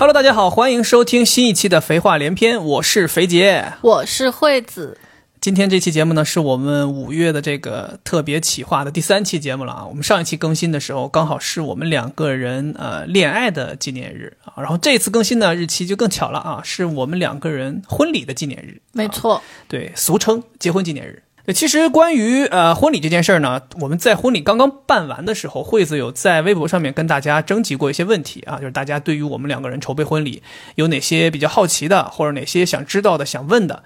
[0.00, 4.96] Hello，大家好，欢迎收听新一期的《肥话连篇》，我是肥杰，我是惠子。
[5.42, 9.84] 今天这期节目呢，是我们五月的这个特别企划的第三期节目了啊。
[9.86, 14.54] 我们上一期更新的时候，刚好是我们两个人呃恋爱的纪念日啊。
[14.56, 18.80] 然后这次更新呢日期就更巧了啊，是我们两个人婚礼的纪念日。
[18.94, 21.22] 没错，对，俗称结婚纪念日。
[21.54, 30.42] 其实关于呃婚礼这件事儿呢，我们在婚礼刚刚办完的时候，惠子有在微博上面跟大家征集过一些问题啊，就是大家对于我们两个人筹备婚礼
[30.76, 33.82] 有哪些比较好奇的，或者哪些想知道的、想问的。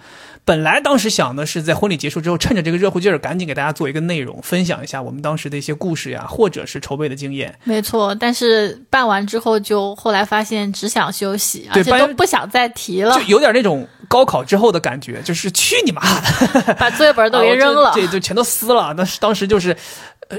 [0.46, 7.58] 本来当时想的是在婚礼结束之后，趁着这个热乎劲儿，赶紧给大家做一个内容，分享一下我们当时的一些故事呀，或者是筹备的经验。
[7.64, 18.92] 没错，但是办完之后，就后来发现只想休息，而且都不想再提了，就有点那种高考之后的感觉，就是去你妈的，把作业本都给扔了， 这就全都撕了。
[18.96, 19.74] 那是当时就是。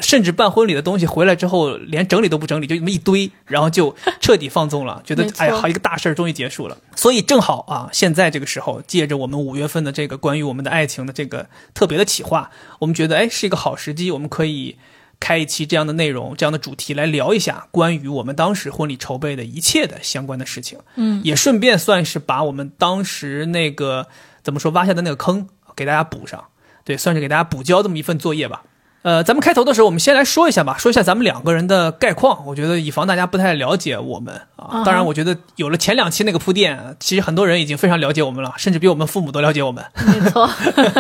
[0.02, 6.78] 甚至办婚礼的东西回来之后，连整理都不整理，就那么一堆，然后就彻底放纵了， 觉得哎呀，好一个大事儿终于结束了。
[6.96, 14.78] 所以正好啊，现在这个时候，借着我们五月份的这个关于我们的爱情的这个特别的企划，我们觉得哎是一个好时机，我们可以
[15.20, 20.80] 开一期这样的内容，这样的主题来聊一下关于我们当时婚礼筹备的一切的相关的事情。
[20.96, 24.08] 嗯，也顺便算是把我们当时那个
[24.44, 26.46] 怎么说挖下的那个坑给大家补上，
[26.84, 28.64] 对，算是给大家补交这么一份作业吧。
[29.06, 32.44] 呃，咱们开头的时候，我们先来说一下吧，说一下咱们两个人的概况。
[32.48, 39.86] 我觉得以防大家不太了解我们啊，当然，我觉得有了前两期那个铺垫，其实很多人已经非常了解我们了，甚至比我们父母都了解我们。
[40.08, 40.50] 没错，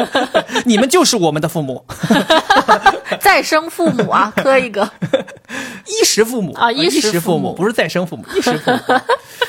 [0.65, 1.83] 你们就是我们的父母，
[3.19, 4.87] 再生父母啊，磕一个，
[5.87, 8.99] 衣食父母啊，衣食父母不是再生父母，衣食父母。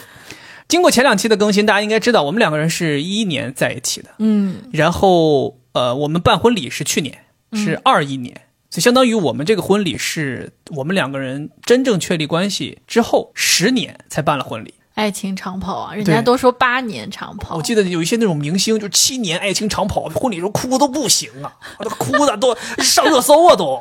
[0.67, 7.19] 经过前两期的更新，大家应该知道，我们两个人是一一年在一起的，嗯，然后呃，我们办婚礼是去年，
[7.53, 8.35] 是二一年。
[8.71, 15.95] 就相当于我们这个婚礼是我们两个人真正确立关系之后十年才办了婚礼，爱情长跑啊！
[15.95, 17.57] 人家都说八年长跑。
[17.57, 21.53] 我记得有一些那种明星就七年爱情长跑，婚礼时候哭都不行啊，
[21.99, 23.81] 哭的都 上热搜啊都。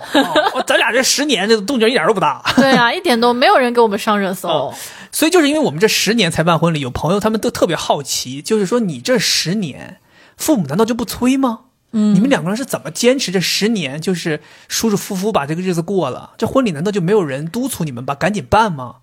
[0.68, 2.44] 咱俩这十年这动静一点都不大。
[2.56, 4.74] 对啊，一点都没有人给我们上热搜。
[5.12, 10.01] 所以就是因为我们这十年才办婚礼，有朋友他们都特别好奇，就是说你这十年，
[10.35, 11.62] 父母难道就不催吗？
[11.97, 16.33] 嗯你们两个人是怎么坚持这十年，就是舒舒服服把这个日子过了？
[16.38, 18.13] 这婚礼难道就没有人督促你们吧？
[18.13, 18.97] 赶紧办吗？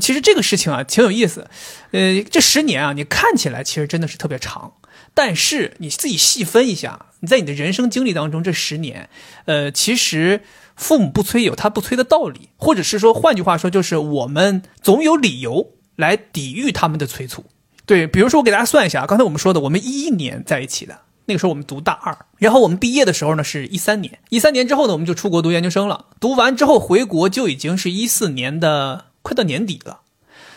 [0.00, 1.48] 其实这个事情啊，挺有意思。
[1.92, 4.74] 呃，这十年啊，你看起来其实真的是特别长，
[5.14, 9.08] 但是你自己细分一下，你在你的人生经历当中，这十年，
[9.46, 10.42] 呃，其实
[10.76, 17.46] 父母不催有他不催的道理，或者是说，换句话说，就是我们总有理由来抵御他们的催促。
[17.86, 20.98] 对，比如说我给大家算一下，刚才我们说的，我们一一年在一起的。
[21.26, 30.00] 那个时候我们读大二，然后我们毕业的时候呢是一三年，一三年之后呢我们就出国读研究生了，读完之后回国就已经是一四年的快到年底了，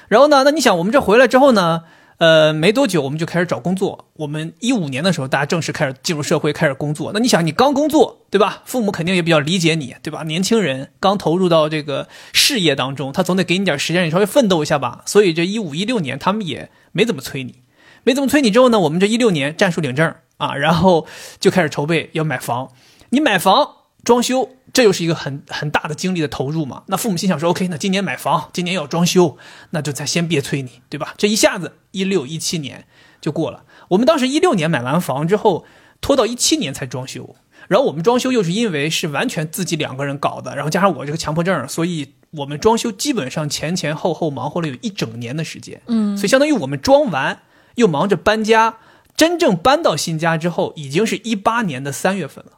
[0.08, 1.84] 然后呢，那你想我们这回来之后呢，
[2.18, 8.64] 呃，没多久我们就开始找工作，我们一五年的时候大家正式开始进入社会开始工作，那你想你刚工作对吧？
[8.66, 10.24] 父母肯定也比较理解你对吧？
[10.24, 17.62] 年轻人刚投入到这个事业当中，他总得给你点时间，你稍微奋斗一下吧，所以这一五一六年他们也没怎么催你，
[18.04, 20.14] 没怎么催你之后呢，我们这一六年战术领证。
[20.38, 21.06] 啊，然后
[21.40, 22.72] 就开始筹备要买房。
[23.09, 23.70] 你买房
[24.03, 26.84] 装修，这又是一个很很大的精力的投入嘛。
[26.88, 29.38] 那父母心想说：“OK，那今年买房，今年要装修，
[29.72, 32.86] 那就再先别催你，对吧？”这一下子一六一七年
[33.20, 33.64] 就过了。
[33.90, 35.66] 我们当时一六年买完房之后，
[36.02, 37.36] 拖到一七年才装修。
[37.68, 45.81] 然后我们装修又是因为是完全自己两个人搞的，然后加上我这个强迫症，所以我们装修基本上前前后后忙活了有一整年的时间。
[45.88, 47.42] 嗯，所以相当于我们装完
[47.75, 48.78] 又忙着搬家。
[49.18, 52.52] 真正搬到新家之后，已经是一八年的三月份了，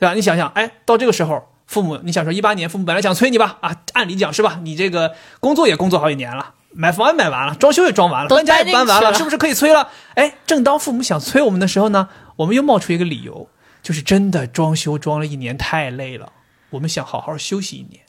[0.00, 0.14] 对吧？
[0.14, 3.58] 你想想，哎，到这个时候，父母，你想说一八年，父母本来想催你吧？
[3.60, 4.58] 啊，按理讲是吧？
[4.64, 9.90] 你这个工作也工作好几年了，买房也买完了，装修也装完了，搬家也搬完了，是不是可以催了？
[10.14, 13.48] 哎，正当父母想催我们的时候呢，我们又冒出一个理由，
[13.82, 16.32] 就是真的装修装了一年太累了，
[16.70, 18.00] 我们想好好休息一年。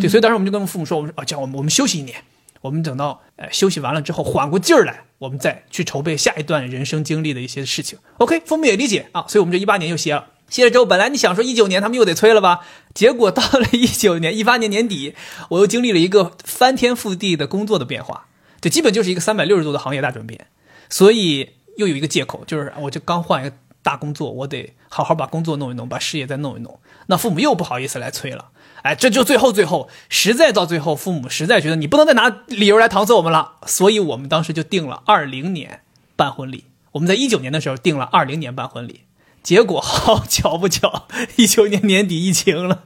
[0.00, 2.22] 对，所以当时我们就跟父母说，我们说啊，叫我们我们休息一年。
[2.60, 7.98] 我们等到呃休息完了之后缓过劲儿来，我们再去筹备下一段人生经历的一些事情。
[8.18, 10.26] OK，父母也理解啊，所以我们这一八年又歇了。
[10.48, 12.60] 歇了之后，本来你想说一九年他们又得催了吧？
[12.92, 15.14] 结果到了 一九年一八年年底，
[15.50, 18.26] 我又经历了一个翻天覆地的工作的变化，
[18.60, 20.48] 这基本就是一个三百六十度的行业大转变。
[20.88, 26.80] 所以又有一个借口，就是我就刚换一个大工作，我得好好把工作弄一弄，把事业再弄一弄。
[27.06, 28.48] 那父母又不好意思来催了。
[28.82, 35.80] 哎，这就最后最后，实在到最后，父母实在觉得你不能再拿理由来搪塞我们了，所以我们当时就定了二零年
[36.16, 36.64] 办婚礼。
[36.92, 39.02] 我们在一九年的时候定了二零年办婚礼，
[39.42, 41.06] 结果好巧不巧，
[41.36, 42.82] 一九年年底疫情了，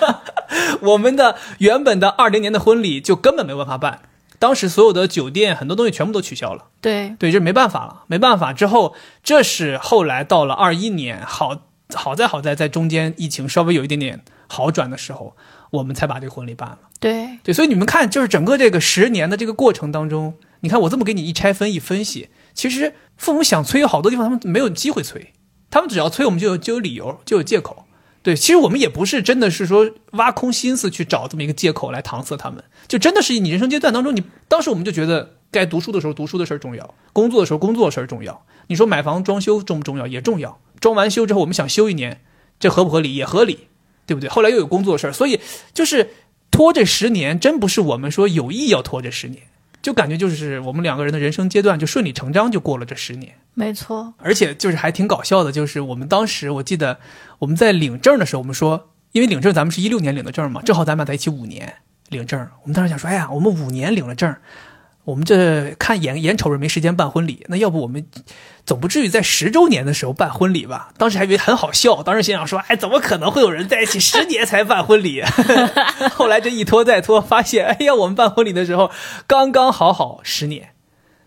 [0.82, 4.02] 我们的原本的二零年的婚礼就根本没办法办。
[4.38, 6.64] 当时所有的酒店很多东西全部都取消了。
[6.80, 8.54] 对对，这没办法了，没办法。
[8.54, 11.60] 之后这是后来到了二一年，好
[11.92, 15.36] 好在好在在中间疫情稍微有一点点好转的时候，
[15.70, 16.78] 我们才把这个婚礼办了。
[16.98, 25.32] 对对，所以你们看，就是整个这个十年的这个过程当中，你看我这么给你一拆分一分析，其实父母想催有好多地方他们没有机会催，
[25.70, 27.84] 他们只要催我们就有就有理由就有借口。
[28.22, 38.44] 对，其实我们也不是真的是说挖空心思去找这么一个借口来搪塞他们，就真的是你人生阶段当中，你当时我们就觉得该读书的时候读书的事儿重要，工作的时候工作的事儿重要。
[38.66, 40.06] 你说买房装修重不重要？
[40.06, 40.60] 也重要。
[40.80, 42.20] 装完修之后我们想修一年，
[42.58, 43.14] 这合不合理？
[43.14, 43.68] 也合理，
[44.06, 44.28] 对不对？
[44.28, 45.40] 后来又有工作的事儿，所以
[45.72, 46.10] 就是
[46.50, 49.42] 拖这十年，真不是我们说有意要拖这十年。
[49.82, 54.12] 就感觉就是我们两个人的人生阶段就顺理成章就过了这十年，没错。
[54.18, 56.98] 而且就是还挺搞笑的，就是我们当时我记得
[57.38, 61.76] 我们在领证的时候，我们说，因为领证咱们是一六年领的证嘛，正好咱们俩在一起五年
[62.10, 64.34] 领证，我们当时想说，哎呀，我们五年领了证。
[65.04, 68.06] 我们这看眼眼瞅着没时间办婚礼，那要不我们
[68.66, 70.92] 总不至于在十周年的时候办婚礼吧？
[70.98, 75.22] 当时还以为很好笑，当时心想说：“哎，怎么可能会有人在一起 十年才办婚礼？”
[76.14, 78.90] 后来这一拖再拖，发现哎呀，我们办婚礼的时候
[79.26, 80.70] 刚刚好好十年，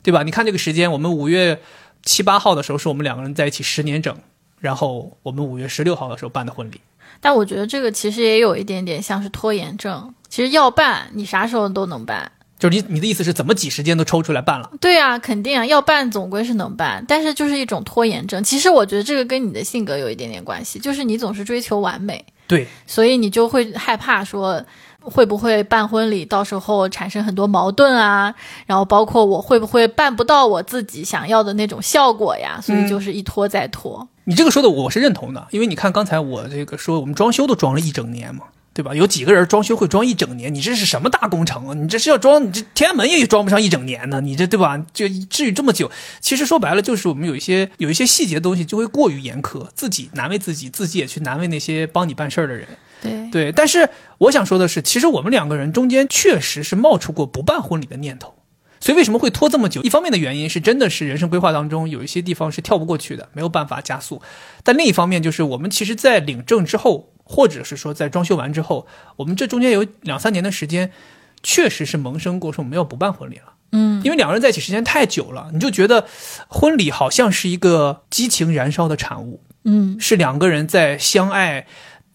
[0.01, 0.23] 对吧？
[0.23, 1.59] 你看这个时间，我们五月
[2.03, 4.15] 七八号的时候是我们两个人在一起十年整，
[4.59, 6.79] 然后我们五月十六号的时候办的婚礼。
[7.19, 10.13] 但我觉得这个其实也有一点点像是拖延症。
[10.29, 12.31] 其实要办，你啥时候都能办。
[12.63, 14.71] 就是你，你的意思是怎么挤时间都抽出来办了？
[14.79, 18.41] 对啊，肯定啊，要办总归是能办，但是就是一种拖延症。
[18.41, 24.63] 其实我觉得这个跟你的性格有一点点关系，就是你总是追求完美，对，所以你就会害怕说
[25.01, 28.33] 会不会办婚礼到时候产生很多矛盾啊，
[28.65, 34.07] 然后包括我会不会办不到我自己想要的那种效果呀，所以就是一拖再拖。
[34.23, 38.45] 你这个说的我是认同的，因为你看刚才我这个说我们装修都装了一整年嘛。
[38.73, 38.95] 对吧？
[38.95, 40.53] 有几个人装修会装一整年？
[40.53, 41.73] 你这是什么大工程啊？
[41.75, 44.19] 你这是要装，你这天安门也装不上一整年呢？
[44.19, 44.83] 你这对吧？
[44.91, 45.91] 就至于这么久？
[46.19, 52.67] 其实说白了，就是我们有一些有一些细节的东西就会过于严苛，自己难为自己，自己也去难为那些帮你办事儿的人。
[53.01, 53.87] 对对，但是
[54.17, 58.33] 我想说的是，其实我们两个人中间确实是冒出过不办婚礼的念头。
[58.79, 59.81] 所以为什么会拖这么久？
[59.83, 64.21] 一方面的原因是真的是人生规划当中有一些地方是跳不过去的，没有办法加速。
[64.63, 67.12] 但另一方面就是我们其实，在领证之后。
[67.23, 70.91] 或者是说，在装修完之后，我们这中间有两三年的时间，
[71.41, 73.53] 确实是萌生过说我们要不办婚礼了。
[73.71, 76.05] 嗯，因为两个人在一起时间太久了，你就觉得
[76.47, 79.41] 婚礼好像是一个激情燃烧的产物。
[79.63, 81.65] 嗯，是两个人在相爱，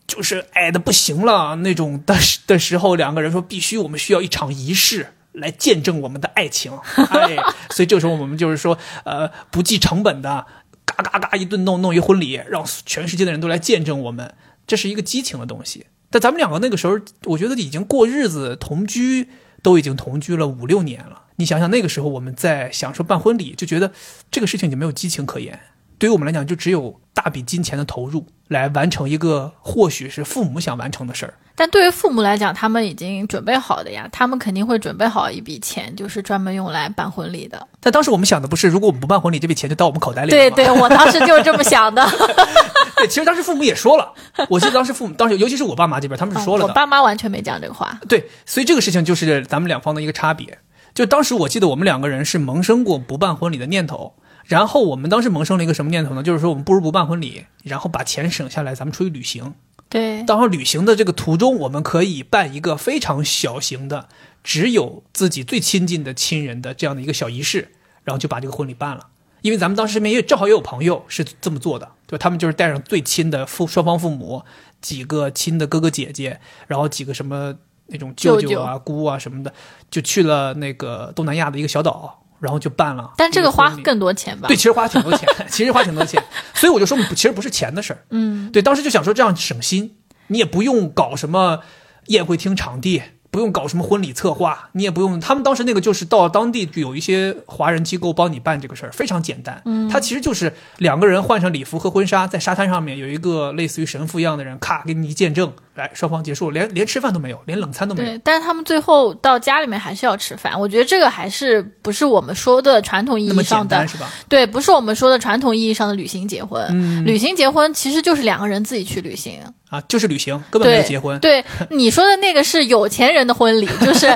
[0.07, 2.15] 就是爱的不行了那种的
[2.47, 6.71] 的时候，两个人说必须我们需要一场仪式来见证我们的爱情。
[7.11, 7.37] 哎，
[7.71, 10.47] 所以这时候我们就是说，呃，不计成本的，
[10.85, 14.35] 嘎嘎嘎一顿弄弄一婚礼，让全世界的人都来见证我们。
[14.69, 19.29] 这是一个激情的东西，但咱们两个那个时候，我觉得已经过日子同居，
[19.63, 21.25] 都已经同居了五六年了。
[21.37, 23.93] 你想想那个时候，我们在享受办婚礼，就觉得
[24.31, 25.59] 这个事情已经没有激情可言。
[25.99, 31.35] 对于我们来讲，就只有大笔金钱的投入来完成一个或许是父母想完成的事儿。
[31.57, 37.67] 但对于父母来讲，他们已经准备好的呀，他们肯定会准备好一笔钱，就是专门用来办婚礼的。
[37.81, 42.09] 但当时我们想的不是，如果我们不办婚礼，这笔钱就到我们口袋里了对对，我当时就是这么想的。
[42.97, 44.13] 对，其实当时父母也说了，
[44.49, 46.69] 我记得当时父母当时，尤其是我爸妈这边，他们是说了的。
[46.69, 47.99] 我爸妈完全没讲这个话。
[48.09, 50.59] 对，所以这个事情就是咱们两方的一个差别。
[50.95, 54.15] 就当时我记得我们两个人是萌生过不办婚礼的念头，
[54.49, 56.23] 然后我们当时萌生了一个什么念头呢？
[56.23, 59.53] 就是说我们不如不办婚礼，然后把钱省下来，咱们出去旅行。
[59.91, 64.09] 对，当时旅行的这个途中，我们可以办一个非常小型的，
[64.43, 67.73] 只有自己最亲近的亲人的这样的一个小仪式，
[68.05, 69.09] 然后就把这个婚礼办了。
[69.43, 72.23] 因为咱们当时身边也正好也有朋友是这么做的，对吧？
[72.23, 74.43] 他们就是带上最亲的父双方父母，
[74.81, 77.55] 几个亲的哥哥姐姐，然后几个什么
[77.89, 79.53] 那种舅舅啊、姑啊什么的，
[79.91, 82.25] 就去了那个东南亚的一个小岛。
[82.41, 84.49] 然后就办了，但这个花更多钱吧？
[84.49, 86.23] 对，其实花挺多钱， 其实花挺多钱，
[86.55, 88.05] 所以我就说，其实不是钱的事儿。
[88.11, 89.97] 嗯，对，当时就想说这样省心，
[90.29, 91.61] 你也不用搞什么
[92.07, 93.03] 宴会厅场地。
[93.31, 95.21] 不用搞什么婚礼策划，你也不用。
[95.21, 99.61] 他们当时那个就是到当地有一些华人机构帮你办这个事儿，非常简单。
[99.67, 108.11] 嗯，他其实就是两个人换上礼服和婚纱，在沙滩上面有一个类似于神父一样的人，咔给你一见证，来双方结束，连连吃饭都没有，连冷餐都没有。
[108.11, 110.59] 对，但是他们最后到家里面还是要吃饭。
[110.59, 114.11] 我觉得这个还是不是我们说的传统意义上的，是吧？
[114.29, 116.67] 对，不是我们说的传统意义上的旅行结婚。
[116.71, 119.41] 嗯，旅行结婚其实就是两个人自己去旅行。
[119.71, 121.19] 啊，就是旅行，根本没有结婚。
[121.21, 124.09] 对，你说的那个是有钱人的婚礼，就是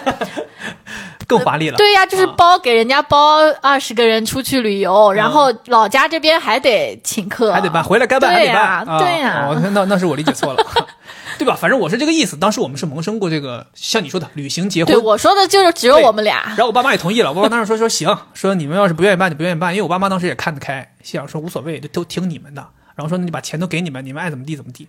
[1.29, 1.77] 更华丽了。
[1.77, 8.97] 对呀，就是啊包给人家包二十个人出去旅游，然后老家这边还得请客，还得办，回来该办还得对呀办。
[8.97, 10.67] 啊对呀哦，那那是我理解错了，
[11.45, 11.57] 对吧？
[11.61, 12.37] 反正我是这个意思。
[12.37, 16.59] 当时我们是萌生过这个，像你说的旅行结婚对，我说的就是只有我们俩然。
[16.59, 22.67] 后我爸妈也同意了，我爸妈当时说说行，说你们要是不愿意办就不愿意办，因为我爸妈当时也看得开，心想说无所谓，就都听你们的。
[22.95, 24.89] 然后说那你把钱都给你们，你们爱怎么地怎么地。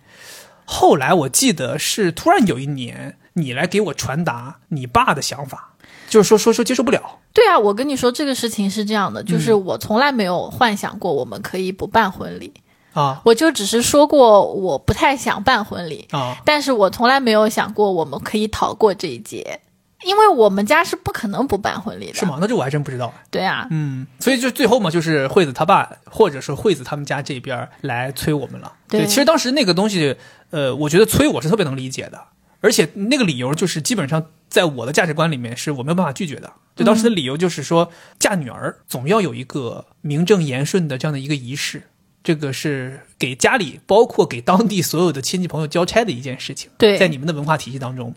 [0.66, 5.74] 后来我记得是突然有一年，你来给我传达你爸的想法，
[6.08, 7.18] 就是说说说接受不了。
[7.32, 12.52] 对啊，我跟你说这个事情是这样的，就是嗯我从来没有幻想过我们可以不办婚礼，
[12.94, 19.60] 啊我就只是说过我不太想办婚礼，啊但是我从来没有想过我们可以逃过这一劫，
[20.04, 22.14] 因为我们家是不可能不办婚礼的。
[22.14, 22.24] 是？
[22.24, 22.38] 吗？
[22.40, 23.12] 那这我还真不知道。
[23.30, 28.72] 对啊，嗯，所以就最后嘛，就是惠子他爸，或者说惠子他们家这边来催我们了。
[28.88, 30.16] 对其实当时那个东西，
[30.50, 32.20] 呃，我觉得催我是特别能理解的，
[32.60, 36.52] 而且那个理由就是基本上在我的价值观里面是我没有办法拒绝的。
[36.76, 41.84] 对当时的理由就是说，嫁女儿总要有一个名正言顺的这样的一个仪式，
[42.24, 46.70] 这个是给家里，包括给当地所有的亲戚朋友交差的一件事情。
[46.78, 48.14] 对在你们的文化体系当中，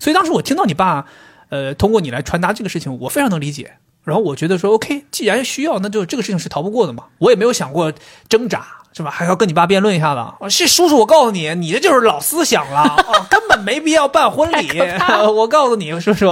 [0.00, 1.06] 所以当时我听到你爸，
[1.48, 3.74] 呃，通过你来传达这个事情，我非常能理解。
[4.02, 7.04] 然后我觉得说，OK，既然需要，那就这个事情是逃不过的嘛。
[7.18, 7.90] 我也没有想过
[8.28, 9.10] 挣扎，是吧？
[9.10, 10.18] 还要跟你爸辩论一下子。
[10.18, 14.78] 啊，是叔叔，我告诉你，你这就是老思想了，啊，根本没必要办婚礼
[15.34, 16.30] 我告诉你，叔叔，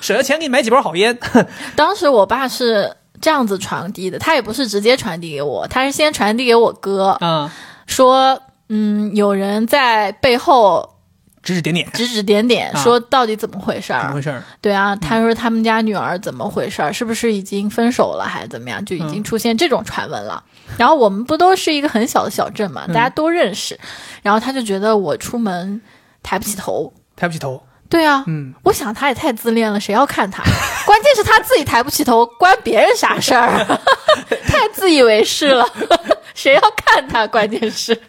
[0.00, 1.18] 省下钱给你买几包好烟。
[1.74, 7.48] 当时我爸是这样子传递的，他也不是直接传递给我，他是先传递给我哥，嗯，
[7.86, 8.38] 说，
[8.68, 10.96] 嗯，有人在背后
[11.42, 14.22] 指指点点，指指点点，啊说到底怎么回事儿怎么回？
[14.22, 14.42] 事儿？
[14.60, 16.92] 对啊，他说他们家女儿怎么回事儿？
[16.92, 18.84] 是不是已经分手了，还是怎么样？
[18.84, 20.42] 就已经出现这种传闻了。
[20.76, 23.78] 然后我们不都是一个很小的小镇嘛，大家都认识。
[24.22, 25.80] 然后他就觉得我出门
[26.22, 26.92] 抬不起头。
[27.14, 27.62] 抬不起头。
[27.92, 30.42] 对啊，嗯，我想他也太自恋了，谁要看他？
[30.86, 33.78] 关键是他自己抬不起头，关别人啥事儿？
[34.48, 35.66] 太自以为是了，
[36.34, 37.26] 谁要看他？
[37.26, 38.00] 关键是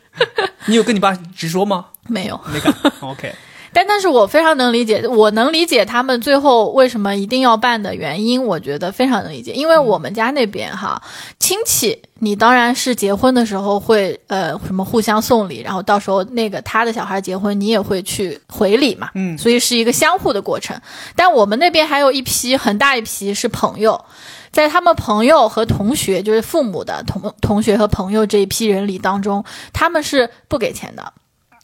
[0.67, 1.87] 你有跟你爸直说吗？
[2.07, 2.39] 没有。
[2.51, 2.73] 没敢。
[3.01, 3.33] OK，
[3.73, 9.51] 但但是我非常能理解，我能理解他们最后为什么一定要办的原因，我觉得非常能理解。
[9.51, 11.01] 因为我们家那边哈，
[11.39, 20.79] 亲戚你当然是结婚的时候会呃什么互相送礼，然后到时候那个他的小孩结婚，你也会去回礼嘛，嗯所以是一个相互的过程。
[21.15, 24.05] 但我们那边还有一批很大一批是朋友。
[24.51, 31.11] 在他们朋友和同学，就是父母的同同学和朋友这一批人里当中，他们是不给钱的，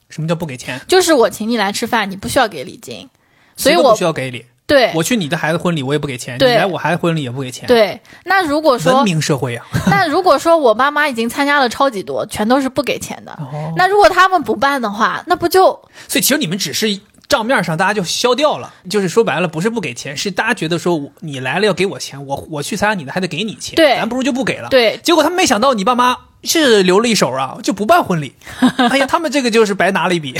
[0.10, 0.82] 什么叫不给钱？
[0.88, 3.08] 就是我请你来吃饭，你不需要给礼金，
[3.56, 4.44] 所以我不需要给礼。
[4.70, 8.00] 对我去你的孩子婚礼，我也不给钱；你来我孩子婚礼也不给钱。，对。
[8.24, 9.66] 那如果说文，明社会啊。
[9.90, 15.72] 那如果说我爸妈已经参加了超级多，全都是不给钱的，哦，那如果他们不办的话，那不就
[16.08, 24.70] 所以其实你们只是账面上大家就消掉了，就是说白了不是不给钱，是大家觉得说我你来了要给我钱，我我去参加你的还得给你钱，对咱不如就不给了。
[24.70, 28.36] 对结果他们没想到你爸妈是留了一手啊，就不办婚礼。
[28.90, 30.36] 哎呀，他们这个就是白拿了一笔。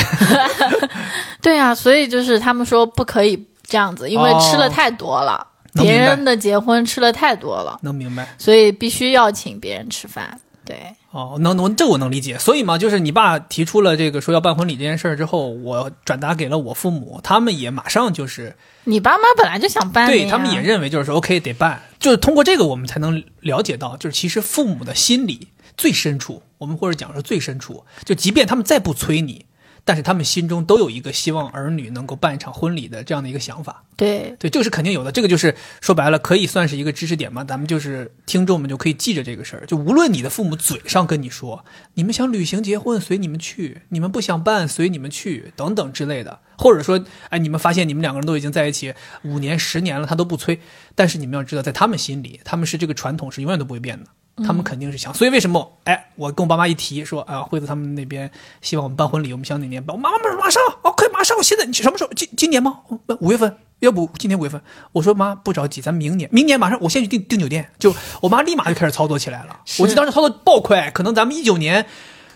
[1.42, 1.74] 对啊？
[1.76, 8.28] 所以就是他们说不可以这样子，因为哦吃了太多了，别人的结婚吃了太多了，能明白。
[8.38, 10.42] 所以必须要请别人吃饭。
[10.66, 12.38] 对，哦，能能这我能理解。
[12.38, 29.48] 所以嘛，就是你爸提出了这个说要办婚礼这件事儿之后，我转达给了我父母，他们也马上就是你爸妈本来就想办对他们也认为就是说 OK 得办，就是通过这个我们才能了解到，就是其实父母的心理最深处，我们或者讲说最深处，就即便他们再不催你，
[29.84, 33.84] 但是他们心中都有一个希望儿女能够办一场婚礼的这样的一个想法。
[33.96, 34.36] 对。
[34.40, 48.94] 对，这个是肯定有的，这个就是说白了可以算是一个知识点嘛，咱们就是听众们就可以记着这个事儿，就无论你的父母嘴上跟你说你们想旅行结婚随你们去，你们不想办随你们去等等之类的，或者说哎你们发现你们两个人都已经在一起
[49.24, 50.60] 五年十年了，他都不催，
[50.96, 54.10] 但是你们要知道，在他们心里，他们是这个传统是永远都不会变的。
[54.46, 55.78] 他们肯定是想，所以为什么？
[55.84, 58.30] 哎，我跟我爸妈一提说，啊，惠子他们那边
[58.62, 59.96] 希望我们办婚礼，我们想哪年办？
[59.96, 62.10] 我妈妈说马上，OK，马上，现在你什么时候？
[62.16, 62.80] 今今年吗？
[62.88, 64.62] 哦五月份，要不今年五月份？
[64.92, 67.70] 我说妈不着急，咱明年，明年马上，我先去订订酒店。
[67.78, 71.86] 就我妈立马就开始操作起来了，我记得当时操作爆快，可能咱们一九年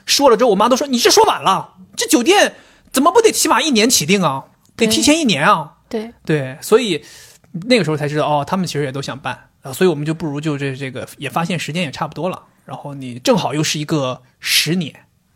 [0.05, 2.55] 说了之后，我妈都说你这说晚了，这酒店
[2.91, 4.45] 怎么不得起码一年起订啊？
[4.75, 5.73] 得提前一年啊。
[5.89, 7.05] 对对，所以
[7.67, 14.93] 那个时候才知道哦，他们其实也都想办啊，所以我们就不如就这这个也发现时间也差不多了，然后你正好又是一个十年，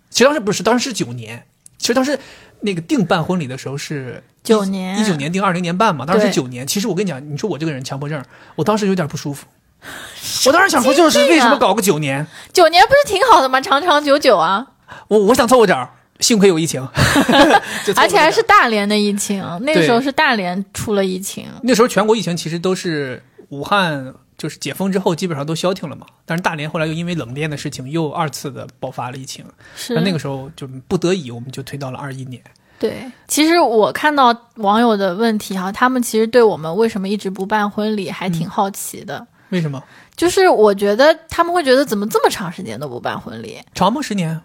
[0.09, 1.47] 其实当时不是，当时是九年，
[1.79, 2.19] 其实当时
[2.59, 6.67] 那个定办婚礼的时候是九年一九年定二零年办嘛，当时是九年。
[6.67, 8.21] 其实我跟你讲，你说我这个人强迫症，
[8.55, 9.47] 我当时有点不舒服，
[10.45, 13.61] 我当时想说就是为什么搞个九年，九年不是挺好的吗？
[13.61, 14.67] 长长久久啊。
[15.07, 15.89] 我我想凑合点儿。
[16.19, 16.81] 幸亏有疫情，
[17.95, 21.45] 而且还是大连的疫情，那个时候是大连出了疫情。
[21.61, 32.41] 那时候全国疫情其实都是武汉就是解封之后基本上都消停了嘛，但是大连后来又因为冷链的事情又二次的爆发了疫情，是那那个时候就不得已我们就推到了二一年。
[32.79, 39.25] 对，其实我看到网友的问题哈，他们其实对我们为什么一直不办婚礼还嗯挺好奇的。
[39.49, 39.81] 为什么？
[40.15, 44.01] 就是我觉得他们会觉得怎么这么长时间都不办婚礼，长吗？
[44.01, 44.39] 十年？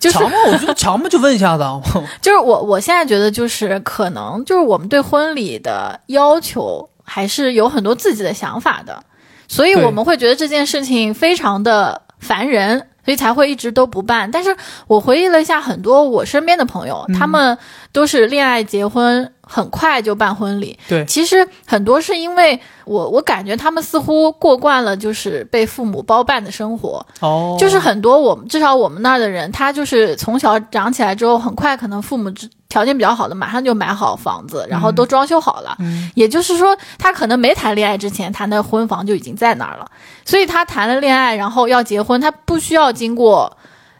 [0.00, 0.36] 就是长吗？
[0.48, 1.08] 我觉得 长吗？
[1.08, 1.80] 就问一下子啊。
[2.20, 9.02] 就是我我现在觉得就是可能就是我们对婚礼的要求还是有很多自己的想法的，
[9.48, 14.30] 所以我们会觉得这件事情非常的烦人，所以才会一直都不办。
[14.30, 14.54] 但是
[14.86, 17.56] 我回忆了一下，很多我身边的朋友，他们
[17.90, 32.30] 都是恋爱结婚很快就办婚礼，对，其实很多是因为我我感觉他们似乎过惯了就是被父母包办的生活，哦，就是很多我们至少我们那儿的人，他就是从小长起来之后，很快可能父母
[32.68, 35.74] 条件比较好的，马上就买好房子，然后都装修好了。
[35.78, 39.90] 嗯也就是说，他可能没谈恋爱之前，他那婚房就已经在那儿了，
[40.26, 43.56] 所以他谈了恋爱，然后要结婚，他不需要经过。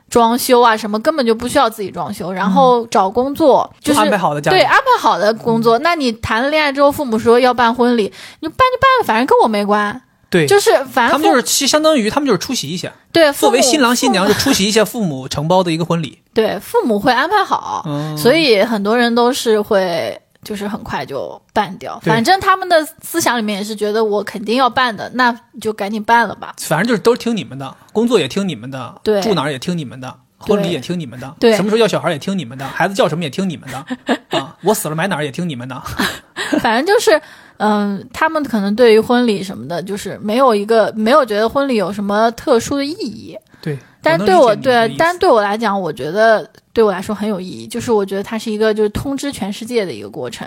[0.08, 5.78] 装修啊，什么根本就不需要自己装修，然后找工作、就是安排好的家对安排好的工作。
[5.80, 10.02] 那你谈了恋爱之后，父母说要办婚礼，你办就办了，反正跟我没关。
[10.30, 16.18] 对，就是反正他们就是其相当于他们就是出席一下，对作为新郎新娘就出席一下父母承包的一个婚礼。
[16.34, 22.00] 对，父母会安排好，嗯，所以很多人都是会就是很快就办掉。
[22.00, 26.54] 反正他们的思想里面也是觉得我肯定要办的，那你就赶紧办了吧。
[26.60, 30.14] 反正就是都是听你们的，工作也听你们的，对住哪儿也听你们的。
[30.40, 33.84] 婚礼也听你们的，对什么时候要小孩也听你们的，孩子叫什么也听你们的，
[34.38, 35.82] 啊，我死了埋哪儿也听你们的，
[36.62, 37.20] 反正就是，
[37.56, 43.36] 嗯，他们可能对于婚礼什么的，就是没有一个没有觉得婚礼有什么特殊的意义。
[43.60, 43.76] 对。
[44.00, 47.66] 但是对我对但是对我来讲，我觉得对我来说很有意义。
[47.66, 50.46] 就是我觉得它是一个就是通知全世界的一个过程，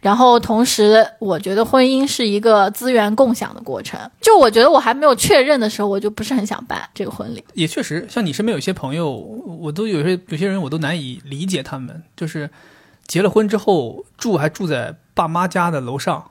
[0.00, 4.00] 然后同时我觉得婚姻是一个资源共享的过程。
[4.18, 7.44] 就我觉得我还没有确认的时候，我就不是很想办这个婚礼。
[7.52, 12.48] 也确实，像你身边有些朋友，我都有些有些人我都难以理解他们，就是
[13.06, 16.30] 结了婚之后住还住在爸妈家的楼上，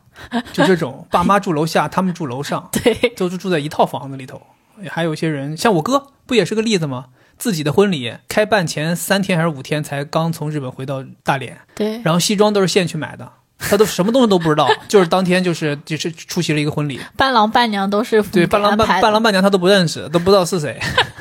[0.52, 4.41] 就这种爸妈住楼下，他们住楼上， 对，都是住在一套房子里头。
[4.89, 7.06] 还有一些人，像我哥，不也是个例子吗？
[7.38, 20.80] 自己的婚礼开办前三天还是五天才刚从日本回到大连，对，然后西装都是现去买的，他都什么东西都不知道， 就是当天就是就是出席了一个婚礼，伴郎伴娘都是对，伴郎伴伴郎伴娘他都不认识，都不知道是谁，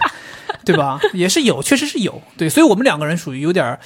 [0.64, 1.00] 对吧？
[1.12, 2.20] 也是有，确实是有。
[2.36, 3.78] 对，所以我们两个人属于有点儿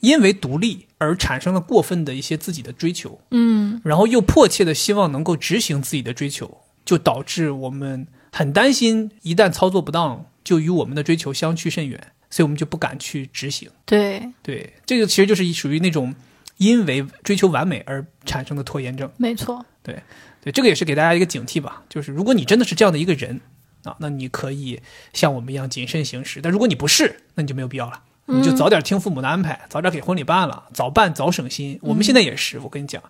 [0.00, 13.70] 因为独立而产生了过分的一些自己的追求，嗯，然后又迫切的希望能够执行自己的追求，就导致我们很担心一旦操作不当，就与我们的追求相去甚远，所以我们就不敢去执行。
[13.84, 16.14] 对，对，这个其实就是属于那种
[16.56, 19.12] 因为追求完美而产生的拖延症。
[19.18, 20.02] 没错，对
[20.40, 23.38] 对，这个也是给大家一个警惕吧，就是如果你真的是这样的一个人
[23.84, 24.80] 啊，那你可以
[25.12, 31.78] 像我们一样谨慎行事；但如果你不是，那你就没有必要了，你就早点听父母的安排，早点给婚礼办了，早办早省心。
[31.82, 33.02] 我们现在也是，我跟你讲，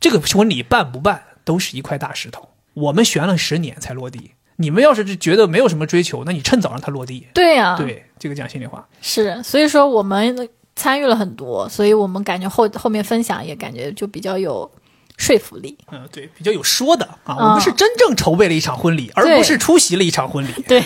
[0.00, 4.30] 这个婚礼办不办都是一块大石头，我们悬了十年才落地。
[4.56, 7.26] 你们要是觉得没有什么追求，那你趁早让它落地。
[7.34, 8.86] 对呀、对，这个讲心里话。
[9.00, 14.70] 是，所以说我们参与了很多，所以我们感觉后后面分享也感觉就比较有
[15.16, 15.76] 说服力。
[15.90, 20.52] 嗯，对，比较有说的啊，嗯我们是真正筹备了一场婚礼，而不是出席了一场婚礼。
[20.68, 20.82] 对，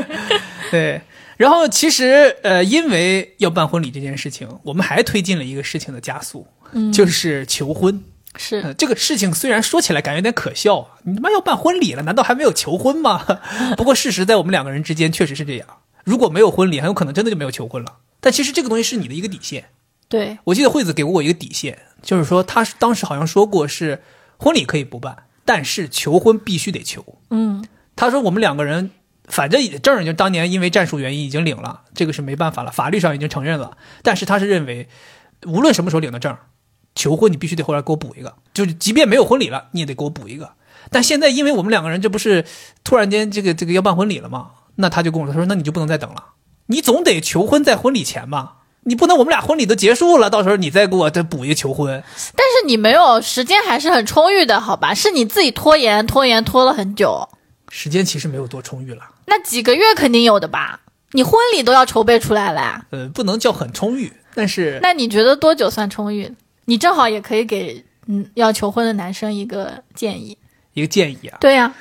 [0.70, 1.00] 对，
[1.36, 8.02] 然后其实呃，因为要办婚礼这件事情，我们还推进了一个事情的加速，嗯就是求婚。
[8.36, 13.24] 是呃，这个事情虽然说起来感觉有点可笑啊，你他妈要办婚礼了，难道还没有求婚吗？
[13.76, 15.66] 不过事实在我们两个人之间确实是这样，
[16.04, 17.98] 如果没有婚礼，很有可能真的就没有求婚了。
[18.20, 19.66] 但其实这个东西是你的一个底线。
[20.08, 24.02] 对，我记得惠子给过我一个底线，就是说他当时好像说过是
[24.38, 27.04] 婚礼可以不办，但是求婚必须得求。
[27.30, 27.64] 嗯，
[27.96, 28.90] 他说我们两个人
[29.26, 33.76] 反正证儿就当年因为战术原因已经领了，这个是没办法了，法律上已经承认了。
[34.02, 34.88] 但是他是认为，
[35.46, 36.40] 无论什么时候领的证儿，
[36.94, 40.50] 求婚你必须得回来给我补一个，就是即便没有婚礼了，你也得给我补一个。
[40.90, 42.44] 但现在因为我们两个人这不是
[42.84, 44.50] 突然间这个这个要办婚礼了吗？
[44.76, 46.24] 那他就跟我说，他说那你就不能再等了，
[46.66, 48.56] 你总得求婚在婚礼前吧。
[48.84, 52.02] 你不能我们俩婚礼都结束了，到时候你再给我再补一个求婚，
[52.34, 54.92] 但是你没有时间还是很充裕的，好吧？
[54.92, 57.28] 是你自己拖延拖延拖了很久，
[57.70, 60.80] 时间其实没有多充裕了，那几个月肯定有的吧？
[61.12, 66.34] 你婚礼都要筹备出来了呀，呃，不能叫很充裕，但是那你觉得多久算充裕？
[66.66, 70.36] 你正好也可以给嗯要求婚的男生一个建议。
[70.74, 71.74] 一个建议啊，对呀、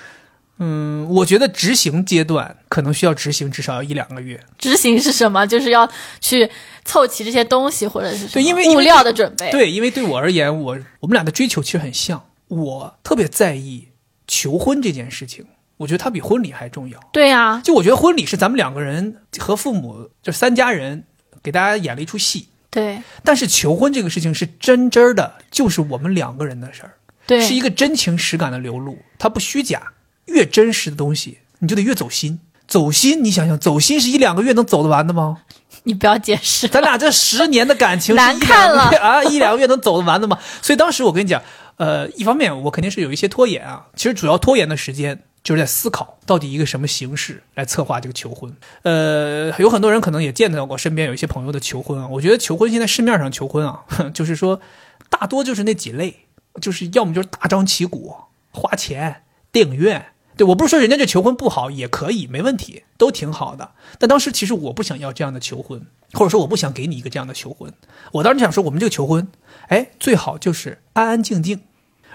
[0.57, 4.37] 嗯，我觉得执行阶段可能需要执行至少要一两个月。
[4.57, 5.47] 执行是什么？
[5.47, 5.89] 就是要
[6.19, 6.49] 去
[6.83, 9.49] 凑齐这些东西或者是什么对因为因为物料的准备。
[9.49, 13.87] 对，因为对我而言，我我们俩的追求其实很像，我特别在意
[14.27, 15.45] 求婚这件事情，
[15.77, 16.99] 我觉得它比婚礼还重要。
[17.13, 21.05] 对呀、就我觉得婚礼是咱们两个人和父母就三家人
[21.41, 26.93] 给大家演了一出戏，对但是求婚这个事情是真真儿的，就是我们两个人的事儿，
[27.27, 29.83] 对，是一个真情实感的流露，它不虚假。
[30.27, 32.39] 越真实的东西，你就得越走心。
[32.67, 35.39] 走心，你想想，走心是一两个月能走得完的吗？
[35.83, 36.69] 你不要解释。
[36.69, 40.39] 咱俩这十年的感情是难看了 啊，一两个月能走得完的吗？
[40.61, 41.41] 所以当时我跟你讲，
[41.75, 48.55] 呃，一方面我肯定是有一些拖延啊，其实主要拖延的时间就是在思考到底一个什么形式来策划这个求婚。
[48.83, 54.61] 呃，有很多人可能也见到过身边有一些朋友的求婚啊，我觉得求婚现在市面上求婚啊， 就是说
[55.09, 56.27] 大多就是那几类，
[56.61, 58.15] 就是要么就是大张旗鼓
[58.51, 60.07] 花钱电影院。
[60.37, 63.71] 对我不是说人家这求婚不好，也可以，没问题，都挺好的。
[63.99, 67.71] 但当时其实我不想要这样的求婚，或者说我不想给你一个这样的求婚。
[68.13, 69.27] 我当时想说，我们这个求婚，
[69.67, 71.61] 哎，最好就是安安静静。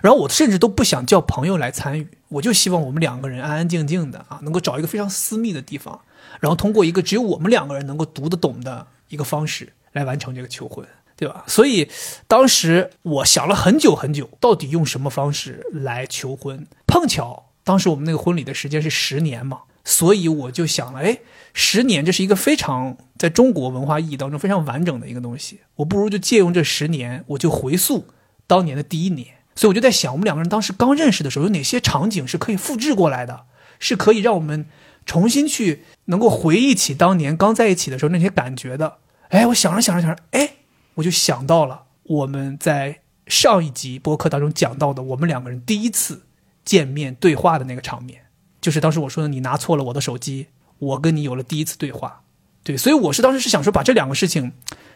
[0.00, 6.00] 然后我甚至都不想叫朋友来参与，我就希望我们两个人安安静静的啊，能够找一个非常私密的地方，
[6.40, 10.84] 然后通过一个只有我们两个人能够读得懂的一个方式来完成这个求婚，
[11.16, 11.44] 对吧？
[11.46, 11.88] 所以
[12.26, 16.66] 当时我想了很久很久，到底用什么方式来求婚？
[16.86, 21.20] 碰巧当时我们那个婚礼的时间是十年嘛，所以我就想了，哎，
[21.54, 28.06] 十年这是一个非常在中国文化意义当中非常完整的一个东西，我不如就借用这十年，我就回溯
[28.48, 29.35] 当年的第一年。
[29.56, 33.46] 所以我就在想，我们两个人当时刚认识的时候，有哪些场景是可以复制过来的，
[33.80, 34.66] 是可以让我们
[35.04, 38.98] 重新去能够回忆起当年刚在一起的时候那些感觉的。
[39.30, 40.56] 哎，我想着想着想着，哎，
[40.94, 46.22] 我就想到了我们在上一集播客当中讲到的，我们两个人第一次
[46.64, 48.26] 见面对话的那个场面，
[48.60, 52.22] 就是当时我说的你拿错了我的手机，我跟你有了第一次对话。
[52.62, 54.52] 对，所以我是当时是想说把这两个事情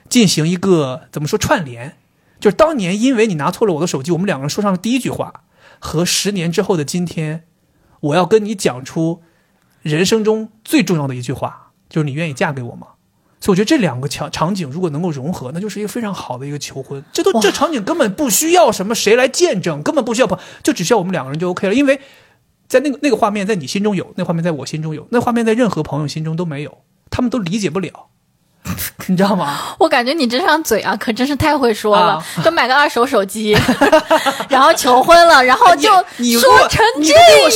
[0.09, 1.97] 进行一个怎么说串联，
[2.41, 5.45] 就是当年因为你拿错了我的手机，我们两个人说上了第一句话，
[5.79, 7.45] 和十年之后的今天，
[8.01, 9.23] 我要跟你讲出
[9.83, 12.87] 人生中最重要的一句话，就是你愿意嫁给我吗？
[13.43, 17.03] 所以我觉得这两个场场景如果能够融合，那就是一个非常好的一个求婚。
[17.13, 21.75] 这都这场景根本不需要什么谁来见证，根本不需要朋，就只需要我们两个人就 OK 了。
[21.75, 22.01] 因为
[22.69, 28.09] 在那个那个画面在你心中有，那画面在我心中有，那画面在任何朋友心中都没有，他们都理解不了，
[29.07, 29.75] 你知道吗？
[29.79, 32.25] 我感觉你这张嘴啊，可真是太会说了，啊。
[32.45, 33.57] 就买个二手手机，
[34.49, 35.91] 然后求婚了， 然后就
[36.39, 37.15] 说成这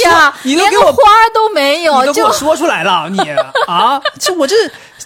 [0.08, 3.18] 样，你连个花都没有，就你都给我说出来了，你
[3.66, 4.54] 啊，这我这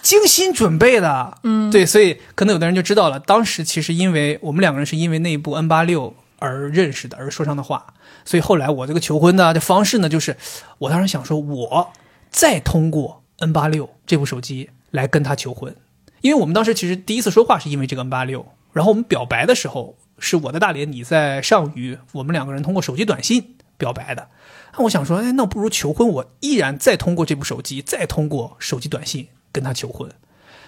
[0.01, 7.85] 精心准备的，嗯，对，所以可能有的人就知道了，当时其实因为我们两个人是因为那一部 N 八六而认识的，而说上的话，
[8.23, 10.37] 所以后来我这个求婚的这方式呢，就是
[10.77, 11.91] 我当时想说，我
[12.31, 15.75] 再通过 N 八六这部手机来跟他求婚，
[16.21, 24.29] 因为我们当时其实第一次说话是因为这个 N 八六，然后我们表白的时候是我在大连，你在上虞，我们两个人通过手机短信表白的。
[24.77, 30.09] 那我想说，哎，那不如求婚，我依然再通过这部手机，再通过手机短信跟他求婚。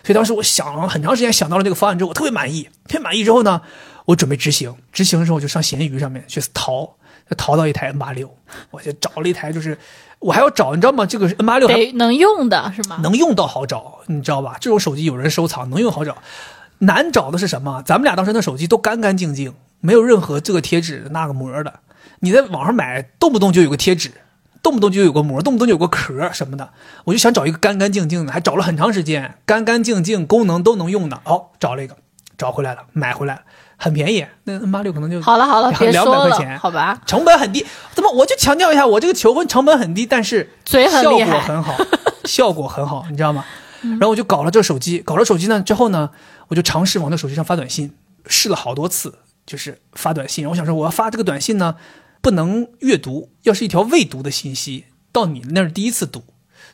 [0.04, 2.64] 所以当时我想了很长时间，想到了这个方案之后，我特别满意。
[2.88, 3.62] 特别满意之后呢，
[4.06, 4.76] 我准备执行。
[4.92, 6.96] 执行的时候，我就上闲鱼上面去淘，
[7.38, 8.36] 淘到一台 N 八六，
[8.72, 9.78] 我就找了一台，就是
[10.22, 11.06] 我还要找，你知道吗？
[11.06, 13.00] 这个 N 八六能用的是吗？
[13.02, 14.56] 能用到好找，你知道吧？
[14.62, 16.18] 这种手机有人收藏，能用好找。
[16.80, 17.84] 难找的是什么？
[17.86, 21.74] 咱们俩当时那手机都干干净净，没有任何这个贴纸那个膜的。
[22.20, 24.12] 你在网上买，动不动就有个贴纸，
[24.62, 26.70] 动不动就有个膜，动不动就有个壳什么的。
[27.06, 31.20] 我就想找一个干干净净的，还找了很长时间，干干净净，功能都能用的。
[31.26, 31.96] 哦，找了一个，
[32.38, 33.42] 找回来了，买回来了，
[33.82, 34.24] 很便宜。
[34.44, 37.02] 那 N 八六可能就好了好了，两别说了，两百块钱，好吧？
[37.08, 37.66] 成本很低。
[37.96, 41.76] 怎么我就强调一下，我这个求婚成本很低，但是嘴很效果很好，
[42.26, 43.44] 效果很好，你知道吗？
[43.82, 46.12] 然后我就搞了这个手机，搞了手机呢之后呢，
[46.50, 47.96] 我就尝试往那手机上发短信，
[48.28, 49.16] 试了好多次，
[49.48, 50.48] 就是发短信。
[50.48, 51.76] 我想说，我要发这个短信呢，
[52.22, 56.24] 不能阅读，要是一条未读的信息，到你那儿第一次读，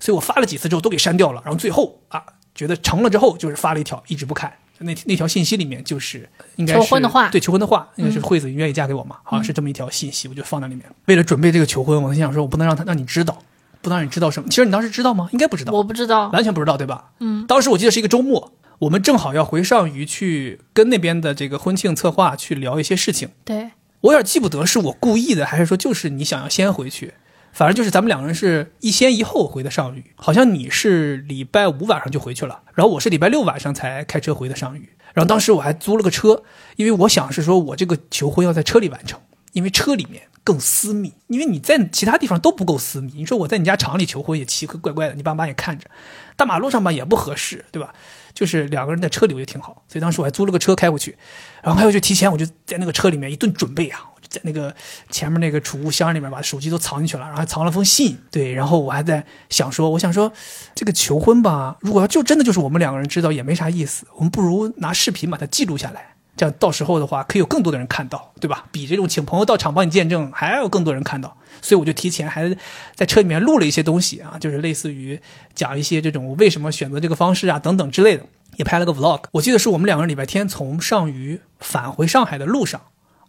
[0.02, 1.42] 所以我发了几次之后都给删掉了。
[1.46, 2.22] 然后最后啊，
[2.54, 4.52] 觉得成了之后，就是发了一条一直不看。
[4.80, 9.18] 那那条信息里面就是应该是求婚的话对求婚的话，应该是惠子，你愿意嫁给我吗？
[9.24, 10.86] 好像是这么一条信息，我就放在里面。
[11.06, 13.38] 为了准备这个求婚，我心想说，我不能让他让你知道，
[13.82, 14.50] 不能让你知道什么。
[14.50, 15.30] 其实你当时知道吗？
[15.32, 17.12] 应该不知道，我不知道，完全不知道，对吧？
[17.20, 23.30] 嗯，当时我记得是一个周末，我们正好要回上虞去跟那边的这个婚庆策划去聊一些事情。
[23.44, 27.14] 对，我有点记不得是我故意的，还是说就是你想要先回去。
[27.58, 34.90] 反正就是咱们两个人是一先一后回的上虞，好像你是礼拜五晚上就回去了，然后我是礼拜六晚上才开车回的上虞。
[35.16, 36.44] 然后当时我还租了个车，
[36.76, 39.20] 因为我想是说我这个求婚要在车里完成，
[39.54, 43.14] 因为车里面更私密，因为你在其他地方都不够私密。
[43.16, 45.90] 你说我在你家厂里求婚也奇怪怪怪的，你爸妈也看着，
[46.36, 47.92] 大马路上吧也不合适，对吧？
[48.36, 51.18] 就是两个人在车里我觉得挺好，所以当时我还租了个车开回去，
[51.64, 54.74] 然后开回去提前我就在那个车里面一顿准备啊，在那个
[55.10, 60.32] 前面那个储物箱里面把手机都藏进去了，然后还藏了封信，对，然后我还在想说，我想说
[60.76, 66.14] 这个求婚吧，如果要就真的就是我们两个人知道也没啥意思，我们不如拿视频把它记录下来。
[66.36, 68.66] 这样到时候的话，可以有更多的人看到，对吧？
[68.72, 72.56] 比这种请朋友到场帮你见证还要更多人看到，所以我就提前还
[72.94, 75.20] 在车里面录了一些东西啊，就是类似于
[75.56, 78.24] 讲一些这种为什么选择这个方式啊等等之类的，
[78.58, 79.24] 也拍了个 vlog。
[79.32, 82.80] 我记得是我们两个人礼拜天从上虞返回上海的路上，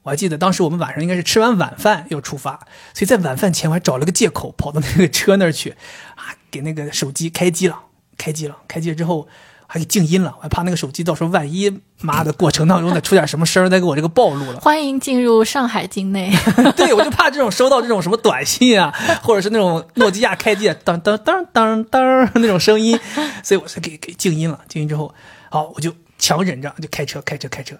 [0.08, 2.58] 我还记得当时我们晚上应该是吃完晚饭要出发，
[2.94, 5.76] 所以在晚饭前我还找了个借口跑到那个车那儿去，
[6.14, 7.78] 啊，给那个手机开机了，
[8.16, 9.28] 开机了，开机了之后。
[9.70, 14.60] 还给静音了，我还怕那个手机到时候万一妈的过程当中再出点什么声儿，再给我这个暴露了。
[14.64, 16.32] 欢迎进入上海境内。
[16.74, 18.90] 对，我就怕这种收到这种什么短信啊，
[19.22, 22.98] 或者是那种诺基亚开机当当当当当那种声音，
[23.44, 24.58] 所以我才给给静音了。
[24.68, 25.14] 静音之后，
[25.50, 27.76] 好，我就强忍着就开车开车开车。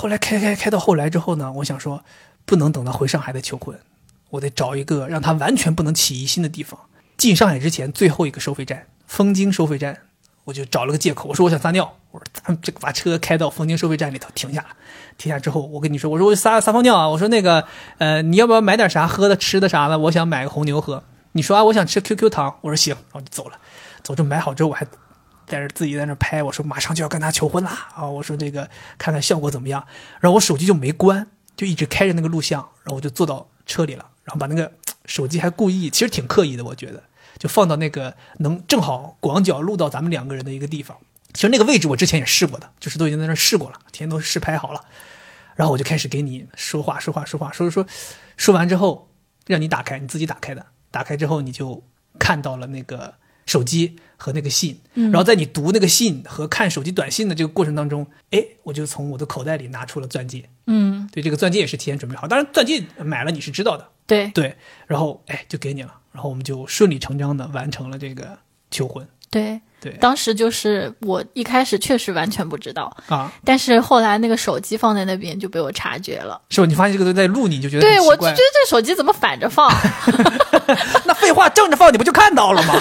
[0.00, 2.02] 后来开开开到后来之后呢，我想说
[2.46, 3.78] 不能等到回上海再求婚，
[4.30, 6.80] 我得找一个让他完全不能起疑心的地方。
[7.18, 9.98] 进上海之前最后一个收费站，枫泾收费站。
[10.44, 14.68] 我就找了个借口，我说我想撒尿，我说咱们这个把车开到枫泾收费站里头停下了，
[15.18, 17.66] 停下之后，我跟你说，我说我撒撒泡尿啊，我说那个，
[17.98, 19.98] 呃，你要不要买点啥喝的、吃的啥的？
[19.98, 21.04] 我想买个红牛喝。
[21.32, 23.58] 你说啊，我想吃 QQ 糖，我说行，然后就走了。
[24.02, 24.86] 走这买好之后，我还
[25.50, 28.06] 在这自己在那拍，我说马上就要跟他求婚啦啊！
[28.08, 29.84] 我说这个看看效果怎么样。
[30.20, 34.72] 然后我手机就没关，就一直开着那个录像，然后我就坐到车里了，然后把那个
[35.04, 37.02] 手机还故意，其实挺刻意的，我觉得。
[37.38, 40.98] 就放到那个能正好广角录到咱们两个人的一个地方。
[41.32, 44.84] 其实那个位置我之前也试过的，就是都已经在那试过了，提前都试拍好了。
[45.54, 47.86] 然后我就开始给你说话，说话，说话，说说，
[48.36, 49.08] 说完之后
[49.46, 50.66] 让你打开，你自己打开的。
[50.90, 51.82] 打开之后你就
[52.18, 53.14] 看到了那个
[53.50, 54.78] 手机和那个信。
[54.94, 60.48] 然后在你读那个信和看手机短信的这个过程当中，哎，我就从我的口袋里拿出了钻戒。
[60.66, 62.28] 嗯，对，这个钻戒也是提前准备好。
[62.28, 63.88] 当然，钻戒买了你是知道的。
[64.06, 65.92] 对对，然后哎，就给你了。
[66.12, 68.38] 然后我们就顺理成章的完成了这个
[68.70, 69.06] 求婚。
[69.30, 76.38] 对对，当时就是我一开始确实完全不知道啊，但是后来那个手机放在那边就被我察觉了。
[76.50, 76.66] 是吧？
[76.66, 79.70] 你发现这个都在录，你就觉得对我就觉得这手机怎么反着放？
[81.06, 82.74] 那废话，正着放你不就看到了吗？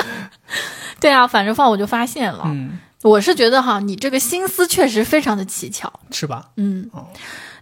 [1.00, 2.42] 对啊，反着放我就发现了。
[2.46, 6.50] 嗯，我是觉得哈，你这个心思确实非常的蹊跷，是吧？
[6.56, 6.88] 嗯，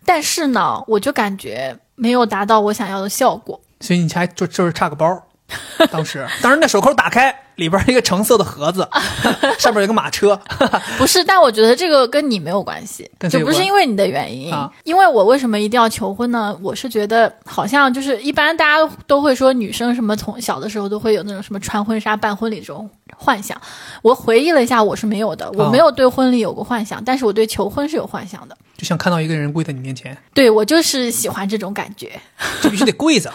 [0.04, 3.61] 但是呢，我就感觉没有达到我想要的效果。
[3.80, 5.07] 所以你还就就是差个包，
[5.90, 8.88] 当时，当时那手扣打开，里边一个橙色的盒子，
[9.59, 10.40] 上面有个马车。
[10.96, 14.52] 不是，但我觉得这个跟你没有关系，就不是因为你的原因。
[14.85, 16.57] 因为我为什么一定要求婚呢？
[16.62, 23.61] 我是觉得好像就是一般大家都会说女生什么从小的时候都会有那种什么穿婚纱办婚礼这种幻想。
[24.02, 28.57] 我回忆了一下，我是没有的，我没有对婚礼有过幻想，但是我对求婚是有幻想的。
[28.76, 32.18] 就像看到一个人跪在你面前，对我就是喜欢这种感觉，
[32.62, 33.30] 就必须得跪着。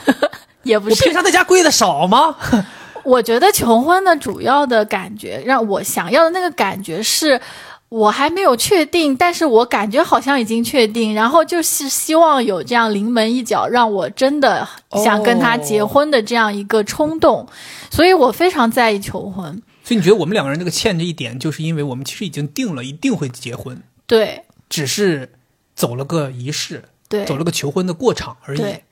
[0.64, 2.36] 也不是，我平常在家跪的少吗？
[3.04, 7.40] 我觉得求婚的主要的感觉，让我想要的那个感觉是，
[7.88, 14.68] 我还没有确定，但是我感觉好像已经确定，然后就是希望有这样临门一脚，让我真的
[15.04, 17.48] 想跟他结婚的这样一个冲动，
[17.90, 19.62] 所以我非常在意求婚。
[19.84, 25.32] 所以你觉得我们两个人这个欠着一点，就是因为我们其实已经定了一定会结婚，对，只是
[25.74, 28.60] 走了个仪式，对，走了个求婚的过场而已。
[28.60, 28.84] 对，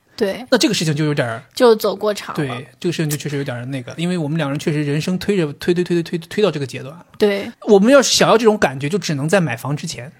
[0.49, 2.35] 那这个事情就有点就走过场了。
[2.35, 7.05] 对，这个事情就确实有点那个，因为我们两人确实人生推着推推推推推推到这个阶段了。
[7.17, 10.11] 对，我们要是想要这种感觉，就只能在买房之前。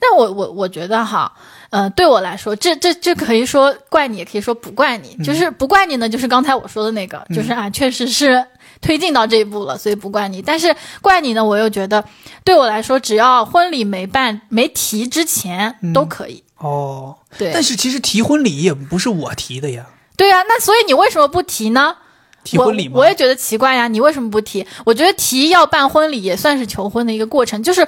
[0.00, 1.32] 但我我我觉得哈，
[1.70, 5.16] 呃，对我来说，这这这可以说怪你，也可以说不怪你。
[5.22, 8.44] 就是不怪你呢，就是刚才我说的那个，就是啊，确实是
[8.80, 10.42] 推进到这一步了，所以不怪你。
[10.42, 12.04] 但是怪你呢，我又觉得
[12.44, 16.43] 对我来说，只要婚礼没办没提之前都可以。
[16.58, 19.86] 哦，对，但是其实提婚礼也不是我提的呀。
[20.16, 21.96] 对呀，那所以你为什么不提呢？
[22.44, 22.94] 提婚礼吗？
[22.96, 24.66] 我也觉得奇怪呀，你为什么不提？
[24.84, 27.86] 我觉得提要办婚礼也算是求婚的一个过程，就是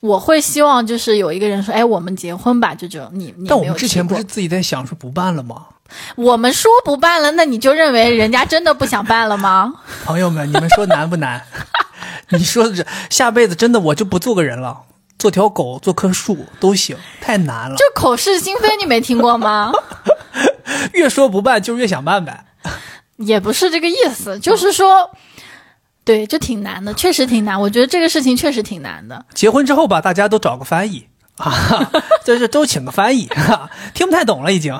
[0.00, 3.48] 我会希望就是有一个人说，哎，我们结婚吧，这种你你。
[3.48, 5.66] 但我们之前不是自己在想说不办了吗？
[6.16, 9.72] 我们说不办了，那你就认为人家真的不想办了吗？
[10.04, 11.40] 朋友们，你们说难不难？
[12.30, 14.82] 你说这下辈子真的我就不做个人了。
[15.18, 17.76] 做条狗，做棵树都行，太难了。
[17.76, 19.72] 就口是心非，你没听过吗？
[20.92, 22.44] 越说不办，就越想办呗。
[23.16, 25.10] 也不是这个意思，就是说，
[26.04, 27.58] 对，就挺难的，确实挺难。
[27.58, 29.24] 我觉得这个事情确实挺难的。
[29.34, 31.90] 结婚之后吧，大家都找个翻译啊，
[32.24, 34.74] 就是都请个翻译，哈， 听不太懂了已经。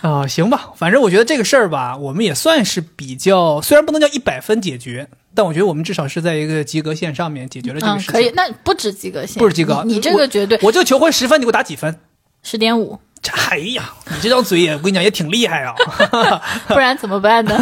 [0.00, 8.12] 啊， 行吧，反正我觉得这个事儿吧，我们也算是比较，虽然不能叫一百分解决，但我觉得我们至少是在一个及格线上面解决了这个嗯，事情。
[8.12, 12.00] 可以，那不止及格线，不止及格你你这个绝对我这个求婚十分，你给我打几分？
[12.42, 15.74] 十点五，这哎呀，你这张嘴也，我跟你讲也挺厉害啊。
[16.66, 17.56] 不然怎么办呢？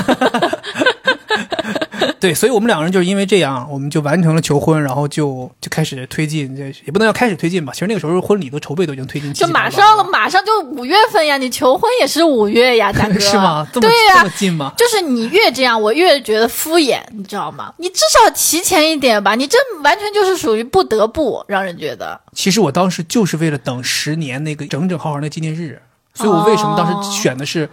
[2.21, 7.73] 对，所以我们两个人就是因为这样，我们就完成了求婚，然后就就开始推进，这也不能叫开始推进吧。
[7.73, 13.67] 其实那个时候婚礼都筹备都已经推进七就马上了，马上就五月份呀，你求婚也是五月呀，大 哥，是吗？
[13.73, 14.73] 这么对呀、这么近吗？
[14.77, 17.73] 就是你越这样，我越觉得敷衍，你知道吗？
[17.79, 22.21] 你至少提前一点吧，你这完全就是属于不得不让人觉得。
[22.33, 25.81] 其实我当时就是为了等十年那个整整好好的纪念日，
[26.15, 27.69] 所以我为什么当时选的是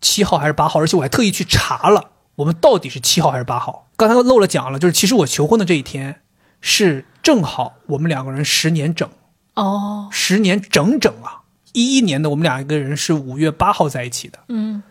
[0.00, 2.04] 七号还是八号，而且我还特意去查了，
[2.38, 3.88] 我们到底是七号还是八号。
[3.96, 6.20] 刚才漏了讲了，就是其实我求婚的这一天
[6.60, 9.08] 是正好我们两个人十年整，
[9.54, 11.42] 哦，十年整整啊！
[11.72, 14.84] 一一年的我们两个人是五月八号在一起的，嗯，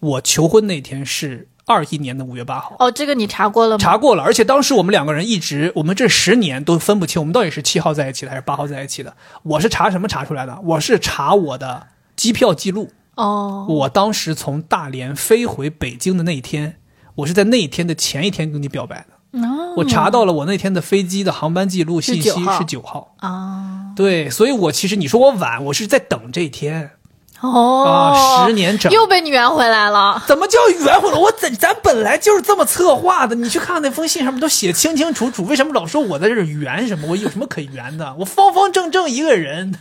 [0.00, 2.74] 我求婚那天是二一年的五月八号。
[2.78, 3.78] 哦，这个你查过了吗？
[3.78, 9.14] 查过了，而且当时我们两个人一直，我们这十年都分不清，我们到底是七号在一起的还是八号在一起的。
[9.42, 10.58] 我是查什么查出来的？
[10.64, 12.90] 我是查我的机票记录。
[13.16, 16.76] 哦，我当时从大连飞回北京的那一天，
[17.16, 19.42] 我是在那一天的前一天跟你表白的。
[19.42, 23.14] 哦我查到了我那天的飞机的航班记录信息是9号是九号。
[23.18, 26.92] 啊，对，所以我其实你说我晚，我是在等这一天
[27.40, 28.90] 哦，啊，十年整。
[28.90, 30.22] 又被你圆回来了。
[30.26, 31.18] 怎么叫圆回来？
[31.18, 33.34] 我咱咱本来就是这么策划的。
[33.34, 37.08] 你去看看那封信上面都写清清楚楚，为什么老说我在这儿圆什么？
[37.08, 38.16] 我有什么可圆的？
[38.18, 39.74] 我方方正正一个人。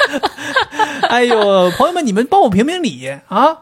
[1.08, 3.60] 哎呦，朋友们，你们帮我评评理啊，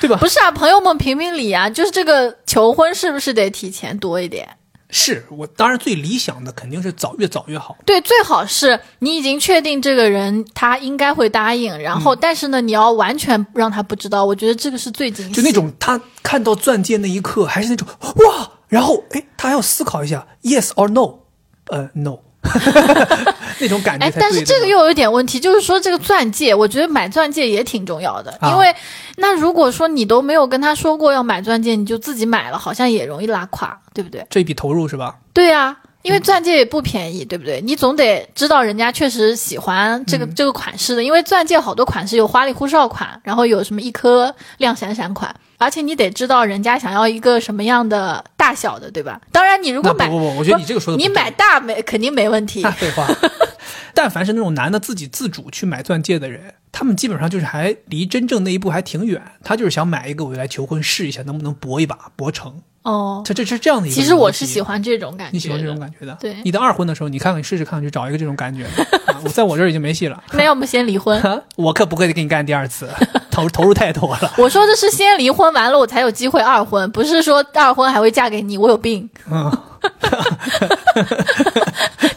[0.00, 0.16] 对吧？
[0.16, 4.56] 不是啊，朋友们评评理啊，就是这个求婚是不是得提前多一点？
[4.92, 7.76] 是我当然最理想的肯定是早越早越好。
[7.86, 15.32] 对，最好是你已经确定这个人他应该会答应，然后、但是呢，你要完全让他不知道，我觉得这个是最惊喜。
[15.32, 21.20] 就那种他看到钻戒那一刻，还是那种哇，然后哎，他还要思考一下 yes or no，
[21.68, 22.18] 呃 no，
[23.60, 28.74] 那种感觉哎，但是这个又有一点问题，就是说这个钻戒，我觉得买钻戒也挺重要的，啊因为
[29.16, 34.26] 那如果说你都没有跟他说过要买钻戒，你就自己买了，好像也容易拉垮，对不对？
[34.30, 35.16] 这笔投入是吧？
[35.32, 37.60] 对呀、因为钻戒也不便宜，对不对？
[37.60, 49.20] 你总得知道人家确实喜欢这个、这个款式的，因为钻戒好多款式有花里胡哨款，然后有什么一颗亮闪闪款，而且你得知道人家想要一个什么样的大小的，对吧？
[49.30, 52.70] 当然，你如果买不不不，我觉得你这个说的你买大没肯定没问题那。
[52.70, 53.06] 废话。
[53.92, 59.20] 但凡是那种男的自己自主去买钻戒的人，他们基本上就是还离真正那一步还挺远。
[59.44, 62.62] 他就是想买一个，我来求婚试一下能不能搏一把，搏成。
[62.82, 63.94] 哦，这这是这样的一个。
[63.94, 66.16] 其实我是喜欢这种感觉，你喜欢这种感觉的。
[66.20, 68.66] 对你的二婚的时候，你看看，你试试看，去找一个这种感觉
[69.22, 70.22] 我在我这儿已经没戏了。
[70.32, 71.20] 那要么先离婚。
[71.20, 72.88] 啊 我可不会给你干第二次，
[73.30, 74.32] 投 投入太多了。
[74.38, 79.08] 我说的是先离婚完了，我才有机会二婚，不是说二婚还会嫁给你，我有病。
[79.30, 79.58] 嗯，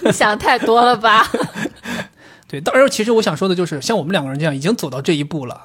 [0.02, 1.30] 你想太多了吧？
[2.54, 5.60] 对，当然，其实我想说的就是，像我们两个人这样已经走到这一步了，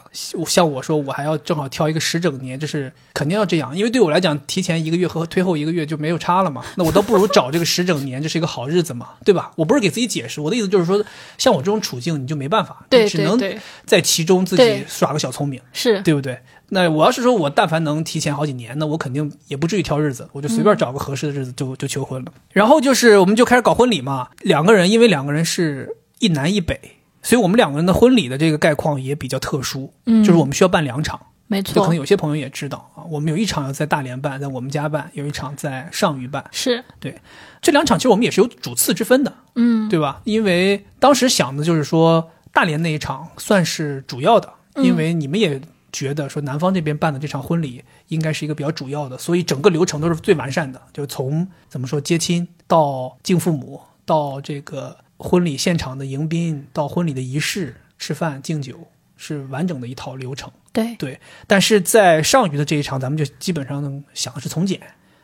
[0.47, 6.65] 像我说，我还要正好挑一个十整年，这是肯定要这样，因为对我来讲，提前一个月和推后一个月就没有差了嘛。
[6.77, 9.53] 那我倒不如找这个十整年，这是一个好日子嘛，对吧？
[9.57, 11.05] 我不是给自己解释，我的意思就是说，
[11.37, 13.39] 像我这种处境，你就没办法，对你只能
[13.85, 16.39] 在其中自己耍个小聪明，是对不对？
[16.71, 22.33] 那我要是说我但凡能提前好几年，那我肯定也不至于挑日子，我就随便找个合适的日子就、就求婚了。
[22.51, 26.79] 然后就是我们就开始搞婚礼嘛，两个人因为两个人是一南一北，
[27.23, 31.21] 所以我们两个人的婚礼的这个概况也比较特殊，嗯就是我们需要办两场。
[31.51, 36.45] 没错这可能，有些朋友也知道啊，我们有一场要在大连办，在我们家办；有一场在上虞办。
[36.53, 37.19] 是对
[37.63, 40.21] 这两场其实我们也是有主次之分的，嗯对吧？
[40.25, 45.59] 因为当时想的就是说，大连那一场算是主要的，嗯因为你们也
[45.91, 60.51] 觉得说南方这边办的这场婚礼应该是一个比较主要的，所以整个流程都是最完善的，就从怎么说接亲到敬父母，到这个婚礼现场的迎宾，到婚礼的仪式、吃饭、敬酒，是完整的一套流程。
[60.73, 64.81] 对，对，但是在上虞的这一场，咱们就基本上想的是从简，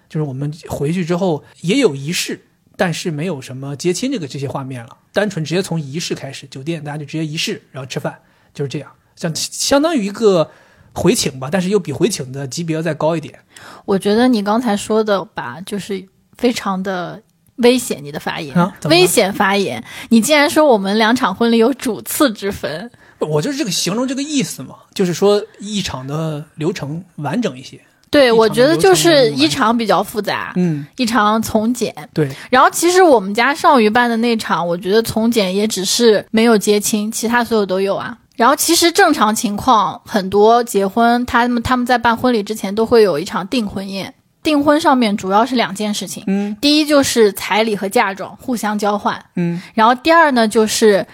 [0.09, 2.41] 就是我们回去之后也有仪式，
[2.77, 8.19] 但是没有什么接亲这个这些画面了，单纯直接从仪式开始，酒店大家就直接仪式，然后吃饭，
[8.53, 10.51] 就是这样，像相当于一个
[10.93, 13.39] 回请吧，但是又比回请的级别要再高一点。
[13.85, 16.05] 我觉得你刚才说的吧，就是
[16.37, 17.23] 非常的
[17.57, 19.83] 危险，你的发言、危险发言。
[20.09, 22.91] 你竟然说我们两场婚礼有主次之分，
[23.21, 27.81] 我就是这个形容这个意思嘛，就是说一场的流程完整一些。
[28.11, 31.93] 对，我觉得就是一场比较复杂，嗯，一场从简。
[32.13, 38.17] 对，然后其实我们家少宇办的那场，我觉得从简也只是没有结亲，其他所有都有啊。
[38.37, 44.15] 然后其实正常情况，很多结婚，他们他们在办婚礼之前都会有一场订婚宴。
[44.45, 46.57] 订婚上面主要是两件事情，嗯。
[46.61, 51.05] 第一就是彩礼和嫁妆互相交换，嗯，然后第二呢就是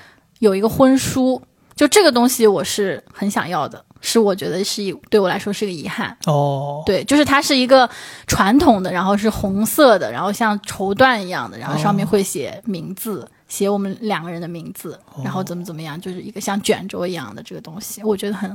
[0.40, 1.40] 有一个婚书，
[1.74, 6.14] 就这个东西我是很想要的，是我觉得是一对我来说是个遗憾。
[6.26, 7.88] 哦，对，就是它是一个
[8.26, 18.50] 传统的，然后是红色的，然后像绸缎一样的，然后上面会写名字，写我们两个人的名字，然后怎么怎么样，就是一个像卷轴一样的这个东西，我觉得很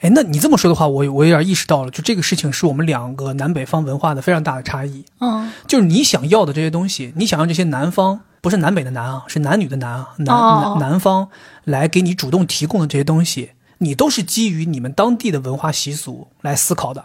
[0.00, 5.04] 哎，那你这么说的话，我我有点意识到了，就这个事情是我们两个南北方文化的非常大的差异。
[5.20, 11.28] 嗯就是你想要的这些东西，你想让这些南方不是南北的南啊，是男女的男啊，南、哦南南方
[11.64, 17.04] 来给你主动提供的这些东西，你都是基于你们当地的文化习俗来思考的。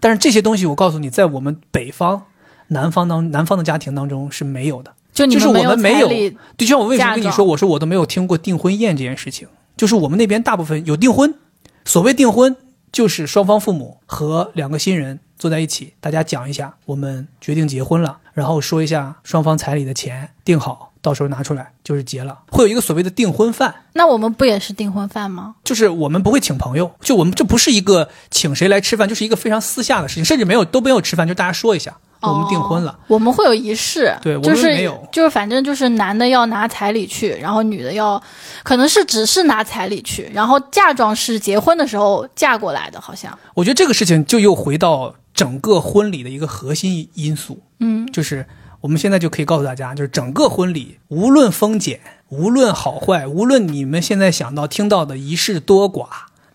[0.00, 2.22] 但是这些东西，我告诉你，在我们北方、
[2.68, 4.94] 南方当南方的家庭当中是没有的。
[5.28, 6.08] 就是我们们没有
[6.56, 11.34] 就像我为什么跟你说，我说我都没有听过订婚宴这件事情，就是我们那边大部分有订婚，
[11.84, 12.56] 所谓订婚
[12.92, 23.74] 就是双方父母和两个新人坐在一起，大家讲一下我们决定结婚了，然后说一下双方彩礼的钱定好，到时候拿出来就是结了，会有一个所谓的订婚饭。
[23.94, 25.54] 那我们不也是订婚饭吗？
[25.64, 32.90] 就是我们不会请朋友，就我们这不是一个请谁来吃饭，就是一个非常私下的事情，甚至没有都没有吃饭，就大家说一下我们订婚了。
[32.92, 38.22] 哦我们会有仪式，对就是没有就是反正就是男的要拿彩礼去，然后女的要，
[38.62, 48.46] 可能是只是拿彩礼去，然后嫁妆是结婚的时候嫁过来的，好像，我觉得这个事情就又回到整个婚礼的一个核心因素，嗯，就是
[48.80, 56.06] 我们现在就可以告诉大家，就是整个婚礼，无论丰俭，无论好坏，无论你们现在想到听到的仪式多寡，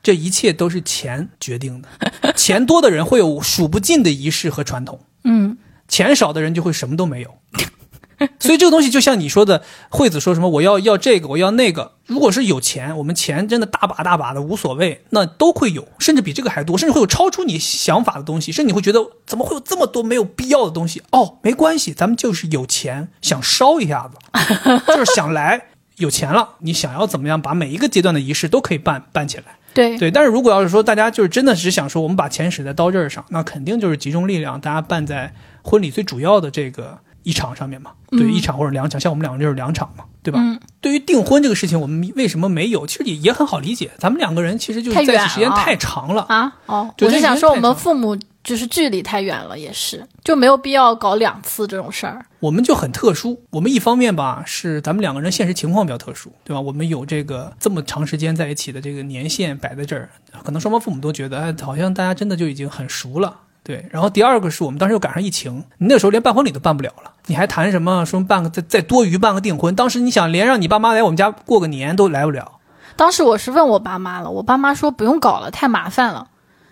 [0.01, 1.89] 这一切都是钱决定的。
[2.35, 5.57] 钱多的人会有数不尽的仪式和传统，嗯，
[5.89, 7.35] 钱少的人就会什么都没有。
[8.39, 11.95] 所以这个东西就像你说的，惠子说什么我要要这个，我要那个。
[12.05, 21.03] 如果是有钱，我们钱真的大把大把的无所谓，那都会有，甚至比这个还多，甚至会有超出你想法的东西，甚至你会觉得怎么会有这么多没有必要的东西？
[21.11, 24.17] 哦，没关系，咱们就是有钱，想烧一下子，
[24.87, 25.65] 就是想来
[25.97, 29.57] 有钱了，你想要怎么样把每一个阶段的仪式都可以办办起来。
[29.75, 37.91] 对，对，但是如果要是说大家就是真的只想说我们把钱使在刀刃上，那肯定就是集中力量，大家办在婚礼最主要的这个一场上面嘛。
[38.11, 40.39] 对，嗯一场或者两场，像我们两个就是两场嘛，对吧？
[40.41, 42.85] 嗯对于订婚这个事情，我们为什么没有？
[42.87, 46.21] 其实也也很好理解，咱们两个人其实就是在一起时间太长了。
[46.29, 52.23] 啊，哦，我是想说我们父母就是距离太远了，也是就没有必要搞两次这种事儿。
[52.39, 56.61] 我们就很特殊，我们一方面吧是咱们两个人现实情况比较特殊，对吧？
[56.61, 60.09] 我们有这个这么长时间在一起的这个年限摆在这儿，
[60.43, 63.39] 可能双方父母都觉得，哎，好像大家真的就已经很熟了。
[63.65, 69.73] 对，然后第二个是我们当时又赶上疫情，你那时候连办婚礼都办不了了，你还谈什么说办个再再多余办个订婚？
[69.73, 72.59] 当时你想连让你爸妈来我们家过个年都来不了，
[72.95, 76.27] 当时我是问我爸妈了，我爸妈说不用搞了，太麻烦了。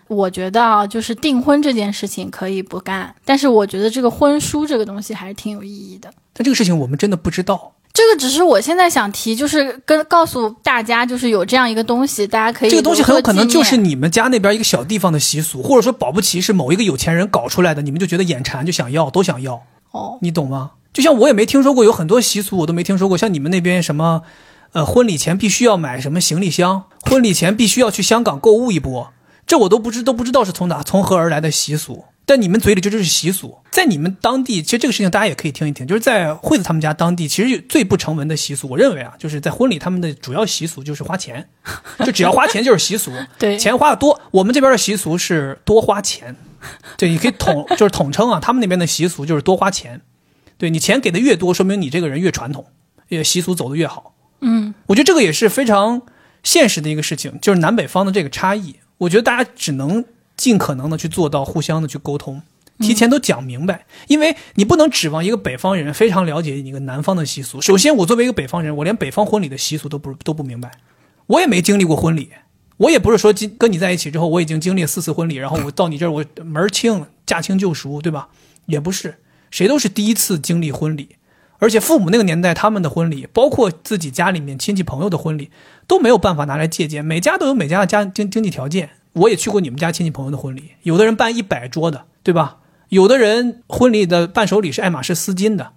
[0.06, 6.12] 我觉得啊，就是订婚这件事情可以不干，但是我觉得这个婚书这个东西还是挺有意义的。
[6.32, 7.72] 但这个事情我们真的不知道。
[8.04, 19.62] 这个只是我现在想提，就是跟告诉大家，就是有这样一个东西，大家可以这个东西很有可能就是你们家那边一个小地方的习俗，或者说保不齐是某一个有钱人搞出来的，你们就觉得眼馋就想要，都想要。
[19.92, 20.72] 哦，你懂吗？
[20.92, 23.16] 就像我也没听说过，有很多习俗我都没听说过。
[23.16, 24.22] 像你们那边什么，
[24.72, 29.12] 呃，婚礼前必须要买什么行李箱，婚礼前必须要去香港购物一波，
[29.46, 32.04] 这我都不知都不知道是从哪从何而来的习俗。
[32.26, 35.86] 在你们嘴里这就是习俗，在你们当地，其实这个事情大家也可以听一听。
[35.86, 41.48] 就是在惠子他们家当地，其实最不成文的习俗，我认为啊，就是在婚礼他们的主要习俗就是花钱，
[42.04, 43.12] 就只要花钱就是习俗。
[43.38, 46.34] 对钱花的多，我们这边的习俗是多花钱。
[46.96, 50.00] 对，你可以统 就是统称啊，他们那边的习俗就是多花钱。
[50.56, 52.64] 对你钱给的越多，说明你这个人越传统，
[53.08, 54.14] 也习俗走的越好。
[54.40, 56.00] 嗯，我觉得这个也是非常
[56.42, 58.76] 现实的一个事情，就是南北方的这个差异。
[58.96, 60.04] 我觉得大家只能
[60.36, 62.42] 尽可能的去做到互相的去沟通，
[62.78, 67.60] 提前都讲明白，因为你不能指望一个北方人非常了解一个南方的习俗。
[67.60, 70.72] 首先，我作为一个北方人，我连北方婚礼的习俗都不都不明白，
[71.26, 72.30] 我也没经历过婚礼，
[72.78, 78.28] 我也不是说今跟你在一起之后，我已经经历四次婚礼，然后我到你这儿我门儿清驾轻就熟，对吧？
[78.66, 79.18] 也不是，
[79.50, 81.16] 谁都是第一次经历婚礼。
[81.60, 85.50] 而且父母那个年代，他们的婚礼，包括自己家里面亲戚朋友的婚礼，
[85.86, 87.02] 都没有办法拿来借鉴。
[87.02, 88.90] 每家都有每家的家经经济条件。
[89.14, 92.58] 我也去过你们家亲戚朋友的婚礼，有的人办一百桌的，对吧？
[92.90, 95.72] 有的人婚礼的伴手礼是爱马仕丝巾的，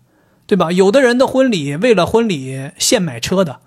[0.46, 0.72] 对吧？
[0.72, 3.62] 有的人的婚礼为了婚礼现买车的，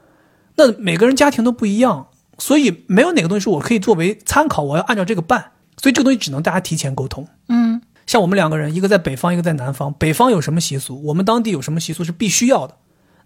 [0.57, 2.09] 那每个人家庭都不一样，
[2.39, 5.53] 所以没有哪个东西是我可以作为参考，我要按照这个办。
[5.77, 7.27] 所以这个东西只能大家提前沟通。
[7.49, 9.93] 嗯像我们两个人，一个在北方，一个在南方。
[9.95, 11.01] 北方有什么习俗？
[11.05, 12.77] 我们当地有什么习俗是必须要的？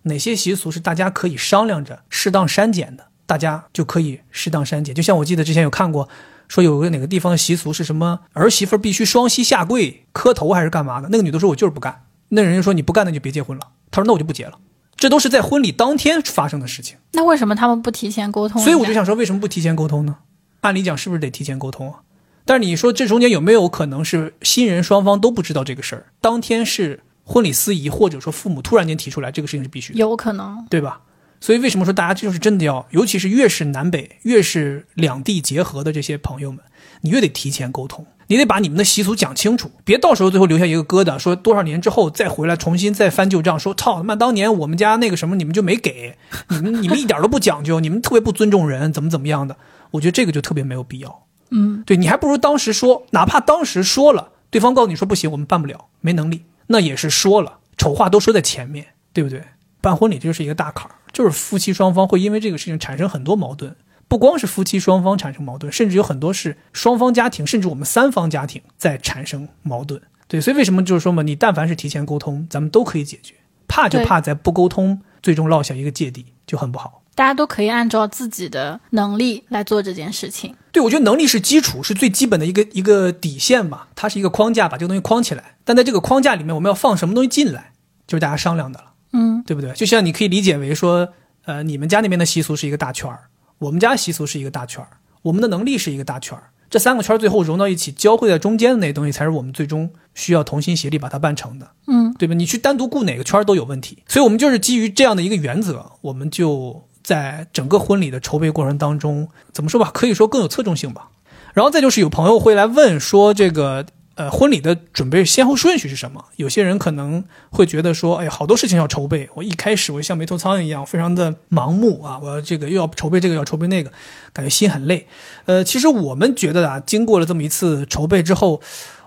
[0.03, 3.07] 哪些习俗是大家可以商量着适当删减的？
[3.27, 4.95] 大家就可以适当删减。
[4.95, 6.09] 就像我记得之前有看过，
[6.49, 11.09] 说有个哪个地方的习俗是什么儿媳妇必须双膝下跪磕头还是干嘛的？
[11.11, 14.59] 那个女的说：“我就是不干。”那人家说：“你不干那就别结婚了。”她说：“那我就不结了。”
[14.97, 16.97] 这都是在婚礼当天发生的事情。
[17.12, 18.62] 那为什么他们不提前沟通？
[18.62, 20.16] 所以我就想说，为什么不提前沟通呢？
[20.61, 22.01] 按理讲是不是得提前沟通啊？
[22.45, 26.07] 但是你说这中间有没有可能是新人双方都不知道这个事儿？
[26.20, 30.64] 当天是婚礼司仪或者说父母突然间提出来，这个事情是必须的，有可能。
[30.70, 31.01] 对吧？
[31.45, 36.64] 所以为什么说大家就是真的要，尤其是越是南北，越是两地结合的这些朋友们，
[37.03, 46.16] 你越得提前沟通，你得把你们的习俗讲清楚，别到时候最后留下一个疙瘩，说多少年之后再回来重新再翻旧账，说操他妈当年我们家那个什么你们就没给，
[46.49, 49.55] 你们你们一点都不讲究，你们特别不尊重人，怎么怎么样的，
[49.90, 51.26] 我觉得这个就特别没有必要。
[51.51, 59.45] 嗯，对你还不如当时说，哪怕当时说了，对方告诉你说不行，我们办不了，没能力，那也是说了，丑话都说在前面，对不对？
[59.82, 63.74] 办婚礼这就是一个大坎儿，就是夫妻双方会因为这个事情产生很多矛盾，
[64.08, 70.02] 不光是夫妻双方产生矛盾，甚至有很多是双方家庭，甚至我们三方家庭在产生矛盾。
[70.26, 73.34] 对，所以为什么就是说嘛，你但凡是提前沟通，咱们都可以解决，
[73.68, 77.02] 怕就怕在不沟通，最终落下一个芥蒂，就很不好。
[77.14, 80.52] 大家都可以按照自己的能力来做这件事情。
[80.72, 85.54] 对，我觉得能力是基础，是最基本的一个一个底线吧，它是一个框架，把这个东西框起来。
[85.62, 87.70] 但在这个框架里面，我们要放什么东西进来，
[88.08, 89.72] 就是大家商量的了，嗯，对不对？
[89.72, 91.08] 就像你可以理解为说，
[91.46, 102.34] 呃，你们家那边的习俗是一个大圈儿，我们家习俗是一个大圈儿，我们的能力是一个大圈儿，这三个圈儿最后融到一起，交汇在中间的那些东西，才是我们最终需要同心协力把它办成的，嗯，对吧？
[102.34, 111.10] 你去单独顾哪个圈儿都有问题，所以我们就是基于这样的一个原则，我们就在整个婚礼的筹备过程当中，怎么说吧，可以说更有侧重性吧。
[111.52, 116.24] 然后再就是有朋友会来问说，这个呃婚礼的准备先后顺序是什么？
[116.36, 123.92] 有些人可能会觉得说，哎，好多事情要筹备，我一开始我像没头苍蝇一样，非常的盲目啊，我要这个又要筹备这个，要筹备那个，
[124.32, 125.06] 感觉心很累。
[125.46, 128.60] 呃，其实我们觉得啊，经过了这么一次筹备之后，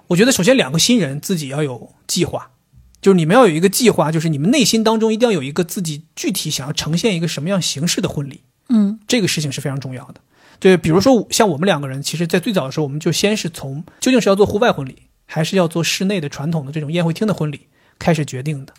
[0.07, 2.51] 我觉得首先两个新人自己要有计划。
[2.99, 10.15] 就是你们要有一个计划，就是你们内心当中一定要有一个自己具体想要呈现一个什么样形式的婚礼，嗯这个事情是非常重要的。
[10.59, 17.67] 对，比如说像我们两个人，其实，在最早的时候，我们就先是从究竟是要做户外婚礼，还是要做室内的传统的这种宴会厅的婚礼
[17.99, 18.73] 开始决定的。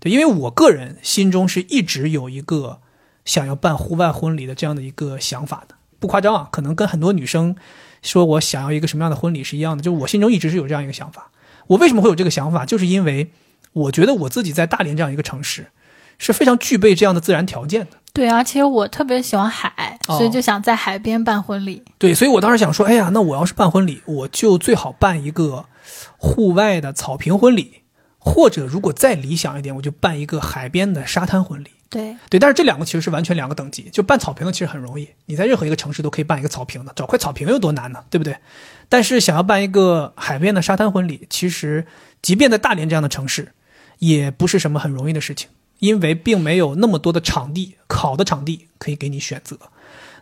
[0.00, 2.80] 对，因为我个人心中是一直有一个
[3.24, 7.54] 想要办户外婚礼的这样的一个想法的，不夸张啊，可能跟很多女生
[8.00, 11.30] 说我想要一个什么样的婚礼是一样的，就是我心中一直是有这样一个想法。
[11.66, 12.64] 我为什么会有这个想法？
[12.64, 13.30] 就是因为
[13.72, 15.66] 我觉得我自己在大连这样一个城市
[16.18, 17.98] 是非常具备这样的自然条件的。
[18.18, 21.84] 对，而且我特别喜欢海，哦所以就想在海边办婚礼。
[21.98, 25.66] 对，所以我当时想说，哎呀，那我要是办婚礼，我就最好办一个
[26.16, 27.82] 户外的草坪婚礼，
[28.18, 31.70] 或者如果再理想一点，我就办一个海边的沙滩婚礼。
[31.88, 33.88] 对，对，但是这两个其实是完全两个等级。
[33.92, 38.02] 就办草坪的其实很容易，你在任何一个城市都可以办一个草坪的，找块草坪有多难呢？
[38.10, 38.36] 对不对？
[38.88, 41.86] 但是想要办一个海边的沙滩婚礼，其实
[42.20, 43.52] 即便在大连这样的城市，
[44.00, 45.48] 也不是什么很容易的事情，
[45.78, 49.56] 因为并没有那么多的场地，好的场地可以给你选择。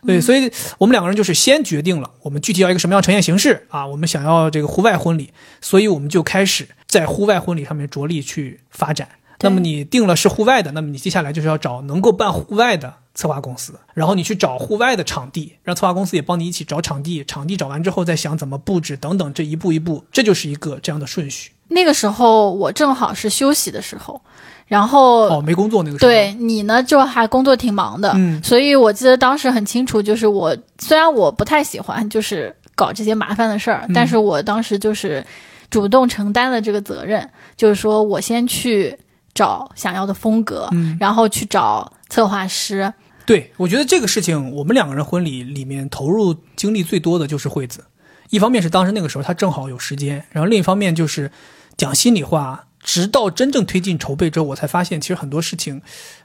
[0.05, 9.09] 对，所以我们两个人就是先决定了我们具体要一个什么样的呈现形式啊，我们想要这个户外婚礼，所以我们就开始在户外婚礼上面着力去发展。
[9.41, 21.51] 那么你定了是户外的，那么你接下来就是要找能够办户外的策划公司，然后你去找户外的场地，让策划公司也帮你一起找场地，场地找完之后再想怎么布置等等，这一步一步，这就是一个这样的顺序。
[21.69, 24.21] 那个时候我正好是休息的时候，
[24.67, 28.43] 然后、哦，没工作那个时候，对你呢，就还工作挺忙的，嗯。
[28.43, 33.93] 所以我记得当时很清楚，就是我虽然我不太喜欢就是搞这些麻烦的事儿，嗯。
[33.93, 35.25] 但是我当时就是
[35.69, 38.93] 主动承担了这个责任，就是说我先去
[39.33, 40.97] 找想要的风格，嗯。
[40.99, 42.91] 然后去找策划师，
[43.25, 47.83] 对，我觉得这个事情，我们两个人婚礼里面投入精力最多的就是惠子。
[48.29, 51.31] 一方面是当时那个时候他正好有时间，然后另一方面就是
[51.77, 55.81] 讲心里话，直到真正推进筹备之后，我才发现其实很多事情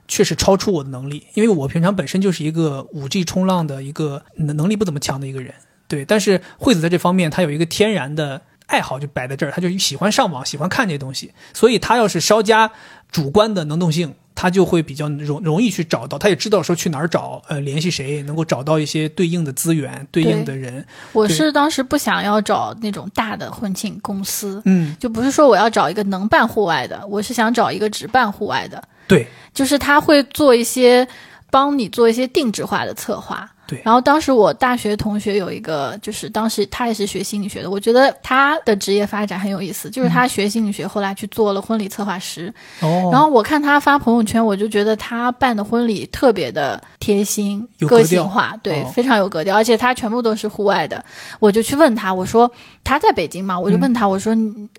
[0.06, 5.52] 确实超出我的能力，因为我平常本身就是一个五 G 冲浪的一个能力不怎么强的一个人，
[5.88, 6.04] 对。
[6.04, 8.40] 但是惠子在这方面，她有一个天然的
[8.72, 12.70] 爱好就摆在这儿，他就喜欢上网，喜欢看这些东西，所以他要是稍加
[13.10, 20.82] 主观的能动性，他就会比较容容易去找到，他也知道说去哪儿找，呃，联系谁，能够找到一些对应的资源、对应的人。
[21.12, 31.06] 我是当时不想要找那种大的婚庆公司，嗯，就不是说我要找一个能办户外的，我是想找一个只办户外的，对，就是他会做一些
[31.50, 33.51] 帮你做一些定制化的策划。
[33.66, 42.52] 对然后当时我大学同学有一个，就是当时他也是学心理学的，我觉得他的职业发展很有意思，就是他学心理学，后来去做了婚礼策划师。
[42.80, 51.02] 哦，然后我看他发朋友圈，我就觉得他办的婚礼特别的贴心、个性化，对，哦非常有格调，而且他全部都是户外的。
[51.38, 52.50] 我就去问他，我说
[52.82, 54.36] 他在北京嘛，我就问他，我说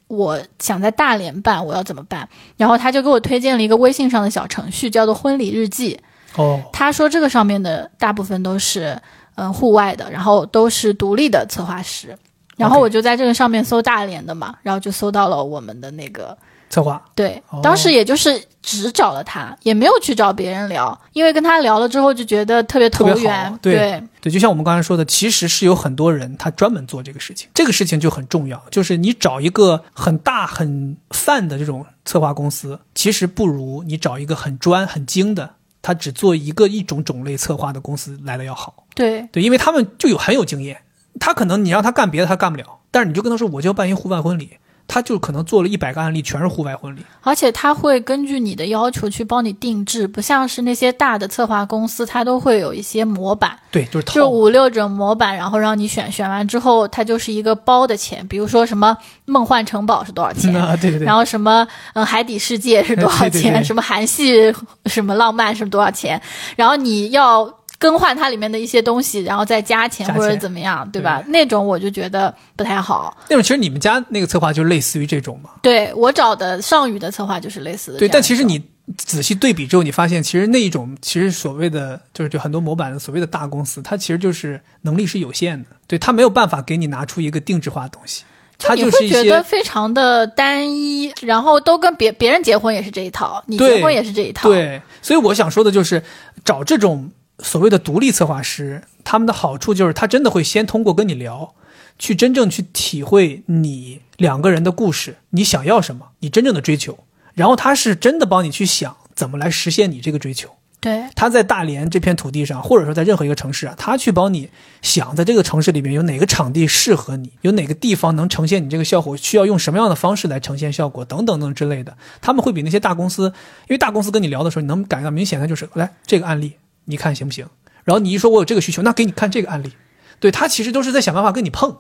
[0.08, 2.28] 我想在大连办，我要怎么办？
[2.58, 6.00] 然后他就给我推荐了一个微信上的小程序，叫做婚礼日记。
[6.36, 9.00] 哦，他说这个上面的大部分都是
[9.36, 12.18] 嗯户外的，然后都是独立的策划师。
[12.56, 16.38] 然后我就在这个上面搜大连的嘛，然后就搜到了我们的那个
[16.70, 23.60] 策划对哦，当时也就是只找了他，也没有去找别人聊，因为跟他聊了之后就觉得特别投缘。
[23.60, 28.64] 对对，就像我们刚才说的，其实是有很多人他专门做这个事情，这个事情就很重要。
[28.70, 38.88] 就是你找一个很大很泛的这种策划公司，其实不如你找一个很专很精的，他只做一个一种种类策划的公司来的要好。
[38.96, 40.82] 对对，因为他们就有很有经验，
[41.20, 44.58] 他可能你让他干别的他干不了，但是你就跟他说我就要办一户外婚礼，
[44.88, 47.00] 他就可能做了一百个案例全是户外婚礼。
[47.22, 54.14] 而且他会根据你的要求去帮你定制，不像是那些大的策划公司，他都会有一些模板，对，就是套。
[54.14, 61.06] 就五六种模板，然后让你选，选完之后它就是一个包的钱，比如说什么梦幻城堡是多少钱， 啊，对对对。
[61.06, 63.52] 然，后什么嗯海底世界是多少钱，对对。
[63.52, 64.54] 对什么韩系
[64.88, 66.22] 什么浪漫是多少钱，
[66.58, 67.46] 然后你要
[67.84, 71.22] 更换它里面的一些东西，然后再加钱或者怎么样，对吧？
[71.28, 73.18] 那种我就觉得不太好。
[73.30, 75.50] 那种其实你们家那个策划就类似于这种嘛。
[75.62, 78.08] 对我找的上宇的策划就是类似的对。
[78.08, 78.64] 但其实你
[78.96, 88.24] 仔细对比之后，你发现其实那一种其实所谓的就是就很多模板的所谓的大公司，它其实就是能力是有限的，对，它没有办法给你拿出一个定制化的东西，
[88.58, 94.48] 它就是觉得非常的单一，然后都跟别别人结婚也是这一套，你结婚也是这一套。
[94.48, 96.02] 对，所以我想说的就是
[96.46, 101.56] 找这种所谓的独立策划师，他们的好处就是他真的会先通过跟你聊，
[101.98, 107.00] 去真正去体会你两个人的故事，你想要什么，你真正的追求，
[107.34, 110.50] 然后他是真的帮你去想怎么来实现你这个追求。
[110.80, 114.50] 对他在大连这片土地上，或者说在任何一个城市啊，他去帮你
[114.82, 121.96] 想，在这个城市里面有哪个场地适合你，有哪个地方能呈现你这个效果，需要用什么样的方式来呈现效果，等等等之类的。
[122.20, 123.28] 他们会比那些大公司，
[123.70, 127.48] 因为大公司跟你聊的时候，你能感觉到明显的就是，来这个案例，你看行不行？
[127.84, 129.74] 然后你一说我有这个需求，那给你看这个案例。
[130.20, 131.76] 对他其实都是在想办法跟你碰，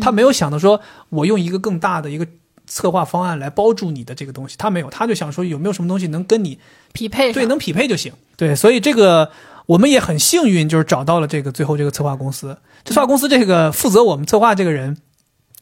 [0.00, 0.80] 他没有想到说
[1.10, 2.26] 我用一个更大的一个
[2.66, 6.58] 策划方案来包住你的这个东西，他没有，他就想说有没有什么东西能跟你
[6.92, 8.12] 匹配对，能匹配就行。
[8.36, 9.30] 对，所以这个
[9.66, 12.58] 我们也很幸运，就是找到了这个最后这个策划公司。
[12.82, 14.96] 这策划公司这个负责我们策划这个人，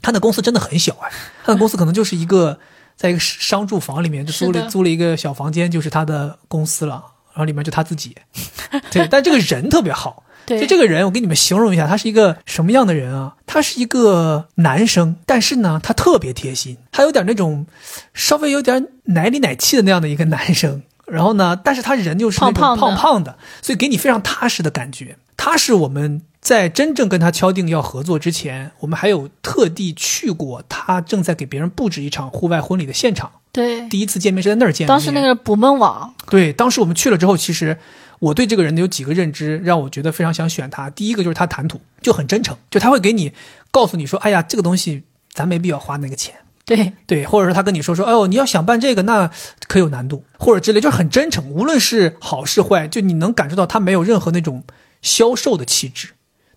[0.01, 1.11] 他的公司真的很小哎，
[1.45, 2.59] 他的公司可能就是一个
[2.97, 8.17] 在一个商住房里面就租了租了一个小房间，就是他的公司了，然后里面就他自己。
[8.91, 10.25] 对，但这个人特别好。
[10.45, 13.37] 对就这个人，我给你们形容一下，他是一个什么样的人啊？
[13.47, 17.65] 他是一个男生，但是呢，他特别贴心，他有点那种
[18.13, 20.83] 稍微有点奶里奶气的那样的一个男生。
[21.07, 25.17] 然后呢，但是他人就是那种胖胖胖胖的，所以给你非常踏实的感觉。
[25.37, 33.31] 他是我们在真正跟他敲定要合作之前，我们还有特地去过他正在给别人布置一场户外婚礼的现场。
[33.53, 34.89] 对，第一次见面是在那儿见面。
[34.89, 37.79] 当时那个捕梦网，对，当时我们去了之后，其实
[38.19, 40.91] 我对这个人有几个认知，让我觉得非常想选他。
[40.91, 43.33] 第一个就是他谈吐就很真诚，就他会给你
[43.71, 46.35] 告诉你说，哎呀，这个东西咱没必要花那个钱。
[46.67, 49.31] 对对，或者说他跟你说说，哎呦，你要想办这个，那
[49.69, 54.65] 可有难度， 或者之类，就是很真诚，无论是好是坏，就你能感受到他没有任何那种
[55.03, 56.09] 销售的气质，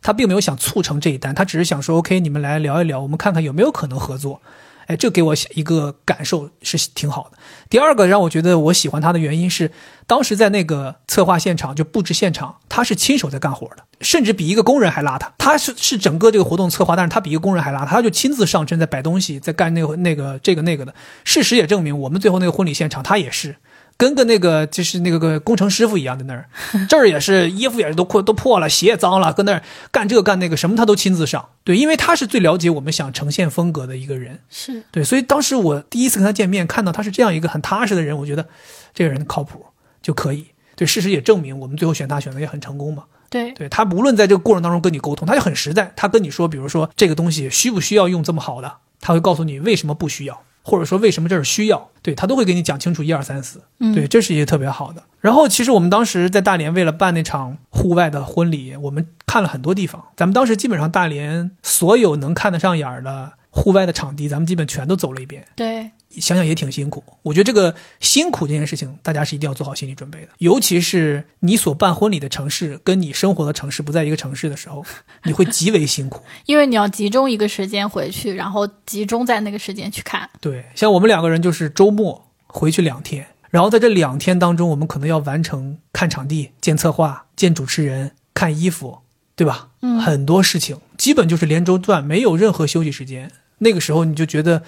[0.05, 4.39] 他并没有想促成这一单，他只是想说，OK，你们来聊一聊，我们看看有没有可能合作。
[4.85, 7.39] 哎，这给我一个感受是挺好的。
[7.71, 9.71] 第二个让我觉得我喜欢他的原因是，
[10.05, 15.29] 当时在那个策划现场就布置现场，他是亲手在干活的，甚至比一个工人还邋遢。
[15.39, 20.93] 他是是整个这个活动策划，但是他比一个工人还邋遢，他就亲自上阵在摆东西，在干那个那个这个那个的。
[21.23, 23.55] 事实也证明，我们最后那个婚礼现场，他也是。
[23.97, 26.49] 跟个那个就是那个个工程师傅一样，在那儿，
[26.89, 31.47] 这儿也是衣服也是都破都破了，鞋也脏了，跟那儿干这个干那个，什么他都亲自上。
[31.63, 34.39] 对，因为他是最了解我们想呈现风格的一个人。
[34.49, 38.45] 是对，所以当时我第一次跟他见面，看到他是这样一个很踏实的人，我觉得
[38.93, 39.65] 这个人靠谱
[40.01, 40.47] 就可以。
[40.75, 43.03] 对，事实也证明，我们最后选他选的也很成功嘛。
[43.29, 45.91] 对对他无论在这个过程当中跟你沟通，他就很实在。
[45.95, 53.61] 他跟你说，比如说这个东西需不需要用这么好的，他会告诉你为什么不需要，或者说为什么这儿需要，对他都会给你讲清楚一二三四。
[53.79, 55.03] 嗯对，这是一个特别好的。
[55.21, 60.03] 然后其实我们当时在大连为了办那场户外的婚礼，我们看了很多地方。
[60.17, 65.45] 咱们当时基本上大连所有能看得上眼儿的户外的场地，咱们基本全都走了一遍。
[65.55, 67.03] 对想想也挺辛苦。
[67.21, 70.27] 我觉得这个辛苦这件事情，大家是一定要做好心理准备的。
[70.39, 74.85] 尤其是你所办婚礼的城市跟你生活的城市不在一个城市的时候，
[75.23, 76.21] 你会极为辛苦。
[76.45, 80.29] 因为你要集中一个时间回去，然后集中在那个时间去看。
[80.39, 88.99] 对，像我们两个人就是周末回去两天，然后在这两天当中，我们可能要完成看场地、见策划、见主持人、看衣服，
[89.35, 89.69] 对吧？
[89.81, 93.31] 嗯很多事情基本就是连轴转，没有任何休息时间。
[93.59, 94.63] 那个时候你就觉得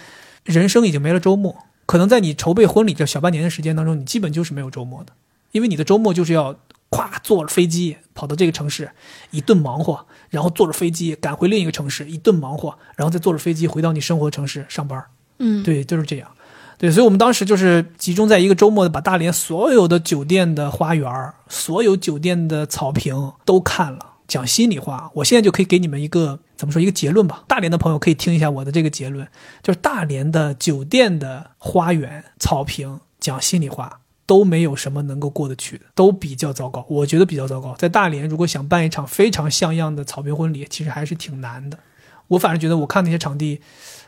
[0.47, 5.11] 人生已经没了周末，可能在你筹备婚礼这小半年的时间当中，你基本就是没有周末的，
[5.51, 6.55] 因为你的周末就是要
[6.89, 8.89] 咵坐着飞机跑到这个城市
[9.31, 15.03] 一顿忙活，然后坐着飞机赶回另一个城市一顿忙活，然后再坐着飞机回到你生活城市上班。
[15.39, 16.29] 嗯，对，就是这样。
[16.77, 24.16] 对，所以我们当时就是集中在一个周末，把大连所有的酒店的花园、所有酒店的草坪都看了。
[24.27, 27.43] 讲心里话，我现在就可以给你们一个怎么说一个结论吧。
[27.47, 29.27] 大连的朋友可以听一下我的这个结论，
[29.63, 36.85] 就是大连的酒店的花园、草坪，讲心里话都没有什么能够过得去的，都比较糟糕。
[36.89, 37.73] 我觉得比较糟糕。
[37.77, 41.79] 在大连，如果想办一场非常像样的草坪婚礼，其实还是挺难的。
[42.27, 43.61] 我反正觉得，我看那些场地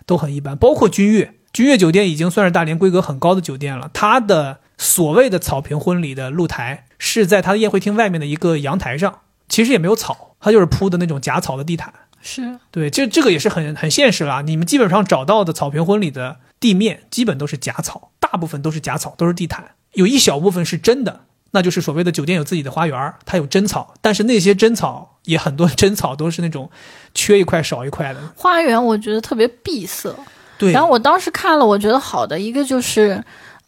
[0.05, 1.35] 都很一般，包括君悦。
[1.53, 3.89] 君悦酒店已经算是大连规格很高的酒店了。
[3.93, 11.91] 它的所谓的草坪婚礼的露台是在它的宴会厅外面的一个阳台上，其实也没有草，它就是铺的那种假草的地毯。
[12.21, 14.41] 是对，这这个也是很很现实啦。
[14.41, 21.21] 你们基本上找到的草坪婚礼的地面，基本都是假草，大部分都是假草，都是地毯，有一小部分是真的，
[21.51, 26.69] 那就是所谓的酒店有自己的花园，它有真草，但是那些真草也很多真草都是那种
[27.15, 28.19] 缺一块少一块的。
[28.35, 30.13] 花园，我觉得特别闭塞。
[30.57, 33.23] 对，然后我当时看了，我觉得好的一个就是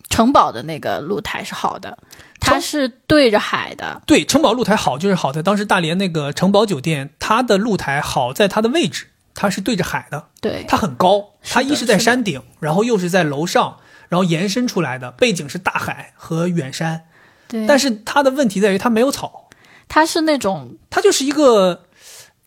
[0.09, 1.97] 城堡的那个露台是好的，
[2.41, 4.01] 它是对着海的。
[4.05, 13.77] 对，城堡露台好就是好在当时大连那个城堡酒店，它的露台好在它的位置，它是对着海的，对，它很高，它一是在山顶，然后又是在楼上，
[14.09, 17.03] 然后延伸出来的，背景是大海和远山。
[17.47, 19.49] 对，但是它的问题在于它没有草，
[19.87, 21.85] 它是那种它就是一个，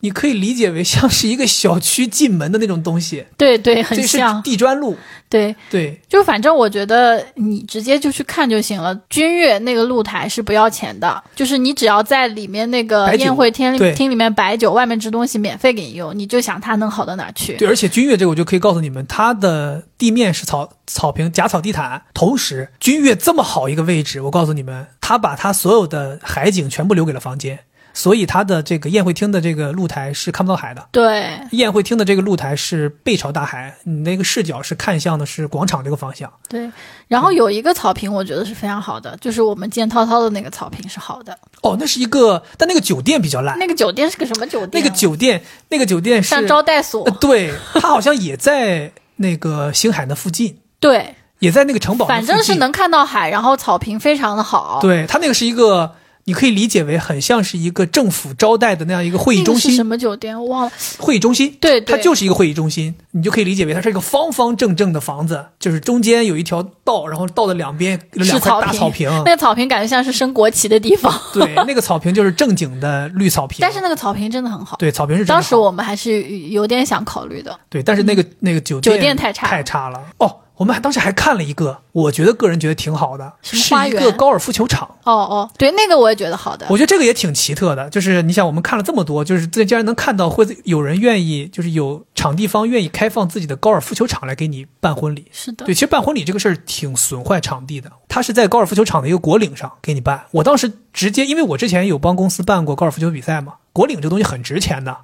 [0.05, 4.43] 你可以理解为像是一个小区进门的那种东西， 对对，很像。
[4.43, 4.95] 地砖路，
[5.31, 5.99] 对，对。
[6.07, 8.95] 就反正我觉得你直接就去看就行了。
[9.09, 17.57] 君悦那个露台是不要钱的，就是你只要在里面那个宴会厅厅里面摆酒，外面吃东西免费给你用，你就想它能好到哪儿去？
[17.57, 27.61] 对，而且君悦这个我就可以告诉你们，它的地面是草草坪假草地毯，同时君悦这么好一个位置，我告诉你们，它把它所有的海景全部留给了房间，
[27.95, 30.87] 所以它的这个宴会厅的这个露台是看不到海的。
[30.91, 36.31] 对，宴会厅的这个露台是背朝大海，你那个视角是看向的是广场这个方向。
[36.49, 36.71] 对，
[37.09, 41.39] 然后有一个草坪，我觉得是非常好的，就是我们见涛涛的那个草坪是好的。
[41.63, 43.59] 哦，那是一个，但那个酒店比较烂。
[43.59, 44.91] 那个酒店是个什么酒店那？
[44.91, 52.07] 个酒店，那个酒店是像招待所呃，，对，它好像也在那个星海那附近，对，也在那个城堡。
[52.07, 55.95] 反正是能看到海，然后草坪非常的好。，对，它那个是一个，
[56.27, 59.71] 你可以理解为很像是一个政府招待的那样一个会议中心。
[59.71, 60.39] 是什么酒店？
[60.41, 60.73] 我忘了。
[60.99, 74.77] 会议中心，对对它就是一个会议中心，你就可以理解为它是一个方方正正的房子，就是中间有一条道，然后道的两边有两块大草坪，那个草坪感觉像是升国旗的地方， 对，那个草坪就是正经的绿草坪，但是那个草坪真的很好。
[74.79, 77.59] 对草坪是真的当时我们还是有点想考虑的。
[77.69, 80.37] 对，但是那个、那个酒店酒店太差太差了哦。
[80.57, 83.57] 我们还当时还看了一个，我觉得个人觉得挺好的，是
[83.89, 84.89] 一个高尔夫球场。
[85.03, 86.67] 哦哦，对，那个我也觉得好的。
[86.71, 95.27] 我觉得这个也挺奇特的，就是你想，我们看了这么多，就是这竟然能看到会有人愿意，就是有场地方愿意开放自己的高尔夫球场来给你办婚礼。
[95.33, 97.91] 是的对，，其实办婚礼这个事儿挺损坏场地的。
[98.09, 100.25] 他是在高尔夫球场的一个果岭上给你办。
[100.31, 104.97] 我当时直接，因为我之前有帮公司办过高尔夫球比赛嘛，果岭这东西很值钱的。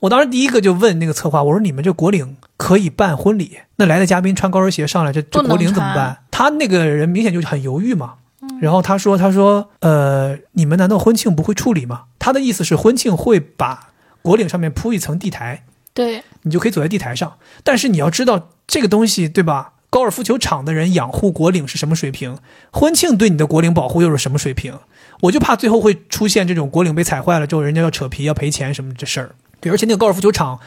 [0.00, 3.58] 我当时第一个就问那个策划，我说你们这果岭可以办婚礼？
[3.76, 6.16] 那来的嘉宾穿高跟鞋上来，这这不能果岭怎么办？
[6.30, 8.14] 他那个人明显就很犹豫嘛。
[8.58, 13.90] 然后他说：“他说，呃，你们难道婚庆不会处理吗？”他的意思是婚庆会把
[14.22, 17.34] 国领上面铺一层地台，对，你就可以走在地台上。
[17.62, 19.74] 但是你要知道这个东西，对吧？
[19.90, 22.38] 高尔夫球场的人养护国领是什么水平？
[22.72, 24.72] 婚庆对你的国领保护又是什么水平？
[25.20, 29.34] 我就怕最后会出现这种国领被踩坏了之后，人家要扯皮要赔钱什么这事儿。
[29.60, 30.58] 对，而且那个高尔夫球场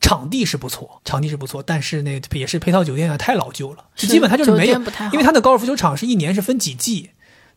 [0.00, 4.80] 场地是不错，场地是不错，但是那也是配套酒店啊，太老旧了，是基本它就是没有
[5.12, 7.10] 因为它的高尔夫球场是一年是分几季。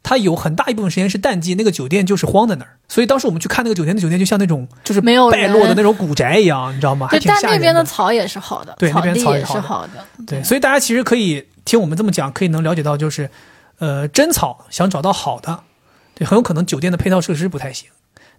[0.04, 7.08] 它有很大一部分时间是淡季，那个酒店就是荒在那儿，所以当时我们去看那个酒店，那酒店就像那种就是没有败落的那种古宅一样，你知道吗？
[7.08, 10.04] 还对，但挺吓人那边的草也是好的，对那边草也是好的。
[10.26, 13.30] 对，所以大家其实可以听我们这么讲，可以能了解到，就是，
[13.78, 15.60] 呃，真草想找到好的，
[16.16, 17.88] 对，很有可能酒店的配套设施不太行。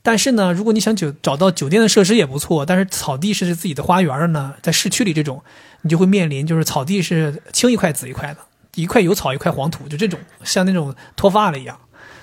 [0.03, 5.43] 但是呢，如果你想酒找到酒店的设施也不错，但是草地是自己的花园的呢，在市区里这种，
[5.83, 8.41] 你就会面临就是草地是青一块紫一块的，
[8.75, 11.79] 一块有草一块黄土，就这种像那种脱发了一样。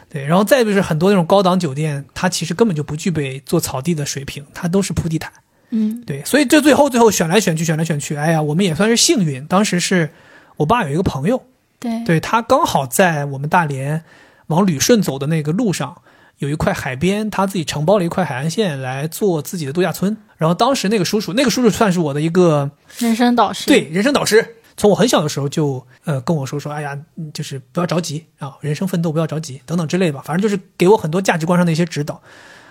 [0.09, 5.31] 对，然后再就是很多那种高档酒店，它其实根本就不具备做草地的水平，它都是铺地毯。
[5.69, 9.45] 嗯，对，所以这最后最后选来选去选来选去，哎呀，我们也算是幸运。
[9.45, 10.09] 当时是
[10.57, 11.43] 我爸有一个朋友，
[11.79, 14.03] 对对他刚好在我们大连
[14.47, 16.01] 往旅顺走的那个路上
[16.39, 20.17] 有一块海边，他自己承包了一块海岸线来做自己的度假村。
[20.37, 23.67] 然后当时那个叔叔，那个叔叔算是我的一个人生导师。
[23.67, 24.55] 对人生导师。
[24.77, 26.97] 从我很小的时候就呃跟我说说，哎呀，
[27.33, 32.21] 就是不要着急啊，人生奋斗不要着急等等之类吧，反正就是给我很多价值观上的一些指导。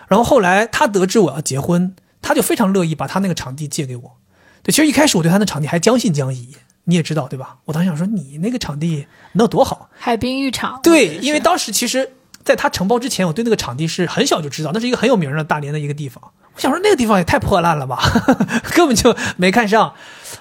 [0.06, 4.16] 然后后来他得知我要结婚，他就非常乐意把他那个场地借给我。
[4.62, 7.58] 对，其实一开始我对他那场地还将信将疑，你也知道对吧？
[7.66, 9.90] 我当时想说，你那个场地能有多好？
[9.92, 10.80] 海滨浴场。
[10.82, 12.10] 对，因为当时其实
[12.48, 16.32] 在他承包之前，我对那个场地是很小就知道，那是一个很有名的大连的一个地方。
[16.54, 18.00] 我想说那个地方也太破烂了吧，
[18.74, 19.92] 根本就没看上。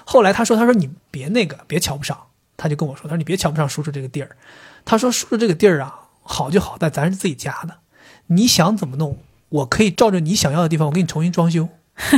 [0.06, 2.16] 后来他说：“他说你别那个，别瞧不上。”
[2.56, 4.30] 他就跟我说：“他说你别瞧不上叔叔这个地儿。
[4.86, 7.76] 他说叔叔这个地儿啊，好就好在咱是自己家的，
[8.28, 9.18] 你想怎么弄，
[9.50, 11.68] 我可以照着你想要的地方，我给你重新装修。”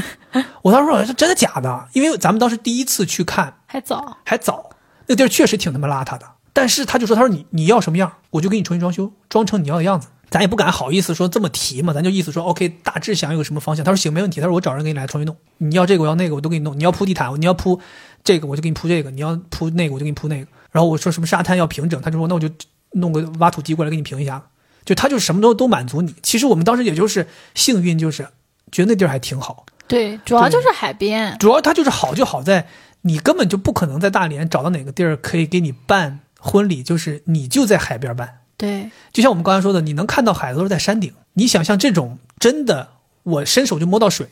[0.63, 4.71] 我当时说：“是真的假的？”因为咱们当时第一次去看，还早，还早，
[5.09, 6.27] 那地儿确实挺他妈邋遢的。
[6.53, 13.85] 但是他就说：“他说你你要什么样，我就给你重新装修，装成你要的样子。”咱也不敢好意思说这么提嘛，咱就意思说，OK，大致想有个什么方向。
[13.85, 14.41] 他说行，没问题。
[14.41, 16.79] 他说我找人给你来重新弄，你要这个我要那个我都给你弄。
[16.79, 17.81] 你要铺地毯，你要铺
[18.23, 20.47] 这个我就给你铺这个，你要铺那个我就给你铺那个。
[20.71, 22.49] 然后我说什么沙滩要平整，他就说那我就
[22.93, 24.41] 弄个挖土机过来给你平一下。
[24.85, 26.15] 就他就什么都都满足你。
[26.23, 27.27] 其实我们当时也就是
[27.57, 28.29] 幸运，就是
[28.71, 29.67] 觉得那地儿还挺好。
[29.89, 31.37] 对，主要就是海边。
[31.39, 32.69] 主要它就是好就好在
[33.03, 38.41] 你根本就不可能在大连找到哪个地儿可以给你办婚礼，就是你就在海边办。
[38.57, 41.13] 对，就像我们刚才说的，你能看到海都是在山顶。
[41.35, 42.89] 你想象这种真的，
[43.23, 44.27] 我伸手就摸到水，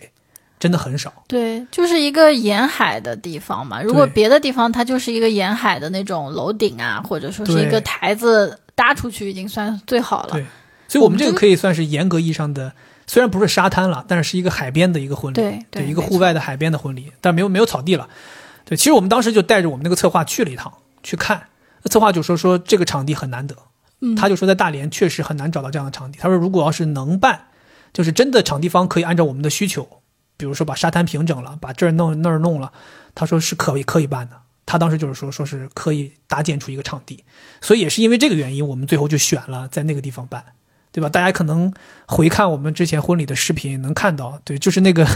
[0.58, 1.24] 真的很少。
[1.26, 3.80] 对，就是一个沿海的地方嘛。
[3.80, 10.32] 如果别的地方，它就是一个沿海的那种楼顶啊，或者说是一个台子搭出去，已经算最好了。
[10.32, 10.44] 对，
[10.88, 12.72] 所以我们这个可以算是严格意义上的，
[13.06, 15.36] 虽然不是沙滩了，但是是一个海边的一个婚礼。
[15.36, 18.08] 对，对，一个户外的海边的婚礼，但没有没有草地了。
[18.66, 20.70] 对，其实我们当时就带着我们那个策划去了一趟
[21.02, 21.57] 去看，那
[21.88, 23.56] 策划就说说这个场地很难得。
[24.16, 26.20] 他就说，在大连确实很难找到这样的场地。
[26.20, 27.46] 他说，如果要是能办，
[27.92, 30.02] 就是真的场地方可以按照我们的需求，
[30.36, 32.72] 比如说把沙滩平整了，把这儿弄那儿弄了，
[33.16, 34.36] 他说是可以可以办的。
[34.66, 37.24] 他当时就是说，说是可以搭建出一个场地。
[37.60, 40.44] 所以也是因为这个原因，我们最后就选了在那个地方办，
[40.98, 41.08] 对吧？
[41.08, 41.72] 大家可能
[42.06, 45.06] 回看我们之前婚礼的视频，能看到，对，就是那个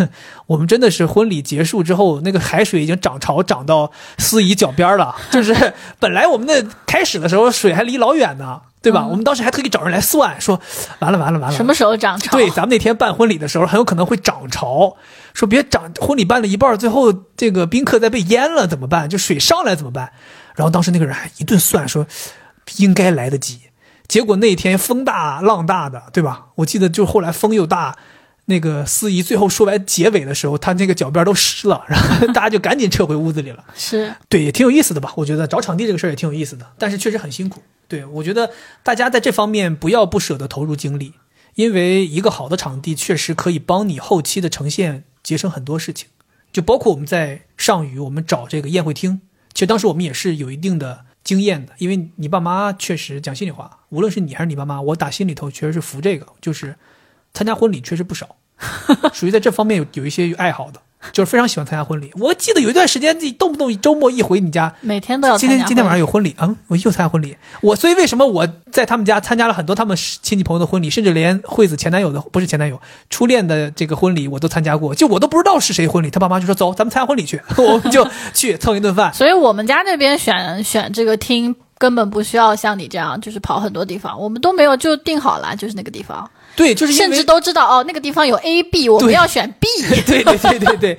[0.47, 8.63] 我们真的是婚礼结束之后，那个海水已经涨潮涨到司仪脚边了，就是 本来我们的开始的时候水还离老远呢。
[8.83, 9.07] 对吧？
[9.07, 10.61] 我们当时还特意找人来算，说
[10.99, 12.37] 完了完了完了，什么时候涨潮？
[12.37, 14.97] 对，咱们那天办婚礼的时候很有可能会涨潮，
[15.35, 19.09] 说别涨，婚礼办了一半，最后这个宾客再被淹了怎么办？
[19.09, 20.11] 就水上来怎么办？
[20.57, 22.05] 然后当时那个人还一顿算，说
[22.79, 23.61] 应该来得及。
[24.09, 26.49] 结果那天风大浪大的，对吧？
[26.57, 27.97] 我记得就后来风又大，
[28.47, 33.65] 那个司仪最后说完结尾的时候，他那个脚边都湿了， 然后大家就赶紧撤回屋子里了。
[33.75, 35.13] 是对，也挺有意思的吧？
[35.17, 37.63] 我觉得找场地这个事儿也挺有意思的，但是确实很辛苦。
[37.89, 38.51] 对，我觉得
[38.83, 41.15] 大家在这方面不要不舍得投入精力，
[41.55, 46.09] 因为一个好的场地确实可以帮你后期的呈现节省很多事情。
[46.53, 49.23] 就包括我们在上虞，我们找这个宴会厅，
[49.55, 56.77] 其实当时我们也是有一定的经验的，因为你爸妈确实讲心里话，无论是你还是你爸妈，我打心里头确实是服这个，就是
[57.33, 58.37] 参加婚礼确实不少，
[59.13, 60.81] 属于在这方面有有一些爱好的。
[61.13, 62.13] 就是非常喜欢参加婚礼。
[62.19, 65.37] 我记得有一段时间，你动不动周末一回你家，每天都要。
[65.37, 67.37] 今天今天晚上有婚礼，嗯，我又参加婚礼。
[67.61, 72.81] 我所以为什么我在他们家参加了很多他们亲戚朋友的婚礼，甚至连惠子前男友的不是前男友
[73.11, 74.95] 初恋的这个婚礼我都参加过。
[74.95, 79.13] 就我都不知道是谁婚礼，他爸妈就说走，咱们参加婚礼去， 我们就去蹭一顿饭。
[79.13, 86.31] 所以我们家那边选选这个厅根本不需要像你这样，就是跑很多地方，我们都没有就定好了，就是那个地方。
[86.55, 89.67] 对，就是甚至都知道哦，那个地方有 A、B，我们要选 B。
[90.07, 90.99] 对对对对对，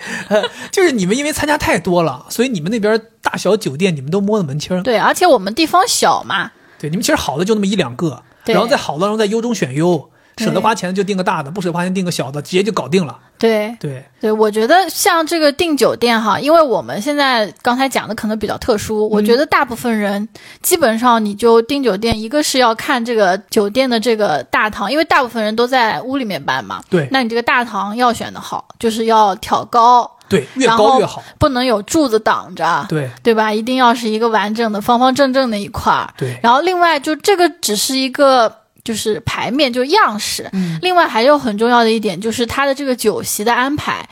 [0.72, 4.82] 就是你们因为参加太多了，所以你们那边大小酒店你们都摸得门清。
[4.84, 6.52] 对，而且我们地方小嘛。
[6.80, 10.10] 对，你们其实好的就那么一两个，然后在好的当中再优中选优。
[10.38, 13.18] 舍得花钱就订个大的，不舍得花钱订个小的，直接就搞定了。
[13.38, 20.26] 对对对，我觉得像这个订酒店哈，因为我们现在刚才讲的可能比较特殊，我觉得大部分人
[20.62, 26.82] 基本上你就订酒店，一个是要看这个酒店的这个大堂，因为大部分人都在屋里面办嘛。
[26.90, 33.52] 对，那你这个大堂要选的好，就是要挑高，对，越高越好，不能有柱子挡着，对对吧？
[33.52, 36.14] 一定要是一个完整的方方正正的一块儿。
[36.18, 38.63] 对，然后另外就这个只是一个。
[38.84, 40.50] 就是牌面，就是样式。
[40.54, 44.08] 嗯，另外还有很重要的一点，就是它的这个酒席的安排。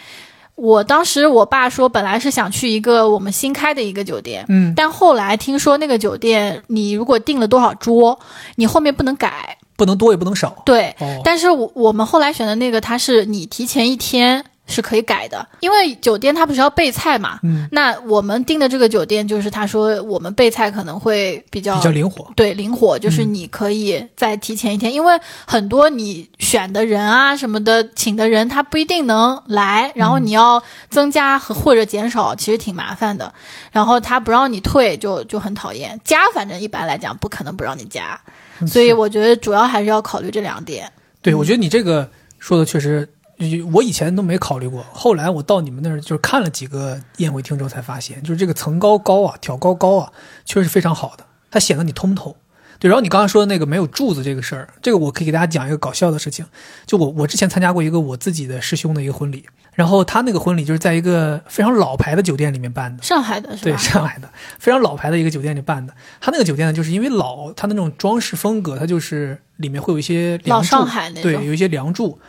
[0.56, 8.20] 我当时我爸说，本来是想去一个我们新开的一个酒店，嗯，但后来听说那个酒店，你如果订了多少桌，
[8.56, 9.58] 你后面不能改。
[9.78, 10.62] 不能多也不能少。
[10.64, 17.40] 对，哦，但是我我们后来选的那个，它是你提前一天是可以改的，因为酒店它不是要备菜嘛。
[17.44, 22.32] 嗯，那我们订的这个酒店，就是他说我们备菜可能会比较比较灵活。
[22.36, 33.34] 对，灵活就是你可以再提前一天，因为很多你选的人啊什么的，请的人他不一定能来，然后你要增加和或者减少，其实挺麻烦的。
[33.72, 38.20] 然后他不让你退就就很讨厌，加反正一般来讲不可能不让你加，
[38.66, 40.90] 所以我觉得主要还是要考虑这两点。
[41.22, 42.10] 对，我觉得你这个
[42.40, 43.08] 说的确实，
[43.74, 50.12] 我以前都没考虑过，后来我到你们那儿就是看了几个宴会厅之后才发现，就是这个层高高啊，挑高高啊，
[50.46, 52.38] 确实是非常好的，它显得你通透。
[52.80, 56.44] 对，然后你刚刚说的那个没有柱子这个事儿，这个我可以给大家讲一个搞笑的事情。
[56.88, 64.28] 就我我之前参加过一个我自己的师兄的一个婚礼，然后他那个婚礼就是在一个非常老牌的酒店里面办的，上海的是对，上海的
[64.58, 65.94] 非常老牌的一个酒店里办的。
[66.20, 72.20] 他那个酒店呢，就是因为老，他那种装饰风格，它就是里面会有一些梁柱，老上海那对，有一些梁柱。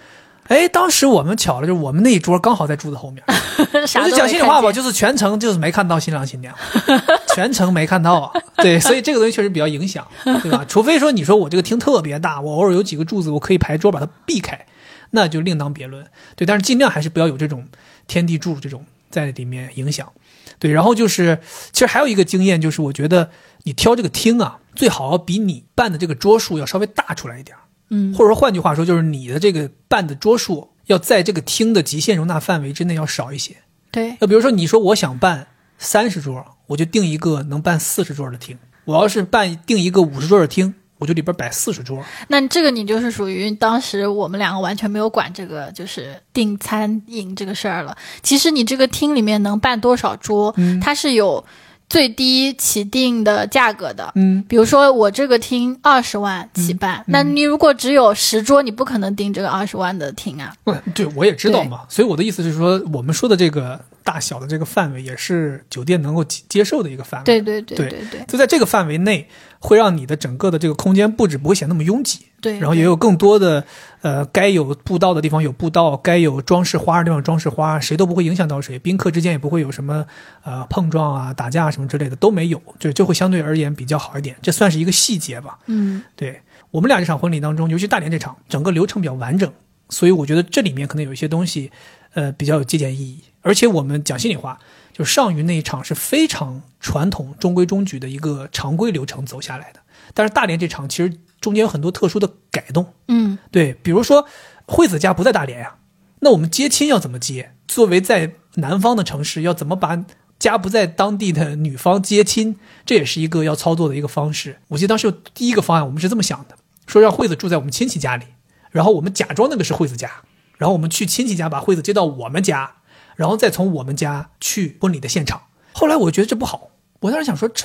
[0.52, 3.24] 哎，当时我们巧了，就是我们那一桌刚好在柱子后面。
[3.26, 6.54] 我就讲心里话吧，就是全程就是没看到新郎新娘，
[7.34, 8.42] 全程没看到啊。
[8.56, 10.06] 对，所以这个东西确实比较影响，
[10.42, 10.62] 对吧？
[10.68, 14.66] 除非说你说我这个厅特别大，我偶尔有几个柱子，我可以排桌把它避开，
[15.12, 16.06] 那就另当别论。
[16.36, 17.66] 对，但是尽量还是不要有这种
[18.06, 20.12] 天地柱这种在里面影响。
[20.58, 21.40] 对，然后就是，
[21.72, 23.30] 其实还有一个经验就是，我觉得
[23.62, 27.61] 你挑这个厅啊，最好要比你办的这个桌数要稍微大出来一点儿。
[27.90, 33.56] 嗯或者说换句话说，就是你的这个办的桌数要在这个厅的极限容纳范围之内要少一些。
[33.90, 38.56] 对，那比如说，你说我想办三十桌，我就定一个能办四十桌的厅；
[38.86, 42.02] 我要是办定一个五十桌的厅，我就里边摆四十桌。
[42.28, 47.94] 那这个你就是属于当时我们两个完全没有管这个，就是订餐饮这个事儿了。
[48.22, 51.44] 其实你这个厅里面能办多少桌，它是有
[51.92, 54.10] 最低起定的价格的。
[54.14, 60.54] 嗯，比如说我这个厅二十万起办，那你如果只有十桌，你不可能订这个二十万的厅啊。
[60.64, 61.82] 不，对我也知道嘛。
[61.90, 67.24] 所以我的意思是说，我们说的这个大小的这个范围，也是酒店能够接接受的一个范围。
[67.26, 69.28] 对对对对对对就在这个范围内，
[69.58, 72.20] 会让你的整个的这个空间布置不会显得那么拥挤。
[72.40, 73.64] 对，然后也有更多的，
[74.02, 80.04] 呃，该有步道的地方有步道，该有装饰花的地方装饰花，谁都不会影响到谁，宾客之间也不会有什么
[80.42, 85.58] 呃碰撞啊、打架什么之类的都没有，就就会相对而言比较好一点，这算是一个细节吧。
[85.66, 86.40] 嗯对
[86.70, 89.52] 我们俩这场婚礼当中，尤其大连这场，整个流程比较完整，
[89.88, 91.70] 所以我觉得这里面可能有一些东西，
[92.14, 93.20] 呃，比较有借鉴意义。
[93.42, 94.58] 而且我们讲心里话，
[94.92, 99.80] 就上虞那一场是非常传统、中规中矩的一个常规流程走下来的，
[100.14, 101.12] 但是大连这场其实
[101.42, 102.94] 中间有很多特殊的改动。
[103.08, 104.26] 嗯对，比如说
[104.64, 105.76] 惠子家不在大连呀、
[106.20, 107.52] 那我们接亲要怎么接？
[107.68, 110.04] 作为在南方的城市，要怎么把
[110.38, 112.56] 家不在当地的女方接亲？
[112.86, 114.60] 这也是一个要操作的一个方式。
[114.68, 118.24] 我记得当时有第一个方案，我们是这么想的：说让惠子住在我们亲戚家里，
[118.70, 120.10] 然后我们假装那个是惠子家，
[120.58, 122.76] 然后我们去亲戚家把惠子接到我们家，
[123.16, 125.42] 然后再从我们家去婚礼的现场。
[125.72, 126.70] 后来我觉得这不好，
[127.00, 127.64] 我当时想说这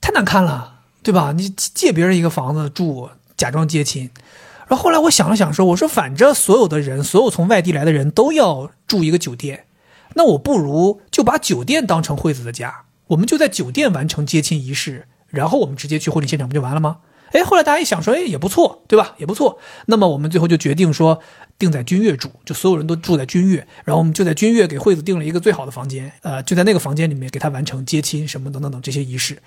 [0.00, 1.32] 太难看了，对吧？
[1.32, 4.10] 你借别人一个房子住，假装接亲。
[4.68, 9.66] 然后后来我想了想说，我说反正所有的人，所有从外地来的人都要住一个酒店，
[10.14, 16.98] 那我不如就把酒店当成惠子的家，我们就在酒店完成接亲仪式，然后我们直接去婚礼现场不就完了吗？
[17.32, 19.14] 哎，后来大家一想说，哎，也不错，对吧？
[19.18, 19.58] 也不错。
[19.86, 21.20] 那么我们最后就决定说，
[21.58, 29.42] 定在君悦住，就所有人都住在君悦，然后我们就在君悦给惠子订了一个最好的房间，呃，就在那个房间里面给她完成接亲什么等等等这些仪式。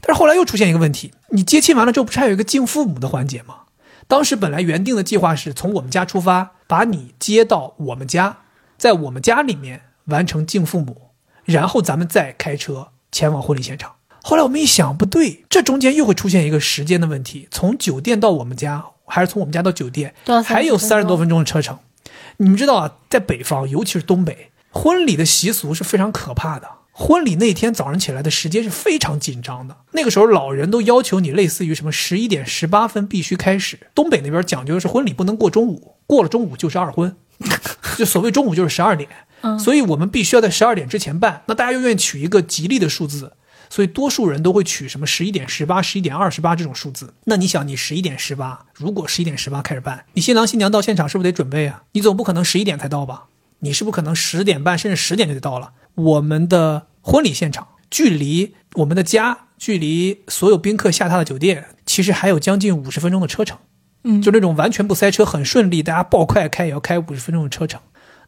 [0.00, 3.60] 但是后来又出现一个问题，你接亲完了之后，不是还有一个敬父母的环节吗？
[4.08, 8.38] 当时本来原定的计划是从我们家出发，把你接到我们家，
[8.76, 11.10] 在我们家里面完成敬父母，
[11.44, 13.92] 然后咱们再开车前往婚礼现场。
[14.28, 20.14] 后来我们一想，不对，这中间又会出现一个时间的问题，从酒店到我们家，还是从我们家到酒店，
[20.44, 21.78] 还有三十多分钟的车程。
[22.36, 26.68] 你们知道啊，在北方，尤其是东北，婚礼的习俗是非常可怕的。
[26.92, 33.78] 婚礼那天早上起来的时间是非常紧张的，那个时候老人都要求你类似于什么十一点十八分必须开始。
[33.94, 37.16] 东北那边讲究的是婚礼不能过中午，过了中午就是二婚，
[37.96, 39.08] 就所谓中午就是十二点。
[39.40, 41.44] 嗯所以我们必须要在十二点之前办。
[41.46, 43.32] 那大家又愿意取一个吉利的数字，
[43.70, 47.14] 所以多数人都会取什么十一点十八、十一点二十八这种数字。
[47.24, 51.82] 那你想，你十一点十八，如果十一点十八开始办，你新郎新娘到现场是不是得准备啊？
[51.92, 53.24] 你总不可能十一点才到吧？
[53.60, 55.72] 你是不是可能十点半甚至十点就得到了？
[55.94, 63.58] 我们的婚礼现场距离我们的家，距离所有宾客下榻的酒店，其实还有将近五十分钟的车程。
[64.04, 67.80] 嗯，就那种完全不塞车、很顺利，大家爆快开也要开五十分钟的车程。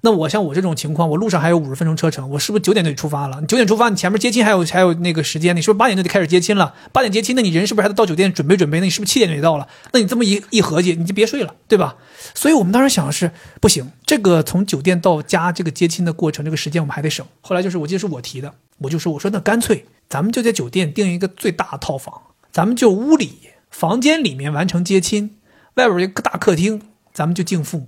[0.02, 3.38] 那我像我这种情况，我路上还有五十分钟车程，我是不是九点就得出发了？
[3.40, 6.74] 你九点出发，你前面接亲还有还有那个时间，你是不是八点就得开始接亲了？
[6.90, 8.80] 八点接亲，那你人是不是还得到酒店准备准备？
[8.80, 9.68] 那你是不是七点就得到了？
[9.92, 11.96] 那你这么一一合计，你就别睡了，对吧？
[12.34, 13.30] 所以我们当时想的是，
[13.60, 17.26] 不行，这个从酒店到家这个接亲的过程，这个时间我们还得省。
[17.42, 22.14] 后来就是我记得是我提的，我就说我说那干脆咱们就在酒店订一个最大套房，
[22.50, 23.38] 咱们就屋里
[23.70, 25.36] 房间里面完成接亲，
[25.74, 26.80] 外边一个大客厅，
[27.12, 27.86] 咱们就敬父母。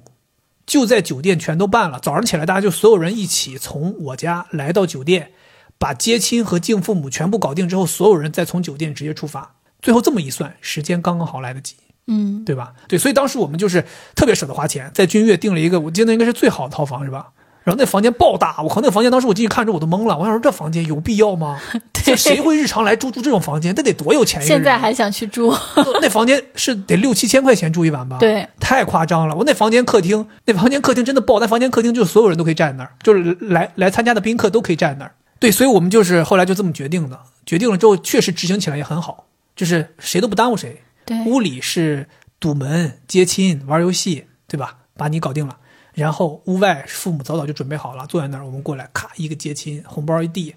[0.66, 5.32] 就在酒店全都办了，早上起来大家就所有人一起从我家来到酒店，
[5.78, 9.56] 把接亲和敬父母全部搞定之后，所有人再从酒店直接出发。
[9.80, 11.74] 最后这么一算，时间刚刚好来得及，
[12.06, 12.72] 嗯，对吧？
[12.86, 13.84] 对，所以当时我们就是
[14.14, 17.32] 特别舍得花钱，在君悦订了一个，我记得应该是最好的套房，是吧？
[17.64, 21.60] 然后那房间爆大，我靠，那房间当时我进去看着我都懵了，我想说这房间有必要吗？
[21.92, 23.72] 这，谁会日常来住住这种房间？
[23.76, 24.42] 那得多有钱！
[24.42, 25.54] 现在还想去住？
[26.02, 28.18] 那房间是得六七千块钱住一晚吧？
[28.18, 29.36] 对，太夸张了。
[29.36, 35.14] 我那房间客厅，那房间客厅真的爆，那房间客厅就是所有人都可以站那儿，就是来来参加的宾客都可以站那儿。
[35.38, 37.18] 对，所以我们就是后来就这么决定的。
[37.46, 40.82] 决定了之后，确实执行起来也很好，就是谁都不耽误谁。
[41.04, 42.08] 对，屋里是
[42.38, 44.76] 堵门、接亲、玩游戏，对吧？
[44.96, 45.56] 把你搞定了。
[45.94, 50.54] 然后屋外父母早早就准备好了，坐在那儿，我们过来，咔一个接亲，红包一递，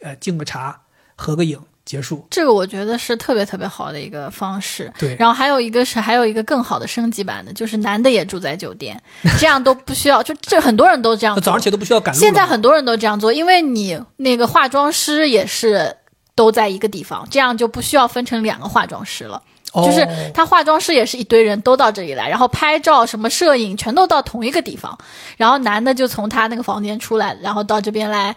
[0.00, 0.80] 呃，敬个茶，
[1.14, 2.26] 合个影，结束。
[2.30, 4.90] 这个我觉得是特别特别好的一个方式。
[4.98, 8.98] 对，然后还有一个是还有一个更好的升级版的，就是男的也住在酒店，
[9.38, 11.38] 这样都不需要，就这很多人都这样。
[11.40, 12.18] 早上起来都不需要赶路。
[12.20, 15.94] 现在很多人都这样做，因为你那个化妆师也是
[16.34, 19.42] 都在一个地方，这样就不需要分成两个化妆师了。
[19.74, 24.96] 就是他化妆师也是一堆人都到这里来，然后拍照什么摄影全都到同一个地方，
[25.36, 28.34] 然后男的就从他那个房间出来，然后到这边来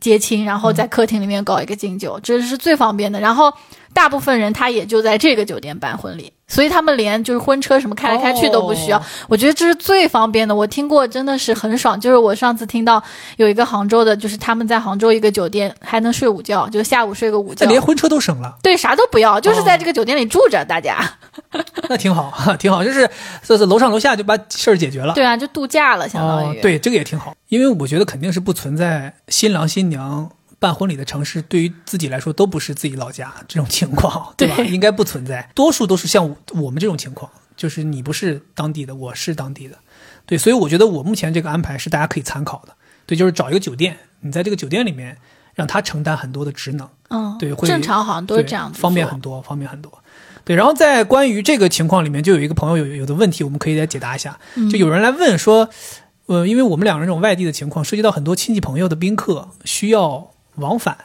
[0.00, 3.20] 接亲，然后在客厅里面搞一个敬酒，这是最方便的。
[3.20, 3.52] 然后
[3.94, 6.32] 大部分人他也就在这个酒店办婚礼。
[6.48, 10.54] 所以他们连就是婚车什么开来开去都不需要，我觉得这是最方便的。
[10.54, 11.98] 我听过，真的是很爽。
[11.98, 13.02] 就是我上次听到
[13.36, 18.56] 有一个杭州的，就是他们在杭州一个酒店还能睡午觉，就下午睡个午觉，连婚车都省了。
[18.62, 20.98] 对，啥都不要，就是在这个酒店里住着，大家。
[21.88, 23.10] 那挺好， 挺好，就是
[23.42, 25.14] 这是楼上楼下就把事儿解决了。
[25.14, 26.60] 对啊，就度假了，相当于。
[26.60, 30.30] 对，这个也挺好，因为我觉得肯定是不存在新郎新娘。
[30.58, 34.56] 办婚礼的城市对于自己来说都不是自己老家这种情况，对吧？
[34.64, 39.76] 应该不存在，多数都是像我们这种情况，就是你不是当地的，我是当地的，
[40.24, 45.18] 对，所以我觉得我目前这个安排是大家可以参考的，对，就是找一个酒店，你在这个酒店里面
[45.54, 50.02] 让他承担很多的职能，嗯，对，会正常好像都是这样，方便很多，方便很多，
[50.44, 50.56] 对。
[50.56, 54.38] 然后在关于这个情况里面，就有一个朋友有有的问题，我们可以来解答一下，
[54.70, 55.68] 就有人来问说，
[56.26, 60.96] 呃，因为我们两个人这种外地的情况，涉及到很多亲戚朋友的宾客需要往返。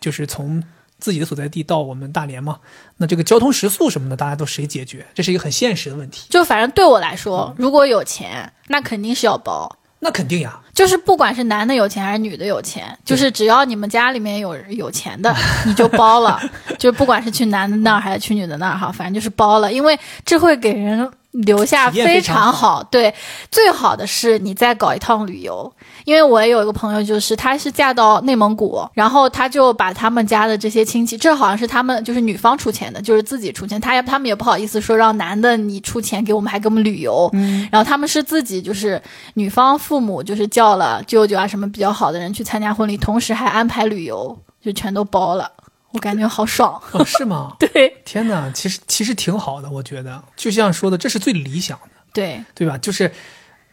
[0.00, 0.62] 就是从
[0.98, 2.58] 自己的所在地到我们大连嘛，
[2.96, 5.06] 那这个交通食宿什么的，大家都谁解决？
[5.14, 6.26] 这是一个很现实的问题。
[6.28, 9.76] 就反正对我来说，如果有钱，那肯定是要包。
[10.00, 15.32] 那肯定呀，就是不管是男的有钱还是女的有钱，就是只要你们家里面有有钱的，
[15.64, 16.40] 你就包了。
[16.76, 21.08] 就不管是去男的那儿还是去女的那儿哈，反正就是包了，因为这会给人。
[21.32, 23.14] 留下非常好，对，
[23.50, 25.72] 最好的是你再搞一趟旅游，
[26.04, 39.00] 因为我也有一个朋友，就是她是嫁到内蒙古，然后她就把他们家的这些亲戚，这好像是他们就是女方出钱的，就是自己出钱，她也他们也不好意思说让男的你出钱给我们，还给我们旅游，嗯，然后他们是自己就是
[39.34, 45.50] 女方父母就是叫了舅舅啊什么比较好的人去参加婚礼，同时还安排旅游，就全都包了。
[45.92, 47.56] 我感觉好爽，哦，是吗？
[47.60, 52.78] 对，天哪，其实其实挺好的，我觉得，就像说的，这是最理想的，对对吧？
[52.78, 53.12] 就是，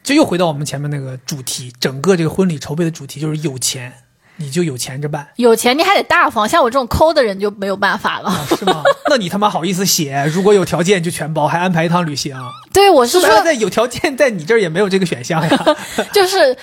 [0.03, 3.93] 就又回到我们前面那个主题，整个这个婚礼筹备的主题就是有钱。
[4.39, 8.81] 你就有钱着办，有钱你还得大方，像我这种抠的人就没有办法了，是吗？
[9.09, 10.25] 那你他妈好意思写？
[10.33, 12.35] 如果有条件就全包，还安排一趟旅行？
[12.71, 15.65] 对，我是说，在有条件，在你这儿也没有这个选项呀。
[16.13, 16.55] 就是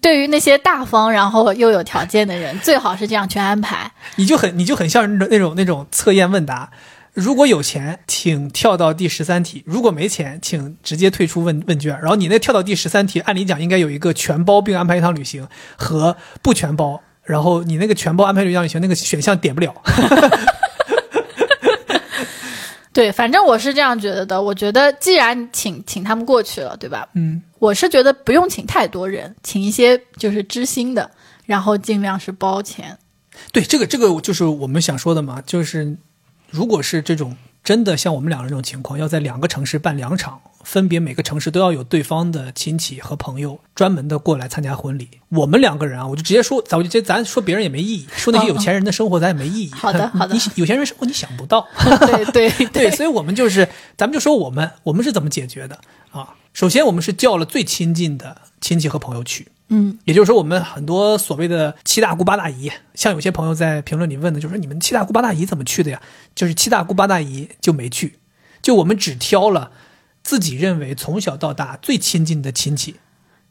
[0.00, 3.90] 对于那些大方然后又有条件的人，最好是这样去安排。
[4.16, 6.70] 你就很你就很像那种那种那种测验问答。
[7.14, 11.96] 如果有钱，请跳到第十三题；如果没钱，请直接退出问问卷。
[12.00, 15.46] 然后你那跳到第十三题，按理讲应该有一个全包并安排一趟旅行
[15.76, 17.00] 和不全包。
[17.24, 19.74] 然后你那个全包安排旅行那个选项点不了。
[22.92, 24.40] 对，反正我是这样觉得的。
[24.40, 27.08] 我觉得既然请请他们过去了，对吧？
[27.14, 31.10] 嗯，我是觉得不用请太多人，请一些就是知心的，
[31.44, 32.96] 然后尽量是包钱。
[33.50, 35.96] 对，这个这个就是我们想说的嘛，就是
[36.50, 40.40] 如果是这种真的像我们两个这种情况，要在两个城市办两场。
[40.64, 45.08] 分别每个城市都要有对方的亲戚和朋友专门的过来参加婚礼。
[45.28, 49.70] 我们两个人啊，我就直接说，咱我就这咱说别人也没意义，说那些有钱人的生活咱也没意义。
[49.72, 50.34] 好的， 好的。
[50.34, 51.68] 你有钱人生活你想不到。
[52.00, 55.78] 对对 对，所以我们就是，咱们就说我们我们是怎么解决的
[56.10, 56.34] 啊？
[56.52, 66.00] 首先我们是叫了最亲近的亲戚和朋友去，嗯，也就是说，我们很多所谓的七大姑八大姨，像有些朋友在评论里问的，就是说你们七大姑八大姨怎么去的呀？
[66.34, 68.20] 就是七大姑八大姨就没去，
[68.62, 69.72] 就我们只挑了
[70.24, 72.96] 自己认为从小到大最亲近的亲戚，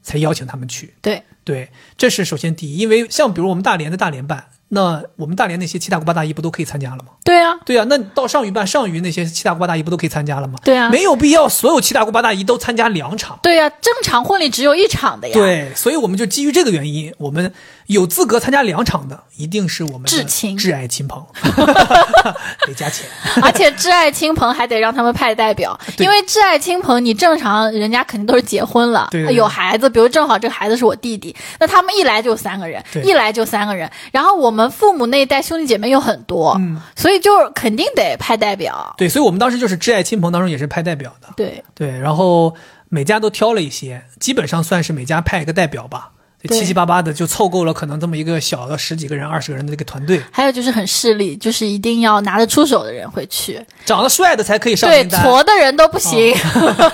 [0.02, 0.96] 才邀请他们去。
[1.02, 7.12] 对，对，这是首先第一，因为像比如我们大连的大连办，那我们大连那些七大姑八大姨不都可以参加了吗？
[7.24, 10.58] 对啊，对啊，那到上虞办，上虞那些七大姑八大姨不都可以参加了吗？
[10.64, 13.40] 对啊没有必要所有七大姑八大姨都参加两场。
[13.44, 17.54] 对呀、正常婚礼只有一场的呀。，对，所以我们就基于这个原因，我们
[17.88, 20.58] 有资格参加两场的，一定是我们的至亲。
[20.58, 21.26] 挚爱亲朋，
[22.66, 23.06] 得加钱。
[23.44, 29.36] 而且挚爱亲朋还得让他们派代表，因为挚爱亲朋你正常人家肯定都是结婚了，对对对。
[29.36, 36.80] 有孩子，比如正好这个孩子是我弟弟，那他们一来就三个人，一来就三个人，然后我们父母那一代兄弟姐妹又很多，嗯。
[36.96, 38.94] 所以就是肯定得派代表。
[38.98, 41.28] 对，所以我们当时就是挚爱亲朋当中也是派代表的。
[41.36, 42.56] 对，对，然后
[42.88, 46.12] 每家都挑了一些，基本上算是每家派一个代表吧，
[46.50, 55.24] 七七八八的就凑够了，可能这么一个小的十几个人、二十个人的这个团队，还有就是很势利，就是一定要拿得出手的人会去，长得帅的才可以上对，名单。
[55.26, 56.36] 矬的人都不行，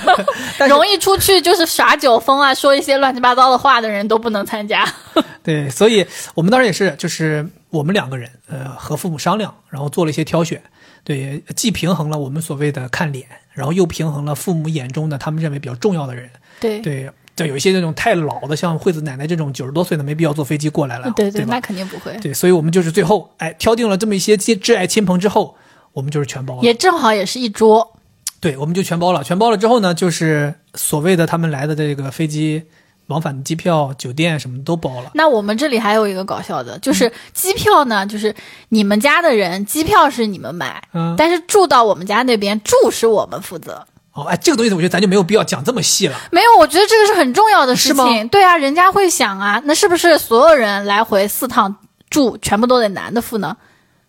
[0.69, 4.88] 容易出去就是耍酒疯啊，说一些乱七八糟的话的人都不能参加。
[5.41, 6.05] 对，所以
[6.35, 10.61] 我们当时也是，就是我们两个人，呃，和父母商量，然后做了一些挑选，
[11.03, 16.80] 对，既平衡了我们所谓的看脸，然后又平衡了父母眼中的他们认为比较重要的人，对。
[16.81, 17.09] 对，
[17.39, 22.11] 就有一些那种太老的，像惠子奶奶这种九十多岁的，没必要坐飞机过来了，对对吧那肯定不会。
[22.21, 25.55] 对，所以我们就是最后，哎，挑定了这么一些挚挚爱亲朋之后，
[25.93, 26.61] 我们就是全包了。
[26.63, 27.95] 也正好也是一桌，
[28.41, 29.23] 对，我们就全包了。
[29.23, 32.63] 全包了之后呢，就是所谓的他们来的这个飞机
[33.07, 35.11] 往返的机票、酒店什么都包了。
[35.13, 38.35] 那我们这里还有一个搞笑的，就是机票呢，就是
[38.69, 43.85] 你们家的人机票是你们买，嗯，但是住到我们家那边住是我们负责。
[44.14, 46.18] 哦，哎，这个东西我觉得咱就没有必要讲这么细了。
[46.31, 48.27] 没有，我觉得这个是很重要的事情。
[48.30, 51.76] 对啊，人家会想啊，那是不是所有人来回四趟
[52.10, 53.56] 住全部都得男的付呢？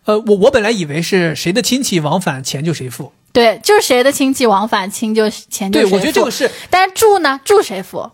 [0.07, 5.97] 呃，我我本来以为是谁的亲戚往返钱就谁付，对，就是谁的亲戚往返亲就钱就对谁付。
[5.97, 8.11] 我觉得这个是，但是住呢，住谁付？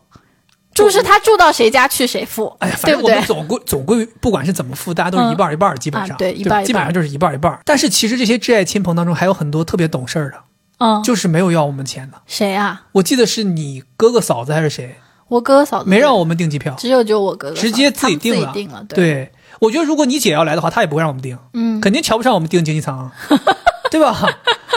[0.74, 3.22] 住是他住到谁家去谁付，哎呀，反正我们？
[3.22, 7.60] 总归总归不管是怎么付，大家都是一半儿一半儿，基本上、啊对一半一半基本上就是一半儿一半儿。
[7.64, 10.36] 但是其实这些挚爱亲朋当中还有很多特别懂事儿的，
[10.78, 12.20] 嗯，就是没有要我们钱的。
[12.26, 12.86] 谁啊？
[12.92, 14.96] 我记得是你哥哥嫂子还是谁，
[15.28, 15.88] 我哥哥嫂子。
[15.88, 18.52] 没让我们订机票，只有就我哥哥直接自定了。
[18.52, 23.10] 己定了，对，对，我觉得如果你姐要来的话，她也不会让我们订，嗯，肯定瞧不上我们订经济舱，
[23.90, 24.18] 对吧？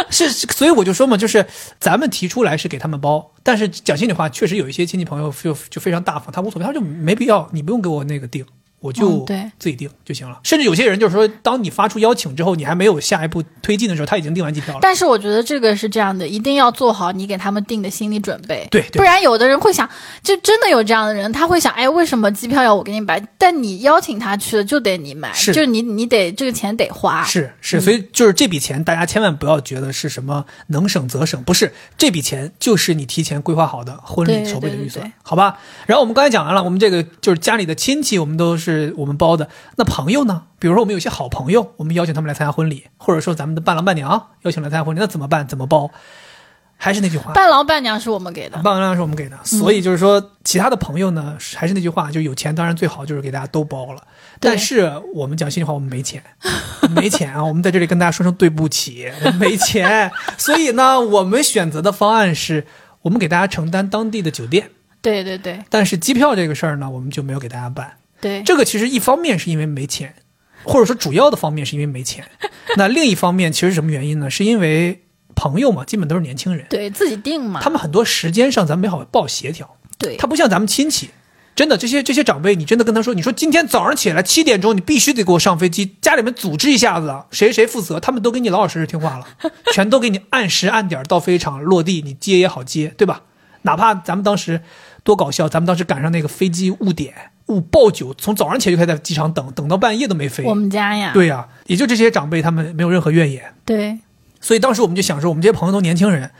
[0.10, 1.46] 是，所以我就说嘛，就是
[1.80, 8.46] 咱们提出来是给他们包，但是讲心里话，确实有一些亲戚朋友就就非常大方，他无所谓，他就没必要，你不用给我那个订，
[8.80, 10.40] 我就嗯对自己订就行了。
[10.44, 14.80] 甚至有些人就是说，当你发出邀请之后，你还没有下一步推进的时候，他已经订完机票了。
[14.82, 19.90] 但是我觉得这个是这样的，一定要做好你给他们定的心理准备，对对不然有的人会想，
[20.24, 23.20] 就真的有这样的人，他会想，哎，为什么机票要我给你买？
[23.38, 35.58] 但你邀请他去的就得你买，是就你你得这个钱得花，是是，所以就是这笔钱，大家千万不要觉得是什么能省则省，不是这笔钱就是你提前规划好的婚礼筹备的预算对对对，好吧？
[35.86, 39.50] 然后我们刚才讲完了，我们这个就是家里的亲戚，我们都是我们包的。
[39.78, 40.44] 那朋友呢？
[40.60, 45.48] 比如说我们有些好朋友，我们邀请他们来参加婚礼，或者说咱们的伴郎伴娘邀请来参加婚礼，那怎么办？
[45.48, 45.92] 怎么包？
[46.82, 54.02] 还是那句话，伴郎伴娘是我们给的，伴郎伴娘是我们给的，所以就是说，其他的朋友呢，还是那句话，就有钱当然最好，就是给大家都包了。
[54.40, 56.24] 但是我们讲心里话，我们没钱，
[56.96, 57.44] 没钱啊！
[57.44, 60.10] 我们在这里跟大家说声对不起，我们没钱。
[60.40, 62.66] 所以呢，我们选择的方案是，
[63.02, 64.72] 我们给大家承担当地的酒店，
[65.02, 67.98] 对对对但是机票这个事儿呢，我们就没有给大家办。
[68.22, 70.16] 对，这个其实一方面是因为没钱，
[70.64, 72.26] 或者说主要的方面是因为没钱。
[72.78, 74.30] 那另一方面，其实什么原因呢？
[74.30, 75.04] 是因为
[75.36, 79.78] 朋友嘛，基本都是年轻人，对自己定嘛，他们很多时间上咱们没好报协调。
[79.98, 81.10] 对他不像咱们亲戚，
[81.56, 89.28] 真的这些这些长辈，你真的跟他说，你说今天早上起来七点钟，你必须得给我上飞机，家里面组织一下子，谁谁负责，他们都给你老老实实听话了，
[89.74, 93.24] 全都给你按时按点到飞机场落地，你接也好接，对吧？
[93.64, 94.62] 哪怕咱们当时
[95.04, 97.14] 多搞笑，咱们当时赶上那个飞机误点
[97.50, 100.56] 误报九，从早上起来就开始在机场等，等到半夜都没飞我。
[100.56, 104.00] 们家呀，对呀、也就这些长辈他们没有任何怨言，对
[104.40, 106.32] 所以当时我们就想说，我们这些朋友都年轻人，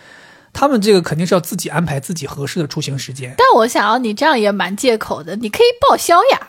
[0.54, 3.34] 他们这个肯定是要自己安排自己合适的出行时间。
[3.38, 6.48] 但我想要你这样也蛮借口的，你可以报销呀，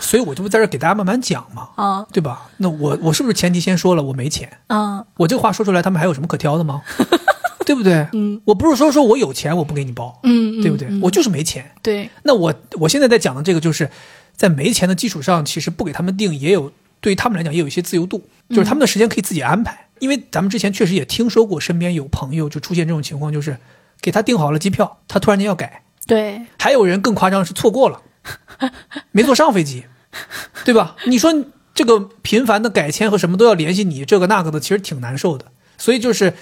[0.00, 2.48] 所以我就在这儿给大家慢慢讲嘛，啊对吧？
[2.56, 4.58] 那我我是不是前提先说了我没钱？
[4.68, 6.82] 嗯我这话说出来，他们还有什么可挑的吗？
[7.66, 8.08] 对不对？
[8.12, 10.88] 嗯我不是说说我有钱我不给你包，嗯，对不对？
[10.88, 11.70] 嗯我就是没钱。
[11.82, 13.90] 对那我我现在在讲的这个，就是
[14.34, 19.88] 在没钱的基础上，其实不给他们定，也有对于他们来讲也有一些自由度，就是他们的时间可以自己安排。
[19.98, 23.58] 因为咱们之前确实也听说过，身边有朋友就出现这种情况，就是
[24.00, 25.82] 给他订好了机票，他突然间要改。
[26.06, 28.00] 对，还有人更夸张是错过了，
[29.10, 29.84] 没坐上飞机，
[30.64, 30.94] 对吧？
[31.06, 31.32] 你说
[31.74, 35.46] 这个频繁的改签和什么都要联系你这个那个的，其实挺难受的。
[35.78, 36.32] 所以就是，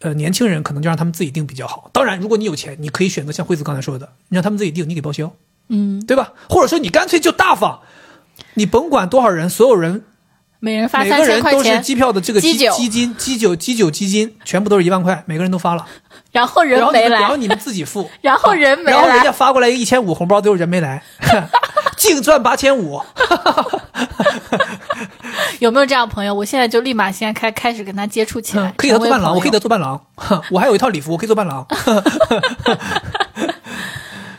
[0.00, 1.90] 呃，年轻人可能就让他们自己定比较好。
[1.92, 5.30] 当然，如果你有钱，你可以选择像惠子刚才说的，你让他们自己定，你给报销，
[5.68, 6.32] 嗯，对吧？
[6.48, 7.80] 或者说你干脆就大方，
[8.54, 10.04] 你甭管多少人，所有人
[10.58, 15.86] 每人发每三个人都是钱，机票的这个基基酒基金基酒基酒基金，全部都是一万块，每个人都发了，
[16.32, 21.02] 然后人然后你没来，们然后你们自己付，然后人没然后人来家发过来一千五红包，最后人没来，
[21.98, 23.02] 净赚八千五。
[25.60, 26.34] 有没有这样朋友？
[26.34, 31.66] 我现在就立马先开开始跟他接触起来，嗯可以的做伴郎，我可以的做伴郎，哼我还有一套礼服，我可以做伴郎。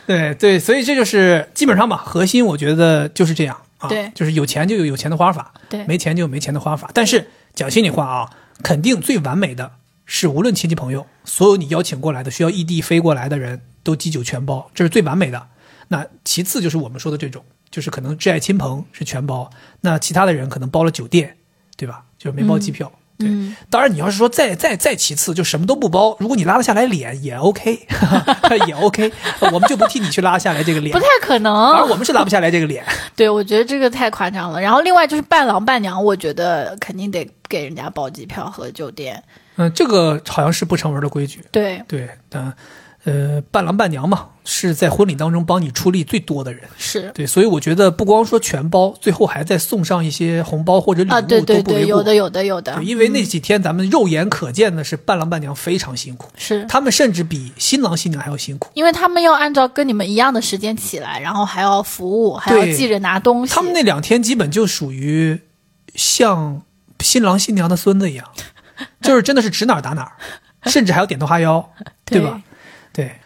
[0.04, 6.90] 对对，所以这就是基本上吧，核心我觉得就是这样啊，对就是有钱就有有钱的花法，对没钱就有没钱的花法。
[6.92, 8.30] 但是讲心里话啊，
[8.62, 9.70] 肯定最完美的
[10.04, 15.46] 是无论亲戚朋友，所有你邀请过来的需要异地飞过来的人都机酒全包，这是最完美的。
[15.88, 19.50] 那其次就是我们说的这种，就是可能挚爱亲朋是全包，
[19.80, 21.36] 那其他的人可能包了酒店，
[21.76, 22.04] 对吧？
[22.16, 22.92] 就是没包机票。
[23.18, 27.86] 对，嗯当然你要是说再再再其次，就什么都不包，如果你拉得下来脸也 OK，
[28.66, 29.12] 也 OK，
[29.52, 31.90] 我们就不替你去拉下来这个脸不，太可能而能。
[31.90, 32.84] 我们是拉不下来这个脸。
[33.16, 34.60] 对，我觉得这个太夸张了。
[34.60, 39.22] 然后另外就是伴郎伴娘，我觉得肯定得给人家包机票和酒店。
[39.56, 41.44] 嗯，这个好像是不成文的规矩。
[41.52, 42.54] 对，对，嗯呃，
[43.50, 46.62] 伴郎伴娘嘛，是在婚礼当中帮你出力最多的人。
[46.78, 51.88] 是对，所以我觉得不光说全包，最后还再送上一些红包或者礼物啊，对对对，都不为过。
[51.88, 58.70] 有的有的有的对，，因为那几天咱们肉眼可见的是伴郎伴娘非常辛苦，是他们甚至比新郎新娘还要辛苦。
[58.74, 63.52] 因为他们要按照跟你们一样的时间起来，然后还要服务，还要记着拿东西。
[63.52, 65.40] 他们那两天基本就属于
[65.96, 66.62] 像
[67.00, 68.28] 新郎新娘的孙子一样，
[69.02, 70.12] 就是真的是指哪儿打哪儿，
[70.70, 71.68] 甚至还要点头哈腰，
[72.04, 72.40] 对吧？？
[72.40, 72.51] 对，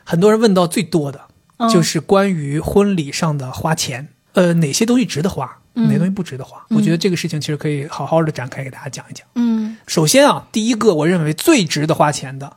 [0.04, 1.20] 很多人问到最多的
[1.58, 1.68] 嗯。
[1.68, 6.64] 就是关于婚礼上的花钱，呃，哪些东西值得花，哪些东西不值得花？
[6.70, 9.26] 我觉得这个事情其实可以好好的展开给大家讲一讲。
[9.34, 9.76] 嗯。
[9.86, 12.56] 首先啊，第一个我认为最值得花钱的，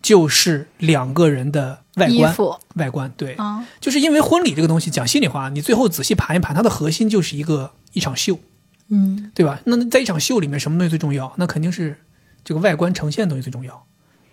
[0.00, 2.34] 就是两个人的外观。
[2.76, 8.38] 外观对，啊，就是因为婚礼这个东西，讲心里话，你最后仔细盘一盘，它的核心就是一个一场秀，
[8.88, 9.30] 嗯。
[9.34, 9.60] 对吧？
[9.64, 11.32] 那在一场秀里面，什么东西最重要？
[11.36, 11.96] 那肯定是
[12.44, 13.84] 这个外观呈现的东西最重要，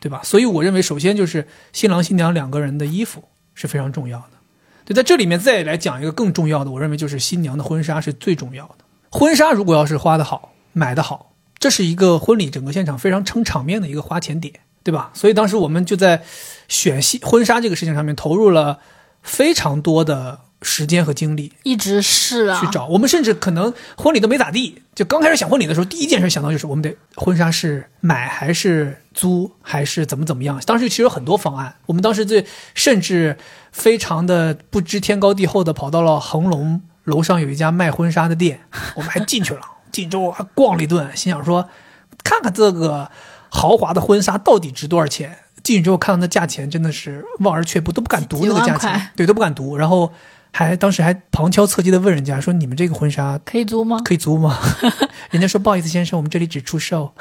[0.06, 0.22] 对吧？
[0.24, 3.24] 所以我认为，首先就是新郎新娘两个人的衣服
[3.56, 4.30] 是非常重要的。
[4.86, 8.86] 对，在这里面再来讲一个更重要的，我认为就是新娘的婚纱是最重要的。
[9.10, 14.54] 婚纱如果要是花的好，买的好，这是一个婚礼整个现场非常撑场面的一个花钱点，
[14.84, 15.10] 对吧？
[15.16, 16.22] 所以当时我们就在
[16.68, 18.78] 选戏婚纱这个事情上面投入了
[19.24, 22.88] 非常多的时间和精力，一直是啊，去找。
[22.88, 30.60] 我们甚至可能婚礼都没咋地，就刚开始想婚礼的时候，第一件事想到就是我们得婚纱是买还是租还是怎么怎么样。
[30.66, 32.44] 当时其实有很多方案，我们当时最
[32.74, 33.38] 甚至
[33.72, 38.62] 非常的不知天高地厚的跑到了恒隆楼上有一家卖婚纱的店，
[38.98, 39.62] 我们还进去了，
[39.92, 41.70] 进去之后还逛了一顿，心想说
[42.24, 43.12] 看看这个
[43.50, 45.38] 豪华的婚纱到底值多少钱。
[45.64, 49.76] 进去之后看到那价钱真的是望而却步，都不敢读那个价钱，对，都不敢读。
[49.76, 50.14] 然后
[50.58, 54.00] 还当时还旁敲侧击的问人家说：“你们这个婚纱可以租吗？
[54.06, 54.58] 可以租吗？”
[55.30, 57.14] 人家说：“不好意思，先生，我们这里只出售。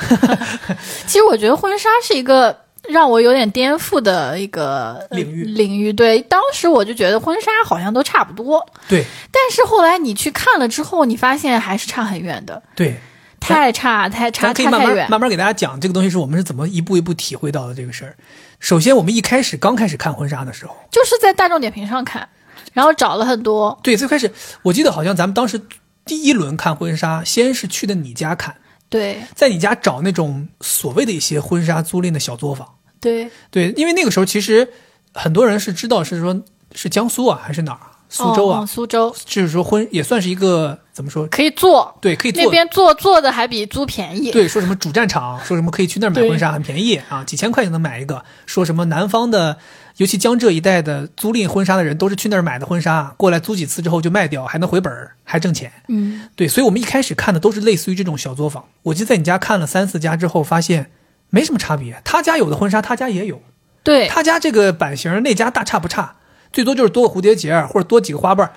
[1.04, 5.92] 其实我觉得婚纱是一个让我有点颠覆的一个呃领域领域。
[5.92, 13.00] 对，当时我就觉得婚纱好像都差不多，”对但是后来你去看了之后，你发现还是差很远的，对，
[13.40, 15.10] 太差，太差，可以慢慢差太远。
[15.10, 18.14] 慢慢给大家讲这个东西是我们是怎么一步一步体会到的这个事儿。
[18.60, 22.28] 首先，我们一开始刚开始看婚纱的时候，就是在大众点评上看，
[22.74, 24.30] 然后找了很多，对，最开始
[24.60, 25.58] 我记得好像咱们当时
[26.04, 28.56] 第一轮看婚纱，先是去的你家看，
[28.90, 32.68] 对在你家找那种所谓的一些婚纱租赁的小作坊。
[33.00, 34.68] 对，对，因为那个时候其实
[35.14, 36.42] 很多人是知道是说
[36.74, 41.26] 是江苏啊还是哪儿，苏州啊，苏州就是说婚也算是一个怎么说？
[41.28, 44.30] 可以做，对，可以做那边做做的还比租便宜。
[44.30, 48.24] 对，说什么主战场，说什么可以去那儿买婚纱很便宜啊，几千块钱能买一个。
[48.46, 49.58] 说什么南方的，
[49.96, 55.70] 尤其江浙一带的租赁婚纱的人，都是去那儿买的婚纱，过来租几次之后就卖掉，还能回本儿，还挣钱。
[55.88, 58.64] 嗯，对，所以我们一开始看的都是类似于这种小作坊。
[58.82, 60.90] 我就在你家看了三四家之后，发现
[61.30, 63.40] 没什么差别，他家有的婚纱他家也有，
[63.84, 66.16] 对，他家这个版型那家大差不差，
[66.52, 68.52] 最多就是多个蝴蝶结儿或者多几个花瓣儿。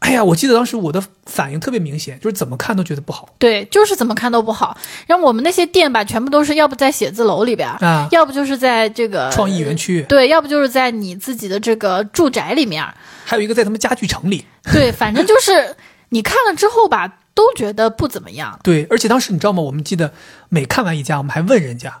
[0.00, 4.76] 哎呀，我记得当时我的反应特别明显，就是怎么看都觉得不好对，就是怎么看都不好。
[5.06, 8.08] 然后我们那些店吧，全部都是要不在写字楼里边儿，啊。
[8.10, 12.84] 要不就是在这个创意园区，对，要不就是在你自己的这个住宅里面。
[13.24, 14.44] 还有一个在他们家具城里。
[14.72, 15.76] 对，反正就是
[16.08, 18.58] 你看了之后吧，都觉得不怎么样。
[18.62, 19.62] 对，而且当时你知道吗？
[19.62, 20.12] 我们记得
[20.48, 22.00] 每看完一家，我们还问人家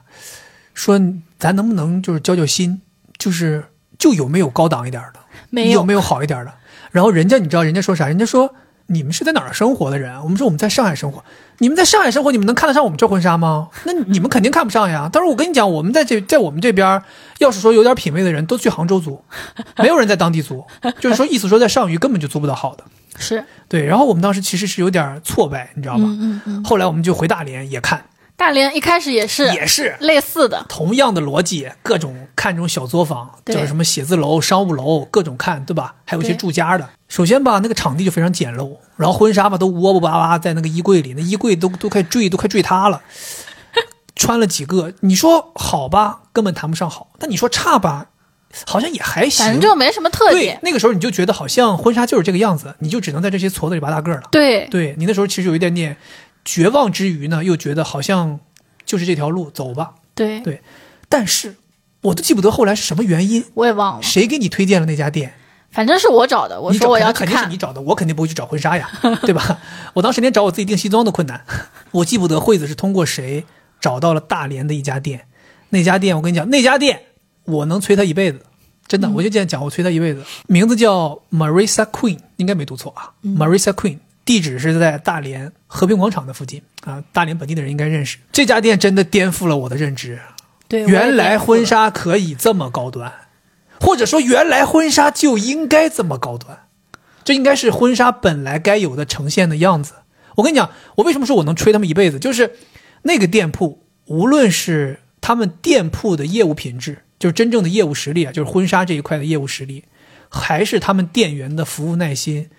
[0.72, 0.98] 说，
[1.38, 2.80] 咱能不能就是交交心，
[3.18, 3.66] 就是
[3.98, 5.20] 就有没有高档一点的，
[5.50, 6.54] 没有，有没有好一点的？
[6.90, 8.06] 然后人家你知道人家说啥？
[8.06, 8.54] 人家说
[8.86, 10.20] 你们是在哪儿生活的人？
[10.22, 11.24] 我们说我们在上海生活。
[11.58, 13.68] 你们在上海生活，你们能看得上我们这婚纱吗？
[13.84, 15.10] 那你们肯定看不上呀。
[15.12, 17.02] 但是我跟你讲，我们在这在我们这边，
[17.38, 19.22] 要是说有点品位的人都去杭州租，
[19.76, 20.64] 没有人在当地租，
[20.98, 22.84] 就是说意思说在上虞根本就租不到好的。
[23.18, 26.04] 是对，然后我们当时其实是有点挫败，你知道吧？
[26.04, 26.64] 嗯嗯嗯。
[26.64, 28.02] 后来我们就回大连也看，
[28.40, 35.96] 大连一开始也是也是类似的，同样的逻辑，各种看这种小作坊，对叫什么写字楼、商务楼，各种看，对吧？
[36.06, 36.88] 还有一些住家的。
[37.06, 43.02] 首先吧，那个场地就非常简陋，然后婚纱吧都窝窝巴巴在那个衣柜里，那衣柜都都快坠都快坠塌了。
[44.16, 48.06] 穿了几个，你说好吧，根本谈不上好；但你说差吧，
[48.66, 49.44] 好像也还行。
[49.44, 50.58] 反正就没什么特对点。
[50.62, 54.22] 那个时候你就觉得好像婚纱就是这个样子，你就只能在这些矬子里拔大个了。
[54.30, 55.94] 对对你那时候其实有一点点
[56.44, 58.40] 绝望之余呢，又觉得好像
[58.84, 59.94] 就是这条路走吧。
[60.14, 60.62] 对对，
[61.08, 61.56] 但是
[62.02, 65.34] 我都记不得后来是什么原因，我也忘了，谁给你推荐了那家店？
[65.70, 66.60] 反正是我找的。
[66.60, 68.90] 我说我要去找肯定是看你，找的，我肯定不会去找婚纱呀，
[69.22, 69.60] 对吧？
[69.94, 71.44] 我当时连找我自己订西装都困难。
[71.92, 73.44] 我记不得惠子是通过谁
[73.80, 75.26] 找到了大连的一家店，
[75.68, 77.02] 那家店我跟你讲，那家店
[77.44, 78.40] 我能催他一辈子，
[78.88, 80.24] 真的，我就这样讲，我催他一辈子。
[80.48, 83.98] 名字叫 Marissa Queen，应该没读错啊、，Marissa Queen。
[84.24, 88.18] 地址是在大连和平广场的附近啊，大连本地的人应该认识。
[88.32, 90.18] 这家店真的颠覆了我的认知，
[90.66, 93.12] 对，原来婚纱可以这么高端，
[93.80, 96.66] 或者说原来婚纱就应该这么高端，
[97.22, 99.94] 这应该是婚纱本来该有的呈现的样子。
[100.34, 102.56] 我跟你讲，我为什么说我能吹他们一辈子，就是
[103.02, 109.84] 那个店铺，无论是他们店铺的业务品质，就是真正的业务实力啊，就是婚纱这一块的业务实力，
[110.28, 112.50] 还是他们店员的服务耐心，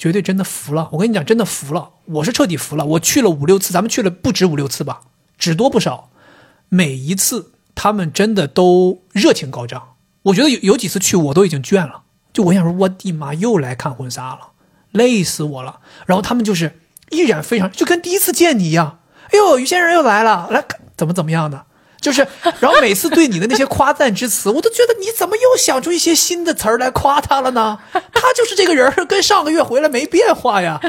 [0.00, 0.88] 绝对真的服了。
[0.92, 2.86] 我跟你讲，真的服了，我是彻底服了。
[2.86, 5.02] 我去了五六次，咱们去了不止五六次吧，
[5.36, 6.08] 只多不少。
[6.70, 9.96] 每一次他们真的都热情高涨。
[10.22, 14.52] 我觉得有有几次去我都已经倦了，就我想说，我的妈，又来看婚纱了，
[14.90, 15.80] 累死我了。
[16.06, 20.64] 然后他们就是依然非常就跟第一次见你一样，哎呦，于先生又来了，来
[20.96, 21.66] 怎么怎么样的。
[22.00, 22.26] 就是，
[22.58, 27.78] 然后每次对你的那些夸赞之词，我都觉得你怎么又想出一些新的词儿来夸他了呢？
[27.92, 30.80] 他就是这个人儿，跟上个月回来没变化呀。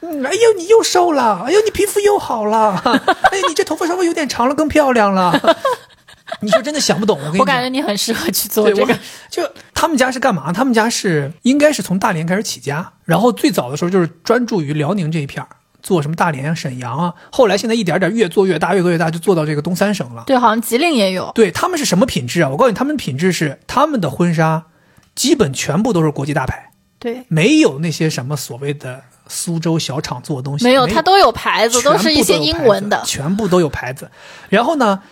[0.00, 5.32] 嗯，哎呦，你又瘦了，哎呦，你皮肤又好了，哎，你这头发稍微有点长了，更漂亮了。
[6.40, 8.98] 你说真的想不懂，我跟你讲，我感觉你很适合去做这个。
[9.30, 9.42] 就
[9.72, 10.52] 他们家是干嘛？
[10.52, 15.48] 他们家是应该是从大连开始起家，然后最早的时候就是专注于辽宁这一片儿，
[15.82, 17.14] 做什么大连啊、沈阳啊。
[17.30, 20.24] 后来现在一点点越做越大，越做越大，就做到这个东三省了。
[20.26, 21.30] 对，好像吉林也有。
[21.34, 22.48] 对他们是什么品质啊？
[22.48, 24.66] 我告诉你，他们的品质是他们的婚纱
[25.14, 33.02] 基本全部都是国际大牌，对，没有那些什么所谓的苏州小厂做的东西，没有，它都有牌子，都是一些英文的。
[33.04, 34.10] 全部都有牌子。
[34.48, 35.02] 然后呢，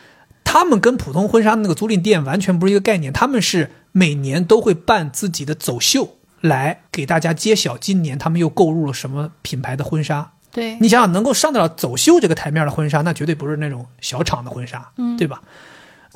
[0.44, 10.32] 他们跟普通婚纱那个租赁店完全不是一个概念，他们是每年都会办自己的走秀，来给大家揭晓今年他们又购入了什么品牌的婚纱。
[10.56, 15.42] 对，你想想，能够上得了走秀这个台面的婚纱，那绝对不是那种小厂的婚纱，嗯对吧？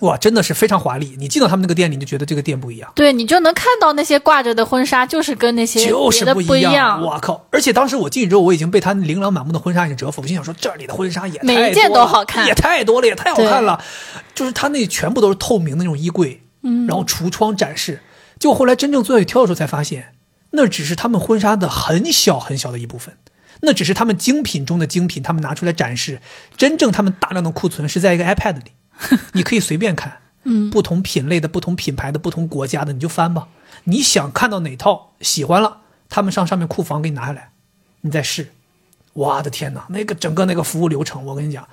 [0.01, 1.15] 哇，真的是非常华丽。
[1.19, 2.91] 你进到他们那个店里，你就觉得这个店不一样。
[2.95, 7.03] 对你就能看到那些挂着的婚纱，就是跟那些就是不一样。
[7.03, 7.45] 我靠！
[7.51, 10.23] 而且当时我进去之后，我已经被他琳琅满目的婚纱已经折服。
[10.23, 13.79] 我心想说，这里的婚纱也太每一件都好看也太多了，也太好看了。
[14.35, 18.01] 就是他那全部都是透明的那种衣柜，嗯，然后橱窗展示。
[18.39, 20.15] 结果后来真正坐下去挑的时候，才发现
[20.53, 23.15] 那只是他们婚纱的很小很小的一部分，
[23.63, 26.21] 那只是他们精品中的精品，他们拿出来展示。
[26.57, 28.73] 真正他们大量的库存是在一个 iPad 里，
[29.35, 30.19] 你可以随便看。
[30.45, 33.49] 嗯，不同品类的、不同品牌的、不同国家的，你就翻吧。
[33.85, 37.51] 你想看到哪套喜欢了，他们上上面库房给你拿下来，
[38.01, 38.53] 你再试。
[39.13, 41.69] 我的天哪，那个整个那个服务流程，我跟你讲，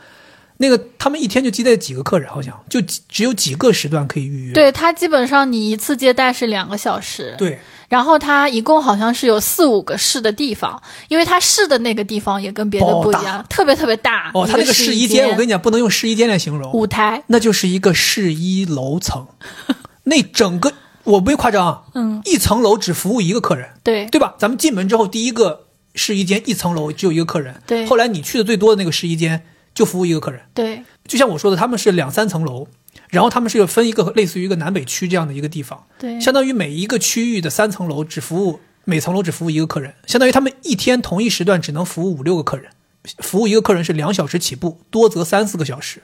[0.57, 4.53] 那个他们一天就接待几个客人，好像就只有几个时段可以预约。
[4.53, 7.35] 对，他基本上你一次接待是两个小时。
[7.37, 7.59] 对
[7.89, 14.29] 然后他一共好像是有四五个试的地方，因为他试的那个地方也跟别的不一样，特别特别大。
[14.33, 19.25] 哦，一他那个试衣试衣间，我跟你讲，不能用试衣间来形容，舞台，那就是一个试衣楼层，
[20.03, 20.73] 那整个
[21.05, 23.69] 我没夸张，嗯，一层楼只服务一个客人。
[23.83, 24.35] 对对吧？
[24.37, 29.45] 咱们进门之后，第一个试衣间一层楼只有一个客人，对后来你去的最多的那个试衣间
[29.77, 30.81] 就服务一个客人，对。
[31.05, 32.67] 就像我说的，他们是两三层楼，
[33.09, 42.71] 然后他们是分一个类似于一个南北区这样的一个地方，对，相当于每一个区域的三层楼只服务每层楼只服务一个客人，相当于他们一天同一时段只能服务五六个客人，
[43.19, 46.01] 服务一个客人是两小时起步，多则三四个小时。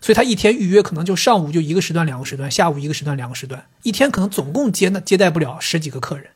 [0.00, 6.26] 所以他一天预约可能就上午就一个时段、两个时段，下午一个时段、两个时段，一天可能总共接呢接待不了十几个客人，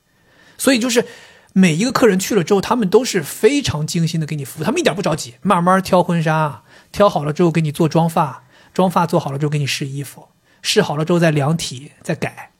[0.56, 1.04] 所以就是
[1.52, 6.62] 每一个客人去了之后，他们都是非常精心的给你服务，他们一点不着急，慢慢挑婚纱，
[6.96, 10.28] 挑好了之后给你做妆发，妆发做好了之后给你试衣服，
[10.62, 12.52] 试好了之后再量体再改，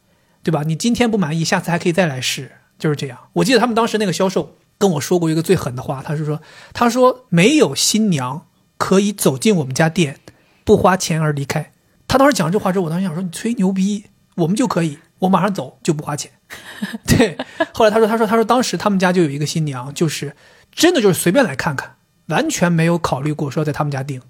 [0.42, 0.62] 对吧？
[0.62, 3.16] 你今天不满意，下次还可以再来试，就是这样。
[3.32, 6.42] 我记得他们当时那个销售跟我说过一个最狠的话，他是说，
[6.74, 8.46] 他说没有新娘
[8.76, 10.20] 可以走进我们家店，
[10.64, 11.72] 不花钱而离开。
[12.06, 14.04] 他当时讲这话之后，我当时想说你吹牛逼，
[14.34, 16.30] 我们就可以，我马上走就不花钱。
[17.08, 17.38] 对，
[17.72, 20.36] 后来他说，他说，他说当时他们家就有一个新娘，就是
[20.70, 21.95] 真的就是随便来看看，
[22.27, 24.20] 完全没有考虑过说在他们家订，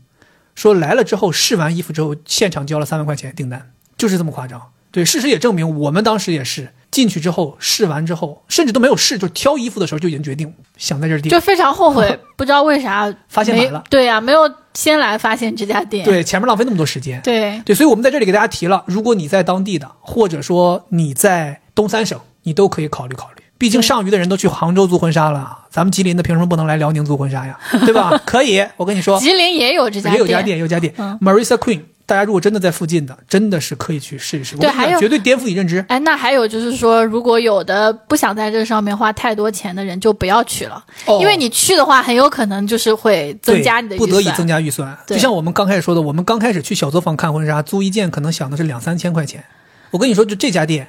[0.55, 4.60] 说来了之后试完衣服之后，现场交了三万块钱订单，就是这么夸张。
[4.90, 13.85] 对，事实也证明，我们当时也是进去之后试完之后，甚至都没有试，就挑衣服的时候就已经决定想在这儿订，就非常后悔， 不知道为啥发现晚了。
[13.90, 16.02] 对呀，没有先来发现这家店。
[16.05, 17.20] 对，前面浪费那么多时间。
[17.20, 23.35] 对对，所以我们在这里给大家提了，如果你在当地的，或者说你在东三省，你都可以考虑考虑。
[23.58, 27.58] 毕竟上虞的人都去杭州租婚纱了，咱们吉林的凭什么不能来辽宁租婚纱呀？
[27.86, 28.20] 对吧？
[28.26, 31.80] 可以，我跟你说，吉林也有这家，也有家店，有家店，Marisa Queen。
[32.08, 34.56] 大家如果真的在附近的，真的是可以去试一试。
[34.58, 35.84] 对，还有绝对颠覆你认知。
[35.88, 40.80] 哎，那还有就是说，如果有的不想在这上面花太多钱的人，就不要去了，
[41.18, 44.96] 因为你去的话，很有可能就是会增加你的不得已增加预算。
[45.04, 49.42] 就像我们刚开始说的，我们刚开始去小作坊看婚纱，租一件可能想的是两三千块钱。
[49.90, 50.86] 我跟你说，就这家店，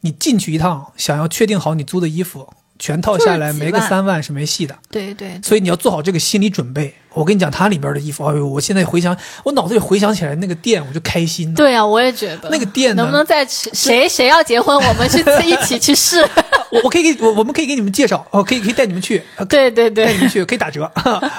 [0.00, 2.48] 你进去一趟，想要确定好你租的衣服。
[2.80, 6.94] 全套下来没个三万是没戏的，对对，所以你要做好这个心理准备。
[7.12, 11.52] 我跟你讲，它里边的衣服，哎呦，我现在回想，我脑子里回想起来那个店，我就开心。
[11.54, 16.20] 对啊，我也觉得那个店能不能再谁谁要结婚，我们去 一起去试。
[16.70, 19.20] 我我可以给我我们可以给你们介绍，哦，可以可以带你们去。
[19.48, 20.88] 对对对，带你们去可以打折，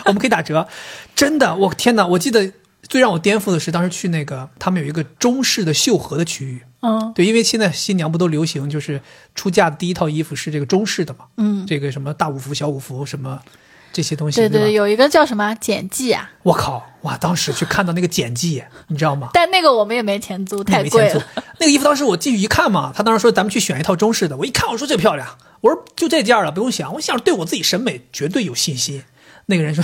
[0.03, 0.67] 我们可以打折。
[1.15, 2.05] 真的，我天哪！
[2.05, 2.51] 我记得
[2.89, 6.63] 最让我颠覆的是，当时去那个他们有一个中式的秀禾的区域。
[6.81, 9.01] 嗯，对，因为现在新娘不都流行，就是
[9.35, 13.39] 出嫁的第一套衣服是这个中式的嘛，嗯，这个什么大五福、小五福什么
[13.91, 19.29] 这些东西，对对，有一个叫什么简记啊，我靠，哇，当时去看到那个简记，你知道吗？
[19.33, 21.25] 但那个我们也没钱租，太贵了。
[21.59, 29.03] 那个衣服当时我进去一看嘛，他当时说咱们去选一套中式的，我一看我说这漂亮，我说就这件了，不用想，我想对我自己审美绝对有信心。
[29.47, 29.83] 那个人说，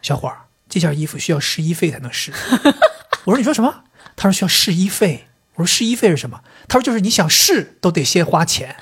[0.00, 2.32] 小伙儿，这件衣服需要试衣费才能试。
[3.24, 3.82] 我说你说什么？
[4.16, 5.26] 他说需要试衣费。
[5.60, 6.40] 我说试衣费是什么？
[6.66, 8.74] 他说就是你想试都得先花钱，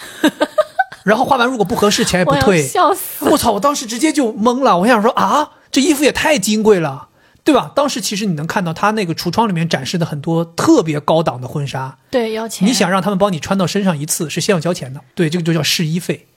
[1.04, 2.62] 然后花完如果不合适钱也不退。
[2.62, 3.24] 笑死！
[3.28, 3.52] 我操！
[3.52, 4.78] 我当时直接就懵了。
[4.78, 7.08] 我想说啊，这衣服也太金贵了，
[7.42, 7.72] 对吧？
[7.74, 12.68] 当时其实你能看到他那个橱窗里面展示的很多特别高档的婚纱，对，要钱。
[12.68, 16.28] 你想让他们帮你穿到身上一次是先要交钱的，对，这个就叫试衣费。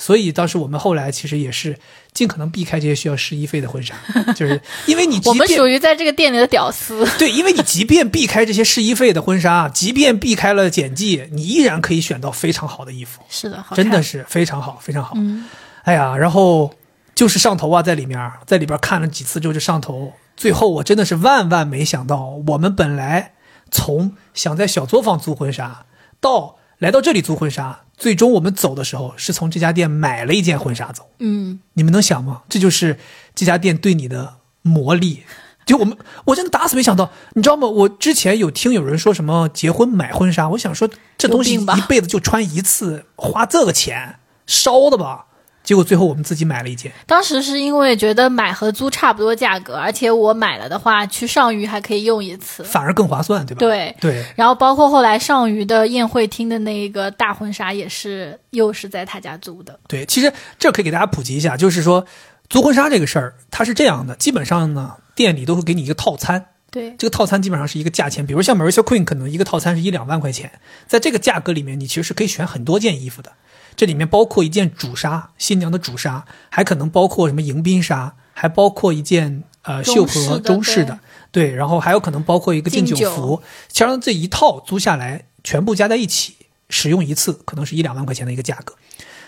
[0.00, 1.76] 所以当时我们后来其实也是
[2.12, 3.94] 尽可能避开这些需要试衣费的婚纱，
[4.32, 7.04] 就是因为你我们属于在这个店里的屌丝。
[7.18, 13.20] 对，因为你即便避开这些试衣费的婚纱，即便避开了剪辑，你依然可以选到非常好的衣服。
[13.28, 15.14] 是的，真的是非常好，非常好。
[15.16, 15.46] 嗯，
[15.82, 16.72] 哎呀，然后
[17.16, 20.12] 就是上头啊，在里面，在里边看了几次之后就上头。
[20.36, 23.32] 最后我真的是万万没想到，我们本来
[23.72, 25.86] 从想在小作坊租婚纱
[26.20, 26.54] 到。
[26.78, 31.10] 来到这里租婚纱，最终我们走的时候是从这家店买了一件婚纱走。
[31.18, 32.42] 嗯，你们能想吗？
[32.48, 32.98] 这就是
[33.34, 35.24] 这家店对你的魔力。
[35.66, 37.68] 就我们，我真的打死没想到，你知道吗？
[37.68, 40.88] 我之前有听有人说什么结婚买婚纱，我想说
[41.18, 45.26] 这东西一辈子就穿一次，花这个钱烧的吧。
[45.68, 46.90] 结果最后我们自己买了一件。
[47.04, 53.58] 当时是因为觉得买和租差不多价格，而且我买了的话，去上虞还可以用一次，反而更划算，对吧？
[53.58, 54.24] 对对。
[54.34, 59.78] 然后包括后来上虞的宴会厅的那一个大婚纱，也是又是在他家租的。
[59.86, 62.06] 对，其实这可以给大家普及一下，就是说
[62.48, 66.46] 租婚纱这个事儿，它是这样的，基本上呢，店里都会给你一个套餐。
[66.70, 70.50] 对，这个套餐基本上是一个价钱，比如像 Marisa Queen，可能一个套餐是一两万块钱，
[70.86, 73.32] 在这个价格里面，你其实是可以选很多件衣服的。
[73.78, 80.98] 这里面包括一件主纱，新娘的主纱，还可能包括什么迎宾纱，还包括一件呃绣荷中式的，
[81.30, 86.34] 对，然后还有可能包括一个敬酒服，加上这一套租下来，全部加在一起
[86.68, 88.74] 使用一次，可能是一两万块钱的一个价格。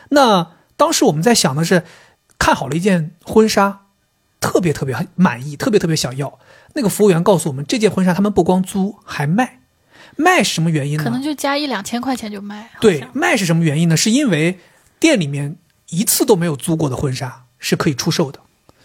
[0.09, 1.85] 那当时我们在想的是，
[2.37, 3.83] 看好了一件婚纱，
[4.41, 6.41] 特别特别满意，特别特别想要。
[6.75, 9.60] 那个服务员告诉我们，这件婚纱他们不光租，还卖。
[10.21, 11.05] 卖是什么原因呢？
[11.05, 12.71] 可能就加一两千块钱就卖。
[12.81, 13.97] 对，卖是什么原因呢？
[13.97, 14.59] 是因为
[14.99, 15.57] 店里面
[15.89, 18.39] 一次都没有租过的婚纱是可以出售的，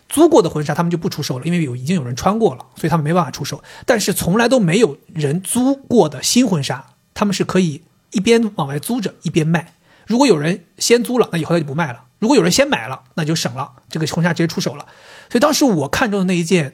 [0.08, 3.62] 租过的婚纱他们就不出售了，因为有已经有人穿过了，所以他们没办法出售。
[3.86, 9.74] 但是从来都没有人租过的新婚纱，他们是可以一边往外租着一边卖。
[10.08, 14.86] 如果有人先租了，那以后他就不卖了；如果有人先买了，那就省了，这个婚纱直接出手了。
[15.30, 16.74] 所以当时我看中的那一件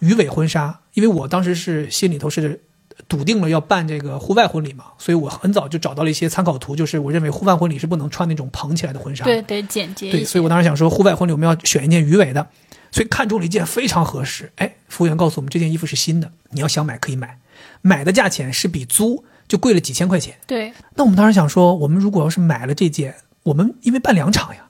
[0.00, 2.62] 鱼尾婚纱，因为我当时是心里头是。
[3.08, 10.10] 笃定了要办这个户外婚礼嘛，所以我很早就找到了一些参考图，就是我认为户外婚礼是不能穿那种蓬起来的婚纱，对，得简洁。
[10.10, 12.46] 对，所以我当时想说，户外婚礼我们要选一件鱼尾的，
[12.90, 14.50] 所以看中了一件非常合适。
[14.56, 17.38] 哎，服务员告诉我们这件衣服是新的，你要想买可以买，
[17.82, 20.36] 买的价钱是比租就贵了几千块钱。
[20.46, 24.68] 对，那我们当时想说，我们如果要是买了这件，我们因为办两场呀，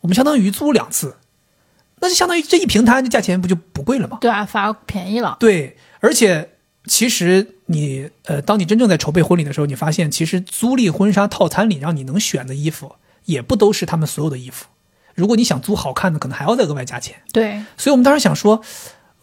[0.00, 1.16] 我们相当于租两次，
[2.00, 4.18] 那就相当于这一平摊，这价钱不就不贵了吗？
[4.20, 5.36] 对啊，反而便宜了。
[5.40, 6.50] 对，而且
[6.88, 12.96] 其实你呃，当你真正在筹备婚礼的时候，你发现其实租赁婚纱套餐里让你能选的衣服，
[13.26, 14.66] 也不都是他们所有的衣服。
[15.14, 17.16] 如果你想租好看的，可能还要再额外加钱。
[17.32, 18.62] 对，所以我们当时想说，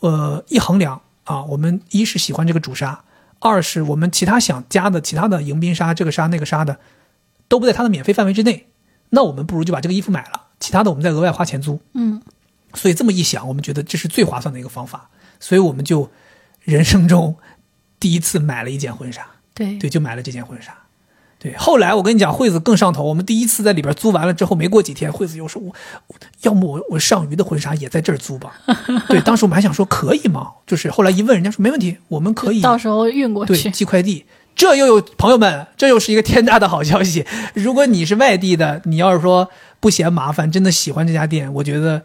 [0.02, 3.04] 呃，一衡量啊，我们一是喜欢这个主纱，
[3.40, 6.78] 二是我们其他想加的其他的迎宾纱、这个纱那个纱的，
[7.48, 8.68] 都不在它的免费范围之内，
[9.10, 11.80] 那我们不如就把这个衣服买了，其他的我们再额外花钱租。
[11.94, 12.22] 嗯，
[12.74, 15.10] 所以这么一想，我们觉得这是最划算的一个方法，
[15.40, 16.12] 所以我们就
[16.64, 17.38] 人生中
[18.00, 20.76] 第一次买了一件婚纱，对，对，就买了这件婚纱。
[21.38, 23.04] 对，后来我跟你讲，惠子更上头。
[23.04, 25.76] 我们第一次在里边租完了之后，没过几天，惠子又说：“我
[26.42, 28.60] 要么我我上鱼的婚纱也在这儿租吧。
[29.08, 30.54] ”对，当时我们还想说可以吗？
[30.66, 33.70] 就是后来一问，人家说没问题，我们可以到时候运过对去。
[33.70, 34.26] 寄快递。
[34.56, 37.26] 这又有朋友们，这又是一个天大的好消息。
[37.54, 39.50] 如果你是外地的，你要是说
[39.82, 42.04] 不嫌麻烦，真的喜欢这家店，我觉得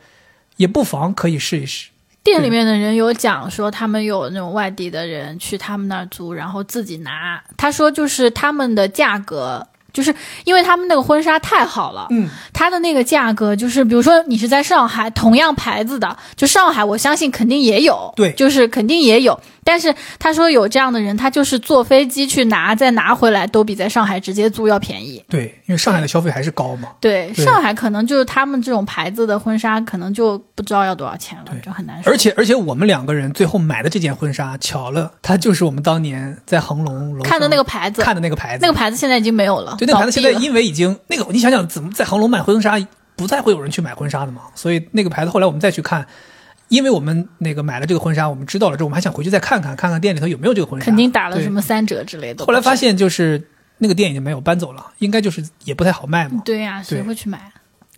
[0.57, 1.91] 也不妨可以试一试。
[2.23, 7.43] 店里面的人有讲说，他们有那种外地的人去他们那儿租，然后自己拿。
[7.57, 10.15] 他说，就是他们的价格，就是
[10.45, 19.41] 因为他们那个婚纱太好了，嗯，它的那个价格就是，比如说你是在上海，同样牌子的，就上海，我相信肯定也有，对就是肯定也有。
[19.71, 25.25] 但是他说有这样的人，他就是坐飞机去拿，再拿回来都比在上海直接租要便宜。
[25.29, 26.89] 对，因为上海的消费还是高嘛。
[27.01, 32.13] 对，对上海可能就是他们这种牌子的婚纱，可能就不知道要多少钱了，就很难说。
[32.13, 39.77] 而且而且我们两个人最后买的这件婚纱，巧了，它就是我们当年在恒隆楼看的那个牌子，看的那个牌子，那个牌子现在已经没有了。
[39.79, 42.77] 对，那个牌子现在因为已经那个，你想想怎么在恒隆买婚纱，
[43.15, 44.43] 不再会有人去买婚纱的嘛？
[44.57, 46.05] 所以那个牌子后来我们再去看，
[46.71, 50.87] 因为我们那个买了这个婚纱，我们知道了之后，我们还想回去再看看，看看店里头有没有这个婚纱。
[50.87, 52.47] 肯定打了什么三折之类的。
[52.47, 53.49] 后来发现就是
[53.79, 56.41] 那个店已经没有搬走了，应该就是也不太好卖嘛。
[56.45, 57.53] 对呀、谁会去买？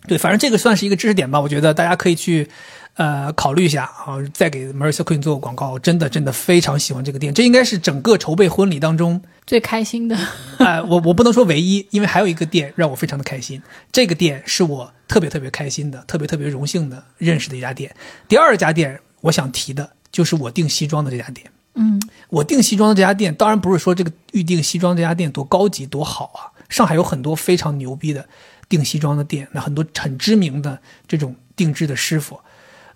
[0.07, 2.49] 对，反正这个算是一个知识点吧，我觉得大家可以去，
[2.95, 4.17] 呃，考虑一下啊。
[4.33, 10.17] 再给 Marissa Queen 做个广告，真的真的非常喜欢这个店，这应该是整个筹备婚礼当中最开心的，
[10.59, 13.61] 哎， 我我不能说唯一，因为还有一个店让我非常的开心。
[13.91, 17.93] 这个店是我特别特别开心的，特别特别荣幸的认识的一家店。
[18.27, 21.49] 第二家店我想提的就是我订西装的这家店。
[21.75, 21.99] 嗯，
[22.29, 26.53] 我订西装的这家店，当然不是说这个预定西装这家店多高级多好啊。
[26.69, 28.27] 上海有很多非常牛逼的
[28.69, 32.39] 订西装的店，那很多很知名的这种定制的师傅。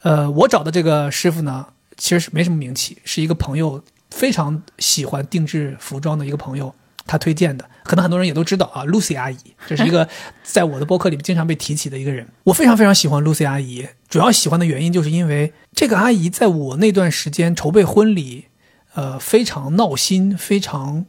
[0.07, 1.67] 呃，我找的这个师傅呢，
[1.97, 6.73] 其实是没什么名气，是一个朋友非常喜欢定制服装的一个朋友，
[7.05, 7.69] 他推荐的。
[7.83, 10.07] 可能很多人也都知道啊，Lucy 阿姨，这是一个
[10.43, 12.25] 在我的博客里面经常被提起的一个人。
[12.45, 18.45] 我非常非常喜欢 Lucy 阿姨，主要喜欢的原因就是因为这个阿姨在我那段时间筹备婚礼，
[18.93, 21.05] 呃，非常闹心，非常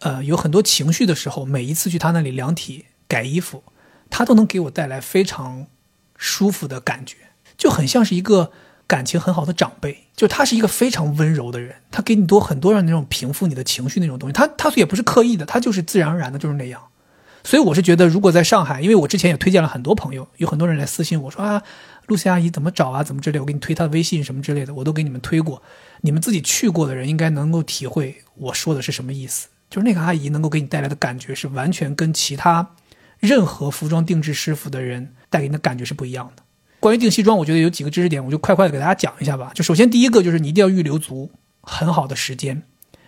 [0.00, 3.62] 呃有很多情绪的时候，每一次去她那里量体改衣服，
[4.10, 5.68] 她都能给我带来非常
[6.16, 7.16] 舒服的感觉，
[7.62, 8.50] 就很像是一个
[8.88, 10.08] 感情很好的长辈。
[10.16, 14.32] 就他是一个非常温柔的人，他给你多很多让那种平复你的情绪那种东西。
[14.32, 16.82] 他他也不是刻意的，他就是自然而然的就是那样。
[17.44, 21.62] 所以我是觉得，如果在上海，因为我之前也推荐了很多朋友，有很多人来私信我说啊，
[22.08, 25.62] 露西阿姨怎么找啊，怎么之类，我给你推她的微信什么之类的，我都给你们推过。
[26.00, 29.46] 你们自己去过的人应该能够体会我说的是什么意思。
[29.70, 32.74] 就是那个阿姨能够给你带来的感觉是完全跟其他
[33.20, 36.42] 任何服装定制师傅的人带给你的感觉是不一样的。
[36.82, 39.52] 关于订西装，我觉得有几个知识点，我就快快的给大家讲一下吧。
[39.54, 41.30] 就首先第一个就是你一定要预留足
[41.60, 42.60] 很好的时间，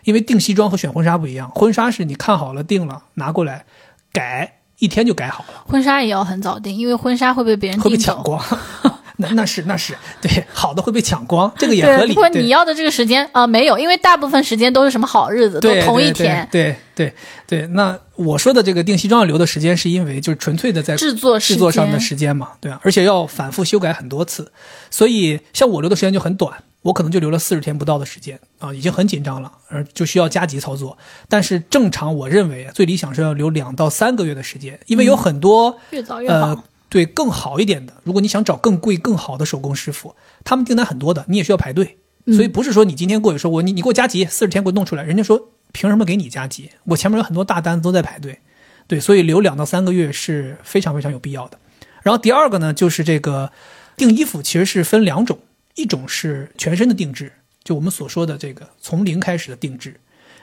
[0.04, 3.66] 因为订西装和选婚纱不一样，婚纱是你看好了定了拿过来
[4.12, 5.64] 改一天就改好了。
[5.66, 7.96] 婚纱也要很早定，因为婚纱会被别人会被。
[7.96, 8.40] 抢光。
[9.16, 12.14] 那那是那是对，好的会被抢光，这个也，合理。
[12.14, 16.46] 不过你要的这个时间啊、没有，因为大部分时间都是什么好日子，都同一天。
[16.50, 17.12] 对对
[17.46, 24.50] 对，那我说的这个定西装要留的时间，是因为就是纯粹的在制作制作上的时间嘛，对啊，而且要反复修改很多次，
[24.90, 30.98] 所以像我留的时间就很短，我可能就留了四十天不到的时间啊，已经很紧张了，而就需要加急操作。
[31.28, 36.36] 但是正常我认为最理想是要留两到三个月的时间，因为有很多、越早越好。
[36.36, 36.64] 呃，
[36.94, 40.14] 对，更好一点的，如果你想找更贵、更好的手工师傅，
[40.44, 41.98] 他们订单很多的，你也需要排队。
[42.26, 46.70] 所以不是说你今天过去说我你你给我加急，四十天给我弄出来，人家说凭什么给你加急？
[46.84, 48.38] 我前面有很多大单子都在排队，
[48.86, 51.58] 对，所以留两到三个月是非常非常有必要的。
[52.04, 53.50] 然后第二个呢，就是这个
[53.96, 55.40] 订衣服其实是分两种，
[55.74, 57.32] 一种是全身的定制，
[57.64, 60.00] 就我们所说的这个从零开始的定制，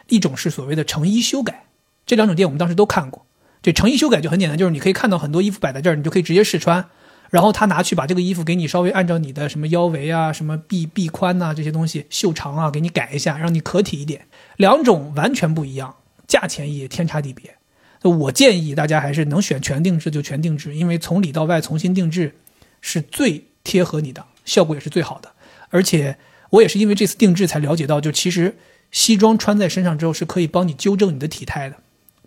[0.10, 1.64] 一种是所谓的成衣修改。
[2.06, 3.26] 这两种店我们当时都看过。
[3.62, 6.84] 这成衣修改就很简单，就是你可以看到很多衣服摆在这儿，你就可以直接试穿，
[7.30, 14.28] 然后他拿去把这个衣服给你稍微按照你的什么腰围啊、什么臂臂宽呐、这些东西、袖长啊，给你改一下，让你可体一点。
[14.58, 15.96] 两种完全不一样，
[16.28, 17.56] 价钱也天差地别。
[18.04, 22.36] 我建议大家还是能选全定制就全定制，因为从里到外重新定制
[22.82, 25.34] 是最贴合你的，效果也是最好的。
[25.70, 26.18] 而且
[26.50, 28.58] 我也是因为这次定制才了解到，就其实
[28.90, 31.78] 西装穿在身上之后是可以帮你纠正你的体态的。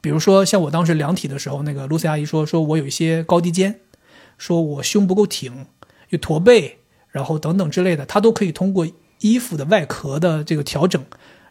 [0.04, 3.80] 比如说像我当时量体的时候，那个露西阿姨说说我有一些高低肩，
[4.36, 5.64] 说我胸不够挺，
[6.10, 8.86] 有驼背，然后等等之类的，她都可以通过
[9.20, 11.02] 衣服的外壳的这个调整，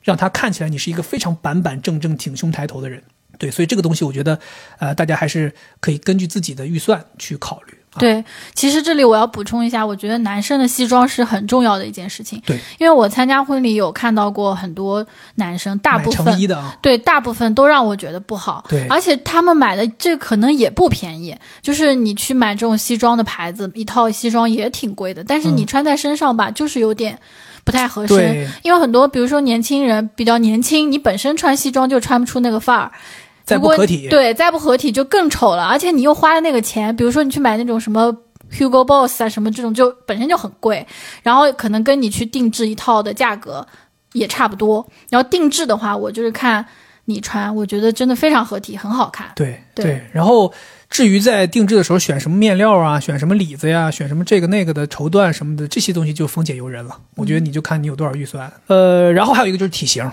[0.04, 3.02] 让它看起来你是一个非常板板正正、挺胸抬头的人。
[3.40, 4.40] 对，所以这个东西我觉得，
[4.78, 7.76] 呃，大家还是可以根据自己的预算去考虑。
[7.94, 8.24] 啊、对，
[8.56, 12.42] 其实这里我要补充一下，我觉得男生的西装是很重要的一件事情。
[12.46, 15.06] 对，因为我参加婚礼有看到过很多
[15.36, 16.36] 男生，大部分
[16.82, 18.66] 对，大部分都让我觉得不好。
[18.68, 27.18] 对而且他们买的这可能也不便宜，就是你去买这种西装的牌子，一套西装也挺贵的，但是你穿在身上吧，就是有点
[27.64, 28.18] 不太合身。
[28.18, 32.92] 嗯对因为很多，比如说年轻人比较年轻，你本身穿西装就穿不出那个范儿。
[33.46, 34.08] 再不合体。
[34.10, 35.64] 对，再不合体就更丑了。
[35.64, 38.16] 而且你又花了那个钱，比如说你去买那种什么
[38.52, 40.86] Hugo Boss 啊，什么这种就本身就很贵，
[41.22, 43.66] 然后可能跟你去定制一套的价格
[44.14, 44.86] 也差不多。
[45.10, 46.66] 然后定制的话，我就是看
[47.06, 49.32] 你穿，我觉得真的非常合体，很好看。
[49.36, 50.54] 对对然后
[50.90, 56.96] 至于在定制的时候选什么面料啊，选什么里子呀，选什么这个那个的绸缎什么的，这些东西就风解由人了。
[57.16, 58.52] 我觉得你就看你有多少预算。
[58.68, 60.08] 呃，然后还有一个就是体型，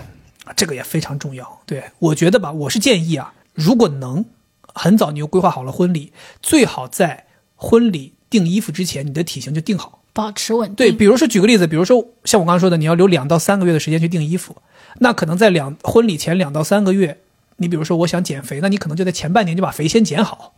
[0.55, 1.61] 这个也非常重要。
[1.65, 4.25] 对我觉得吧，我是建议啊，如果能
[4.73, 6.11] 很早你就规划好了婚礼，
[6.41, 7.25] 最好在
[7.55, 10.03] 婚礼订衣服之前，你的体型就定好。
[10.13, 10.75] 保持稳定。
[10.75, 14.61] 对，比如说举个例子，比如说像我刚刚说的，你要留两到三个月的时间去订衣服，
[14.99, 17.21] 那可能在两婚礼前两到三个月，
[17.57, 20.55] 你比如说我想减肥，那你可能就在前半年就把肥先减好，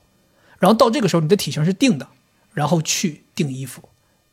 [0.58, 2.08] 然后到这个时候你的体型是定的，
[2.54, 3.84] 然后去订衣服。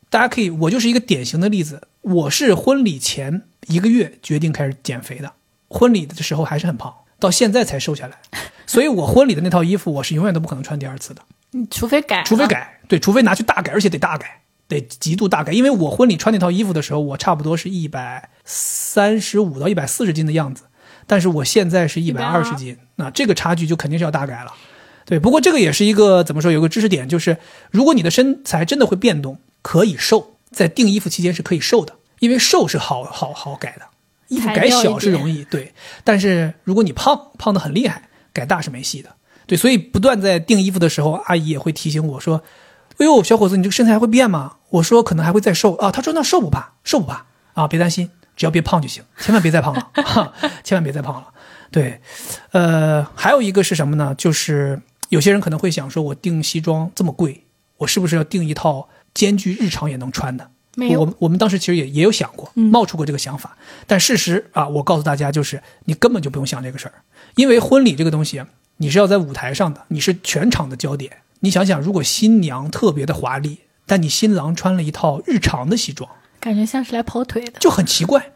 [0.09, 5.31] 大家可以，我就是一个典型的例子，我是婚礼前一个月决定开始减肥的，
[5.71, 8.17] 婚礼的时候还是很胖，到现在才瘦下来，
[8.67, 11.21] 所以我婚礼的那套衣服我是永远都不可能穿第二次的。
[11.53, 12.45] 嗯除非改，除非。
[12.47, 15.51] 改，对，除非拿去大改，而且得大改，得极度大改。
[15.51, 20.63] 因为我婚礼穿那套衣服的时候，我差不多是一百三十五到一百四十斤的样子，
[21.07, 24.53] 但是我现在是一百二十斤，那这个差距就肯定是要大改了。
[25.05, 27.37] 对，不过这个也是一个怎么说，有个知识点，就是
[27.69, 33.87] 如果你的身材真的会变动，可以瘦，在订衣服期间是可以瘦的，因为瘦是好好好改的，
[34.31, 35.73] 衣服改小是容易，对，
[36.05, 39.09] 但是如果你胖胖的很厉害，改大是没戏的。
[39.45, 42.41] 对，所以不断在订衣服的时候，阿姨也会提醒我说
[42.97, 50.31] ：“哎呦，小伙子，你这个身材还会变吗？”我说：“可能还会再瘦啊。”她说：“那瘦不怕，瘦不怕啊，别担心，只要别胖就行，千万别再胖了，哈
[50.63, 51.27] 千万别再胖了。”
[51.69, 51.99] 对，
[52.51, 54.15] 呃，还有一个是什么呢？
[54.17, 57.43] 就是有些人可能会想说，我订西装这么贵，
[57.77, 60.50] 我是不是要订一套兼具日常也能穿的？
[60.75, 63.57] 没有我们我们当时其实也也有想过，冒出过这个想法，
[63.87, 66.93] 但事实啊，我告诉大家就是，你根本就不用想这个事儿，
[67.35, 71.11] 因为婚礼这个东西啊，你是要在舞台上的，你是全场的焦点。
[71.41, 77.59] 你想想，如果新娘特别的华丽，但你新郎穿了一套日常的西装，感觉像是来跑腿的。
[77.59, 78.33] 就很奇怪，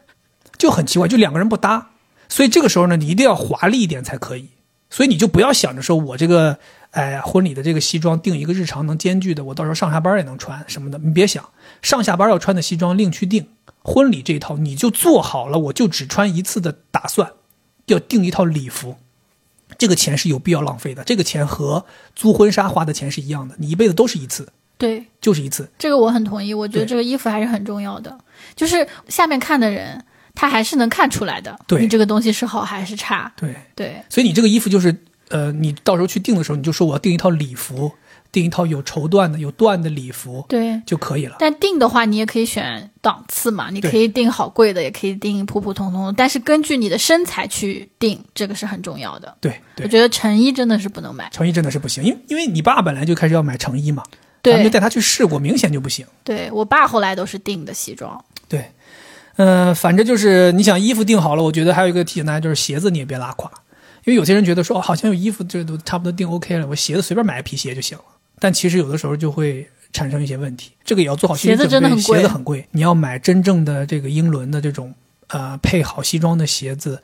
[0.58, 1.90] 就很奇怪，就两个人不搭。
[2.28, 4.50] 所以这个时候呢，你一定要华丽一点才可以。
[4.90, 6.58] 所以你就不要想着说我这个，
[6.90, 10.98] 哎，婚礼的这个西装定一个日常能兼具的，我到时候上下班也能穿什么的。
[10.98, 11.48] 你别想，
[11.86, 13.46] 上下班要穿的西装另去订，
[13.80, 17.30] 婚礼这一套你就做好了，我就只穿一次的打算，
[17.86, 18.96] 要订一套礼服。
[19.78, 21.86] 这个钱是有必要浪费的，这个钱和
[22.16, 25.70] 租婚纱花的钱是一样的，你一辈子都是一次，对，就是一次。
[25.78, 28.18] 这个我很同意，我觉得这个衣服还是很重要的，
[28.56, 30.04] 就是下面看的人，
[30.34, 31.82] 他还是能看出来的，对。
[31.82, 33.32] 你这个东西是好还是差。
[33.36, 34.96] 对，对，所以你这个衣服就是，
[35.28, 37.92] 呃，你到时候去订的时候，你就说我要订一套礼服，
[38.30, 40.80] 订一套有绸缎的、有缎的礼服对。
[40.84, 41.36] 就可以了。
[41.38, 49.34] 但订的话，你也可以选档次嘛，你可以定好贵的，也可以定普普通通的，但是根据你的身材去定，这个是很重要的。
[49.40, 51.28] 对我，觉得成衣真的是不能买。
[51.30, 54.02] 成衣真的是不行，因为因为你爸本来就开始要买成衣嘛，
[54.42, 56.06] 对就带他去试过，明显就不行。
[56.22, 58.70] 对我爸后来都是定的西装，对，
[59.36, 63.50] 嗯、反正就是你想衣服定好了，我觉得还有一个提醒大家就是鞋子你也别拉垮，
[64.04, 68.04] 因为有些人觉得说、哦、好像有衣服这都差不多定 OK 了，我鞋子随便买一皮鞋就行了，
[68.38, 71.88] 但其实有的时候就会产生一些问题，这个也要做好心理鞋子准备。
[71.88, 74.94] 真的很贵鞋子很贵，你要买真正的这个英伦的这种
[75.28, 77.02] 呃配好西装的鞋子，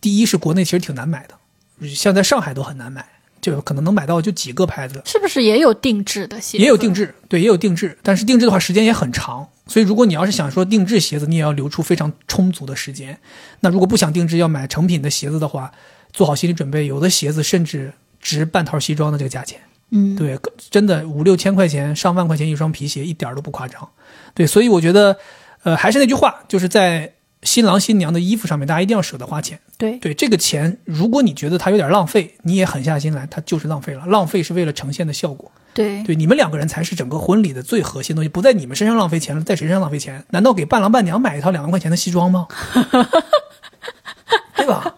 [0.00, 3.06] 第一是国内其实挺难买的，像在上海都很难买，
[3.40, 6.62] 就可能能买到就几个牌子，是不是也有定制的鞋子？
[6.62, 13.18] 也有定制，对，也有定制，但是定制的话时间也很长，所以如果你要是想说定制鞋子，你也要留出非常充足的时间。
[13.60, 15.72] 那如果不想定制，要买成品的鞋子的话，
[16.12, 19.60] 做好心理准备，有的鞋子甚至值半套西装的这个价钱。
[19.94, 20.38] 嗯，对，
[20.70, 23.86] 真的五六千块钱、上万块钱一双皮鞋，一点都不夸张。
[24.34, 25.18] 对，所以我觉得，
[25.64, 27.12] 呃，还是那句话，就是在
[27.42, 29.60] 新郎新娘的衣服上面，大家一定要舍得花钱。
[29.76, 34.06] 对对，这个钱，如果你觉得它有点浪费，你也狠下心来，它就是浪费了。
[34.06, 35.50] 浪费是为了呈现的效果。
[35.74, 40.24] 对对，你们两个人才是整个婚礼的最核心东西，不在你们身上浪费钱了，在谁身上浪费钱？
[40.30, 42.46] 难道给伴郎伴娘买一套两万块钱的西装吗？
[44.56, 44.94] 对吧？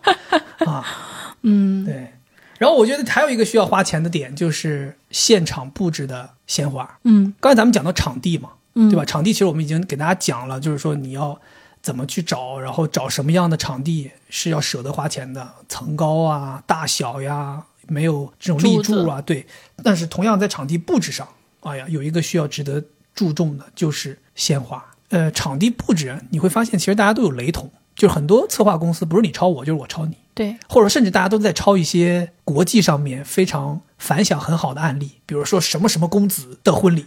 [0.66, 0.84] 啊，
[1.42, 2.13] 嗯，对。
[2.64, 6.98] 然后我觉得还有一个需要花钱的点，就是现场布置的鲜花。
[7.04, 9.04] 嗯刚才咱们讲到场地嘛，嗯，对吧？？
[9.04, 11.38] 场地其实我们已经给大家讲了，就是说你要
[11.82, 19.44] 怎么去找，然后找什么样的场地是要舍得花钱的，层高啊、大小呀，没有这种立柱啊，对。
[19.82, 21.28] 但是同样在场地布置上，
[21.60, 22.82] 哎呀，有一个需要值得
[23.14, 24.82] 注重的就是鲜花。
[25.10, 30.16] 呃，场地布置你会发现，其实大家都有雷同，就是很多策划公司不是你抄我，就是我抄你。
[30.34, 37.06] 对，或者甚至大家都在抄一些国际上面非常反响很好的案例，比如说什么什么公子的婚礼，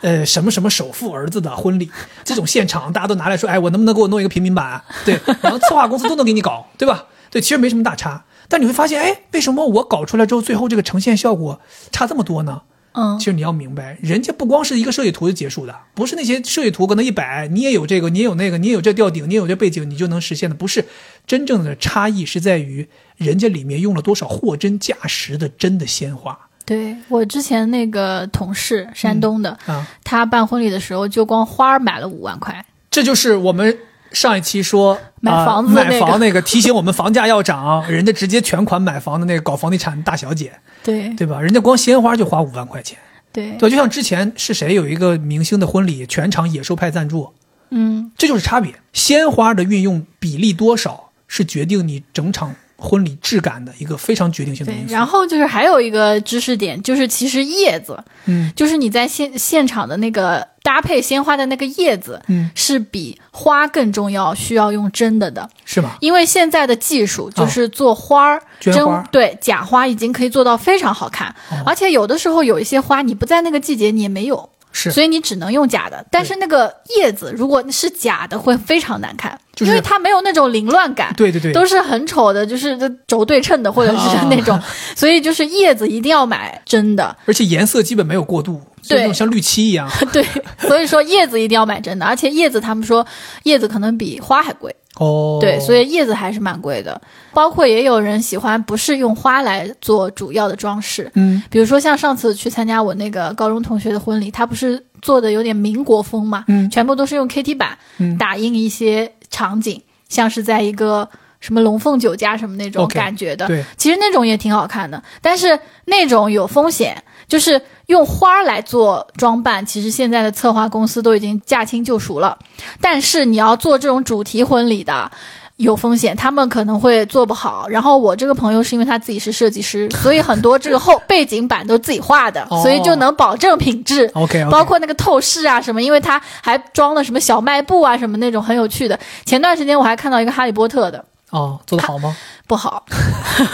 [0.00, 1.90] 呃，什么什么首富儿子的婚礼，
[2.24, 4.82] 这种现场大家都拿来说，哎，我能不能给我弄一个平民版？
[5.04, 7.08] 对， 然后策划公司都能给你搞，对吧？
[7.30, 11.60] 对，其实没什么大差，但你会发现，哎，为什么我搞出来之后，最后这个呈现效果
[11.90, 12.62] 差这么多呢？
[12.94, 20.84] 嗯其实你要明白，人家不光是一个设计图就结束的，不是那些设计图可能一摆，你也有这个，你也有那个，你也有这吊顶，你也有这背景，你就能实现的，不是
[21.26, 22.86] 真正的差异是在于
[23.16, 32.64] 人家里面用了多少货真价实的真的鲜花对我之前那个同事，山东的，啊，他办婚礼的时候就光花儿买了五万块。
[32.90, 33.78] 这就是我们。
[34.12, 40.52] 上一期说买啊房子那个买房那个提醒我们房价要涨，人家直接全款买房的那个搞房地产大小姐，
[40.82, 41.12] 对。
[41.14, 41.40] 对吧？
[41.40, 42.98] 人家光鲜花就花五万块钱，
[43.32, 47.32] 对，对，就像之前是谁有一个明星的婚礼，全场野兽派赞助，
[47.70, 48.74] 嗯，这就是差别。
[48.92, 54.80] 鲜花的运用比例多少，是决定你整场婚礼质感的一个非常决定性的因。
[54.80, 54.88] 素。
[54.88, 57.96] 对然后就是还有一个知识点，就是其实叶子，
[58.26, 65.48] 嗯就是你在现现场的那个搭配鲜花的那个叶子，嗯，是比花更重要，需要用真的的。
[65.64, 65.92] 是吗？
[66.00, 76.04] 因为现在的技术就是做花儿，真花对假花已经可以做到非常好看，哦而且有的时候有一些花你不在那个季节你也没有，是所以你只能用假的。
[76.10, 81.12] 但是那个叶子如果是假的会非常难看，就是因为它没有那种凌乱感。
[81.16, 84.60] 对对对，都是很丑的，就是这轴对称的，或者是那种，
[84.96, 89.88] 所以就是叶子一定要买真的，而且颜色基本没有过度，就那种像绿漆一样。
[90.12, 90.26] 对，
[90.58, 93.06] 所以说叶子一定要买真的，而且叶子他们说
[93.44, 97.00] 叶子可能比花还贵，哦，对，所以叶子还是蛮贵的。
[97.32, 101.42] 包括也有人喜欢不是用花来做主要的装饰，嗯。
[101.48, 106.68] 比如说像上次去参加我那个高中同学的婚礼，他不是做的有点民国风嘛，嗯。
[106.70, 108.18] 全部都是用 KT 板嗯。
[108.18, 111.08] 打印一些场景，像是在一个
[111.40, 113.46] 什么龙凤酒家什么那种感觉的。
[113.46, 119.64] 对，其实那种也挺好看的，但是那种有风险，就是用花儿来做装扮。
[119.64, 122.38] 其实现在的策划公司都已经驾轻就熟了，
[122.80, 125.10] 但是你要做这种主题婚礼的。
[125.58, 127.68] 有风险，他们可能会做不好。
[127.68, 134.10] 然后我这个朋友是因为他自己是设计师，所以很多这个后 背景板都自己画的，哦所以就能保证品质。
[134.14, 138.98] OK，, 包括那个透视啊什么，因为他还装了什么小卖部啊什么那种很有趣的。
[139.24, 142.16] 前段时间我还看到一个哈利波特的，哦，做的好吗？
[142.46, 142.84] 不好，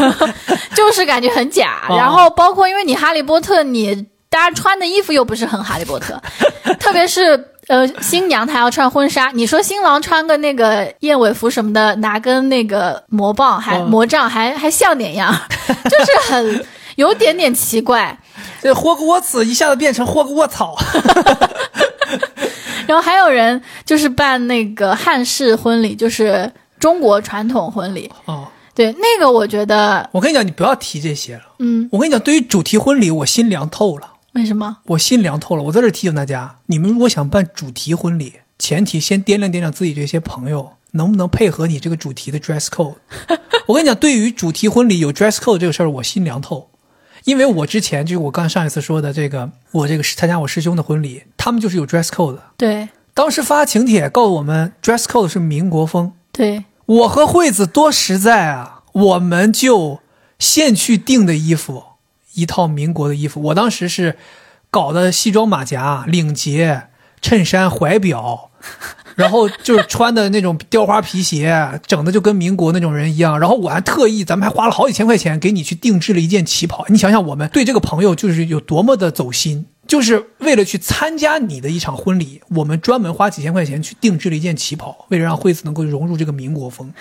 [0.77, 1.83] 就是感觉很假。
[1.89, 6.21] 哦然后包括因为你哈利波特，你大家穿的衣服又不是很哈利波特，
[6.79, 7.53] 特别是。
[7.69, 15.31] 呃，新娘她要穿婚纱，你说新郎穿个那个燕尾服什么的，拿根那个魔棒还、哦魔杖还还像点样，
[15.85, 18.19] 就是很有点点奇怪。
[18.63, 20.75] 这霍格沃茨一下子变成霍格沃草。
[22.87, 31.43] 然后还有人就是办那个汉式婚礼，就是中国传统婚礼，哦，对那个我觉得，我跟你讲，你不要提这些了。
[31.59, 34.15] 嗯，我跟你讲，对于主题婚礼，我心凉透了。
[34.35, 34.79] 为什么？
[34.85, 35.63] 我心凉透了。
[35.65, 42.97] 我在这提醒大家，你们如果想办主题婚礼，前提先掂量掂量自己这些朋友能不能配合你这个主题的 dress code。
[43.67, 46.71] 我跟你讲，对于主题婚礼有 dress code 这个事儿，我心凉透。
[47.25, 52.43] 因为我之前就是我刚上一次说的这个，我这个参加我师兄的婚礼，他们就是有 dress code 的。
[52.57, 56.13] 对当时发请帖告诉我们，dress code 是民国风。
[56.39, 59.99] 对，我和惠子多实在啊，我们就
[60.39, 61.83] 现去订的衣服，
[62.35, 63.43] 一套民国的衣服。
[63.43, 64.17] 我当时是
[64.71, 66.85] 搞的西装马甲、领结、
[67.21, 68.51] 衬衫、怀表，
[69.17, 73.41] 然后就是穿的那种雕花皮鞋，整的就跟民国那种人一样。
[73.41, 76.87] 然后我还特意，咱们还花了好几千块钱给你去定制了一件旗袍。
[76.89, 79.67] 你想想，我们对这个朋友就是有多么的走心。
[79.89, 86.93] 就是为了去参加你的一场婚礼，我们专门花几千块钱去定制了一件旗袍，为了让惠子能够融入这个民国风。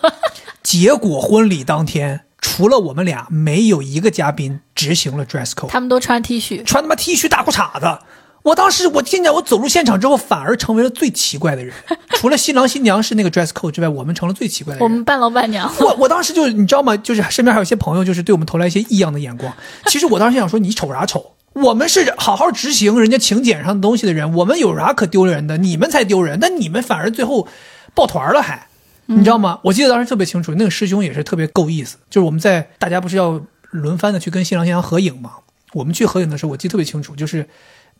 [0.62, 8.04] 结果婚礼当天，除了我们俩，没有一个嘉宾执行了 dress code，他们都穿 T 恤，穿他妈 T 恤大裤衩子。
[8.42, 11.74] 我当时我听见我走入现场之后，反而成为了最奇怪的人。
[12.16, 14.84] 除了新郎新娘是那个 dress code 之外，我们成了最奇怪的人。
[14.84, 16.94] 我们伴郎伴娘，我我当时就你知道吗？
[16.98, 19.50] 就是身边还有一些朋友，就是对我们投来一些异样的眼光。
[19.86, 21.32] 其实我当时想说，你瞅啥瞅？
[21.62, 25.58] 我们是好好执行人家请柬上的东西的人，我们有啥可丢人的？
[25.58, 27.46] 你们才丢人，那你们反而最后
[27.94, 28.68] 抱团了还，
[29.06, 29.58] 你知道吗？
[29.64, 33.40] 我记得当时特别清楚，那个师兄也是特别够意思，就是我们在大家不是要
[33.70, 35.32] 轮番的去跟新郎新娘合影嘛？
[35.72, 37.46] 我们去合影的时候，我记得特别清楚，就是。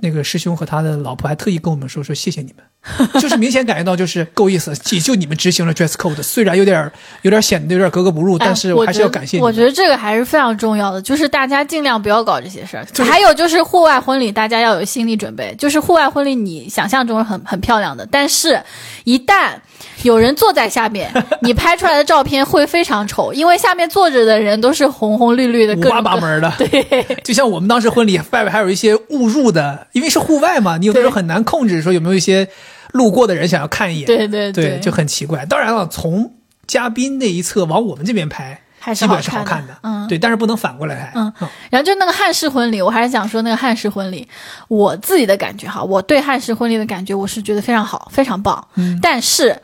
[0.01, 6.91] 那个师兄和他的老婆还特意跟我们说说谢谢你们， 就是明显感觉到就是够意思，也就你们执行了 dress code，虽然有点
[7.23, 9.43] 有点显得有点格格不入，但是我还是要感谢你。
[9.43, 12.87] 我觉得这个还是非常重要的，就是大家尽量不要搞这些事儿。
[13.05, 18.62] 还有就是户外婚礼，大家要有心理准备，就是户外婚礼你想象中很很漂亮的，但是
[19.05, 19.55] 一旦
[20.03, 21.12] 有人坐在下面，
[21.43, 26.53] 你拍出来的照片会非常丑，因为下面坐着的人都是红红绿绿的、五花八门的。
[26.59, 29.87] 对，就像我们当时婚礼外边还有一些误入的。
[29.93, 32.49] 因为是户外嘛，你有的时候很难控制，说有没有一些
[32.93, 35.45] 路过的人想要看一眼，对对对，就很奇怪。
[35.45, 36.33] 当然了，从
[36.66, 41.12] 嘉宾那一侧往我们这边拍，还是基本是好看的，嗯，对，但是不能反过来拍。
[41.16, 41.33] 嗯，
[41.70, 44.29] 然后就那个汉式婚礼，我还是想说那个汉式婚礼，
[44.69, 48.65] 我自己的感觉哈，我对汉式婚礼的感觉，我是觉得非常好，非常棒。
[48.77, 49.61] 嗯，但是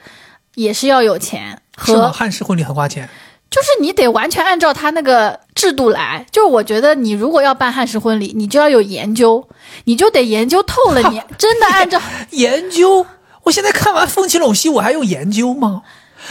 [0.55, 1.61] 也是要有钱。
[1.77, 3.09] 和汉式婚礼很花钱。
[3.51, 9.49] 就是你得完全按照他那个制度来，就是我觉得你如果要办汉式婚礼，你就要有研究，
[9.85, 11.01] 你就得研究透了。
[11.11, 12.01] 你 真的按照
[12.31, 13.07] 研究？
[13.45, 15.83] 我现在看完风起陇西，我还用研究吗？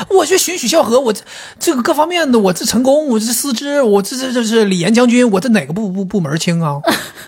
[0.09, 1.21] 我去寻许孝和，我这
[1.59, 6.81] 这个各方面的，我这成功，我这思之，我这这这是李岩将军，我这哪个部部部门清啊？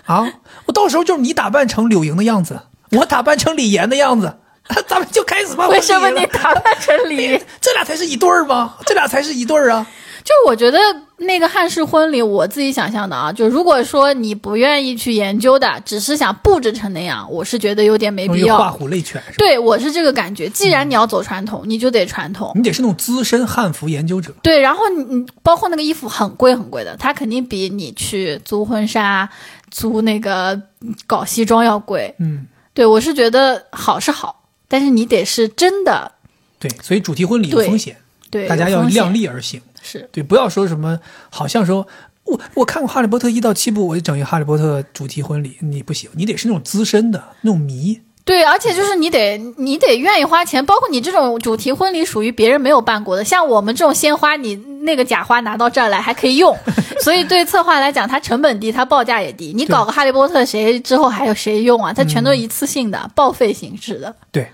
[0.04, 0.26] 啊，
[0.66, 2.60] 我到时候就是你打扮成柳莹的样子，
[2.90, 4.34] 我打扮成李岩的样子。
[4.86, 5.68] 咱们就开始吧。
[5.68, 7.40] 为什么你打扮成李？
[7.60, 8.74] 这俩才是一对儿吗？
[8.86, 9.86] 这俩才是一对儿啊！
[10.24, 10.76] 就我觉得
[11.18, 18.58] 那个汉式婚礼，我自己想象的啊，就如果说你不愿意去研究的，只是想布置成那样，我是觉得有点没必要。
[18.58, 19.34] 画虎类犬是吧？
[19.38, 20.48] 对，我是这个感觉。
[20.48, 22.50] 既然你要走传统，你就得传统。
[22.56, 24.32] 你得是那种资深汉服研究者。
[24.42, 29.28] 对，然后你你包括那个衣服很贵很贵的，它肯定比你去租婚纱、
[29.70, 30.60] 租那个
[31.06, 32.12] 搞西装要贵。
[32.18, 34.42] 嗯，对我是觉得好是好。
[34.68, 36.12] 但是你得是真的，
[36.58, 37.96] 对，所以主题婚礼有风险，
[38.30, 40.98] 对，大家要量力而行，是对，不要说什么，
[41.30, 41.86] 好像说
[42.24, 48.00] 我我看过《哈利波特》一到七部，我就整一个《哈利波特》主题婚礼，你不行，你得是那种资深的那种迷。
[48.24, 56.52] 对，而且就是你得你得愿意花钱，包括你这种主题婚礼属于别人没有办过的，像我们这种鲜花，你那个假花拿到这儿来还可以用，
[57.04, 59.52] 所以对策划来讲，它成本低，它报价也低。
[59.54, 61.92] 你搞个哈利波特，谁之后还有谁用啊？
[61.92, 64.12] 它全都一次性的报废形式的。
[64.32, 64.50] 对，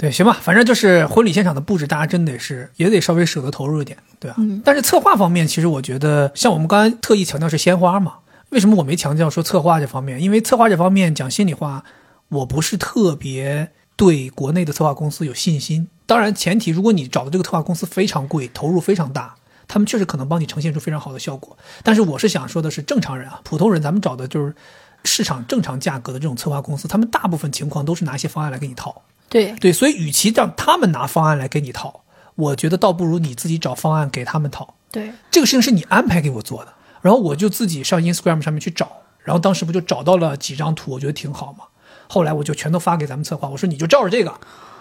[0.00, 4.36] 对，行吧，反正就是婚礼现场的布置，大家真得是也得稍微舍得投入一点，对吧？
[4.38, 4.62] 嗯。
[4.64, 8.14] 但是策划方面，其实我觉得，像我们刚才特意强调是鲜花嘛，
[8.48, 10.22] 为什么我没强调说策划这方面？
[10.22, 11.84] 因为策划这方面讲心里话。
[12.30, 15.88] 我不是特别对国内的策划公司有信心。
[16.06, 19.34] 当然，前提如果你找的这个策划公司非常贵，投入非常大，
[19.66, 21.58] 他们确实可能帮你呈现出非常好的效果。
[21.82, 24.54] 但是，我是想说的是，正常人啊，普通人，咱们找的就是
[25.02, 29.02] 市场正常价格的这种策划公司，他们大部分情况都是拿一些方案来给你套。
[29.30, 32.02] 对对，所以与其让他们拿方案来给你套，
[32.34, 34.74] 我觉得倒不如你自己找方案给他们套。
[34.90, 38.90] 对，这个事情是你安排给我做的，然后我就自己上 Instagram 上面去找，
[39.22, 41.64] 然后当时不就找到了几张图，我觉得挺好嘛。
[42.08, 44.34] 后来我就全都发给咱们策划，我说你就照着这个，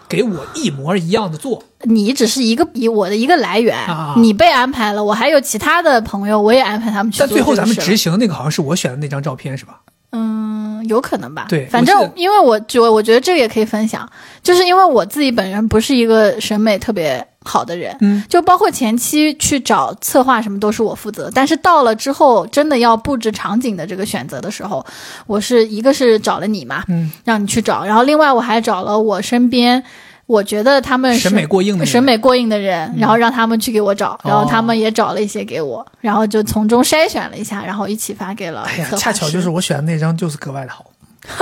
[0.08, 1.64] 给我一模一样的做。
[1.84, 3.78] 你只是一个以我的一个来源，
[4.18, 7.20] 你被安排了，我还有其他的朋友，我也安排他们去。
[7.20, 9.82] 但最后咱们执行的那个好像是我选的那张照片，是吧？
[10.12, 11.46] 嗯，有可能吧。
[11.50, 14.10] 对，反正因为我觉我觉得这个也可以分享，
[14.42, 24.86] 就是因为我自己本人不是一个审美特别好的人，嗯，就包括前期去找策划什么都是我负责，但是到了之后真的要布置场景的这个选择的时候，
[25.28, 29.84] 我是一个是找了你嘛，嗯，让你去找，然后另外我还找了我身边。
[30.30, 38.62] 我觉得他们审美过硬的审美过硬的人，然后让他们去给我找，然后他们也找了一些给我，然后就从中筛选了一下，然后一起发给了。
[38.62, 40.86] 哎呀，恰巧就是我选的那张就是格外的好。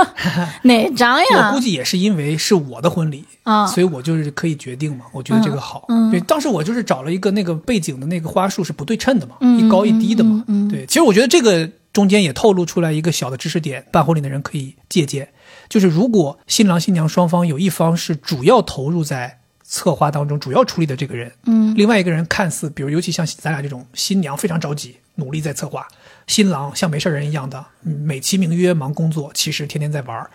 [0.64, 1.50] 哪张呀？
[1.50, 5.04] 我估计也是因为是我的婚礼啊，所以我就是可以决定嘛。
[5.12, 5.84] 我觉得这个好。
[6.10, 10.42] 对，当时我就是找了一个那个背景的那个花束是不对称的嘛，一高一低的嘛。
[10.70, 15.28] 对，其实我觉得这个中间也透露出来一个小的知识点，办婚礼的人可以借鉴。
[15.68, 25.86] 就是如果新郎新娘双方有一方是主要投入在策划当中、主要处理的这个人，嗯，另外一个人看似，比如尤其像咱俩这种新娘非常着急，努力在策划，
[26.26, 30.28] 新郎像没事人一样的美其名曰忙工作，其实天天在玩，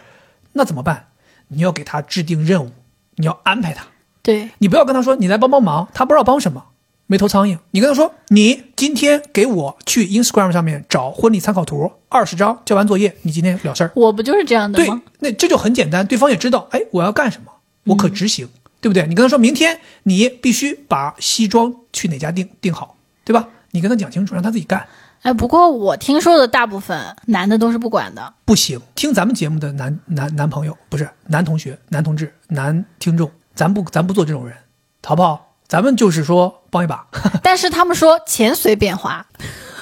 [0.52, 1.08] 那怎么办？
[1.48, 2.72] 你要给他制定任务，
[3.16, 3.86] 你要安排他，
[4.22, 4.50] 对。
[4.60, 6.64] 你不要跟他说你来帮帮忙，他不知道帮什么，
[7.08, 7.58] 没头苍蝇。
[7.72, 13.92] 你跟他说，你今天给我去 Instagram 上面找婚礼参考图二十张，交完作业，你今天了事儿。
[13.96, 17.52] 我不就是这样的吗对吗？，那这就很简单，对方也知道，哎，我要干什么，
[17.86, 18.48] 我嗯可执行，
[18.82, 19.06] 对不对？
[19.08, 23.48] 你跟他说明天你必须把西装去哪家订订好，对吧？
[23.72, 24.86] 你跟他讲清楚，让他自己干。
[25.24, 28.34] 哎，不过我听说的大部分男的都是不管的。
[28.44, 34.56] 不行，听咱们节目的男男男朋友不是男同学、男同志、男听众，咱不咱不做这种人，
[35.02, 35.53] 好不好？
[35.68, 37.06] 咱们就是说帮一把。
[37.42, 39.26] 但是他们说钱随便花，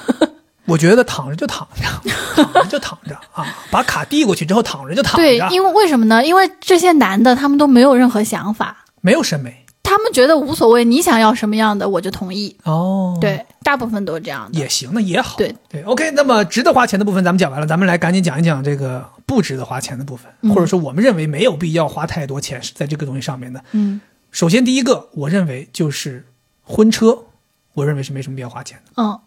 [0.66, 2.10] 我觉得躺着就躺着，
[2.42, 6.24] 躺着就躺着啊，把卡递过去之后躺着就躺着对，着，因为为什么呢？
[6.24, 12.56] 因为这些男的他们都没有任何想法，没有审美他们觉得无所谓，你想要什么样的我就同意。
[12.62, 14.58] 哦。，对，大部分都是这样的。
[14.58, 15.36] 也行，那也好。
[15.36, 16.10] 对对，OK。
[16.12, 23.62] 那么值得花钱的部分咱们讲完了，咱们来赶紧讲一讲这个不值得花钱的部分，嗯或者说我们认为没有必要花太多钱是在这个东西上面的。
[23.72, 24.00] 嗯
[24.32, 26.26] 首先第一个，我认为就是
[26.64, 27.26] 婚车，
[27.74, 28.92] 我认为是没什么必要花钱的。
[28.96, 29.20] 嗯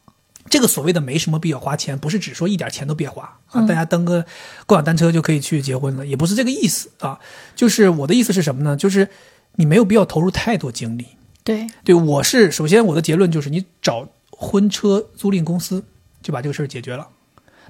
[0.47, 4.23] 这个所谓的没什么必要花钱，不是只说一点钱都别花啊，嗯大家蹬个
[4.67, 7.19] 共享单车就可以去结婚了，也不是这个意思啊。
[7.55, 8.77] 就是我的意思是什么呢？
[8.77, 9.09] 就是
[9.55, 11.07] 你没有必要投入太多精力。
[11.43, 15.83] 对，对我是首先我的结论就是，你找婚车租赁公司
[16.21, 17.07] 就把这个事儿解决了。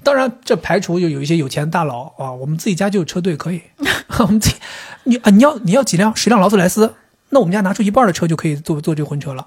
[0.02, 3.62] 当然，这排除就有一些有钱大佬啊，我们自己家就有车队可以，
[4.20, 4.56] 我们自己
[5.04, 6.94] 你啊你要你要几辆十辆劳斯莱斯，
[7.28, 9.44] 那我们家拿出一半的车就可以做做这个婚车了。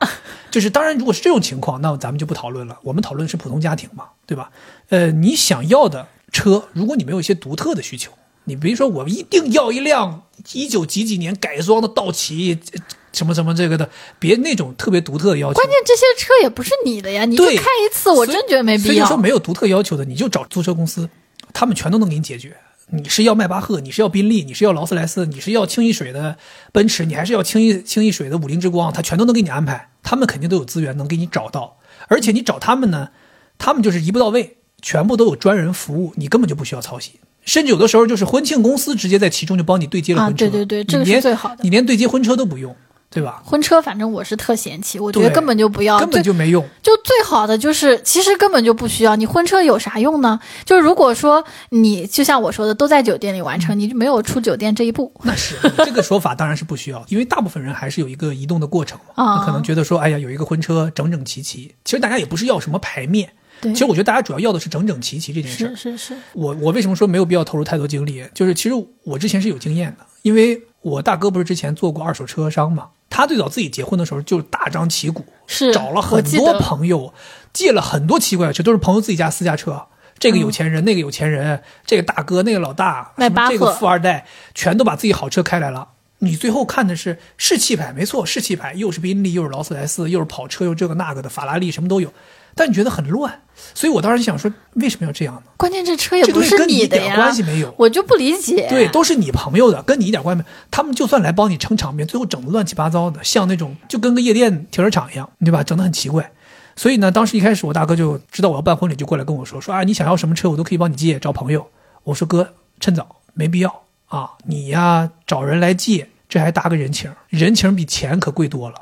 [0.52, 2.78] 就是当然，如果是这种情况，那咱们就不讨论了。
[2.84, 4.52] 我们讨论是普通家庭嘛，对吧？
[4.90, 8.12] 呃，你想要的车，如果你没有一些独特的需求，
[8.46, 10.24] 你比如说我一定要一辆
[10.54, 12.80] 一九几几年改装的道奇，呃
[13.12, 13.90] 什么什么这个的，
[14.20, 15.56] 别那种特别独特的要求。
[15.56, 19.18] 关键这些车也不是你的呀，你就对开一次，我真觉得没必要所以说。
[19.18, 21.10] 没有独特要求的，你就找租车公司，
[21.54, 22.56] 他们全都能给你解决。
[22.92, 26.38] 你是要迈巴赫，你是要宾利，你是要劳斯莱斯，你是要清一水的
[26.72, 29.90] 奔驰，你还是要清一清一水的五菱之光，他全都能给你安排。
[30.02, 33.10] 他们肯定都有资源能给你找到，而且你找他们呢，
[33.58, 37.16] 他们就是一步到位，全部都有专人服务，你根本就不需要操心。
[37.46, 42.76] 甚至有的时候就是婚庆公司直接在其中就帮你对接了啊婚车，对对对这个是你连最好的你连对接婚车都不用，
[43.12, 43.42] 对吧？
[43.44, 46.64] 婚车反正我是特嫌弃，我觉得根本就不要，根本就没用。
[46.84, 49.16] 就最好的就是，其实根本就不需要。
[49.16, 50.40] 你婚车有啥用呢？
[50.64, 55.12] 就是如果说你就像我说的，都在酒店里完成，你就没有出酒店这一步。
[55.24, 59.24] 那是这个说法当然是不需要，因为大部分人还是有一个移动的过程嘛。
[59.24, 61.74] 啊可能觉得说，哎呀，有一个婚车整整齐齐。
[61.84, 65.98] 其实大家也不是要什么牌面，对，其实我觉得大家主要要的是整整齐齐这件事儿是。
[65.98, 68.24] 是是，我我为什么说没有必要投入太多精力？
[68.36, 77.14] 就是其实我之前是有经验的，因为我大哥不是之前做过二手车商嘛，他最早自己结婚的时候就大张旗鼓，是找了很多朋友，
[77.52, 79.88] 借了很多奇怪的车，都是朋友自己家私家车。
[80.18, 83.14] 这个有钱人，那个有钱人，这个大哥，那个老大，
[83.50, 85.88] 这个富二代，全都把自己好车开来了。
[86.20, 92.12] 你最后看的是是气派，没错，是气派，又是宾利，又是劳斯莱斯，又是跑车，又这个那个的，法拉利什么都有。
[92.60, 93.40] 但你觉得很乱，
[93.74, 95.44] 所以我当时就想说，为什么要这样呢？
[95.56, 97.74] 关键这车也不是跟你一点的呀，关系没有。
[97.78, 98.68] 我就不理解。
[98.68, 100.56] 对，都是你朋友的，跟你一点关系没有。
[100.70, 105.64] 他们就算来帮你撑场面，最后整的乱七八糟的，像那种就跟个夜店停车场一样，对吧？
[105.64, 106.30] 整的很奇怪。
[106.76, 111.66] 所以呢，当时一开始我大哥就知道我要办婚礼，就过来跟我说说啊，你想要什么车，我都可以帮你借，找朋友。
[112.04, 118.76] 我说哥，趁早，没必要啊，你呀找人来借，这还搭个人情，人情比钱可贵多了。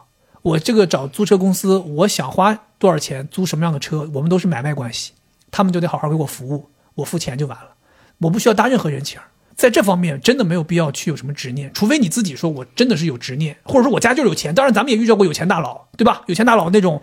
[0.48, 5.12] 我这个找租车公司，我想花多少钱租什么样的车，我们都是买卖关系，
[5.52, 7.72] 他们就得好好给我服务，我付钱就完了，
[8.20, 9.20] 我不需要搭任何人情。
[9.58, 14.56] 在这方面真的没有必要去有什么执念，除非你自己说我真的是有执念，或者说我家就是有钱。
[14.56, 16.22] 当然，咱们也遇到过有钱大佬，对吧？
[16.28, 17.02] 有钱大佬那种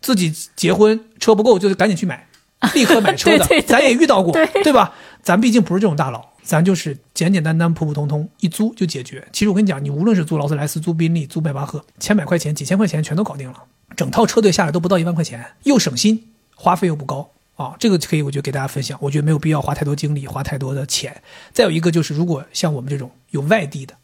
[0.00, 2.26] 自己结婚车不够就赶紧去买，
[2.72, 4.94] 立刻买车的， 对对对咱也遇到过，对吧？
[5.22, 9.26] 咱毕竟不是这种大佬，咱就是简简单单、普普通通一租就解决。
[9.32, 13.64] 其实我跟你讲，你无论是租劳斯莱斯、租宾利、租迈巴赫，千百块钱、几千块钱全都搞定了，
[13.96, 17.30] 整套车队下来都不到一万块钱，又省心，花费又不高。
[17.56, 18.96] 啊，这个可以，我觉得给大家分享。
[19.00, 21.20] 我觉得没有必要花太多精力，花太多的钱。
[21.52, 23.94] 再有一个就是，如果像我们这种有外地的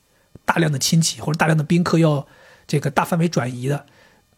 [0.45, 2.27] 大量的亲戚或者大量的宾客要
[2.67, 3.87] 这个大范围转移的，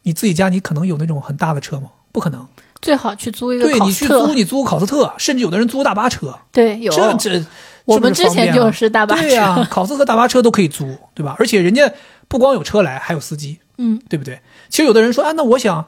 [0.02, 1.90] 你自己家你可能有那种很大的车吗？
[2.12, 2.46] 不可能。
[2.82, 7.42] 最好去租一个对你去租，你租考斯特，甚至有的人租大巴车，对，有这这
[7.84, 11.36] 我们之前就是大巴车对呀、考斯特大巴车都可以租，对吧？
[11.38, 11.90] 而且人家
[12.28, 14.40] 不光有车来，还有司机，嗯，对不对？
[14.68, 15.84] 其实有的人说啊，那我想，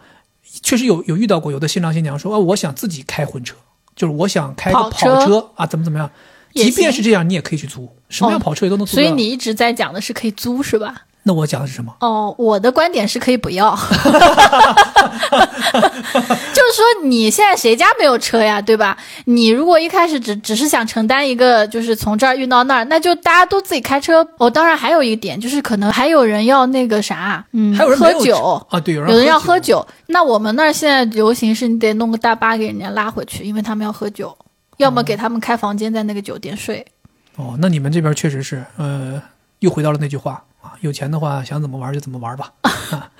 [0.62, 3.56] 确实有有遇到过，有的新郎新娘说啊，我想自己开婚车，
[3.94, 6.10] 就是我想开跑车啊，怎么怎么样。
[6.56, 9.02] 也即便是这样，你也可以去租，什么样哦跑车也都能租到。
[9.02, 10.94] 所以你一直在讲的是可以租是吧？
[11.28, 11.92] 那我讲的是什么？
[11.98, 13.80] 哦，我的观点是可以不要， 就
[16.62, 18.96] 是说你现在谁家没有车呀，对吧？
[19.24, 24.24] 你如果一开始只只是想承担一个，就是从这儿运到那儿，那就大家都自己开车。
[24.38, 28.78] 哦，当然还有一点就是可能还有人要那个啥，嗯，还有人有喝酒啊？
[28.78, 34.32] 对，有人有人要喝喝酒，那我们那儿现在流行是你得弄个大巴给人家拉回去，因为他们要喝酒，
[34.76, 36.84] 要么给他们开房间在那个酒店睡。
[37.36, 39.22] 哦，那你们这边确实是，呃，
[39.58, 42.52] 又回到了那句话啊，有钱的话想怎么玩就怎么玩吧。
[42.62, 43.10] 啊、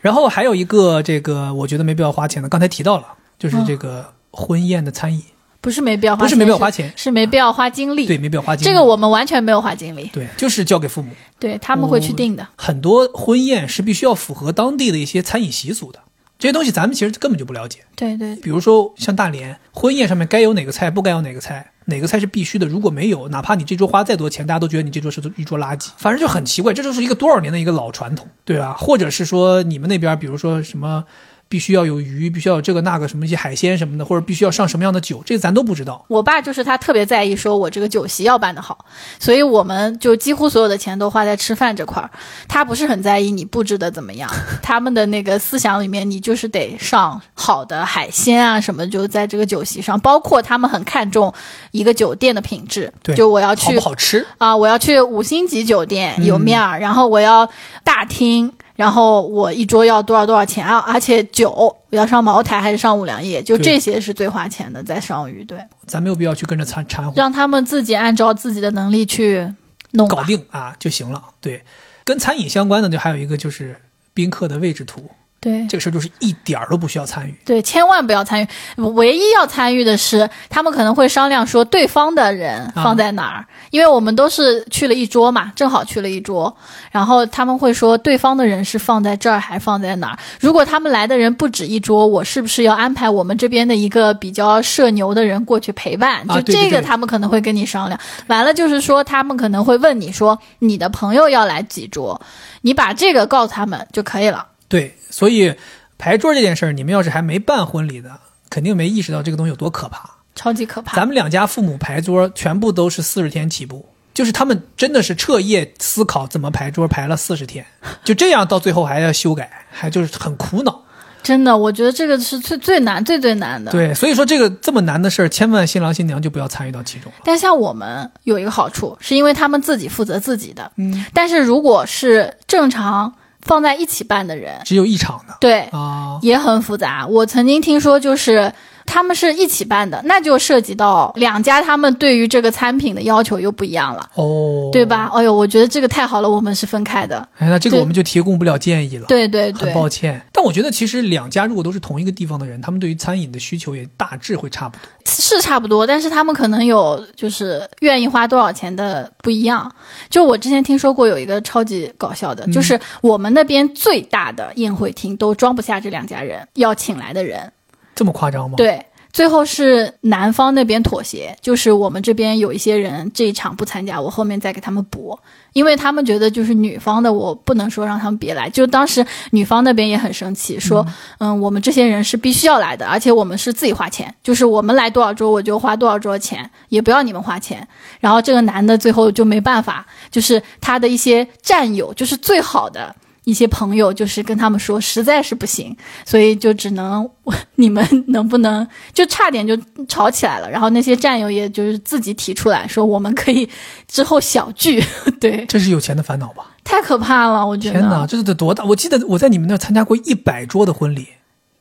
[0.00, 3.06] 然后还有一个这个，我觉得没必要花钱的，刚才提到了，
[3.38, 5.22] 就是这个婚宴的餐饮，
[5.60, 8.06] 不是没必要花钱，不是没必要花钱，是没必要花精力。
[8.06, 8.68] 对，没必要花精力。
[8.68, 11.12] 这个我们完全没有花精力，对，就是交给父母。
[11.38, 12.46] 对他们会去定的。
[12.56, 16.00] 很多婚宴是必须要符合当地的一些餐饮习俗的，
[16.40, 17.78] 这些东西咱们其实根本就不了解。
[17.94, 28.74] 对对，比如说像大连婚宴上面该有哪个菜，不该有哪个菜，哪个菜是必须的，如果没有，哪怕你这桌花再多钱，大家都觉得你这桌是一桌垃圾，反正就很奇怪，这就是一个多少年的一个老传统，对吧？
[28.76, 31.04] 或者是说你们那边，比如说什么。
[31.50, 36.04] 必须要有鱼，必须要有这个那个什么一些海鲜什么的，或者必须要上什么样的酒，这个咱都不知道。
[36.06, 38.84] 我爸就是他特别在意，说我这个酒席要办得好，
[39.18, 42.08] 所以我们就几乎所有的钱都花在吃饭这块儿。
[42.46, 44.30] 他不是很在意你布置的怎么样，
[44.62, 51.34] 他们的那个思想里面，你就是得上好的海鲜啊什么，就在这个酒席上，包括他们很看重
[51.72, 57.50] 一个酒店的品质，对，就我要去好不好吃啊，我要去五星级酒店有面儿，然后我要
[57.82, 58.52] 大厅。
[58.80, 60.78] 然后我一桌要多少多少钱啊？
[60.78, 63.42] 而且酒我要上茅台还是上五粮液？
[63.42, 65.44] 就这些是最花钱的，在上鱼。
[65.44, 69.46] 对，咱没有必要去跟着掺掺和，让他们自己按照自己的能力去
[69.90, 71.22] 弄搞定啊就行了。
[71.42, 71.62] 对，
[72.04, 73.78] 跟餐饮相关的就还有一个就是
[74.14, 75.10] 宾客的位置图。
[75.40, 77.34] 对，这个事儿就是一点儿都不需要参与。
[77.46, 78.46] 对，千万不要参与。
[78.82, 86.54] 唯一要参与的是，他们可能会商量说对方的人放在哪儿，啊、因为我们都是去了一桌嘛，正好去了一桌。
[86.90, 90.18] 然后他们会说对方的人是放在这儿还放在哪儿？
[90.38, 96.28] 如果他们来的人不止一桌，我是不是要安排我们这边的一个比较社牛的人过去陪伴？
[96.28, 97.98] 就这个他们可能会跟你商量。
[97.98, 102.20] 啊、对对对完了就是说，他们可能会问你说你的朋友要来几桌，
[102.60, 104.48] 你把这个告诉他们就可以了。
[104.70, 105.54] 对，所以
[105.98, 110.96] 排桌这件事儿，你们要是还没办婚礼的，肯定没意识到这个东西有多可怕，超级可怕。
[110.96, 113.84] 咱们两家父母排桌全部都是四十天起步，
[114.14, 117.66] 就是他们真的是彻夜思考怎么排桌，排了四十天，
[118.04, 120.80] 就这样到最后还要修改，还就是很苦恼。
[121.22, 123.72] 真的，我觉得这个是最最难、最最难的。
[123.72, 127.12] 对，所以说这个这么难的事儿，千万新郎新娘就不要参与到其中。
[127.24, 130.70] 但像我们有一个好处，是因为他们自己负责自己的。
[130.76, 133.12] 嗯，但是如果是正常。
[133.42, 134.60] 放在一起办的人。
[134.64, 137.06] 只有一场的，对啊，也很复杂。
[137.06, 138.52] 我曾经听说，就是
[138.90, 145.08] 他们是一起办的，那就涉及到两家他们对于这个餐品的要求又不一样了，哦，对吧？
[145.14, 147.16] 哎呦，我觉得这个太好了，我们是分开的。
[147.38, 150.20] 哎，那这个我们就提供不了建议了，对对对，很抱歉。
[150.32, 159.70] 但我觉得其实两家如果都是同一个地方的人，他们对于餐饮的需求也大致会差不多，是差不多，但是他们可能有就是愿意花多少钱的不一样。
[160.08, 167.52] 就我之前听说过有一个超级搞笑的，嗯、就是我们那边最大的宴会厅都装不下这两家人要请来的人，
[168.00, 168.56] 这么夸张吗？
[168.56, 168.82] 对。
[169.12, 175.18] 最后是男方那边妥协，就是我们这边有一些人这一场不参加，我后面再给他们补，
[175.52, 178.48] 因为他们觉得就是女方的，我不能说让他们别来。
[178.48, 180.86] 就当时女方那边也很生气，说，
[181.18, 187.66] 嗯,嗯，我们这些人是必须要来的，而且我们是自己花钱，就是我们来多少桌我就花多少桌钱，也不要你们花钱。
[187.98, 192.94] 然后这个男的最后就没办法，就是他的一些战友，就是最好的。
[193.24, 197.08] 一些朋友就是跟他们说，实在是不行，所以就只能
[197.56, 199.56] 你们能不能就差点就
[199.86, 200.50] 吵起来了。
[200.50, 203.48] 然后那些战友也就是自己提出来说，我们可以
[203.86, 204.82] 之后小聚。
[205.20, 206.46] 对，这是有钱的烦恼吧？
[206.64, 207.80] 太可怕了，我觉得。
[207.80, 208.64] 天哪，这是得多大？
[208.64, 211.06] 我记得我在你们那儿参加过一百桌的婚礼。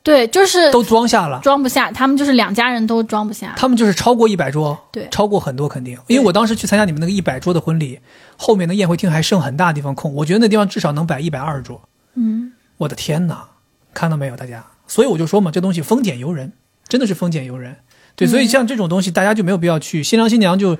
[0.02, 1.92] 对，就是都装下了，装不下。
[1.92, 3.54] 他们就是两家人都装不下。
[3.58, 5.98] 他们就是超过一百桌，对，超过很多肯定。
[6.08, 8.00] 因为我当时去参加你们那个一百桌的婚礼，
[8.38, 11.82] 后面的宴会厅还剩很大地方空，我觉得那地方至少能摆一百二十桌。
[12.16, 13.46] 嗯，我的天哪，
[13.94, 14.66] 看到没有大家？
[14.88, 16.54] 所以我就说嘛，这东西丰俭由人，
[16.88, 17.76] 真的是丰俭由人。
[18.16, 20.02] 对，所以像这种东西，大家就没有必要去。
[20.02, 20.78] 新郎新娘就，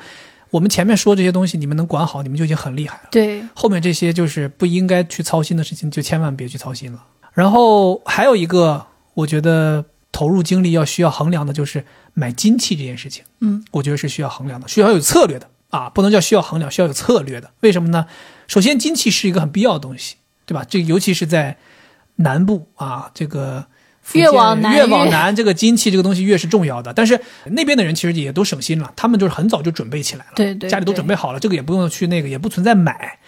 [0.50, 3.10] 我们前面说这些东西，你们能管好，你们就已经很厉害了。
[3.12, 7.04] 对，后面这些就是不应该去操心的事情，就千万别去操心了。
[7.34, 8.86] 然后还有一个。
[9.20, 17.52] 我觉得投入精力要需要衡量的就是买金器这件事情，嗯，我觉得是需要衡量的，需要有策略的啊，不能叫需要衡量，需要有策略的。
[17.62, 18.08] 为什么呢？
[18.48, 20.16] 首先，金器是一个很必要的东西，
[20.46, 20.66] 对吧？
[20.68, 21.58] 这尤其是在
[22.16, 23.66] 南部啊，这个
[24.14, 26.91] 越往南越往南，这个金器这个东西越是重要的。
[26.91, 33.20] 但是那边的人其实也都省心了，他们就是很早就准备起来了，对对，家里都准备好了，这个也不用去那个，也不存在买。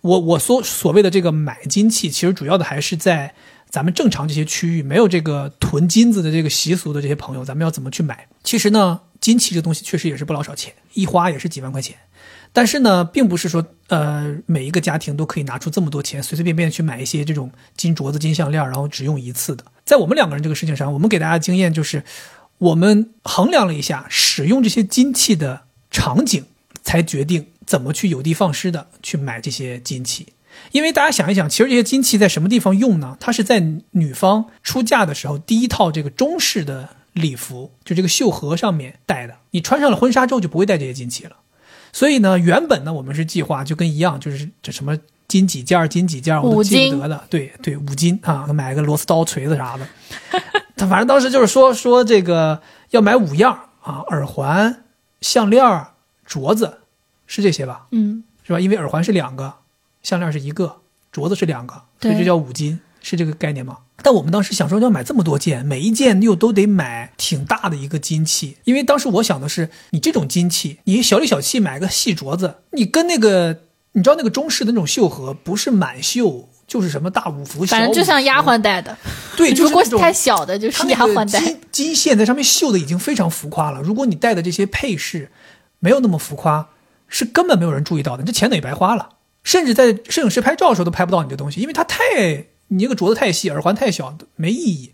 [0.00, 3.34] 我我所所谓的这个买金器，其实主要的还是在
[3.70, 8.26] 咱们正常这些区域没有这个囤金子的这个习俗的这些朋友，咱们要怎么去买？
[8.42, 11.96] 其实呢，金器这东西确实也是不老少钱，一花也是几万块钱。
[12.52, 19.64] 但是呢，并不是说呃每一个家庭都可以拿出这么多钱，随随便便去买一些这种金镯子、金项链，然后只用一次的。
[19.84, 22.02] 在我们两个人这个事情上，我们给大家经验就是，
[22.58, 26.44] 我们衡量了一下使用这些金器的场景，
[26.82, 30.26] 才决定怎么去有的放矢的去买这些金器。
[30.72, 33.16] 因为大家想一想，其实这些金器在什么地方用呢？
[33.18, 33.60] 它是在
[33.92, 39.34] 女方出嫁的时候第一套这个中式的礼服，就这个绣盒上面戴的。
[39.50, 41.36] 你穿上了婚纱之后就不会戴这些金器了。
[41.92, 44.96] 所以呢，原本呢我们是计划就跟一样，就是这什么
[45.26, 47.24] 金几件金几件我都记不得的。
[47.28, 49.86] 对对，五金啊，买个螺丝刀、锤子啥的。
[50.76, 54.84] 他反正当时就是说说这个要买五样啊，耳环、
[55.20, 55.64] 项链、
[56.28, 56.78] 镯子，
[57.26, 57.86] 是这些吧？
[57.90, 58.60] 嗯，是吧？
[58.60, 59.54] 因为耳环是两个。
[60.02, 60.76] 项链是一个，
[61.12, 63.78] 镯子是两个，所以这叫五金，是这个概念吗？
[64.02, 73.60] 但我们当时想说要买这么多件，每一件又都得买挺大的一个金器，因为当时我想的是，你这种金器，你小里小气买个细镯子，你跟那个
[73.92, 78.96] 你知道那个中式的那种绣盒，不是满绣就是什么大五福，反正就像丫鬟戴的，
[79.36, 81.38] 对， 如果太小的就是丫鬟戴。
[81.38, 85.30] 金金线在上面绣的已经非常浮夸了，如果你戴的这些配饰
[85.78, 86.68] 没有那么浮夸，
[87.06, 89.10] 是根本没有人注意到的，这钱等于白花了。
[89.42, 94.92] 甚至在摄影师拍照的时候都拍不到你的东西，因为它太你这个镯子太细，耳环太小，没意义。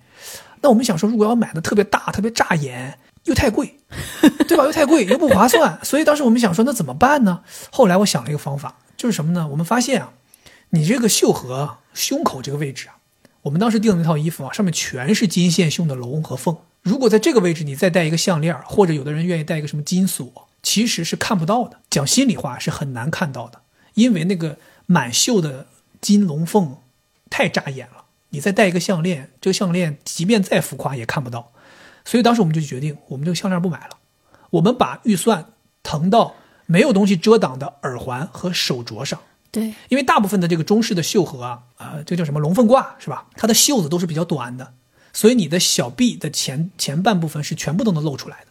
[0.63, 3.77] 那我们想说，如果要买的特别大、特别扎眼，又太贵，
[4.49, 4.65] 对吧？
[4.65, 5.79] 又太贵，又不划算。
[5.83, 7.43] 所以当时我们想说，那怎么办呢？
[7.71, 9.47] 后来我想了一个方法，就是什么呢？
[9.49, 10.13] 我们发现啊，
[10.71, 12.97] 你这个袖盒胸口这个位置啊，
[13.43, 16.57] 我们当时订的那套衣服啊，上面全是金线绣的龙和凤。
[16.83, 21.79] 如果在这个位置你再戴一个项链，或者有的人愿意戴一个什么金锁，其实是看不到的。
[21.91, 23.61] 讲心里话，是很难看到的。
[23.97, 25.67] 因为那个满绣的
[26.01, 26.77] 金龙凤
[27.29, 31.51] 太扎眼了，你再戴一个项链，这个项链即便再浮夸也看不到，
[32.05, 33.99] 所以当时我们就决定，我们这个项链不买了，
[34.51, 35.53] 我们把预算
[35.83, 36.35] 腾到
[36.67, 39.19] 没有东西遮挡的耳环和手镯上。
[39.51, 43.27] 对，因为大部分的这个中式的袖盒啊，呃，这叫什么龙凤褂是吧？
[43.37, 44.75] 它的袖子都是比较短的，
[45.15, 48.49] 所以你的小臂的前前半部分是全部都能露出来的。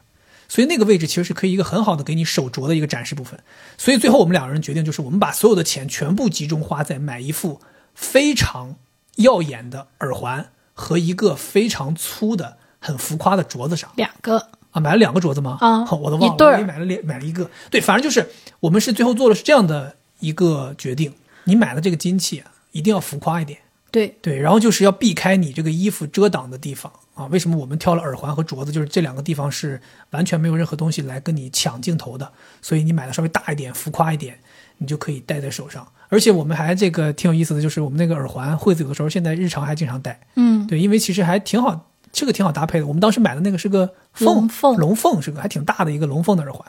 [0.48, 3.40] 所以那个位置其实是可以一个很好的给你手镯的一个展示部分。
[3.78, 7.62] 所以最后我们两个人决定，就是我们把所有的钱全部集中花在买一副
[7.94, 8.76] 非常
[9.18, 13.90] 耀眼的耳环和一个非常粗的、很浮夸的镯子上。
[13.96, 15.58] 两个啊，买了两个镯子吗？
[15.62, 17.50] 啊，我都忘了，我买了两，买了一个。
[17.72, 21.14] 对，反正就是我们是最后做的是这样的一个决定：
[21.46, 23.60] 你买的这个金器啊，一定要浮夸一点。
[23.96, 26.92] 对对，然后就是要避开你这个衣服遮挡的地方。
[27.14, 28.74] 啊，为什么我们挑了耳环和镯子？
[28.74, 32.30] 就是这两个地方是完全没有任何东西来跟你抢镜头的，
[32.62, 34.38] 所以你买的稍微大一点、浮夸一点，
[34.80, 35.88] 你就可以戴在手上。
[36.10, 40.20] 而且我们还这个挺有意思的就是，我们那个耳环，惠子有的时候现在日常还经常戴。
[40.36, 42.86] 嗯，对，因为其实还挺好，这个挺好搭配的。
[42.86, 46.66] 我们当时买的那个是个凤凤龙凤，是个还挺大的一个龙凤的耳环。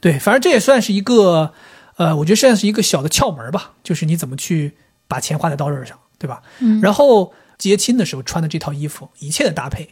[0.00, 1.52] 对，反正这也算是一个，
[1.96, 4.72] 呃，我觉得算是一个小的窍门吧，就是你怎么去
[5.06, 6.42] 把钱花在刀刃上，对吧？
[6.60, 7.34] 嗯，然后。
[7.58, 9.90] 接亲的时候穿的这套衣服，一切的搭配，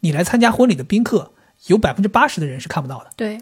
[0.00, 1.30] 你来参加婚礼的宾客，
[1.68, 3.10] 有百分之八十的人是看不到的。
[3.14, 3.40] 对，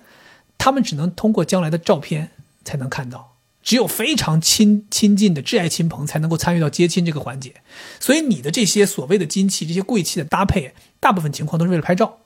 [0.59, 7.55] 他们只能通过将来的照片才能看到，只有非常亲亲近的挚爱亲朋才能够参与到接亲这个环节。
[7.99, 12.19] 所以你的这些所谓的金器、这些贵气的搭配，大部分情况都是为了拍照。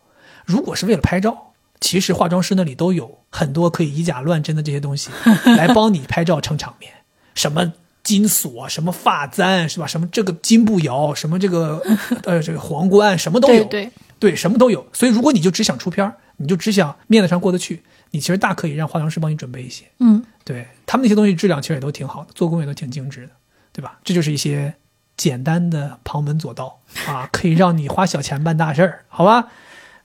[0.44, 5.10] 如果是为了拍照，其实化妆师那里都有很多可以以假乱真的这些东西，
[5.56, 6.92] 来帮你拍照撑场面。
[7.36, 7.74] 什么？
[8.04, 9.86] 金锁什么发簪是吧？
[9.86, 11.82] 什么这个金步摇，什么这个
[12.24, 13.64] 呃这个皇冠，什么都有。
[13.64, 13.90] 对
[14.20, 14.86] 对，什么都有。
[14.92, 19.84] 所以如果你就只想出片你就只想面子上过得去，你其实大可以让化妆师帮你准备一些。
[19.98, 23.32] 嗯，对他们那些东西质量其实也都挺好的，做工也都挺精致的，
[23.72, 23.98] 对吧？
[24.04, 24.74] 这就是一些
[25.16, 29.48] 简单的旁门左道啊， 可以让你花小钱办大事儿，好吧？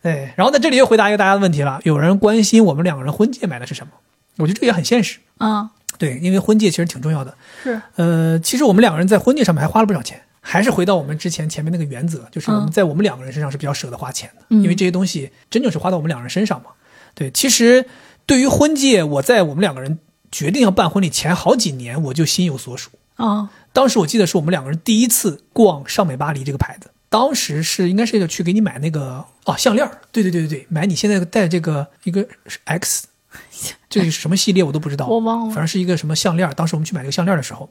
[0.03, 0.33] 哎。
[0.37, 3.93] 然后在这里又回答一个大家的问题了，有人关心我们两个人婚戒买的是什么？
[4.37, 5.71] 我觉得这个也很现实啊。
[5.97, 7.35] 对，因为婚戒其实挺重要的。
[7.63, 16.71] 是，呃，其实我们两个人在婚戒上面还花了不少钱，还是回到我们之前前面那个原则，就是我们在我们两个人身上是比较舍得花钱的，因为这些东西真正是花到我们两个人身上嘛。
[17.15, 17.85] 对，其实
[18.25, 19.99] 对于婚戒，我在我们两个人
[20.31, 23.49] 决定要办婚礼前好几年，我就心有所属啊。
[23.73, 32.25] 当时我记得是我们两个人第一次逛尚美巴黎这个牌子，当时是应该是要去给你买那个哦项链对对对对对，买你现在戴这个一个
[32.65, 33.05] X。
[33.89, 35.53] 这是什么系列我都不知道，我忘了。
[35.53, 36.49] 反正是一个什么项链。
[36.55, 37.69] 当时我们去买这个项链的时候，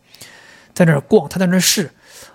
[0.74, 1.92] 在那儿逛，他在那儿试，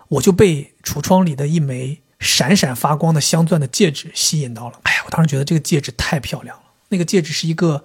[0.08, 4.80] 我就被橱窗里的一枚闪闪发光的镶钻的戒指吸引到了。
[4.84, 6.64] 哎呀，我当时觉得这个戒指太漂亮了。
[6.90, 7.84] 那个戒指是一个，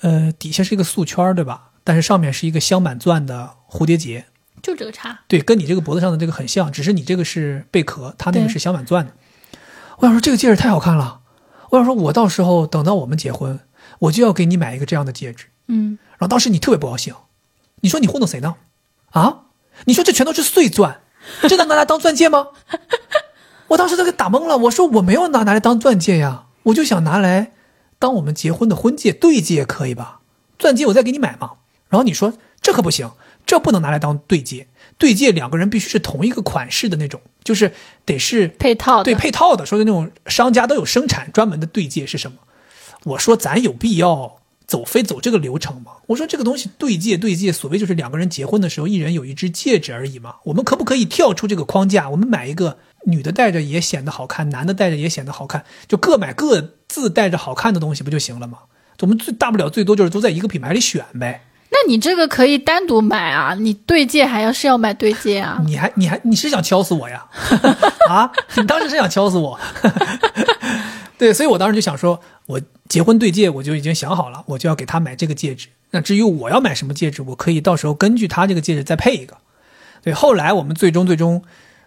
[0.00, 1.70] 呃，底下是一个素圈，对吧？
[1.84, 4.24] 但是上面是一个镶满钻的蝴蝶结，
[4.62, 5.20] 就这个差。
[5.28, 9.12] 对，跟你这个脖子上的这个很像，只是你这个是贝壳，它那个是镶满钻的。
[9.98, 11.20] 我想说这个戒指太好看了，
[11.70, 13.60] 我想说我到时候等到我们结婚，
[14.00, 15.46] 我就要给你买一个这样的戒指。
[15.68, 17.14] 嗯，然后当时你特别不高兴，
[17.80, 18.56] 你说你糊弄谁呢？
[19.10, 19.42] 啊？
[19.86, 21.00] 你说这全都是碎钻，
[21.48, 22.48] 这能拿来当钻戒吗？
[23.68, 27.52] 我当时都给打懵了，我说我没有拿拿来当钻戒呀，我就想拿来
[27.98, 30.20] 当我们结婚的婚戒对戒可以吧？
[30.58, 31.52] 钻戒我再给你买嘛。
[31.88, 33.10] 然后你说这可不行，
[33.46, 34.68] 这不能拿来当对戒，
[34.98, 37.72] 对戒两个人必须是同一个款式的那种，就是
[38.04, 42.38] 得是配套的对配套的，说的那种商家都有生产专门的对戒是什么？
[43.04, 44.36] 我说咱有必要
[44.66, 45.92] 走非走这个流程吗？
[46.06, 50.36] 我说这个东西对戒对戒，所谓就是两个人结婚的时候，一人有一只戒指而已嘛。
[50.44, 52.08] 我们可不可以跳出这个框架？
[52.10, 58.58] 我们买一个女的戴着也显得好看，男的戴着也显得好看，就各买各自戴着好看的东西不就行了吗？
[59.00, 61.44] 我们最大不了最多就是都在一个品牌里选呗。
[61.70, 65.60] 那你这个可以单独买啊，你对戒还要是要买对戒啊。
[65.66, 67.26] 你还你还你是想敲死我呀？
[68.08, 69.58] 啊，你当时是想敲死我？
[71.24, 75.68] 对，所以我当时就想说，我结婚对戒我就已经想好了，我就要给他买这个戒指。
[75.92, 79.38] 那至于我要买什么戒指，我可以到时候根据他这个戒指再配一个。
[80.02, 81.42] 对，后来我们最终最终，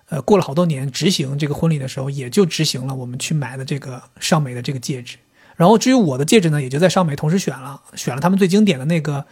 [0.10, 5.18] 呃，过了好多年执行这个婚礼的时候，也就执行了我们去买的这个尚美的这个戒指。
[5.56, 9.24] 然后至于我的戒指呢，也就在尚美同时选了，选了他们最经典的那个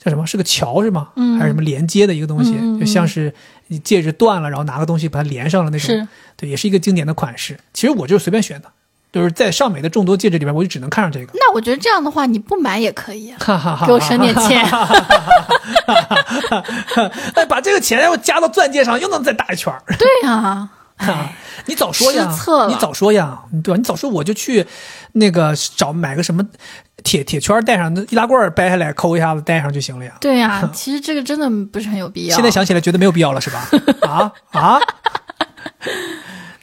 [0.00, 0.26] 叫什么？
[0.26, 1.10] 是个桥是吗？
[1.14, 2.52] 嗯还是什么连接的一个东西？
[2.80, 3.32] 就像是
[3.68, 5.86] 你戒指断了，然后拿个东西把它连上了那种。
[5.86, 7.58] 是对，也是一个经典的款式。
[7.72, 8.70] 其实我就是随便选的，
[9.16, 11.32] 就是在尚美的众多戒指里面，我就只能看上这个。
[11.32, 14.62] 那我觉得这样的话，你不买也可以啊，哈哈哈，给我省点钱。
[17.34, 19.82] 哎，把这个钱要加到钻戒上，又能再打一圈儿。
[19.98, 20.68] 对呀、
[20.98, 21.30] 啊
[21.64, 22.30] 你早说呀
[22.68, 23.76] 你早说呀，对吧？
[23.78, 24.66] 你早说我就去
[25.12, 26.46] 那个找买个什么
[27.02, 30.12] 铁铁圈戴上，那易拉罐掰下来抠一下子戴上就行了呀。
[30.20, 32.36] 对呀、其实这个真的不是很有必要。
[32.36, 33.66] 现在想起来觉得没有必要了，是吧？
[34.02, 34.78] 啊啊！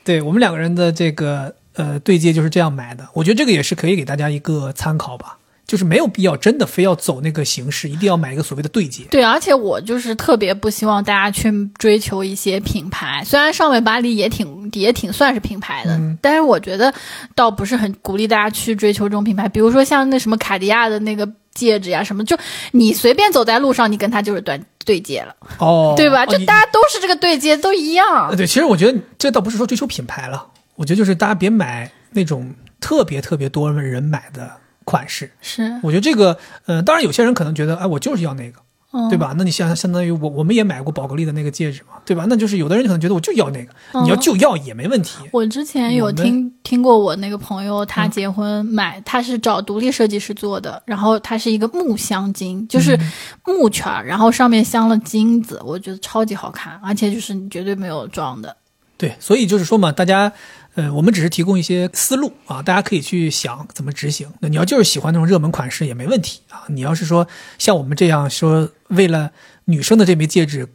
[0.03, 9.03] 对我们两个人的这个呃对接就是这样买的，我觉得这个也是可以给大家一个参考吧，就是没有必要真的非要走那个形式，一定要买一个所谓的对接。
[9.09, 16.93] 对，而且我就是特别不希望大家去追求一些品牌，虽然尚美巴黎也挺也挺算是品牌的，嗯但是我觉得
[17.35, 19.49] 倒不是很鼓励大家去追求这种品牌。
[19.49, 22.37] 比如说像那什么卡地亚的那个戒指呀，什么就
[22.71, 26.25] 你随便走在路上，你跟他就是对对接了，哦，对吧？
[26.25, 28.35] 就大家都是这个对接，都一样呃。
[28.35, 34.51] 对，其实我觉得这倒不是说追求品牌了，我觉得就是大家别买那种特别特别多人买的
[34.83, 35.31] 款式。
[35.41, 38.59] 是，我觉得这个，呃，当然有些人可能觉得，哎，我就是要那个，
[38.91, 39.17] 嗯，对？
[39.17, 39.33] 吧？
[39.37, 42.25] 那你相相当于我我们也买过宝格丽的那个戒指嘛，对吧？
[42.27, 43.71] 那就是有的人可能觉得我就要那个，
[44.01, 45.19] 你要嗯就要也没问题。
[45.31, 53.11] 我之前有听听过我那个朋友，他嗯结婚买，他是找独立设计师做的，然后它是一个木镶金，就是嗯
[53.45, 58.55] 木圈儿，然后上面镶了金子，我觉得超级好看，而且就是你绝对没有装的。
[58.95, 60.31] 对，所以就是说嘛，大家，
[60.75, 64.27] 呃，我们只是提供一些思路啊，大家可以去想怎么执行。
[64.39, 66.63] 那你要就是喜欢那种热门款式也没问题啊。
[66.69, 67.27] 你要是说
[67.59, 69.31] 像我们这样说，为了
[69.65, 70.67] 女生的这枚戒指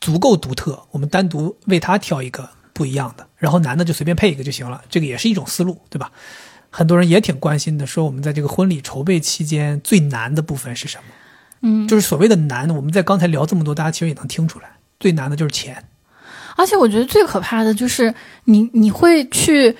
[0.00, 6.12] 足够独特，我们单独为她挑一个不一样的，然后男的就随便配一个就行了，这个也是一种思路，对吧？
[6.70, 11.04] 很多人也挺关心的，说我们在这个婚礼筹备期间最难的部分是什么？
[11.62, 15.84] 嗯，就是所谓的难，我们在刚才聊这么多，大家其实也能听出来，最难的就是钱。
[16.56, 18.14] 而且我觉得最可怕的就是
[18.44, 19.76] 你你会去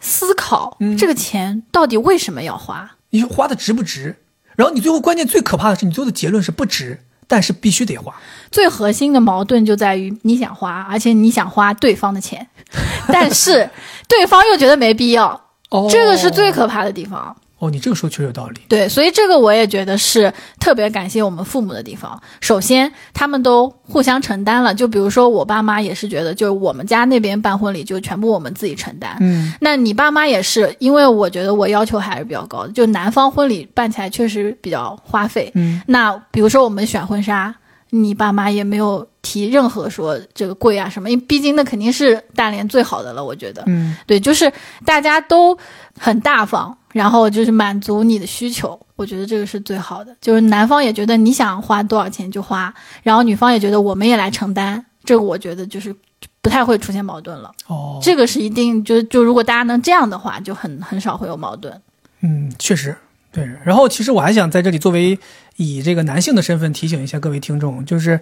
[0.00, 2.90] 思考嗯这个钱到底为什么要花。
[3.10, 4.16] 你说花的值不值？
[4.56, 8.14] 然后你最后关键最可怕的是，你最后的结论是不值，但是必须得花。
[8.50, 12.46] 最核心的矛盾就在于你想花，而且你想花对方的钱，
[13.08, 13.68] 但是
[14.08, 15.28] 对方又觉得没必要，
[15.70, 17.36] 哦这个是最可怕的地方。
[17.64, 18.60] 哦，你这个说确实有道理。
[18.68, 22.20] 对，所以这个我也觉得是特别感谢我们父母的地方。
[22.40, 24.74] 首先，他们都互相承担了。
[24.74, 29.16] 就比如说我爸妈也是觉得，就是我们家那边办婚礼就全部我们自己承担。
[29.20, 35.50] 嗯，那你爸妈也是，因为我觉得我要求还是比较高的，就男方婚礼办起来确实比较花费。
[35.54, 37.54] 嗯，那比如说我们选婚纱，
[37.94, 43.62] 你爸妈也没有提任何说这个贵啊什么，因为毕竟那肯定是大连最好的了，我觉得。
[43.66, 44.52] 嗯，对，就是
[44.84, 45.56] 大家都
[45.98, 50.16] 很大方，然后就是满足你的需求，我觉得这个是最好的。
[50.20, 55.94] 就是男方也觉得你想花多少钱就花，然后女方也觉得我们也来承担，这个我觉得就是
[56.42, 57.52] 不太会出现矛盾了。
[57.68, 61.80] 哦，这个是一定就就如果大家能这样的话，就很很少会有矛盾。
[62.22, 62.96] 嗯，确实
[63.34, 63.50] 对。
[63.64, 65.18] 然后其实我还想在这里作为
[65.56, 68.20] 以这个男性的身份提醒一下各位听众，就是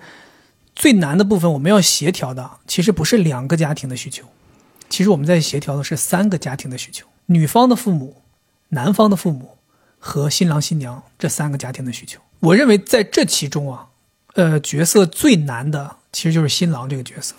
[0.75, 4.25] 最难的部分，我们要协调的其实不是两个家庭的需求，
[4.89, 8.17] 其实我们在协调的是三个家庭的需求：女方的父母、
[8.71, 9.59] 男方的父母
[9.99, 12.19] 和新郎新娘这三个家庭的需求。
[12.41, 13.87] 我认为在这其中啊，
[14.35, 17.35] 呃，角色最难的其实就是新郎这个角色。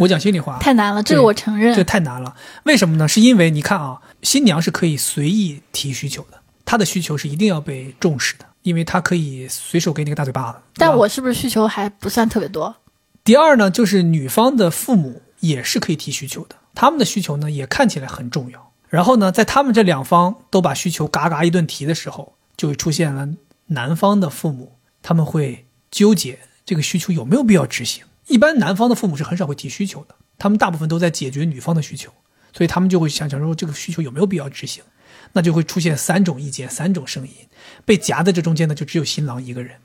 [0.00, 1.82] 我讲心里话，太难了，这个我承认这。
[1.82, 2.36] 太难了。
[2.64, 3.08] 为什么呢？
[3.08, 6.37] 是因为你看啊，新娘是可以随意提需求的，
[6.68, 10.58] 她的需求是一定要被重视的，因为他可以随手给你个大嘴巴子。
[10.74, 12.76] 但我是不是需求还不算特别多？
[13.24, 18.70] 第二呢，就是女方的父母也是可以提需求的，他们的需求呢也看起来很重要。
[18.90, 23.26] 然后呢，在他们这两方都把需求嘎嘎一顿提的时候，就会出现了
[23.68, 28.04] 男方的父母，他们会纠结这个需求有没有必要执行。
[28.26, 32.12] 一般男方的父母是很少会提需求的，他们大部分都在解决女方的需求，
[32.52, 34.84] 所以他们就会想想说这个需求有没有必要执行，
[35.32, 37.32] 那就会出现三种意见、三种声音，
[37.84, 39.76] 被夹在这中间的就只有新郎一个人。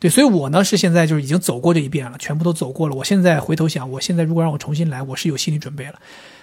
[0.00, 2.94] 对，所以我呢是现在就是已经走过这一遍了，全部都走过了。
[2.94, 5.94] 我现在回头想，我现在如果让我重新来，我是有心理准备了。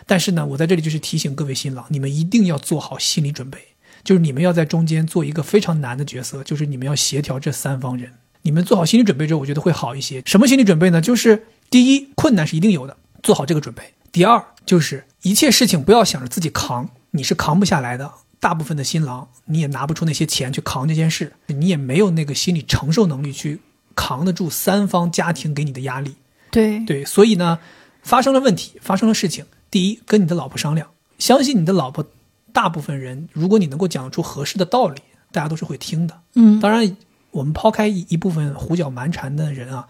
[0.05, 3.57] 但是呢，我在这里就是提醒各位新郎，你们一定要做好心理准备，
[4.03, 8.11] 就是你们要在中间做一个非常难的角色，就是你们要协调这三方人。
[8.41, 10.21] 你们做好心理准备之后，我觉得会好一些。
[10.25, 11.01] 什么心理准备呢？
[11.01, 18.11] 就是第一，困难是一定有的，做好这个准备；第二，就是一切事情不要想着自己扛，你是扛不下来的。
[18.45, 23.59] 大部分的新郎，你也拿不出那些钱去扛这件事，你也没有那个心理承受能力去
[23.95, 26.13] 扛得住三方家庭给你的压力。
[26.51, 27.57] 对，对，所以呢，
[28.03, 32.05] 发生了问题，发生了事情，第一，跟你的老婆商量，相信你的老婆，
[32.53, 35.01] 大部分人，如果你能够讲出合适的道理，
[35.31, 36.21] 大家都是会听的。
[36.35, 36.95] 嗯，当然，
[37.31, 39.87] 我们抛开一一部分胡搅蛮缠的人啊，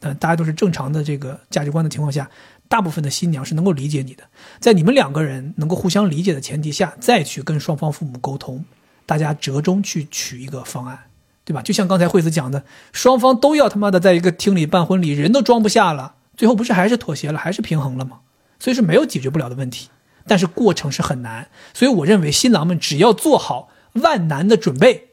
[0.00, 2.30] 呃，大家都是正常的这个价值观的情况下，
[2.74, 4.24] 大部分的新娘是能够理解你的。
[4.58, 8.64] 在你们两个人能够互相理解的前提下，再去跟双方父母沟通，
[9.06, 10.98] 大家折中去取一个方案，
[11.44, 11.62] 对吧？
[11.62, 18.18] 就像刚才惠子讲的，双方都要他妈的在一个厅里办婚礼，人都装不下了，最后不是还是妥协了，还是平衡了吗？
[18.58, 19.88] 所以是没有解决不了的问题，
[20.26, 21.46] 但是过程是很难。
[21.72, 25.10] 所以我认为新郎们只要做好万难的准备，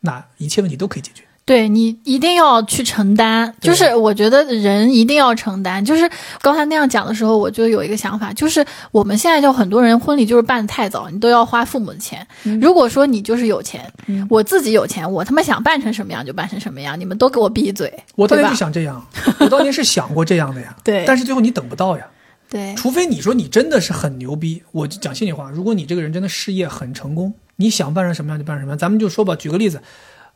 [0.00, 1.24] 那一切问题都可以解决。
[1.46, 5.84] 对你一定要去承担，就是我觉得人一定要承担。
[5.84, 6.08] 就是
[6.40, 12.26] 刚才那样讲的时候，我就有一个想法，就是我们现在就很多人婚礼就是办的太早，你都要花父母的钱。
[12.60, 18.56] 如果说你就是有钱，嗯我自己有钱，我他妈想办成什么样就办成什么样，你们都给我闭嘴，我当年就？
[18.56, 19.06] 想这样，
[19.40, 20.74] 我当年是想过这样的呀。
[20.82, 22.06] 对但是最后你等不到呀。
[22.48, 28.78] 对，除非你说你真的是很牛逼，我就讲心里话，如果你这个人真的事业很成功，你想办成什么样就办成什么样。
[28.78, 29.82] 咱们就说吧，举个例子，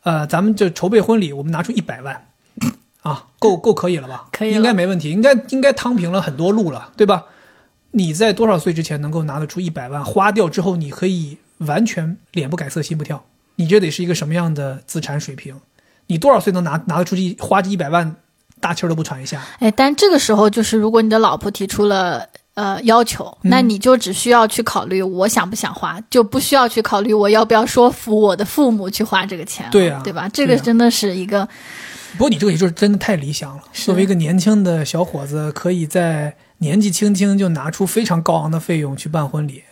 [0.03, 2.27] 呃，咱们就筹备婚礼，我们拿出一百万，
[3.01, 4.27] 啊，够够可以了吧？
[4.31, 7.25] 可以应该没问题，应该应该趟平了很多路了，对吧？
[7.91, 13.25] 你在多少岁之前能够拿得出一百万，花掉之后你可以完全脸不改色心不跳？
[13.55, 15.59] 你这得是一个什么样的资产水平？
[16.07, 18.15] 你多少岁能拿拿得出去花这一百万，
[18.59, 19.41] 大气儿都不喘一下？
[19.59, 22.29] 哎，但这个时候就是，如果你的老婆提出了
[22.59, 30.27] 呃要求，嗯那你就只需要去考虑我想不想花，就不需要去考虑我要不要说服我的父母去花这个钱了，对啊对吧？
[30.27, 31.47] 这个真的是一个，
[32.17, 33.63] 不过你这个也就是真的太理想了。
[33.71, 39.63] 作为一个年轻的小伙子，可以在年纪轻轻就拿出非常高昂的费用去办婚礼，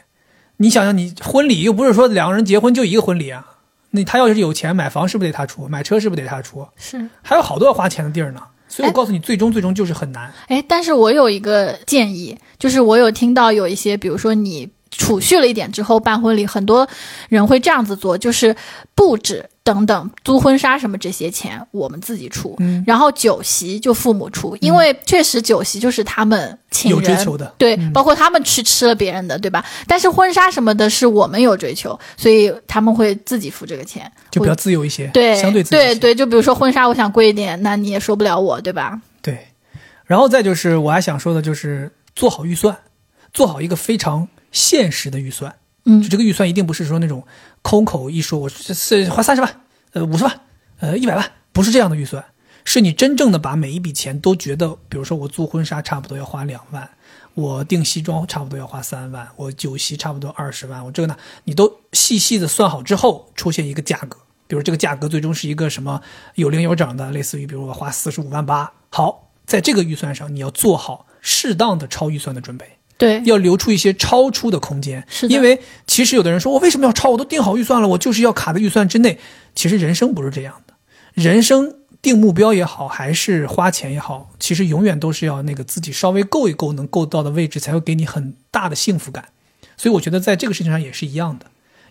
[0.57, 3.45] 你想想，你婚礼又不是说两个人结婚就一个婚礼啊，
[3.91, 8.41] 那他要是有钱买房是不是得他出，买车是不是得他出，是还有好多要花钱的地儿呢。
[8.77, 10.31] 所以我告诉你，最终最终就是很难。
[10.49, 16.87] 哎，但是我有一个建议，就是我有听到有一些，比如说你储蓄了一点之后办婚礼，很多
[17.29, 18.55] 人会这样子做，就是
[18.95, 22.83] 布置等等、租婚纱什么这些钱我们自己出，嗯。
[22.87, 27.53] 然后酒席就父母出，因为确实酒席就是他们请有人追求的。
[27.57, 27.93] 对，嗯。
[27.93, 29.63] 包括他们去吃了别人的，对吧？
[29.87, 38.99] 但是婚纱什么的是我们有追求，所以他们会自己付这个钱，就比较自由一些，对相对自对对，就比如说婚纱，我想贵一点，那你也说不了我，对吧？
[39.21, 39.47] 对，
[40.05, 42.75] 然后再就是我还想说的就是做好预算，
[43.33, 45.55] 做好一个非常现实的预算。
[45.85, 47.25] 嗯就这个预算一定不是说那种
[47.61, 48.49] 空口一说，我
[49.09, 49.61] 花三十万，
[49.93, 50.41] 呃五十万，
[50.79, 52.25] 呃一百万，不是这样的预算，
[52.65, 56.89] 是你真正的把每一笔钱都觉得，比如说我租婚纱差不多要花两万，
[57.35, 61.15] 我订西装差不多要花三万，我酒席差不多二十万，我这个呢，
[61.45, 64.17] 你都细细的算好之后，出现一个价格，
[64.47, 66.01] 比如这个价格最终是一个什么
[66.35, 72.76] 有零有整的，类似于比如我花四十五万八，好，在这个预算上你要做好适当的超预算的准备。
[72.97, 77.11] 对，要留出一些超出的空间，是的因为其实有的人说，我为什么要超？
[77.11, 79.19] 我都定好预算了，我就是要卡在预算之内。
[79.53, 80.73] 其实人生不是这样的，
[81.13, 89.25] 人生定目标也好，还是花钱也好，其实永远都是要那个自己稍微够一够能够到的位置，才会给你很大的幸福感。
[89.75, 91.45] 所以我觉得在这个事情上也是一样的，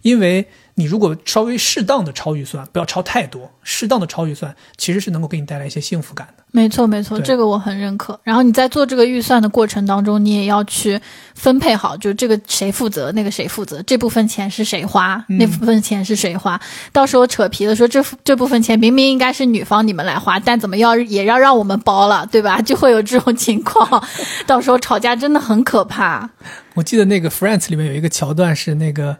[0.06, 6.44] 因为你如果稍微适当的超预算，不要超太多，适当的超预算其实是能够给你带来一些幸福感的。
[6.52, 8.18] 没错，没错，这个我很认可。
[8.22, 11.00] 然后你在做这个预算的过程当中，你也要去
[11.34, 16.60] 分配好，就这个谁负责，那个谁负责，这部分钱是谁花，嗯那部分钱是谁花。
[16.92, 22.62] 到时候扯皮的说，这这部分钱明明应该是女方你们来花，但怎么要也要让我们包了，对吧？
[22.62, 24.06] 就会有这种情况，
[24.46, 26.30] 到时候吵架真的很可怕。
[26.74, 29.16] 我记得那个《Friends》里面有一个桥段是那个，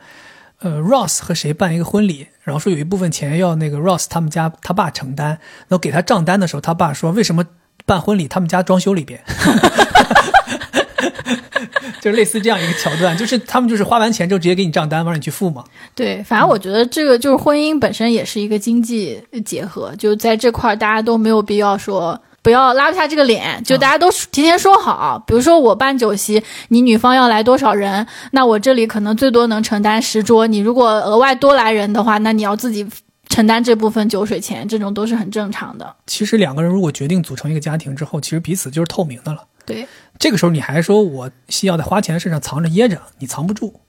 [0.61, 7.45] 呃，Ross 和谁办一个婚礼，然后说有一部分钱要那个 Ross 他们家他爸承担，然后给他账单的时候，他爸说为什么
[7.85, 9.23] 办婚礼他们家装修里边，
[12.01, 15.63] 就类似这样一个桥段，就是他们就是花完钱之后直接给你账单让你去付嘛。
[15.95, 22.19] 对，反正我觉得这个就是婚姻本身也是一个经济结合，就在这块大家都没有必要说。
[22.47, 25.21] 不要拉不下这个脸，就大家都提前说好。
[25.27, 30.47] 比如说我办酒席，你女方要来多少人，那我这里可能最多能承担十桌。
[30.47, 32.89] 你如果额外多来人的话，那你要自己
[33.29, 35.97] 承担这部分酒水钱，这种都是很正常的。
[36.07, 39.43] 其实两个人如果决定组成一个家庭之后，其实彼此就是透明的了。
[39.65, 39.85] 对，
[40.17, 43.81] 这个时候你还说我需要在花钱的事上藏着掖着，你藏不住，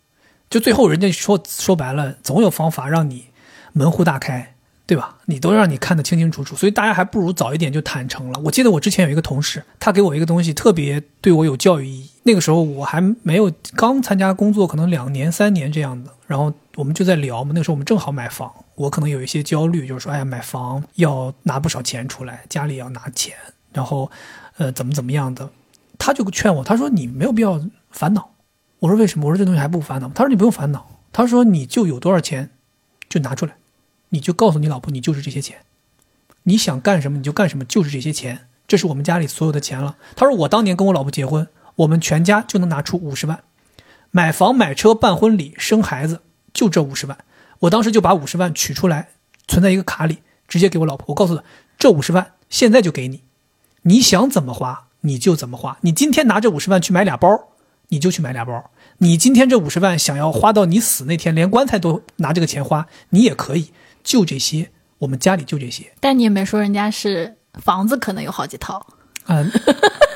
[0.49, 3.25] 就最后人家说说白了，总有方法让你
[3.73, 4.55] 门户大开，
[4.87, 5.17] 对吧？
[5.25, 8.39] 你都让你看得清清楚楚，所以大家还不如早一点就坦诚了。
[8.45, 23.35] 我记得我之前有一个同事，他给我一个东西特别对我有教育意义，那个时候我还没有刚参加工作，可能两年三年这样的，然后我们就在聊嘛，那个时候我们正好买房，我可能有一些焦虑，就是说，哎呀，买房要拿不少钱出来，家里要拿钱，
[23.73, 24.09] 然后
[24.57, 25.49] 呃怎么怎么样的。
[25.99, 27.59] 他就劝我，他说你没有必要
[27.91, 28.29] 烦恼。
[28.79, 29.25] 我说为什么？
[29.25, 30.07] 我说这东西还不烦恼。
[30.15, 30.87] 他说你不用烦恼。
[31.11, 32.51] 他说你就有多少钱，
[33.09, 33.55] 就拿出来，
[34.09, 35.57] 你就告诉你老婆，你就是这些钱，
[36.43, 39.97] 你想干什么你就干什么，就是这些钱，这是我们家里所有的钱了。
[40.15, 43.43] 他说我当年跟我老婆结婚，我们全家就能拿出五十万，
[44.11, 46.21] 买房、买车、办婚礼、生孩子，
[46.53, 47.17] 就这五十万。
[47.59, 49.09] 我当时就把五十万取出来，
[49.47, 51.05] 存在一个卡里，直接给我老婆。
[51.09, 51.43] 我告诉她，
[51.77, 53.23] 这五十万现在就给你，
[53.81, 55.77] 你想怎么花你就怎么花。
[55.81, 57.49] 你今天拿这五十万去买俩包，
[57.89, 58.71] 你就去买俩包。
[58.99, 63.71] 你今天这五十万想要花到你死那天，连棺材都拿这个钱花，你也可以。
[64.07, 64.69] 就这些，
[64.99, 65.91] 我们家里就这些。
[65.99, 68.81] 但你也没说人家是房子可能有好几套。
[69.25, 69.51] 嗯，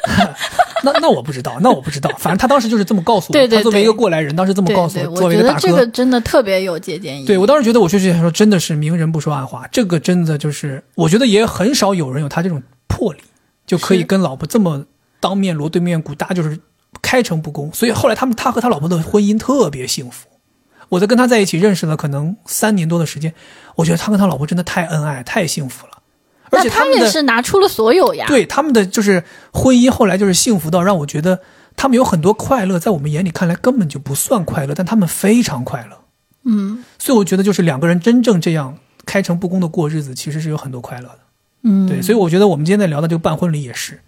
[0.85, 3.34] 那那我不知道，那我不知道，反正他当时就是这么告诉我。
[3.34, 5.59] 对对他作为一个过来人，当时这么告诉我，作为一个大哥。
[5.59, 7.27] 觉得这个真的特别有借鉴意义。
[7.27, 13.19] 对我当时觉得，我就觉得说，真的是明人不说暗话，这个真的就是，我觉得也很少有人有他这种魄力，
[13.68, 14.85] 就可以跟老婆这么
[15.19, 16.57] 当面锣对面鼓，大家就是
[17.01, 17.69] 开诚布公。
[17.73, 20.30] 所以后来他们他和他老婆的婚姻特别幸福。
[20.91, 23.34] 我在跟他在一起认识了可能三年多的时间，
[23.77, 25.93] 我觉得他跟他老婆真的太恩爱、太幸福了，
[26.49, 28.26] 而那他们也是拿出了所有呀。
[28.27, 29.23] 对他们的就是
[29.53, 31.39] 婚姻后来就是幸福到让我觉得
[31.77, 35.97] 他们有很多快乐，在我们眼里看来根本就不算快乐，但他们非常快乐。
[36.43, 41.19] 嗯所以我觉得就是两个人真正这样开诚布公的过日子，其实是有很多快乐的。
[41.63, 44.01] 嗯，对，所以我觉得我们今天在聊的这个办婚礼也是，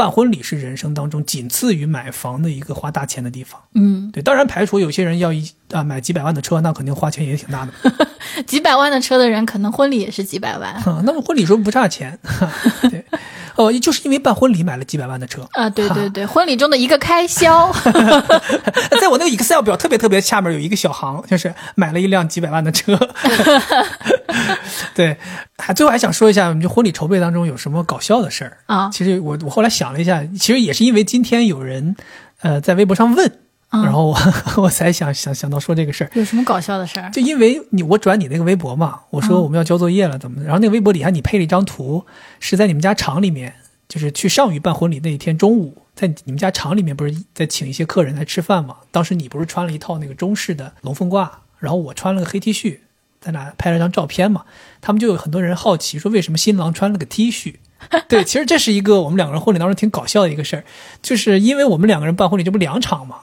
[0.00, 3.60] 办婚礼是人生当中仅次于买房的一个花大钱的地方。
[3.74, 7.72] 嗯，对，当然排除有些人要一啊买几百万的车，那肯定花钱也挺大的。
[8.46, 10.72] 几百万的车的人，可能婚礼也是几百万。
[10.72, 12.18] 啊， 那么婚礼时候不差钱。
[12.90, 13.04] 对，
[13.60, 15.46] 哦，就是因为办婚礼买了几百万的车。
[15.52, 17.70] 啊，对对对，婚礼中的一个开销。
[18.98, 22.98] 在我那个 Excel 表特别特别下面有一个小行，就是买了一辆几百万的车。
[24.94, 25.18] 对，
[25.58, 31.94] 还最后还想说一下，我们就婚礼筹备当中有什么搞笑的事儿啊其实我我后来想了一下，其实也是因为今天有人
[32.40, 33.30] 呃在微博上问，
[33.70, 34.18] 嗯然后我
[34.62, 36.10] 我才想想想到说这个事儿。
[36.14, 37.10] 有什么搞笑的事儿？
[37.10, 40.44] 就因为你我转你那个微博嘛，我说我们要交作业了，怎么的？
[40.44, 42.04] 然后那个微博底下你配了一张图，
[42.40, 43.54] 是在你们家厂里面，
[43.88, 48.76] 就是去上虞办婚礼那一天中午，在你们家厂里面不是在请一些客人来吃饭嘛？
[48.90, 52.78] 当时你不是穿了一套那个中式的龙凤褂，然后我穿了个黑 T 恤，
[53.20, 54.44] 在那拍了张照片嘛？
[54.80, 57.54] 他们就有很多人好奇说为什么新郎穿了个 T 恤？
[58.08, 60.64] 对，其实这是一个我们两个人婚礼当中挺搞笑的一个事儿，
[61.00, 63.16] 就是因为我们两个人办婚礼，这不两场嘛，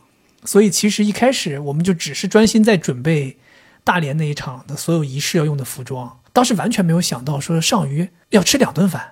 [0.48, 3.38] 所以其实一开始我们就只是专心在准备
[3.84, 9.12] 大连那一场的所有仪式要用的服装，当时完全没有想到说上虞要吃两顿饭，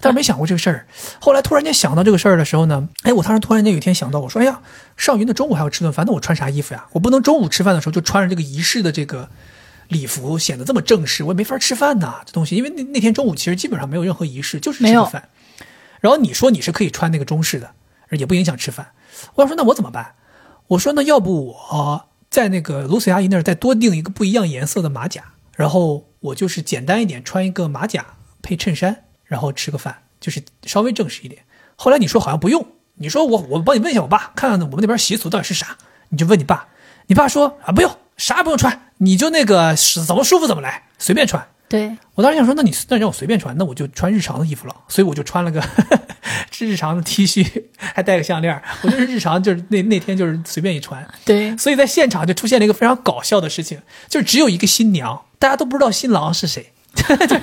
[0.00, 0.86] 但是没想过这个事儿。
[1.20, 4.60] 后来突然间想到这个事儿的时候呢，哎，我当时突然间有一天想到，我说，哎呀，
[4.96, 6.86] 上虞的中午还要吃顿饭，那我穿啥衣服呀？
[6.92, 9.28] 我不能中午吃饭的时候就穿着这个仪式的这个
[9.88, 12.54] 礼服，显得这么正式，我也没法吃饭呐，这东西。
[12.54, 15.28] 因为那那天中午其实基本上没有任何仪式，就是吃饭。
[16.00, 17.70] 然后你说你是可以穿那个中式的，
[18.10, 18.92] 也不影响吃饭。
[19.34, 20.14] 我想说那我怎么办？
[20.68, 25.22] 我说那要不我在那个卢索阿姨那儿再多订一个不一样颜色的马甲，
[25.54, 28.04] 然后我就是简单一点，穿一个马甲
[28.42, 31.42] 配衬衫，然后吃个饭，就是稍微正式一点。
[31.76, 35.78] 后来你说好像不用，你说我我帮你问一下我爸，看看我们那边习俗到底是啥，
[36.08, 36.68] 你就问你爸，
[37.06, 39.74] 你爸说啊不用，啥也不用穿，你就那个
[40.06, 41.46] 怎么舒服怎么来，随便穿。
[41.68, 45.62] 对，我当时想说，那你那让我随便穿，那我就穿日常的衣服了，所以我就穿了个
[46.58, 51.06] 日常的 T 恤，还戴个项链，我就是日常，就是那那天就是随便一穿。
[51.24, 56.72] 对，所以在现场就出现了一个非常搞笑的事情，就是只有一个新娘，大家都不知道新郎是谁。
[56.96, 57.42] 就是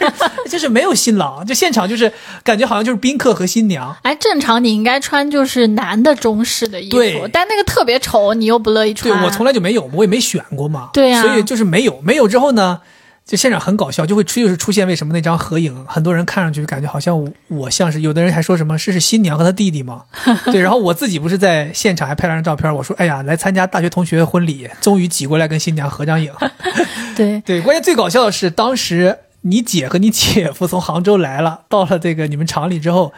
[0.50, 2.11] 就是没有新郎，就现场就是
[2.43, 3.95] 感觉好像就是宾客和新娘。
[4.02, 9.14] 哎，正常你应该穿就是男的中式的衣服，但那个特别丑，你又不乐意穿。
[9.14, 10.90] 对我从来就没有，我也没选过嘛。
[10.92, 12.82] 对呀，所以就是没有，没有之后呢，
[13.26, 20.03] 就现场很搞笑，就会出就是出现为什么那张合影，很多人看上去感觉好像我像是，有的人还说什么是是新娘和她弟弟吗？
[20.52, 26.32] 对，然后我自己不是在现场还拍了张照片，我说哎呀，来参加大学同学婚礼，终于挤过来跟新娘合张影。
[27.16, 29.19] 对 对，关键最搞笑的是当时。
[29.45, 33.11] 你姐和你姐夫从杭州来了，到了这个你们厂里之后，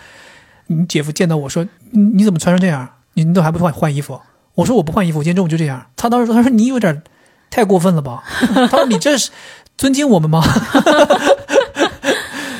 [0.65, 2.89] 你姐夫见到我说：“你你怎么穿成这样？
[3.13, 4.19] 你你都还不换换衣服？”
[4.55, 7.03] 我说：“我不换衣服，我今天中午就这样。”他当时说：“他说你有点
[7.51, 8.23] 太过分了吧？”
[8.55, 9.29] 他说：“你这是
[9.77, 10.43] 尊敬我们吗？”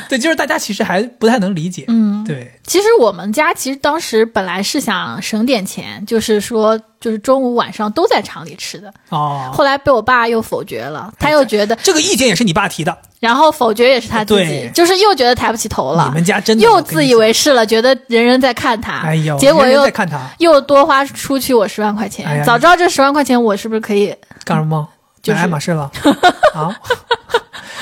[0.08, 1.84] 对，就是大家其实还不太能理解。
[1.88, 2.52] 嗯，对。
[2.64, 8.94] 其实我们家其实当时本来是想省点钱，就是说就是中午晚上都在厂里吃的。
[9.10, 9.50] 哦。
[9.52, 16.06] 后来被我爸又否决了，他又觉得这个意见也是你爸提的，然后否决也是他自己，就是又觉得抬不起头了。
[16.10, 19.00] 你们家真的又自以为是了，觉得人人在看他。
[19.00, 22.44] 哎呦，结果又在看他，又多花出去我十万块钱。
[22.45, 24.88] 早知道这十万块钱，我是不是可以干什么？
[25.33, 25.91] 买爱马仕了
[26.53, 26.75] 啊？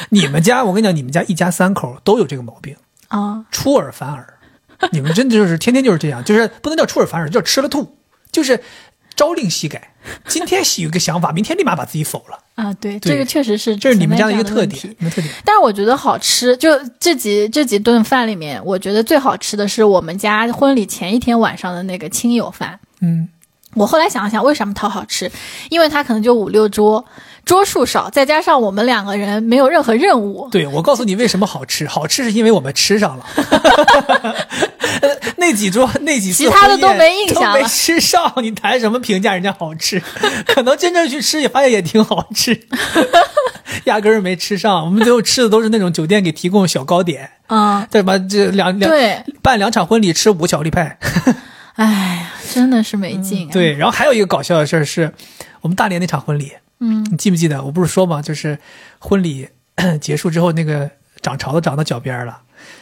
[0.10, 2.76] 你们家，我跟你讲，你们家一家三口都有这个毛病。
[3.08, 4.40] 啊，出尔反尔，
[4.92, 7.98] 你们真的就是天天就是这样，就是不能叫出尔反尔，叫吃了吐，
[8.32, 8.60] 就是
[9.16, 9.94] 朝令夕改。
[10.28, 12.40] 今天有一个想法，明天立马把自己否了。
[12.56, 15.30] 啊，对，这个确实是，这是你们家的一个特点，特点。
[15.46, 22.80] 但是我觉得好吃，就这几这几顿饭里面，我觉得最好吃的是我们家婚礼前一天晚上的那个亲友饭。
[23.00, 23.30] 嗯。
[23.76, 25.32] 我后来想了想，为什么它好吃？
[25.70, 27.04] 因为它可能就五六桌，
[27.46, 30.48] 桌数少，再加上我们两个人没有任何任务。
[30.50, 33.26] 对，我告诉你为什么好吃， 好吃是因为我们吃上了。
[35.38, 40.02] 那几桌那几其他的都没印象了，没吃上，你谈什么评价人家好吃？
[40.48, 42.58] 可能真正去吃也发现也挺好吃，
[43.86, 44.86] 压根儿没吃上。
[44.86, 47.30] 我们最后吃的都是那种酒店给提供小糕点。
[47.48, 48.18] 嗯，对吧？
[48.18, 50.98] 这两两对办两场婚礼吃五个巧克力派。
[51.76, 53.50] 哎呀，真的是没劲。
[53.50, 55.14] 对，然后还有一个搞笑的事儿是，
[55.62, 56.54] 我们大连那场婚礼，
[56.86, 57.64] 嗯，你记不记得？
[57.64, 58.60] 我不是说嘛，就是
[59.00, 59.48] 婚礼
[60.02, 62.42] 结束之后，那个涨潮都涨到脚边了。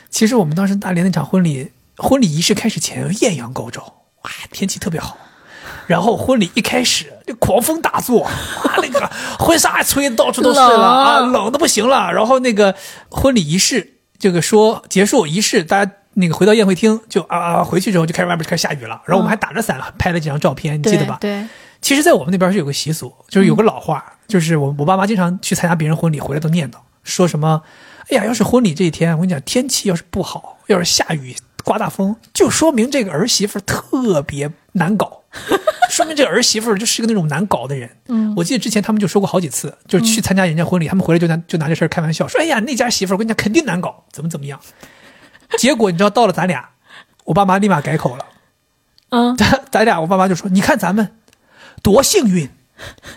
[0.10, 3.82] 其实我们当时大连那场婚礼，婚礼仪式开始前艳阳高照，
[4.24, 5.16] 哇，天气特别好。
[5.86, 8.32] 然后婚礼一开始，就狂风大作，哇，
[8.82, 9.08] 那个
[9.38, 12.12] 婚纱吹的到处都是了啊，冷的不行了。
[12.12, 12.76] 然后那个
[13.10, 15.92] 婚礼仪式，这个说结束仪式，大家。
[16.16, 21.18] 那个回到宴会厅就啊啊回去之后就开始外面就开始下雨了，然后我们还打着伞拍了几张照片，你记得吧？
[21.22, 21.46] 对。
[21.82, 27.64] 其实，在我们那边是有个习俗，就是有个老话，就是我我爸妈经常去参加别人婚礼回来都念叨，说什么
[28.10, 35.24] ：“哎呀，要是婚礼这一天，我跟你讲，天气要是不好，要是下雨刮大风，就说明这个儿媳妇特别难搞，
[35.90, 38.32] 说明这儿媳妇就是个那种难搞的人。”嗯。
[38.38, 44.60] 我记得之前他们就说过好几次，就是去参加人家婚礼，他们回来就拿就拿这事儿开玩笑，说：“哎呀，那家媳妇我跟你讲肯定难搞，怎么怎么样。”
[45.58, 46.70] 结果你知道到了咱俩，
[47.26, 48.26] 我爸妈立马改口了，
[49.10, 51.18] 嗯，咱咱俩我爸妈就说：“你看咱们
[51.82, 52.50] 多幸运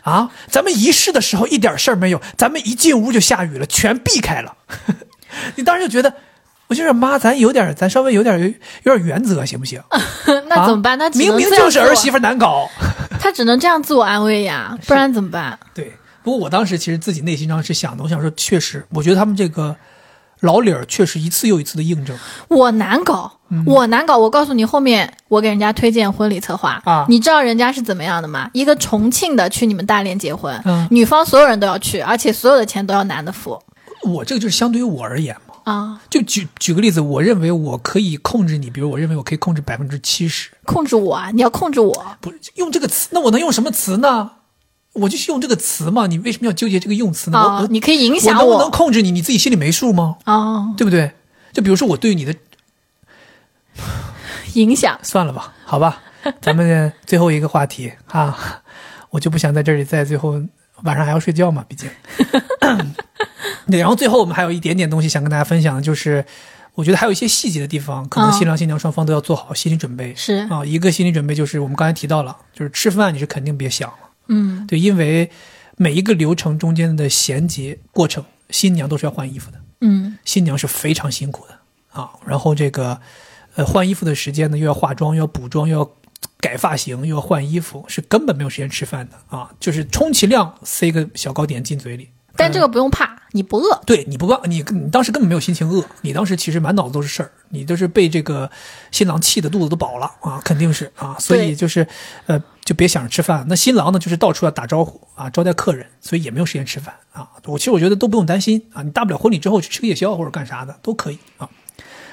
[0.02, 0.30] 啊！
[0.48, 4.56] 咱们仪式的时候一点事儿没有，咱们一进屋就下雨了，全避开了。
[5.56, 6.14] ”你当时就觉得，
[6.68, 8.46] 我就是妈，咱有点，咱稍微有点有
[8.84, 9.82] 有点原则行不行？
[10.48, 10.98] 那怎么办？
[10.98, 12.68] 那明明就是儿媳妇难搞，
[13.18, 15.58] 他只能这样自我安慰呀，不然怎么办？
[15.72, 19.74] 对，不过我当时其实自己内心上是想的，我想说，确实，我觉得他们这个。
[20.40, 22.16] 老李儿确实一次又一次的印证，
[22.48, 24.18] 我难搞，我难搞。
[24.18, 28.50] 我告诉你，后面我给人家推荐婚礼策划啊，你知道人家是怎么样的吗？
[28.52, 33.58] 一个重庆的去你们大连结婚，女方所有人都要去，而且所有的钱都要男的付。
[34.02, 41.30] 我这个就是相对于我而言嘛，啊，就举举个例子，我认为我可以控制你，比如我认为我可以控制百分之七十，控制我啊？
[41.32, 42.06] 你要控制我？
[42.20, 44.30] 不用这个词，那我能用什么词呢？
[44.94, 47.38] 我就是用这个词嘛，你为什么要纠结这个用词呢？
[47.38, 49.10] 我你可以影响我，能不能控制你？
[49.10, 50.16] 你自己心里没数吗？
[50.24, 51.12] 哦，对不对？
[51.52, 52.34] 就比如说我对你的
[54.54, 56.00] 影响，算了吧，好吧，
[56.40, 58.62] 咱们 最后一个话题啊，
[59.10, 60.40] 我就不想在这里在最后
[60.82, 61.90] 晚上还要睡觉嘛，毕竟。
[63.70, 66.24] 对，然后最后我们还有一点点东西想跟大家分享的，就是
[66.74, 70.14] 我觉得还有一些细节的地方，可能新郎新娘双方都要做好心理准备。
[70.14, 73.96] 是啊，一个心理准备就是我们刚才提到了，就是吃饭你是肯定别想了。
[74.28, 75.30] 嗯，对，因为
[75.76, 79.60] 每一个流程中间的衔接过程，新娘都是要换衣服的。
[79.80, 81.58] 嗯，新娘是非常辛苦的
[82.00, 82.10] 啊。
[82.26, 83.00] 然后这个，
[83.56, 85.90] 呃，换衣服的时间呢，又要化妆，又要补妆，又要
[86.40, 89.50] 改发型，又要换衣服，是根本没有时间吃饭的啊！
[89.60, 92.08] 就是充其量塞个小糕点进嘴里。
[92.36, 93.80] 但这个不用怕，你不饿。
[93.86, 98.50] 对你不饿，你你当时根本没有心情饿，你当时其实满脑子都是事儿，你就是被这个
[98.90, 101.86] 新郎气的肚子都饱了啊，肯定是啊，所以就是
[102.26, 103.44] 呃，就别想着吃饭。
[103.48, 107.28] 那新郎呢，就是到处要打招呼啊，招待客人，所以也没有时间吃饭啊。
[107.44, 111.48] 我其实我觉得都不用担心啊，你大不了婚礼之后去吃个夜宵或者干啥的都可以啊。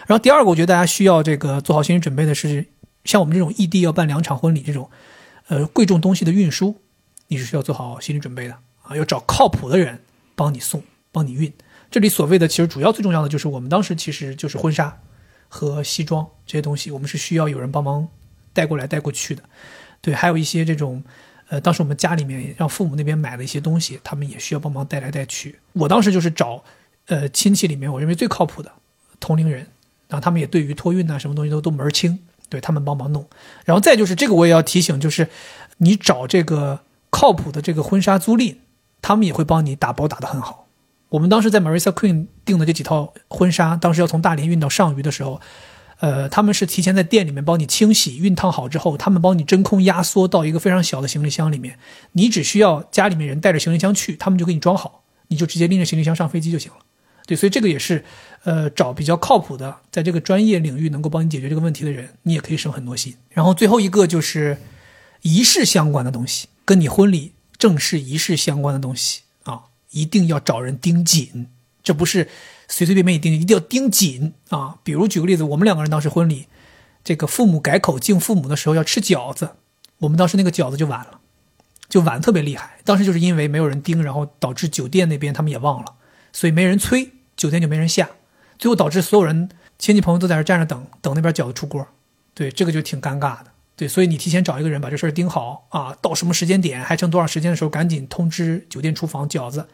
[0.07, 2.65] 然后第二个，我觉得大家需要这个做好心理准备的是，
[3.05, 4.89] 像我们这种异地要办两场婚礼这种，
[5.47, 6.75] 呃，贵重东西的运输，
[7.27, 10.01] 你是需要做好心理准备的啊，要找靠谱的人。
[10.33, 10.81] 帮你送，
[11.11, 11.53] 帮你运。
[11.91, 14.97] 这里所谓的，其实主要最重要的就是我们当时其实就是婚纱
[15.49, 18.07] 和西装这些东西，我们是需要有人帮忙
[18.51, 19.43] 带过来带过去的。
[20.01, 21.03] 对，还有一些这种，
[21.49, 25.59] 呃，当时我们家里面让父母那边买的一些东西，他们也需要帮忙带来带去。
[25.73, 26.63] 我当时就是找，
[27.05, 28.71] 呃，亲戚里面我认为最靠谱的
[29.19, 29.67] 同龄人，
[30.07, 33.25] 然后他们也对于托运呐什么东西都都门儿清，对他们帮忙弄。
[33.63, 35.29] 然后再就是这个我也要提醒，就是
[35.77, 38.57] 你找这个靠谱的这个婚纱租赁。
[39.03, 40.67] 他们也会帮你打包打得很好。
[41.09, 45.41] 我们当时在 Marisa Queen 订的这几套婚纱，当时要从大连运到上虞的时候，
[46.01, 51.79] 呃，他们是提前在店里面帮你清洗、熨烫好之后，他们帮你真空压缩到一个非常小的行李箱里面，
[52.11, 56.79] 你只需要家里面人带着行李箱去，他们就给你装好，你就直接拎着行李箱上飞机就行了。
[57.25, 58.03] 对，所以这个也是，
[58.43, 63.15] 呃，找比较靠谱的，在这个专业领域能够帮你解决这个问题的人，你也可以省很多心。
[63.29, 64.57] 然后最后一个就是
[65.21, 67.31] 仪式相关的东西，跟你婚礼。
[67.61, 71.45] 正式仪式相关的东西啊，一定要找人盯紧，
[71.83, 72.27] 这不是
[72.71, 74.77] 随随便便一盯，一定要盯紧啊。
[74.81, 76.47] 比如举个例子，我们两个人当时婚礼，
[77.03, 79.51] 这个父母改口敬父母的时候要吃饺子，
[79.99, 81.19] 我们当时那个饺子就晚了，
[81.89, 82.79] 就晚特别厉害。
[82.85, 85.95] 当时就是因为没有人盯，然后导致酒店那边他们也忘了，
[86.31, 88.09] 所以没人催，酒店就没人下，
[88.57, 91.85] 最后导致所有人亲戚朋友都在那站着等等那边饺子出锅，
[92.33, 93.47] 对，这个就挺尴尬的。
[93.75, 99.67] 对，所以你提前找一个人把这事儿盯好啊，到什么时间点还剩多少时间的时候，赶紧通知酒店厨房饺子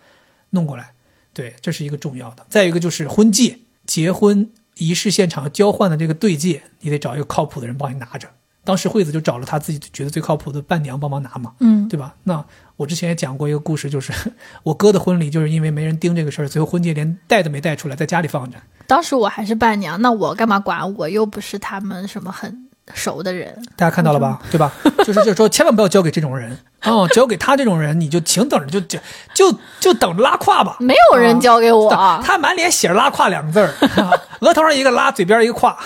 [0.52, 0.94] 弄过来。
[1.38, 2.44] 对，这是一个重要的。
[2.50, 8.28] 再一个就是婚戒，结婚仪式现场交换的这个对戒，你得找一个靠谱的人帮你拿着。
[8.64, 12.16] 当时惠子就找了她自己觉得最靠谱的伴娘帮忙拿嘛，嗯，对吧？
[12.24, 12.44] 那
[12.76, 14.12] 我之前也讲过一个故事，就是
[14.64, 18.58] 我哥的婚礼，就是因为没人盯这个事儿，最后婚戒连带都没带出来，在家里放着。
[18.88, 20.92] 当时我还是伴娘，那我干嘛管？
[20.96, 22.64] 我又不是他们什么很。
[22.94, 24.42] 熟的人，大家看到了吧？
[24.50, 24.74] 对吧？
[25.00, 29.00] 就是就是说，千万不要交给这种人哦，交给他这种人，你就请等着，就就
[29.34, 30.78] 就就等着拉胯吧。
[30.80, 31.90] 没有人交给我，
[32.24, 33.74] 他满脸写着“拉胯”两个字儿，
[34.42, 35.78] 额头上一个拉，嘴边一个胯，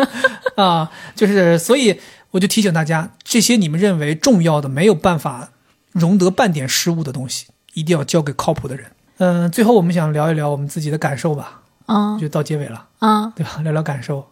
[0.56, 2.00] 啊，就是所以
[2.32, 5.48] 我就提醒大家，这些你们认为重要的、没有办法
[5.92, 8.86] 容得半点失误的东西，一定要交给靠谱的人。
[9.18, 11.62] 嗯，最后我们想聊一聊我们自己的感受吧。
[11.86, 12.86] 嗯，就到结尾了。
[13.00, 13.60] 嗯，对吧？
[13.62, 14.26] 聊聊感受。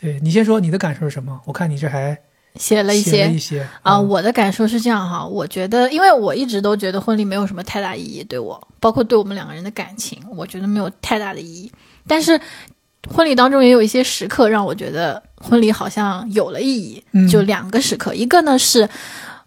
[0.00, 1.40] 对你先说你的感受是什么？
[1.46, 2.18] 我看你这还
[2.58, 3.98] 写了一些一些啊。
[3.98, 11.72] 我的感受是这样哈，我觉得，因为我一直都觉得婚礼没有什么太大意义，对我，包括对我们两个人的感情，我觉得没有太大的意义。
[12.06, 12.38] 但是
[13.14, 17.02] 婚礼当中也有一些时刻让我觉得婚礼好像有了意义。
[17.30, 18.88] 就两个时刻，一个呢是，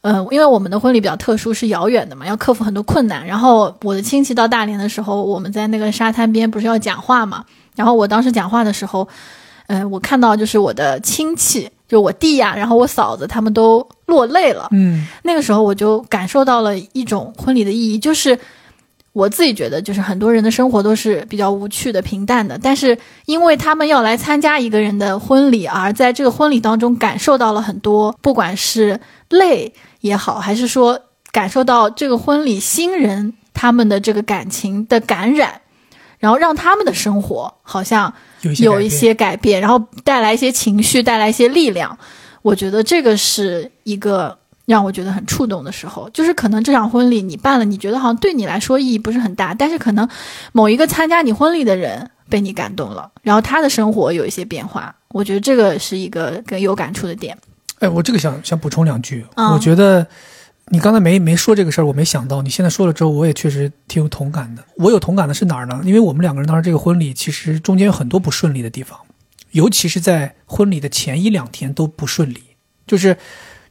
[0.01, 3.27] 呃，因为我们的婚礼比较特殊，是遥远的嘛，要克服很多困难。
[3.27, 7.45] 然后我的亲戚到大连的时候，我们在那个沙滩边不是要讲话嘛？
[7.75, 9.07] 然后我当时讲话的时候。
[9.67, 14.69] 嗯，我看到就是我的亲戚，就我弟呀，然后我嫂子他们都落泪了。
[14.71, 18.39] 嗯，那个时候我就感受到了一种婚礼的意义，就是
[19.11, 28.97] 我自己觉得，就是很多人的生活都是比较无趣的、平淡的，但是因为他们要来参加一个人的婚礼，而在这个婚礼当中感受到了很多，不管是
[29.27, 30.97] 累也好，还是说
[31.33, 35.59] 感受到这个婚礼新人他们的这个感情的感染，
[36.21, 38.13] 然后让他们的生活好像。
[38.57, 41.95] 有一些改变，然后带来一些情绪，带来一些力量。
[42.41, 44.35] 我觉得这个是一个
[44.65, 46.09] 让我觉得很触动的时候。
[46.11, 50.09] 就是可能这场婚礼你办了，你觉得好像对你来说意义不是很大，但是可能
[50.53, 54.95] 某一个参加你婚礼的人被你感动了，然后他的生活有一些变化。
[55.09, 57.37] 我觉得这个是一个更有感触的点。
[57.77, 60.07] 哎，我这个想想补充两句，我觉得。
[60.73, 62.41] 你刚才没没说这个事儿，我没想到。
[62.41, 64.63] 你现在说了之后，我也确实挺有同感的。
[64.77, 65.81] 我有同感的是哪儿呢？
[65.83, 68.97] 因为我们两个人当时这个婚礼，其实中间有很多不顺利的地方，
[69.51, 72.41] 尤其是在婚礼的前一两天都不顺利。
[72.87, 73.17] 就是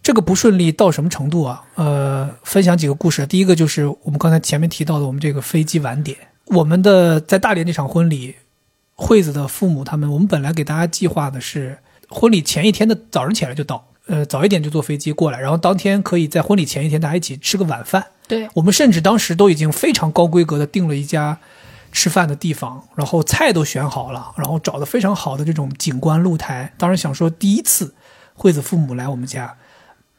[0.03, 1.65] 这个不顺利到什么程度啊？
[1.77, 3.27] 呃，分享几个故事。
[3.27, 6.19] 第一个就是我们刚才前面提到的，我们这个飞机晚点。
[6.45, 8.35] 我们的在大连这场婚礼，
[8.95, 11.79] 惠子的父母他们，我们本来给大家计划的是
[12.11, 13.87] 婚礼前一天的早上起来就到。
[14.11, 18.05] 呃，早一点就坐飞机过来，然后当天可以在婚礼前一天大家一起吃个晚饭。
[18.27, 21.39] 对我们甚至当时都已经非常高规格的订了一家
[21.93, 26.73] 吃饭的地方，然后菜都选好了，然后找的非常好的这种景观露台。
[26.77, 27.95] 当时想说第一次
[28.35, 29.57] 惠子父母来我们家，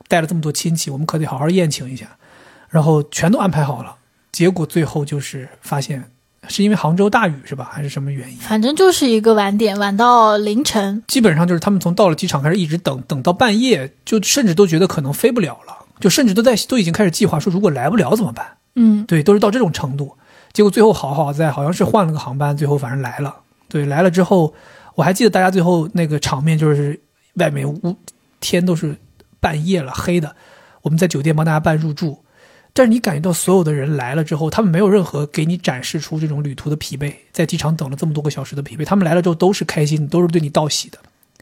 [0.07, 2.17] 带了这么多亲戚，我们可得好好宴请一下，
[2.69, 3.97] 然后全都安排好了。
[4.31, 6.11] 结果最后就是发现，
[6.51, 7.69] 是因为杭州大雨是吧？
[7.71, 8.38] 还是什么原因？
[8.38, 11.01] 反正就是一个晚点，晚到凌晨。
[11.07, 18.45] 基本上就是他们从到了机场开始一直等，等到半夜，就甚至都觉得可能飞不了了，就甚至都在都已经开始计划说，如果来不了怎么办？
[18.75, 20.15] 嗯，对，都是到这种程度。
[20.53, 23.35] 结果最后好好在，好像是换了个航班，最后反正来了。
[23.69, 24.53] 对，来了之后，
[24.95, 26.99] 我还记得大家最后那个场面就是
[27.35, 27.95] 外面屋
[28.41, 28.95] 天都是
[29.39, 30.35] 半夜了，黑的，
[30.81, 32.23] 我们在酒店帮大家办入住。
[32.74, 38.85] 但是你感觉到所有的人来了之后，他们没有任何给你展示出这种旅途的疲惫，在机场等了这么多个小时的疲惫。
[38.85, 40.98] 他们来了之后都是开心，都是对你道喜的。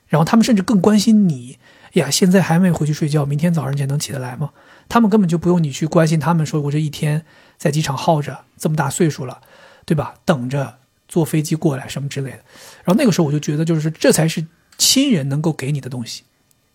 [0.08, 1.60] 然后他们甚至更关心你
[1.94, 4.50] 呀，现在还没回去睡觉，明天早上前能起得来吗？
[4.88, 7.24] 他们根本就不用你去关心他们，说我这一天
[7.58, 9.40] 在机场耗着，这么大岁数了，
[9.86, 10.16] 对吧？
[10.26, 10.78] 等着
[11.08, 12.38] 坐飞机过来什么之类的。
[12.84, 14.48] 然后那个时候我就觉得，就是这才是
[14.80, 16.24] 亲人能够给你的东西，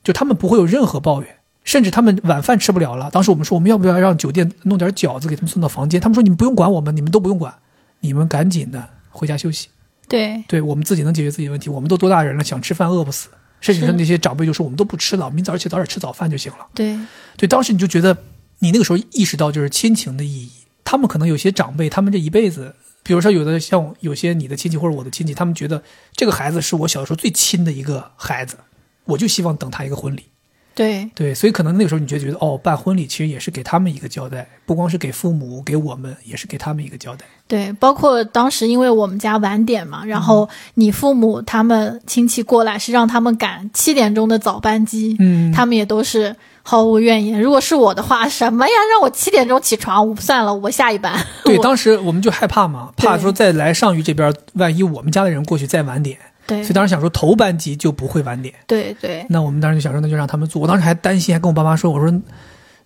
[0.04, 1.38] 就他们不会有任何抱怨。
[1.64, 6.00] 甚至他们晚饭吃不了了，当时我们说我们要不要让酒店弄点饺子给他们送到房间？
[6.00, 7.52] 他们说你们不用管我们，你们都不用管，
[8.00, 9.68] 你们赶紧的回家休息。
[10.06, 13.30] 对，对我们自己能解决自己的问题，我们都多大人了，想吃饭饿不死。
[13.62, 16.66] 甚至说那些长辈就说我们都不吃了，明早起早点吃早饭就行了。
[16.74, 16.98] 对，
[17.38, 18.14] 对，当时你就觉得
[18.58, 20.50] 你那个时候意识到就是亲情的意义。
[20.84, 28.58] 他们可能有些长辈，他们这一辈子，比如说有的像有些你的亲戚或者我的亲戚，他们觉得这个孩子是我小时候最亲的一个孩子，
[29.06, 30.26] 我就希望等他一个婚礼。
[30.74, 37.24] 对对，所以可能那个时候你就觉得，哦，办婚礼其实也是给他们一个交代，不光是给父母，给我们也是给他们一个交代。
[37.46, 47.40] 对，包括当时因为我们家晚点嘛，然后你父母他们亲戚过来是让他们赶七点钟的早班机，嗯他们也都是毫无怨言。
[47.40, 51.14] 如果是我的话，什么呀，让我七点钟起床，我算了，我下一班。
[51.44, 58.54] 对，当时我们就害怕嘛， 怕说再来上虞这边，万一我们家的人过去再晚点，对所以当时想说头班级就不会晚点。
[58.66, 60.60] 对对，那我们当时就想说，那就让他们做。
[60.60, 62.10] 我当时还担心，还跟我爸妈说，我说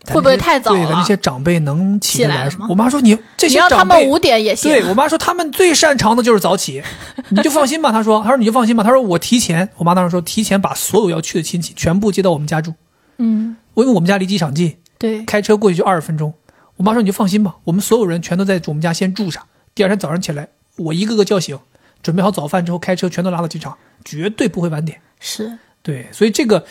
[0.07, 4.01] 会不会太早了这些长辈能起得起来了吗我妈说你这你让他些长辈。
[4.01, 4.70] 们五点也行。
[4.70, 6.83] 对我妈说，他们最擅长的就是早起，
[7.31, 7.91] 你就放心吧。
[7.91, 8.85] 她说，她说你就放心吧。
[8.85, 12.75] 她说我提前，我妈当时说提前把所有要去的亲戚全部接到我们家住，
[13.19, 16.33] 嗯，因为我们家离机场近，对开车过去就二十分钟。
[16.77, 19.43] 我妈说你就放心吧，我们所有人全都在我们家先住上，
[19.75, 21.59] 第二天早上起来我一个个叫醒，
[22.02, 25.01] 准备好早饭之后开车全都拉到机场，绝对不会晚点。
[25.20, 26.65] 是对，所以这个，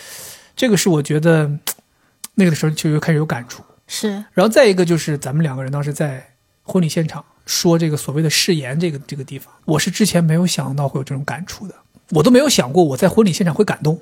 [0.55, 1.51] 这个是我觉得
[2.35, 3.63] 那个时候就又开始有感触。
[3.87, 6.25] 是，然后再一个就是咱们两个人当时在
[6.63, 11.75] 婚礼现场说这个所谓的誓言这个这个地方，我是之前没有想到会有这种感触的，
[12.11, 14.01] 我都没有想过我在婚礼现场会感动，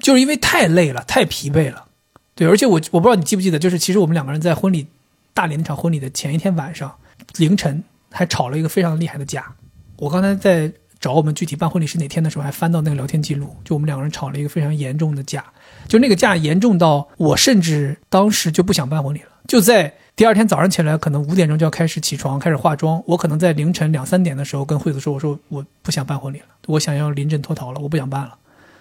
[0.00, 1.86] 就是因为太累了，太疲惫了。
[2.34, 4.86] 对，而且我我不知道你记不记得，就是其实我们两个人在婚礼
[5.34, 6.96] 大连那场婚礼的前一天晚上
[7.36, 9.54] 凌晨还吵了一个非常厉害的架。
[9.98, 15.44] 我刚才在找我们具体办婚礼是哪天的时候，还翻到那个聊天记录，就我们两个人吵了一个非常严重的架，
[15.86, 28.36] 就那个架严重到我甚至当时就不想办婚礼了，就在第二天早上起来，可能五点钟就要开始起床开始化妆，我可能在凌晨两三点的时候跟惠子说，我说我不想办婚礼了，我想要临阵脱逃了，我不想办了。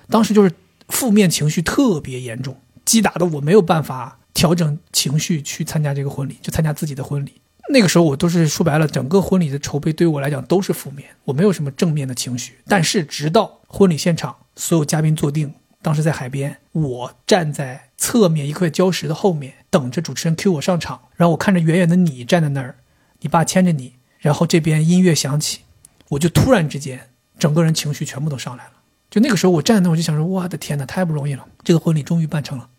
[0.09, 0.51] 当时就是
[0.89, 2.55] 负面情绪特别严重，
[2.85, 7.33] 击打的我没有办法调整情绪去参加这个婚礼，就参加自己的婚礼。
[7.69, 12.59] 那个时候我都是说白了，整个婚礼的筹备对于我来讲都是负面，我没有什么正面的情绪。
[12.65, 22.75] 但是直到婚礼现场，所有嘉宾坐定，当时在海边，我站在侧面一块礁石的后面，等着主持人 cue 我上场，然后我看着远远的你站在那儿，
[23.19, 25.61] 你爸牵着你，然后这边音乐响起，
[26.09, 28.71] 我就突然之间整个人情绪全部都上来了。
[29.09, 32.69] 就那个时候我站在那，我就想说，我的天哪，太不容易了，这个婚礼终于办成了，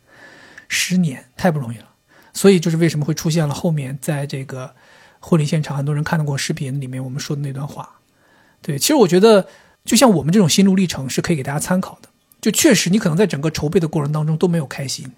[0.66, 1.87] 十年太不容易了。
[2.38, 4.72] 所以就是为什么会出现了后面在这个
[5.18, 7.98] 婚礼现场，很多人看到过视频里面我们说的那段话。
[8.62, 9.48] 对，其实我觉得，
[9.84, 12.08] 就像我们这种心路历程是可以给大家参考的。
[12.40, 15.10] 就确实，你可能在整个筹备的过程当中都没有开心，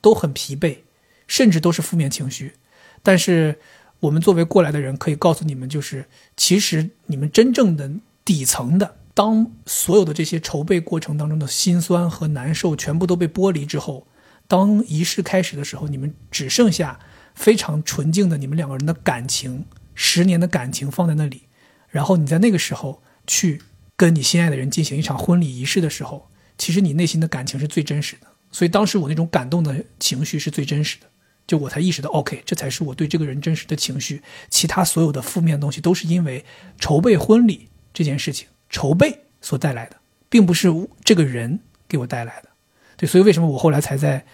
[0.00, 0.78] 都很疲惫，
[1.26, 2.54] 甚至都是负面情绪。
[3.02, 3.60] 但是
[4.00, 6.06] 我们作为过来的人，可以告诉你们，就是
[6.38, 7.90] 其实你们真正的
[8.24, 14.06] 底层的，当所有的这些筹备过程当中的辛酸和难受全部都被剥离之后，
[14.52, 17.00] 当仪式开始的时候，你们只剩下
[17.34, 19.64] 非常纯净的你们两个人的感情，
[19.94, 21.44] 十年的感情放在那里，
[21.88, 23.62] 然后你在那个时候去
[23.96, 28.26] 跟你心爱的人进行一场婚礼仪式的时候，其实你内心的感情是最真实的。
[28.50, 31.06] 所以当时我那种感动的情绪是最真实的，
[31.46, 34.22] 就我才意识到，OK，这才是我对这个人真实的情绪。
[34.50, 36.44] 其他所有的负面东西都是因为
[36.78, 39.96] 筹备婚礼这件事情筹备所带来的，
[40.28, 40.68] 并不是
[41.02, 42.50] 这个人给我带来的。
[42.98, 44.26] 对，所以为什么我后来才在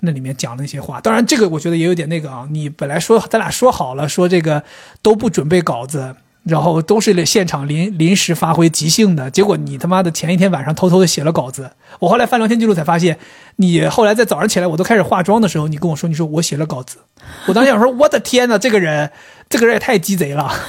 [0.00, 1.00] 那里面讲那些话？
[1.00, 2.46] 当然，这个我觉得也有点那个啊。
[2.50, 4.62] 你本来说咱俩说好了，说这个
[5.00, 11.70] 都不准备稿子，然后都是现场临临时发挥即兴的，结果你他妈的前一天晚上偷偷的写了稿子。
[12.00, 13.18] 我后来翻聊天记录才发现，
[13.56, 16.98] 你后来在早上起来我都开始化妆的时候，你跟我说你说我写了稿子，
[17.46, 19.10] 我当时想说我的天哪，这个人
[19.48, 20.52] 这个人也太鸡贼了。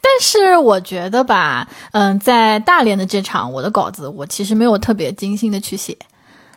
[0.00, 5.96] 但是我觉得吧，嗯，在大连的这场我的稿子我其实没有特别精心的去写。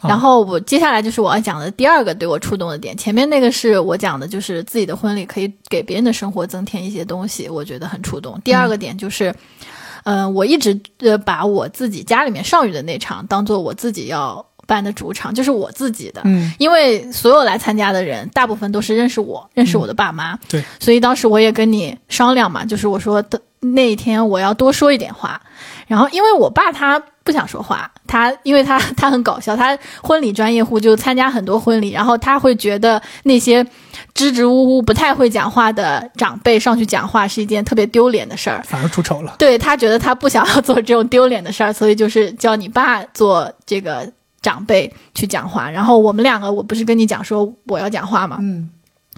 [0.08, 8.40] 然后我接下来就是我要讲的第二个对我触动的点，前面那个是我讲的，就是自己的婚礼可以给别人的生活增添一些东西，我觉得很触动。
[8.42, 9.34] 第二个点就是，
[10.03, 25.42] 嗯，我一直呃把我自己家里面上虞的那场当做我自己要办的主场，就是我自己的，嗯，因为所有来参加的人大部分都是认识我，认识我的爸妈，对，所以当时我也跟你商量嘛，就是我说的那一天我要多说一点话，
[25.88, 27.02] 然后因为我爸他。
[27.28, 33.62] 不想说话，他因为他 他很搞笑，他婚礼专业户就参加很多婚礼，然后他会觉得那些
[34.14, 39.36] 支支吾吾、不太会讲话的长辈上去讲话是一件特别丢脸的事儿，反而出丑了。
[39.38, 44.10] 对他觉得他不想要做这种丢脸的事儿，所以就是叫你爸做这个
[44.42, 48.38] 长辈去讲话，然后我们两个我不是跟你讲说我要讲话吗？
[48.40, 48.70] 嗯。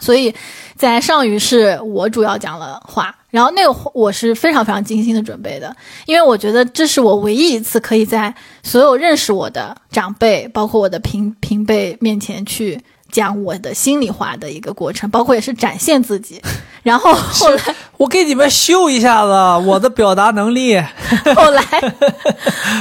[0.02, 0.34] 所以，
[0.78, 5.76] 在上虞是我主要讲了话，然后那个我是非常非常精心的准备的，
[6.06, 8.34] 因为我觉得这是我唯一一次可以在
[8.64, 16.42] 所有认识我的长辈，包括我的平平辈面前去讲我的心里话的一个过程，包括也是展现自己。
[16.82, 20.82] 然后后来我给你们秀一下子我的表达能力。
[21.36, 21.64] 后来，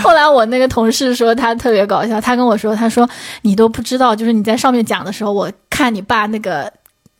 [0.02, 3.06] 后来我那个同事说他特别搞笑，他跟我说，他说
[3.42, 6.72] 你都不知道，就是你在上面讲的时候，我看你爸那个。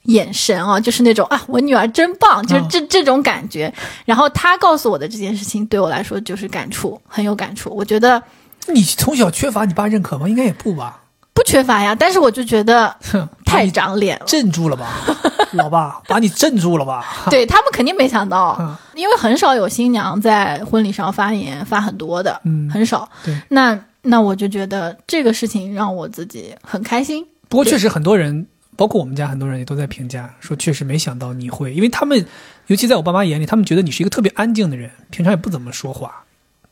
[0.09, 3.73] 眼神啊，就是那种啊，我女儿真棒，就是这这种感觉。
[4.05, 7.70] 然后他告诉我的这件事情，对我来说就是感触，很有感触。
[7.75, 8.23] 我觉得
[8.69, 10.28] 你从小缺乏你爸认可吗？
[10.28, 11.03] 应该也不吧，
[11.35, 11.95] 不缺乏呀。
[11.95, 12.95] 但是我就觉得
[13.45, 14.89] 太长脸了，镇住了吧，
[15.53, 17.05] 老爸，把你镇住了吧。
[17.28, 23.07] 对他们肯定没想到，因为很少有新娘在婚礼上发言发很多的，嗯，很少。
[23.23, 27.27] 对，那那我就觉得这个事情让我自己很开心。
[27.51, 28.47] 不过确实很多人。
[28.78, 32.24] 包括我们家很多人也都在评价说，确实没想到你会，因为他们，
[32.68, 36.23] 尤其在我爸妈眼里，他们觉得你是一个特别安静的人，平常也不怎么说话，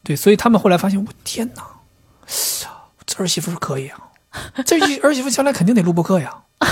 [0.04, 1.64] 对，所以他们后来发现，我天哪，
[3.04, 3.98] 这儿媳妇是可以啊，
[4.64, 6.32] 这儿媳妇将来肯定得录播客呀。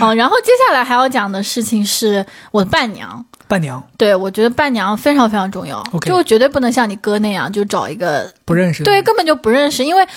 [0.00, 10.08] 哦，然后接下来还要讲的事情是我的伴娘，伴娘，对我觉得伴娘非常非常重要，就绝对不能像你哥那样就找一个不认识，对，根本就不认识，因为。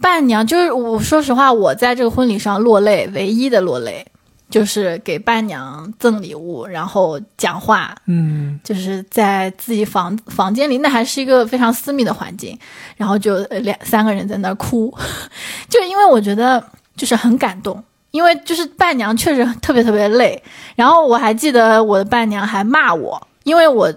[0.00, 4.04] 伴娘就是我，说实话，我在这个婚礼上落泪，唯一的落泪
[4.50, 12.58] 就是给伴娘赠礼物，然后讲话，嗯，就是在自己房房间里，那还是一个非常私密的环境，
[12.96, 14.92] 然后就两三个人在那儿哭，
[15.70, 16.62] 就因为我觉得
[16.96, 20.42] 就是很感动，因为就是伴娘确实特别特别累，
[20.74, 23.92] 然后我还记得我的伴娘还骂我，因为我。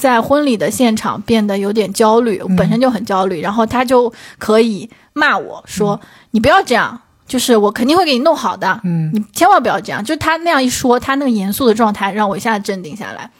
[0.00, 6.00] 在婚礼的现场变得有点焦虑，我本身就很焦虑，然后他就可以骂我说
[6.32, 13.30] ：“你不要这样，就是我肯定会给你弄好的，嗯，你千万不要这样。”就他那样一说，他那个严肃的状态让我一下子镇定下来。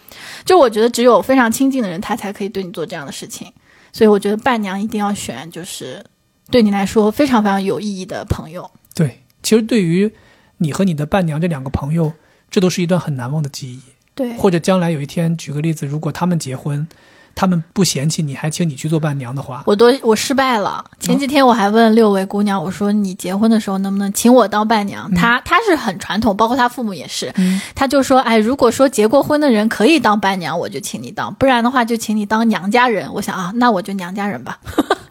[0.45, 3.51] 就我觉得只有非常亲近的人，他才可以对你做这样的事情。
[3.93, 6.05] 所以我觉得伴娘一定要选，就是
[6.51, 8.71] 对你来说非常非常有意义的朋友。
[8.95, 10.13] 对，其实对于
[10.59, 12.13] 你和你的伴娘这两个朋友，
[12.51, 13.81] 这都是一段很难忘的记忆。
[14.21, 16.87] 对，或者将来有一天，举个例子，如果他们结婚，
[17.35, 20.85] 他们不嫌弃你，还请你去做伴娘的话，我都我失败了。
[20.99, 25.11] 前几天我还问六位姑娘，我说你结婚的时候能不能请我当伴娘？
[25.15, 27.33] 她她是很传统，包括她父母也是，
[27.75, 33.11] 她就说，哎，如果说结过婚的人可以当伴娘，我就请你当；不然的话，就请你当娘家人。
[33.15, 34.59] 我想啊，那我就娘家人吧。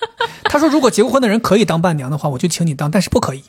[0.46, 3.44] 他说，如果结过婚的人可以当伴娘的话，我就请你当，但是不可以。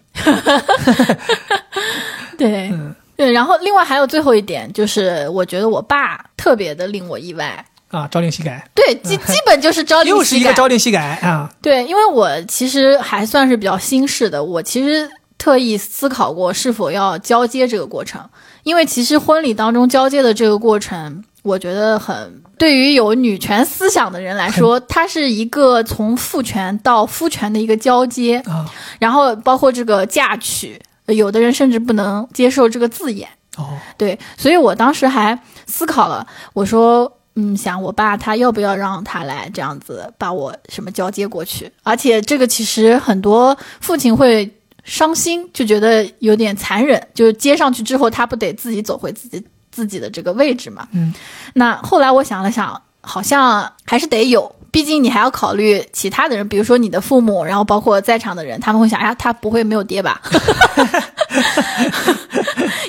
[2.38, 2.72] 对。
[3.20, 8.66] 对，然后另外还有最后一点，就是我觉得我爸特别的令我意外啊，朝令夕改。
[8.74, 11.50] 对，基基本就是朝 令夕改，又是一个朝令夕改啊。
[11.60, 18.26] 对，因为我其实还算是比较新式的，我其实特意思考过是否要交接这个过程，
[18.62, 28.64] 因为其实婚礼当中交接的这个过程，我觉得很对于有女权思想的人来说，它是一个从父权到夫权的一个交接啊，
[28.98, 30.80] 然后包括这个嫁娶。
[31.14, 41.70] 有的人甚至不能接受这个字眼哦，对，所以我当时还思考了，我说，嗯，想我爸他要不要让他来这样子把我什么交接过去？
[41.82, 44.48] 而且这个其实很多父亲会
[44.84, 50.88] 伤心，就觉得有点残忍，就接上去之后他不得自己走回自己自己的这个位置嘛？
[50.92, 51.12] 嗯，
[51.54, 54.54] 那后来我想了想，好像还是得有。
[54.70, 60.20] 毕竟你还要考虑其他的人，比如说你的父母，然后包括在场的人，他们会想：哎呀，他不会没有爹吧？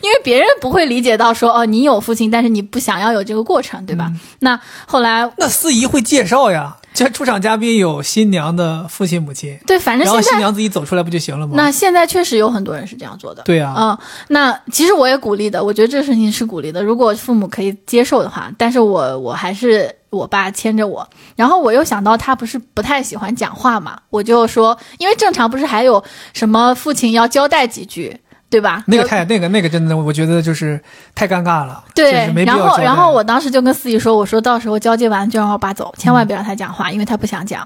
[0.01, 4.07] 因为别人不会理解到说哦，你有父亲，但是你不想要有这个过程，对吧？
[4.09, 11.53] 嗯那后来那司仪会介绍呀，这出场嘉宾有新娘的父亲母亲，对，反正然后现在新娘自己走出来不就行了吗？
[11.55, 13.43] 那现在确实有很多人是这样做的。
[13.43, 13.97] 对啊、嗯，
[14.27, 16.83] 那其实我也鼓励的，我觉得这个事情是鼓励的。
[16.83, 26.03] 如果父母可以接受的话，但是我我还是我爸牵着我，然后我又想到他不是不太喜欢讲话嘛，我就说，因为正常不是还有
[26.33, 28.19] 什么父亲要交代几句，
[28.51, 28.83] 对吧？
[28.85, 30.79] 那个太那个那个真的，我觉得就是
[31.15, 32.11] 太尴尬了，对
[32.45, 37.65] 然后然后我当时就跟司仪说，我说到时候交接完就让我爸走，千万别让他讲话，因为他不想讲，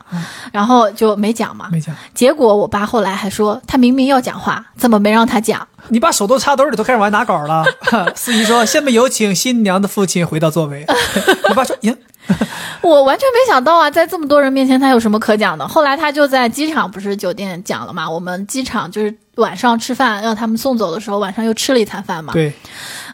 [0.53, 1.69] 然后就没讲嘛。
[1.71, 5.67] 没讲，结果我爸后来还说，他明明要讲话，怎么没让他讲？
[5.89, 7.65] 你把手都插兜里，都开始玩拿稿了。
[8.15, 10.85] 司仪说：“下面有请新娘的父亲回到座位。”
[11.49, 11.93] 我爸说：“呀，
[12.81, 15.67] 我完全没想到啊，在这么多人面前他有什么可讲的？
[15.67, 22.33] 后来他就在机场不是酒店讲了嘛，我们机场就是晚上吃饭，让他们送走的时候，晚上又吃了一餐饭嘛。
[22.33, 22.53] 对，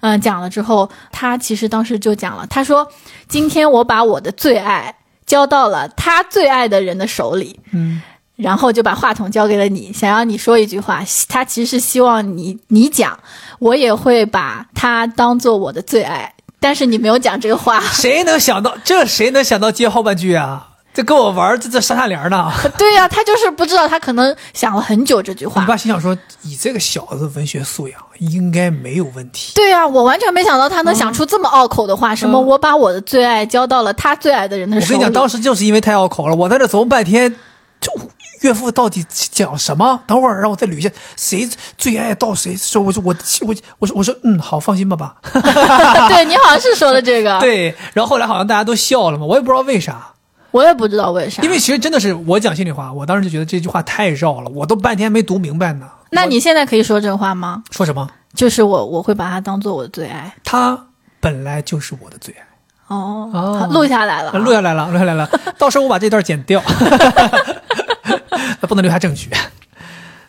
[0.01, 2.87] 嗯，讲了之后，他其实当时就讲了，他说
[3.27, 8.01] ：“今天我把我的最爱交到了他最爱的人的手里。”嗯，
[8.35, 11.03] 然后就把话筒交给了你，想要你说一句话。
[11.27, 13.19] 他其实是希望你你讲，
[13.59, 17.79] 我也会把他当做我的最爱，但是你没有讲这个话。
[17.81, 19.05] 谁能想到这？
[19.05, 20.69] 谁能想到接后半句啊？
[20.93, 22.51] 这跟我玩儿这这上下联呢？
[22.77, 25.67] 对呀、他就是不知道，他可能想了很久这句话你。
[25.67, 29.53] 爸心想说：“以这个小子文学素养，应该没有问题。
[29.55, 34.93] 对呀、我完全没想到他能想出这么拗口的话，什么我把我的最爱交到了他最爱的人的手里。
[34.95, 37.33] 我跟你讲，当时就是因为太拗口了，我在这琢磨半天，
[37.79, 37.89] 就
[38.41, 40.01] 岳父到底讲什么？
[40.05, 42.57] 等会儿让我再捋一下，谁最爱到谁？
[42.57, 43.15] 说我说我
[43.47, 45.15] 我我说我说嗯，好，放心吧，爸。
[46.09, 50.09] 对你好像是说的这个， 对，然后后来好像大家都笑了嘛，我也不知道为啥。
[50.51, 51.41] 我也不知道为啥。
[51.43, 55.87] 因为其实真的是我讲心里话，我当时就觉得这句话太绕了，我都半天没读明白呢。
[56.11, 57.63] 那你现在可以说这话吗？
[57.71, 58.09] 说什么？
[58.33, 60.33] 就是我我会把它当做我的最爱。
[60.43, 60.87] 它
[61.19, 62.47] 本来就是我的最爱。
[62.87, 65.29] 哦，哦好录下来了啊，录下来了，录下来了。
[65.57, 66.61] 到时候我把这段剪掉，
[68.67, 69.29] 不能留下证据。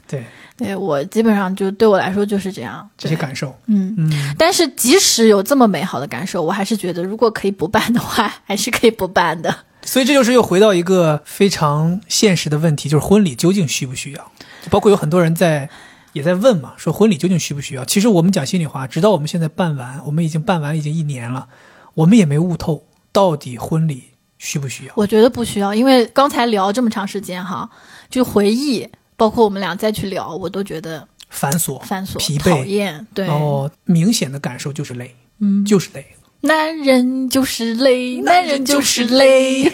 [0.07, 0.25] 对
[0.57, 2.89] 对我基本上就对我来说就是这样。
[2.97, 9.53] 这些感受，嗯，嗯，但是即使有这么美好的感受，我还是觉得如果可以不办的话，还是可以不办的。
[9.85, 14.33] 所以这就是又回到一个非常现实的问题，就是婚礼究竟需不需要？
[14.71, 15.69] 包括有很多人在
[16.13, 17.85] 也在问嘛，说婚礼究竟需不需要？
[17.85, 21.49] 其实我们讲心里话，直到我们现在办完，我们已经办完已经一年了，
[21.95, 24.05] 我们也没悟透到底婚礼
[24.39, 24.93] 需不需要。
[24.97, 27.69] 我觉得不需要，因为刚才聊这么长时间哈，
[28.09, 33.07] 就回忆，包括我们俩再去聊，我都觉得繁琐、繁琐、疲惫讨厌。
[33.13, 36.07] 对，然后明显的感受就是累，嗯，就是累。
[36.43, 39.73] 男人就是累，男人就是累。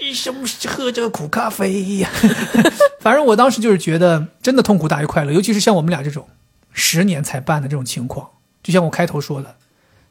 [0.00, 2.10] 为什么喝这个苦咖啡呀？
[3.00, 6.28] 反正我当时就是觉得，真的痛苦大于快乐，尤其是像我们俩这种
[6.72, 8.28] 十年才办的这种情况，
[8.62, 9.56] 就像我开头说的，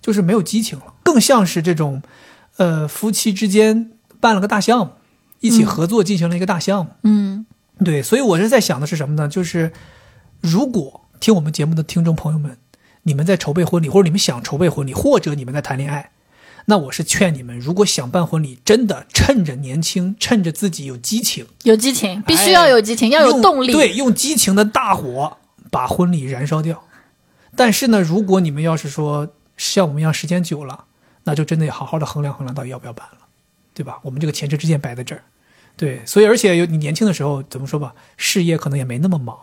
[0.01, 2.01] 就是没有激情了，更像是这种，
[2.57, 3.91] 呃，夫妻之间
[4.22, 4.93] 办了个大项目，
[5.41, 6.91] 一起合作进行了一个大项目。
[7.03, 7.45] 嗯
[7.83, 9.27] 对，所以我是在想的是什么呢？
[9.27, 9.73] 就是
[10.40, 12.57] 如果听我们节目的听众朋友们，
[13.03, 16.11] 你们在筹备婚礼，或者你们想筹备婚礼，或者你们在谈恋爱，
[16.65, 23.72] 那我是劝你们，如果想办婚礼，真的趁着年轻，趁着自己有激情，有激情，必须要有激情，要有动力。
[23.72, 25.38] 对，用激情的大火
[25.69, 26.83] 把婚礼燃烧掉。
[27.56, 30.85] 但是呢，如果你们要是说像我们一样时间久了，
[31.25, 33.17] 那就真的要好好的衡量衡量到底要不要办了，
[33.73, 33.99] 对吧？
[34.01, 35.23] 我们这个前车之鉴摆在这儿，
[35.77, 39.38] 对，所以而且有你年轻的时候怎么说吧，事业可能也没那么忙，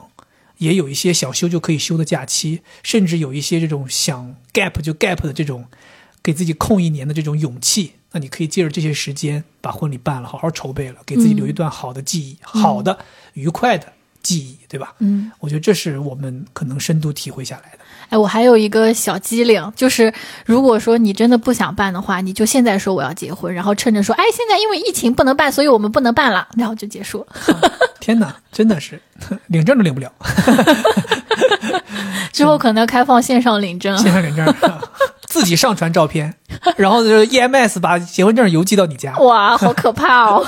[0.61, 5.67] 也有一些想休就可以休的假期，甚至有一些这种想 gap 就 gap 的这种，
[6.23, 7.93] 给自己空一年的这种勇气。
[8.13, 12.99] 那你可以借着这些时间把婚礼办了，好好筹备了，给自己留一段好的记忆，好的、
[13.35, 14.95] 愉快的记忆，对吧？
[14.99, 17.80] 嗯，我觉得这是我们可能深度体会下来的。
[18.11, 20.13] 哎，我还有一个小机灵，就是
[20.45, 27.27] 如果说你真的不想办的话，你就现在说我要结婚，然后趁着说，哎，现在因为疫情不能办，所以我们不能办了，然后就结束。
[28.01, 29.01] 天哪，真的是
[29.47, 30.11] 领证都领不了，
[32.33, 33.97] 之后可能开放线上领证。
[33.99, 34.55] 线上领证，
[35.29, 36.35] 自己上传照片，
[36.77, 39.17] 然后就是 EMS 把结婚证邮寄到你家。
[39.19, 40.45] 哇，好可怕哦！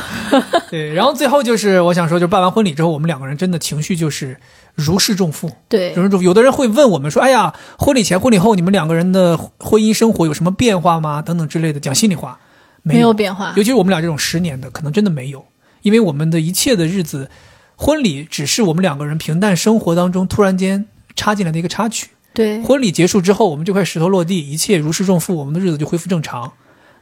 [0.70, 4.36] 对，然后最后就是我想说，就是办完婚礼之后，我们两个人真的情绪就是
[4.75, 5.51] 如释重负。
[5.68, 6.25] 对如释重负。
[6.25, 11.81] 有的人会问我们说：“哎呀，婚礼前、婚礼后，你们两个人的婚姻生活有什么变化吗？”等等之类的。
[11.81, 12.39] 讲心里话，
[12.83, 15.44] 没没有变化尤其是我们俩这种十年的，可能真的没有，
[15.83, 17.31] 因为我们的一切的日子，
[17.76, 22.09] 婚礼只是我们两个人平淡生活当中突然间插进来的一个插曲。
[22.34, 26.51] 对，婚礼结束之后，我们这块石头落地，一切如释重负，我们的日子就恢复正常。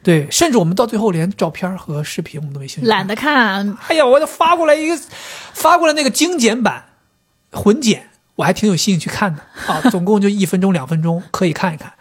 [0.03, 3.77] 对，甚至我们到最后连照片和视频我们都没兴趣懒得看。
[3.87, 4.99] 哎呀，我就发过来一个，
[5.53, 6.83] 发过来那个精简版，
[7.51, 11.93] 混剪，我还挺有兴趣看的啊， 总共就一分钟两分钟，可以看一看。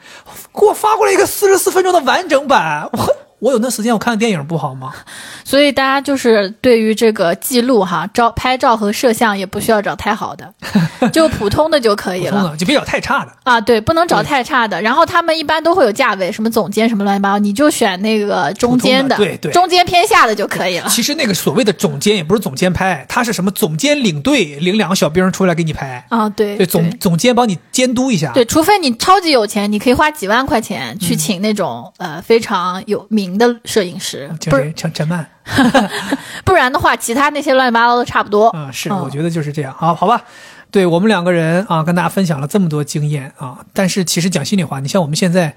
[0.55, 4.93] 给我发过来一个四十四分钟的完整版，我我有那时间我看电影不好吗？
[5.45, 10.55] 所以大家就是对于这个记录哈，照拍照和摄像也不需要找太好的，
[11.13, 13.33] 就普通的就可以了就别找太差的。
[13.43, 13.61] 啊。
[13.61, 14.81] 对，不能找太差的。
[14.81, 20.89] 然后他们一般都会有价位，什么总监什么乱七八糟，你就选那个中间的对对中间偏下的就可以了。
[20.89, 26.05] 其实那个所谓的总监也不是总监拍，他是什么总监领队，领两个小兵出来给你拍。
[26.09, 28.33] 啊，对对，总总监帮你监督一下。
[28.33, 34.73] 对，除非你超级有钱，你可以花几万块钱去请那种、呃非常有名的摄影师，不是？
[34.75, 35.27] 陈陈曼。
[36.45, 38.51] 不然的话，其他那些乱七八糟的差不多。
[38.57, 39.75] 嗯，是，嗯我觉得就是这样。
[39.77, 40.23] 好，好吧。
[40.71, 45.57] 对我们两个人啊，跟大家分享了这么多经验啊，但是其实讲心里话，你像我们现在，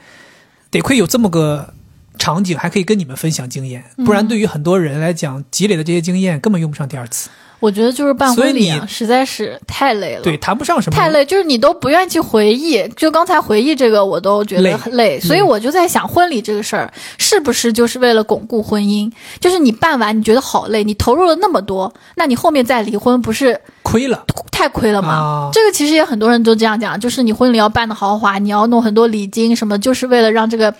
[0.71, 1.71] 得亏有这么个
[2.17, 7.29] 场景，还可以跟你们分享经验，不然对于很多人来讲，积累的这些经验根本用不上第二次。
[7.63, 10.21] 我觉得就是办婚礼啊，实在是太累了。
[10.21, 12.85] 对，谈不上什么太累，就是你都不愿意去回忆。
[12.97, 19.09] 就刚才回忆这个，我都觉得很累，所以我就在想，婚礼这个事儿是不是就是为了巩固婚姻？
[19.39, 24.25] 就是你办完你觉得好累，你投入了那么多，那你后面再离婚不是亏了。
[24.51, 25.13] 太亏了吗？
[25.13, 30.75] 啊这个其实也很多人都这样讲，就是你婚礼要办的豪华，你要弄很多礼金什么，就是为了让这个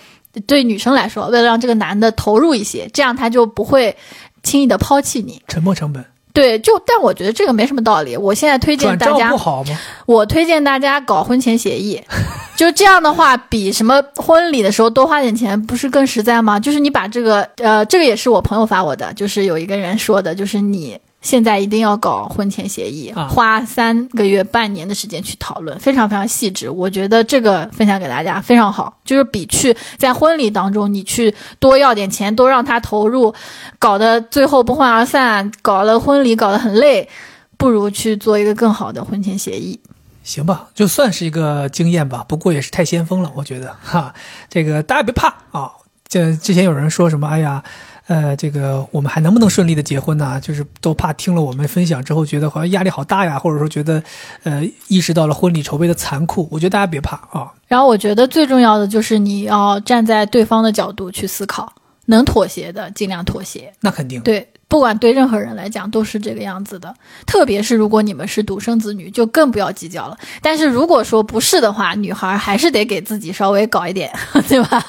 [0.46, 3.96] 对女生来说，为了让这个男的投入一些，这样他就不会
[4.42, 5.40] 轻易的抛弃你。
[5.48, 6.04] 沉没成本，
[6.34, 8.16] 对，就但我觉得这个没什么道理。
[8.16, 9.78] 我现在推荐大家不好吗？
[10.04, 12.02] 我推荐大家搞婚前协议，
[12.56, 16.58] 就这样的话，比什么婚礼的时候多花点钱，不是更实在吗？
[16.58, 20.98] 就是你把这个，呃，这个也是我朋友发我的，就是有一个人说的，就是你。
[21.24, 26.70] 现在一定要搞婚前协议，啊花三个月、半年的时间去讨论，非常非常细致。
[26.70, 33.34] 我觉得这个分享给大家非常好，就是比去在婚礼当中你去多要点钱，多让他投入，
[33.78, 37.08] 搞得最后不欢而散，搞了婚礼搞得很累，
[37.56, 39.80] 不如去做一个更好的婚前协议。
[40.22, 44.14] 行吧，就算是一个经验吧，不过也是太先锋了，我觉得哈。
[44.48, 45.70] 这个大家别怕啊，
[46.06, 47.62] 这之前有人说什么，哎呀，
[48.06, 50.38] 呃，这个我们还能不能顺利的结婚呢？
[50.40, 54.02] 就是都怕听了我们分享之后，觉得好像压力好大呀，或者说觉得，
[54.42, 56.46] 呃，意识到了婚礼筹备的残酷。
[56.50, 61.72] 我觉得大家别怕啊，然后我觉得最重要的就是你要站在对方的角度去思考，
[62.06, 63.72] 能妥协的尽量妥协。
[63.80, 64.20] 那肯定。
[64.20, 66.94] 对，不管对任何人来讲都是这个样子的，
[67.26, 70.18] 特别是如果你们是独生子女，就更不要计较了。
[70.42, 74.12] 但是如果说不是的话，女孩还是得给自己稍微搞一点，
[74.46, 74.84] 对吧？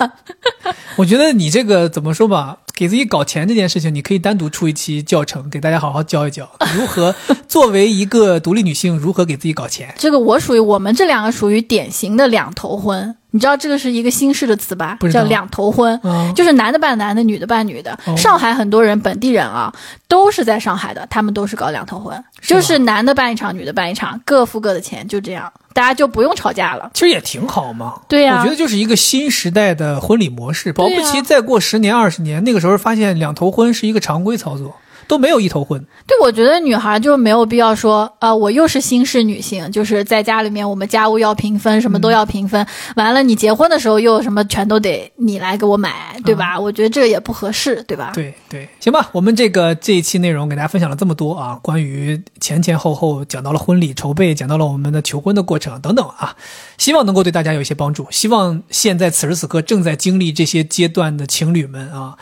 [0.97, 7.15] 我觉得你这个怎么说吧，给自己搞钱这件事情，你可以单独出一期教程，给大家好好教一教， 如何
[7.47, 9.93] 作为一个独立女性，如何给自己搞钱。
[9.97, 14.97] 这个我属于我们这两个属于典型的两头婚，你知道这个是一个新式的词吧？
[15.11, 15.99] 叫两头婚。
[16.05, 17.91] 嗯，就是男的办男的，女的办女的。
[18.05, 18.15] 哦。
[18.15, 19.73] 上海很多人本地人啊，
[20.07, 26.89] 都是在上海的，他们都是搞两头婚，是就是男的办一场，女的办一场，各付各的钱，就这样，大家就不用吵架了。
[26.93, 27.95] 其实也挺好嘛。
[28.07, 34.73] 对呀、我觉得就是一个新时代的婚礼模式，保不齐再过十年二十年，那个时候发现两头婚是一个常规操作，
[35.07, 35.83] 都没有一头婚。
[36.07, 42.65] 对，我觉得女孩就没有必要说，呃，我又是新式女性，就是在家里面我们家务要平分，什么都要平分。
[42.95, 46.59] 完了，你结婚的时候又什么全都得你来给我买，对吧？
[46.59, 48.11] 我觉得这个也不合适，对吧？
[48.13, 56.35] 对对，行吧，我们这个这一期内容给大家分享了这么多啊，关于前前后后讲到了婚礼筹备，讲到了我们的求婚的过程等等啊，
[56.77, 58.07] 希望能够对大家有一些帮助。
[58.11, 62.17] 希望现在此时此刻正在经历这些阶段的情侣们啊，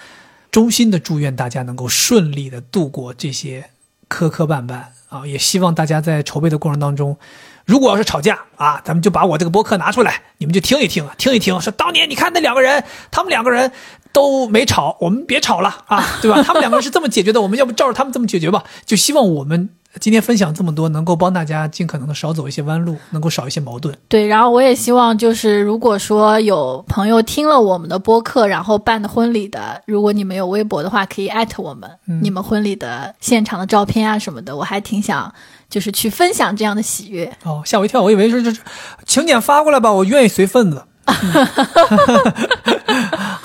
[0.53, 3.71] 衷心的祝愿大家能够顺利的度过这些
[4.07, 7.17] 磕磕绊绊啊，也希望大家在筹备的过程当中。
[7.65, 11.59] 如果要是吵架啊，咱们就把我这个播客拿出来，你们就听一听，听一听。
[11.59, 13.71] 说当年你看那两个人，他们两个人
[14.13, 16.41] 都没吵，我们别吵了啊， 对吧？
[16.43, 18.63] 他们两个人是这么解决的，我们要不照着他们这么解决吧？
[18.85, 19.69] 就希望我们
[19.99, 23.95] 今天分享这么多，能够帮大家尽可能的少走一些弯路，能够少一些矛盾。
[24.07, 31.89] 对，然后我也希望就是，如果说有朋友听了我们的播客，然后办的婚礼的，如果你们有微博的话，可以艾特我们，
[32.21, 35.33] 你们婚礼的现场的照片啊什么的，我还挺想
[35.69, 37.31] 就是去分享这样的喜悦。
[37.43, 38.61] 哦，吓我一跳，我以为是就是
[39.05, 40.83] 请柬发过来吧，我愿意随份子。
[41.05, 41.13] 嗯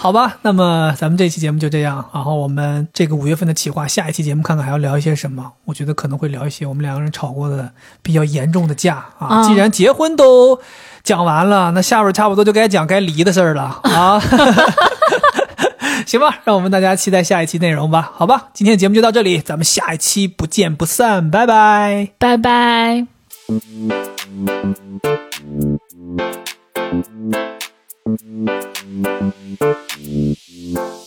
[0.00, 2.08] 好吧，那么咱们这期节目就这样。
[2.14, 5.52] 然后我们这个五月份的企划，下一期节目看看还要聊一些什么？
[5.64, 9.42] 我觉得可能会聊一些我们两个人吵过的比较严重的架啊。
[9.42, 10.60] 嗯既然结婚都
[11.02, 14.22] 讲完了，那下边差不多就该讲该离的事儿了啊。
[16.06, 18.12] 行吧，让我们大家期待下一期内容吧。
[18.14, 22.10] 好吧，今天的节目就到这里，咱们下一期不见不散，拜拜。
[22.18, 23.06] 拜拜。
[27.30, 27.57] Thank
[28.16, 29.58] Thank
[29.98, 30.97] you.